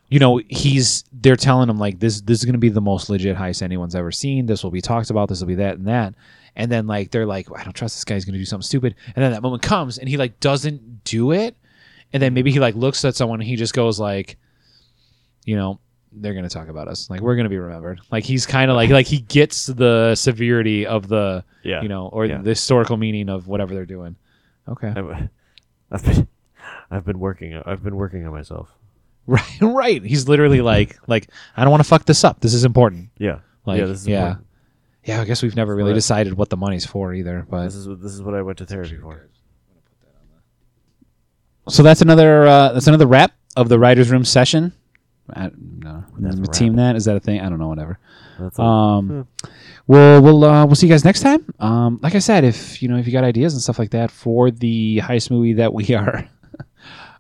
you 0.09 0.19
know, 0.19 0.41
he's 0.49 1.05
they're 1.13 1.37
telling 1.37 1.69
him 1.69 1.79
like 1.79 2.01
this. 2.01 2.21
This 2.21 2.39
is 2.39 2.45
going 2.45 2.55
to 2.55 2.59
be 2.59 2.69
the 2.69 2.81
most 2.81 3.09
legit 3.11 3.37
heist 3.37 3.63
anyone's 3.63 3.95
ever 3.95 4.13
seen. 4.13 4.47
This 4.47 4.63
will 4.65 4.71
be 4.71 4.81
talked 4.81 5.11
about. 5.11 5.29
This 5.29 5.41
will 5.41 5.49
be 5.49 5.55
that 5.57 5.79
and 5.79 5.87
that. 5.89 6.15
And 6.57 6.71
then 6.71 6.87
like 6.87 7.11
they're 7.11 7.27
like, 7.27 7.47
I 7.57 7.63
don't 7.63 7.73
trust 7.73 7.97
this 7.97 8.05
guy. 8.05 8.15
He's 8.15 8.25
going 8.25 8.33
to 8.35 8.39
do 8.39 8.45
something 8.45 8.67
stupid. 8.67 8.95
And 9.15 9.25
then 9.25 9.33
that 9.33 9.43
moment 9.43 9.63
comes, 9.63 9.99
and 9.99 10.09
he 10.09 10.17
like 10.17 10.41
doesn't 10.41 11.05
do 11.05 11.33
it. 11.33 11.57
And 12.13 12.21
then 12.21 12.35
maybe 12.35 12.51
he 12.51 12.59
like 12.59 12.75
looks 12.75 13.05
at 13.05 13.15
someone, 13.15 13.41
and 13.41 13.49
he 13.49 13.57
just 13.57 13.73
goes 13.75 14.01
like, 14.01 14.37
you 15.45 15.57
know. 15.57 15.79
They're 16.13 16.35
gonna 16.35 16.49
talk 16.49 16.69
about 16.69 16.89
us. 16.89 17.09
Like 17.09 17.21
we're 17.21 17.37
gonna 17.37 17.49
be 17.49 17.59
remembered. 17.59 18.01
Like 18.11 18.25
he's 18.25 18.45
kind 18.47 18.71
of 18.71 18.77
like 18.77 18.91
like 18.91 19.07
he 19.07 19.21
gets 19.21 19.67
the 19.67 20.15
severity 20.17 20.87
of 20.87 21.07
the 21.09 21.45
Yeah, 21.63 21.83
you 21.83 21.89
know, 21.89 22.09
or 22.09 22.27
Yeah. 22.27 22.39
the 22.43 22.51
historical 22.51 22.97
meaning 22.97 23.29
of 23.29 23.47
whatever 23.47 23.75
they're 23.75 23.87
doing. 23.87 24.17
Okay. 24.69 24.89
I've, 24.89 26.03
been 26.05 26.29
I've 26.91 27.05
been 27.05 27.19
working 27.21 27.55
I've 27.65 27.83
been 27.83 27.97
working 27.97 28.27
on 28.27 28.33
myself. 28.33 28.69
Right, 29.27 29.61
right. 29.61 30.03
He's 30.03 30.27
literally 30.27 30.61
like, 30.61 30.99
like, 31.07 31.29
I 31.57 31.63
don't 31.63 31.71
want 31.71 31.83
to 31.85 31.89
fuck 31.89 32.05
this 32.05 32.25
up. 32.25 32.41
This 32.41 32.53
is 32.55 32.65
important. 32.65 33.11
Yeah, 33.19 33.41
Like, 33.65 33.79
yeah, 33.79 33.87
this 33.87 34.01
is 34.01 34.09
yeah, 34.09 34.19
important. 34.21 34.47
yeah. 35.05 35.21
I 35.21 35.25
guess 35.25 35.43
we've 35.43 35.55
never 35.55 35.77
really 35.77 35.95
decided 35.95 36.33
what 36.35 36.49
the 36.51 36.57
money's 36.57 36.85
for 36.87 37.15
either. 37.15 37.47
But 37.49 37.65
This 37.67 37.77
is 37.77 37.87
what 37.87 38.03
this 38.03 38.13
is 38.13 38.23
what 38.23 38.35
I 38.35 38.43
went 38.43 38.59
to 38.59 38.67
therapy 38.67 38.97
for. 38.97 39.29
so 41.69 41.83
that's 41.85 42.01
another 42.03 42.47
uh, 42.47 42.73
that's 42.73 42.87
another 42.89 43.07
wrap 43.07 43.33
of 43.57 43.69
the 43.69 43.79
writers' 43.79 44.11
room 44.11 44.25
session. 44.25 44.73
I 45.35 45.51
don't. 45.51 46.07
That's 46.19 46.59
team 46.59 46.77
that 46.77 46.97
is 46.97 47.05
that 47.07 47.17
a 47.17 47.21
thing? 47.21 47.41
I 47.41 47.49
don't 47.49 47.59
know. 47.59 47.69
Whatever. 47.69 47.99
That's 48.39 48.59
all. 48.59 48.99
Um, 48.99 49.29
we'll 49.87 50.23
we'll 50.23 50.45
uh, 50.45 50.67
we'll 50.67 50.75
see 50.75 50.87
you 50.87 50.93
guys 50.93 51.05
next 51.05 51.21
time. 51.21 51.45
Um, 51.59 52.01
like 52.03 52.15
I 52.15 52.19
said, 52.19 52.45
if 52.45 52.83
you 52.83 52.89
know 52.89 52.97
if 52.97 53.07
you 53.07 53.13
got 53.13 53.25
ideas 53.25 53.55
and 53.55 53.63
stuff 53.63 53.79
like 53.79 53.91
that 53.91 54.11
for 54.11 54.51
the 54.51 54.99
heist 54.99 55.31
movie 55.31 55.55
that 55.55 55.73
we 55.73 55.95
are 55.95 56.29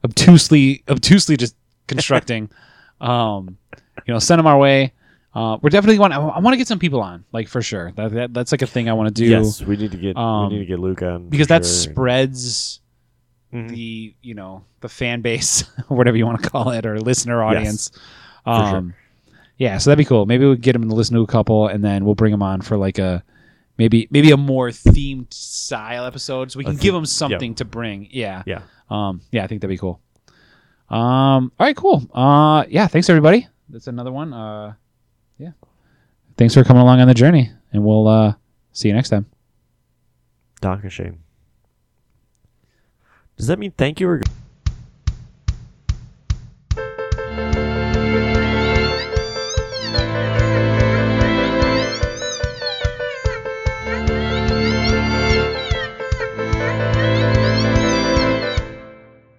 obtusely 0.04 0.82
obtusely 0.88 1.36
just 1.36 1.56
constructing, 1.86 2.50
um, 3.00 3.58
you 4.06 4.14
know, 4.14 4.18
send 4.18 4.38
them 4.38 4.46
our 4.46 4.58
way. 4.58 4.92
Uh, 5.32 5.58
we're 5.62 5.70
definitely 5.70 5.98
want. 5.98 6.12
I, 6.12 6.18
want 6.40 6.54
to 6.54 6.56
get 6.56 6.66
some 6.66 6.80
people 6.80 7.00
on, 7.00 7.24
like 7.30 7.46
for 7.46 7.62
sure. 7.62 7.92
That, 7.92 8.12
that 8.12 8.34
that's 8.34 8.50
like 8.50 8.62
a 8.62 8.66
thing 8.66 8.88
I 8.88 8.94
want 8.94 9.14
to 9.14 9.22
do 9.22 9.30
yes, 9.30 9.62
we 9.62 9.76
need 9.76 9.92
to 9.92 9.96
get 9.96 10.16
um, 10.16 10.48
we 10.48 10.54
need 10.54 10.60
to 10.60 10.66
get 10.66 10.80
Luke 10.80 11.02
on 11.02 11.28
because 11.28 11.46
that 11.48 11.64
sure. 11.64 11.92
spreads 11.92 12.80
Mhm. 13.52 13.68
the 13.70 14.14
you 14.22 14.34
know 14.34 14.64
the 14.80 14.88
fan 14.88 15.20
base 15.22 15.64
or 15.90 15.96
whatever 15.96 16.16
you 16.16 16.24
want 16.26 16.42
to 16.42 16.48
call 16.50 16.70
it 16.70 16.86
or 16.86 17.00
listener 17.00 17.42
audience. 17.42 17.90
sure. 18.44 18.54
Um, 18.54 18.94
yeah, 19.56 19.76
so 19.78 19.90
that'd 19.90 19.98
be 19.98 20.04
cool. 20.08 20.24
Maybe 20.24 20.46
we 20.46 20.56
get 20.56 20.74
him 20.74 20.88
to 20.88 20.94
listen 20.94 21.14
to 21.16 21.22
a 21.22 21.26
couple, 21.26 21.66
and 21.68 21.84
then 21.84 22.04
we'll 22.04 22.14
bring 22.14 22.32
him 22.32 22.42
on 22.42 22.60
for 22.62 22.76
like 22.78 22.98
a 22.98 23.22
maybe 23.76 24.08
maybe 24.10 24.30
a 24.30 24.36
more 24.36 24.68
themed 24.70 25.32
style 25.34 26.04
episode, 26.06 26.50
so 26.52 26.58
we 26.58 26.64
can 26.64 26.76
give 26.76 26.94
him 26.94 27.04
something 27.04 27.54
to 27.56 27.64
bring. 27.64 28.08
Yeah, 28.10 28.42
Yeah. 28.46 28.62
um, 28.88 29.20
yeah, 29.32 29.44
I 29.44 29.46
think 29.48 29.60
that'd 29.60 29.74
be 29.74 29.78
cool. 29.78 30.00
Um, 30.88 31.52
all 31.58 31.66
right, 31.66 31.76
cool. 31.76 32.02
Uh, 32.14 32.64
yeah, 32.68 32.86
thanks 32.86 33.08
everybody. 33.10 33.46
That's 33.68 33.86
another 33.86 34.10
one. 34.12 34.32
Uh, 34.32 34.74
yeah, 35.38 35.52
thanks 36.36 36.54
for 36.54 36.64
coming 36.64 36.82
along 36.82 37.00
on 37.00 37.08
the 37.08 37.14
journey, 37.14 37.50
and 37.72 37.84
we'll 37.84 38.08
uh 38.08 38.34
see 38.72 38.88
you 38.88 38.94
next 38.94 39.10
time. 39.10 39.26
Doc 40.60 40.80
shame. 40.90 41.20
Does 43.40 43.46
that 43.46 43.58
mean 43.58 43.70
thank 43.70 44.00
you 44.00 44.08
or 44.10 44.20